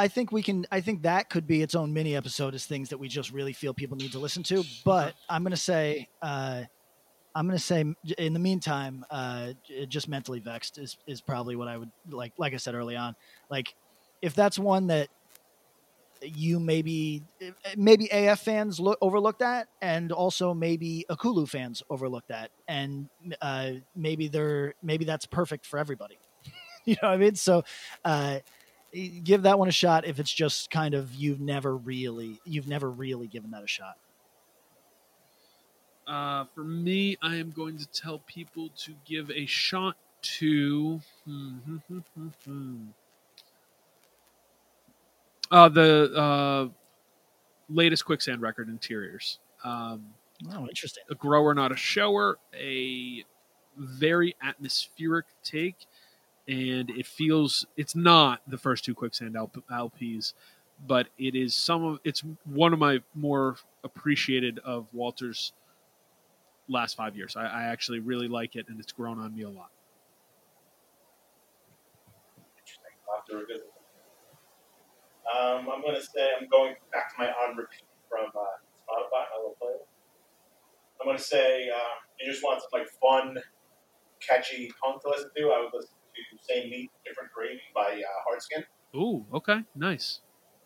I 0.00 0.08
think 0.08 0.32
we 0.32 0.42
can. 0.42 0.64
I 0.72 0.80
think 0.80 1.02
that 1.02 1.28
could 1.28 1.46
be 1.46 1.60
its 1.60 1.74
own 1.74 1.92
mini 1.92 2.16
episode, 2.16 2.54
as 2.54 2.64
things 2.64 2.88
that 2.88 2.96
we 2.96 3.06
just 3.06 3.32
really 3.32 3.52
feel 3.52 3.74
people 3.74 3.98
need 3.98 4.12
to 4.12 4.18
listen 4.18 4.42
to. 4.44 4.64
But 4.82 5.12
I'm 5.28 5.42
going 5.42 5.50
to 5.50 5.58
say, 5.58 6.08
uh, 6.22 6.62
I'm 7.34 7.46
going 7.46 7.58
to 7.58 7.62
say, 7.62 7.84
in 8.16 8.32
the 8.32 8.38
meantime, 8.38 9.04
uh, 9.10 9.52
just 9.88 10.08
mentally 10.08 10.40
vexed 10.40 10.78
is 10.78 10.96
is 11.06 11.20
probably 11.20 11.54
what 11.54 11.68
I 11.68 11.76
would 11.76 11.90
like. 12.08 12.32
Like 12.38 12.54
I 12.54 12.56
said 12.56 12.74
early 12.74 12.96
on, 12.96 13.14
like 13.50 13.74
if 14.22 14.34
that's 14.34 14.58
one 14.58 14.86
that 14.86 15.08
you 16.22 16.58
maybe 16.58 17.22
maybe 17.76 18.08
AF 18.10 18.40
fans 18.40 18.80
look 18.80 18.96
overlooked 19.02 19.40
that, 19.40 19.68
and 19.82 20.12
also 20.12 20.54
maybe 20.54 21.04
Ekulu 21.10 21.46
fans 21.46 21.82
overlooked 21.90 22.28
that, 22.28 22.50
and 22.66 23.10
uh, 23.42 23.72
maybe 23.94 24.28
they're 24.28 24.72
maybe 24.82 25.04
that's 25.04 25.26
perfect 25.26 25.66
for 25.66 25.78
everybody. 25.78 26.18
you 26.86 26.96
know 27.02 27.08
what 27.10 27.14
I 27.14 27.18
mean? 27.18 27.34
So. 27.34 27.64
Uh, 28.02 28.38
give 28.92 29.42
that 29.42 29.58
one 29.58 29.68
a 29.68 29.72
shot 29.72 30.04
if 30.04 30.18
it's 30.18 30.32
just 30.32 30.70
kind 30.70 30.94
of 30.94 31.14
you've 31.14 31.40
never 31.40 31.76
really 31.76 32.40
you've 32.44 32.66
never 32.68 32.90
really 32.90 33.26
given 33.28 33.50
that 33.52 33.62
a 33.62 33.68
shot 33.68 33.96
Uh, 36.06 36.44
for 36.54 36.64
me, 36.64 37.16
I 37.22 37.36
am 37.36 37.52
going 37.52 37.78
to 37.78 37.86
tell 37.86 38.18
people 38.26 38.68
to 38.78 38.94
give 39.04 39.30
a 39.30 39.46
shot 39.46 39.96
to 40.22 41.00
uh, 45.50 45.68
the 45.68 46.12
uh, 46.16 46.68
latest 47.68 48.04
Quicksand 48.04 48.42
record, 48.42 48.68
Interiors. 48.68 49.38
Um, 49.64 50.06
Oh, 50.52 50.66
interesting. 50.66 51.04
a 51.10 51.14
grower, 51.14 51.52
not 51.54 51.70
a 51.70 51.76
shower. 51.76 52.38
A 52.54 53.24
very 53.76 54.34
atmospheric 54.42 55.26
take, 55.44 55.86
and 56.48 56.90
it 56.90 57.06
feels 57.06 57.66
it's 57.76 57.94
not 57.94 58.40
the 58.46 58.58
first 58.58 58.84
two 58.84 58.94
quicksand 58.94 59.36
LP, 59.36 59.62
LPs, 59.70 60.32
but 60.86 61.08
it 61.18 61.34
is 61.34 61.54
some 61.54 61.84
of 61.84 62.00
it's 62.04 62.22
one 62.44 62.72
of 62.72 62.78
my 62.78 63.00
more 63.14 63.56
appreciated 63.84 64.58
of 64.60 64.86
Walter's 64.92 65.52
last 66.68 66.96
five 66.96 67.16
years. 67.16 67.36
I, 67.36 67.46
I 67.46 67.62
actually 67.64 67.98
really 67.98 68.28
like 68.28 68.56
it, 68.56 68.66
and 68.68 68.80
it's 68.80 68.92
grown 68.92 69.20
on 69.20 69.34
me 69.34 69.42
a 69.42 69.50
lot. 69.50 69.70
It. 73.28 73.62
Um, 75.36 75.68
I'm 75.72 75.82
going 75.82 75.94
to 75.94 76.02
say 76.02 76.30
I'm 76.40 76.48
going 76.48 76.74
back 76.92 77.14
to 77.14 77.14
my 77.18 77.26
on 77.26 77.56
repeat 77.56 77.84
from 78.08 78.26
uh, 78.34 78.40
Spotify, 78.88 79.10
my 79.12 79.36
little 79.36 79.56
playlist. 79.62 79.86
I'm 81.00 81.06
going 81.06 81.18
to 81.18 81.22
say 81.22 81.68
uh, 81.68 81.94
you 82.18 82.30
just 82.30 82.42
want 82.42 82.60
some 82.62 82.80
like 82.80 82.88
fun, 83.00 83.36
catchy 84.26 84.72
punk 84.82 85.02
to 85.02 85.10
listen 85.10 85.30
to. 85.36 85.42
I 85.50 85.60
would 85.60 85.70
listen 85.74 85.99
to 86.14 86.38
"Same 86.42 86.70
Meat, 86.70 86.90
Different 87.04 87.30
Gravy" 87.32 87.60
by 87.74 88.02
uh, 88.02 88.18
Hardskin. 88.26 88.64
Ooh, 88.94 89.26
okay, 89.32 89.62
nice. 89.74 90.20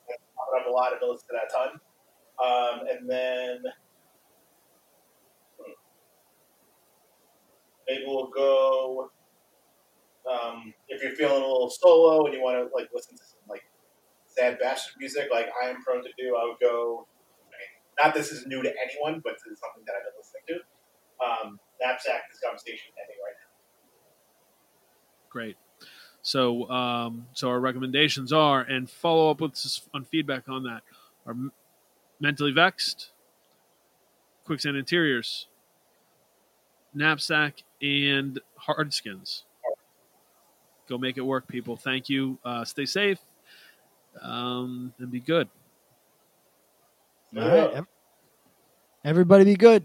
I 0.09 0.59
have 0.59 0.67
a 0.67 0.71
lot 0.71 0.93
of 0.93 0.99
listen 1.03 1.29
to 1.29 1.35
that 1.35 1.51
ton. 1.53 1.81
Um, 2.35 2.87
and 2.91 3.09
then 3.09 3.63
hmm, 5.59 5.73
maybe 7.89 8.05
we'll 8.07 8.29
go. 8.29 9.11
Um, 10.31 10.73
if 10.89 11.03
you're 11.03 11.15
feeling 11.15 11.43
a 11.43 11.47
little 11.47 11.71
solo 11.71 12.25
and 12.25 12.35
you 12.35 12.43
want 12.43 12.57
to 12.57 12.75
like 12.75 12.89
listen 12.95 13.17
to 13.17 13.23
some 13.23 13.45
like 13.49 13.63
sad 14.27 14.59
bastard 14.59 14.95
music, 14.99 15.29
like 15.31 15.49
I 15.63 15.69
am 15.69 15.83
prone 15.83 16.03
to 16.03 16.11
do, 16.19 16.37
I 16.37 16.45
would 16.45 16.61
go. 16.61 17.07
I 17.49 17.55
mean, 17.55 17.73
not 18.03 18.15
this 18.15 18.33
is 18.33 18.47
new 18.47 18.63
to 18.63 18.73
anyone, 18.73 19.21
but 19.23 19.35
this 19.35 19.53
is 19.53 19.61
something 19.61 19.85
that 19.87 19.95
I've 19.95 20.05
been 20.09 20.17
listening 20.19 20.47
to. 20.49 20.57
Um, 21.21 21.61
Knapsack, 21.81 22.27
this 22.31 22.41
conversation 22.41 22.91
ending 22.97 23.21
right 23.21 23.37
now. 23.37 23.44
Great. 25.35 25.57
So, 26.23 26.71
um, 26.71 27.27
so 27.33 27.49
our 27.49 27.59
recommendations 27.59 28.33
are, 28.33 28.61
and 28.61 28.89
follow 28.89 29.33
up 29.33 29.41
with 29.41 29.61
on 29.93 30.05
feedback 30.05 30.49
on 30.49 30.63
that. 30.63 30.83
Are 31.27 31.35
mentally 32.21 32.53
vexed, 32.53 33.11
quicksand 34.45 34.77
interiors, 34.77 35.49
knapsack, 36.95 37.65
and 37.83 38.39
hardskins. 38.65 39.43
Go 40.89 40.99
make 40.99 41.19
it 41.19 41.23
work, 41.23 41.49
people. 41.49 41.77
Thank 41.77 42.09
you. 42.09 42.39
Uh, 42.45 42.65
stay 42.65 42.87
safe, 42.87 43.19
um, 44.23 44.95
and 45.01 45.11
be 45.11 45.19
good. 45.19 45.49
All 47.37 47.49
right. 47.49 47.85
Everybody 49.05 49.45
be 49.45 49.57
good. 49.57 49.85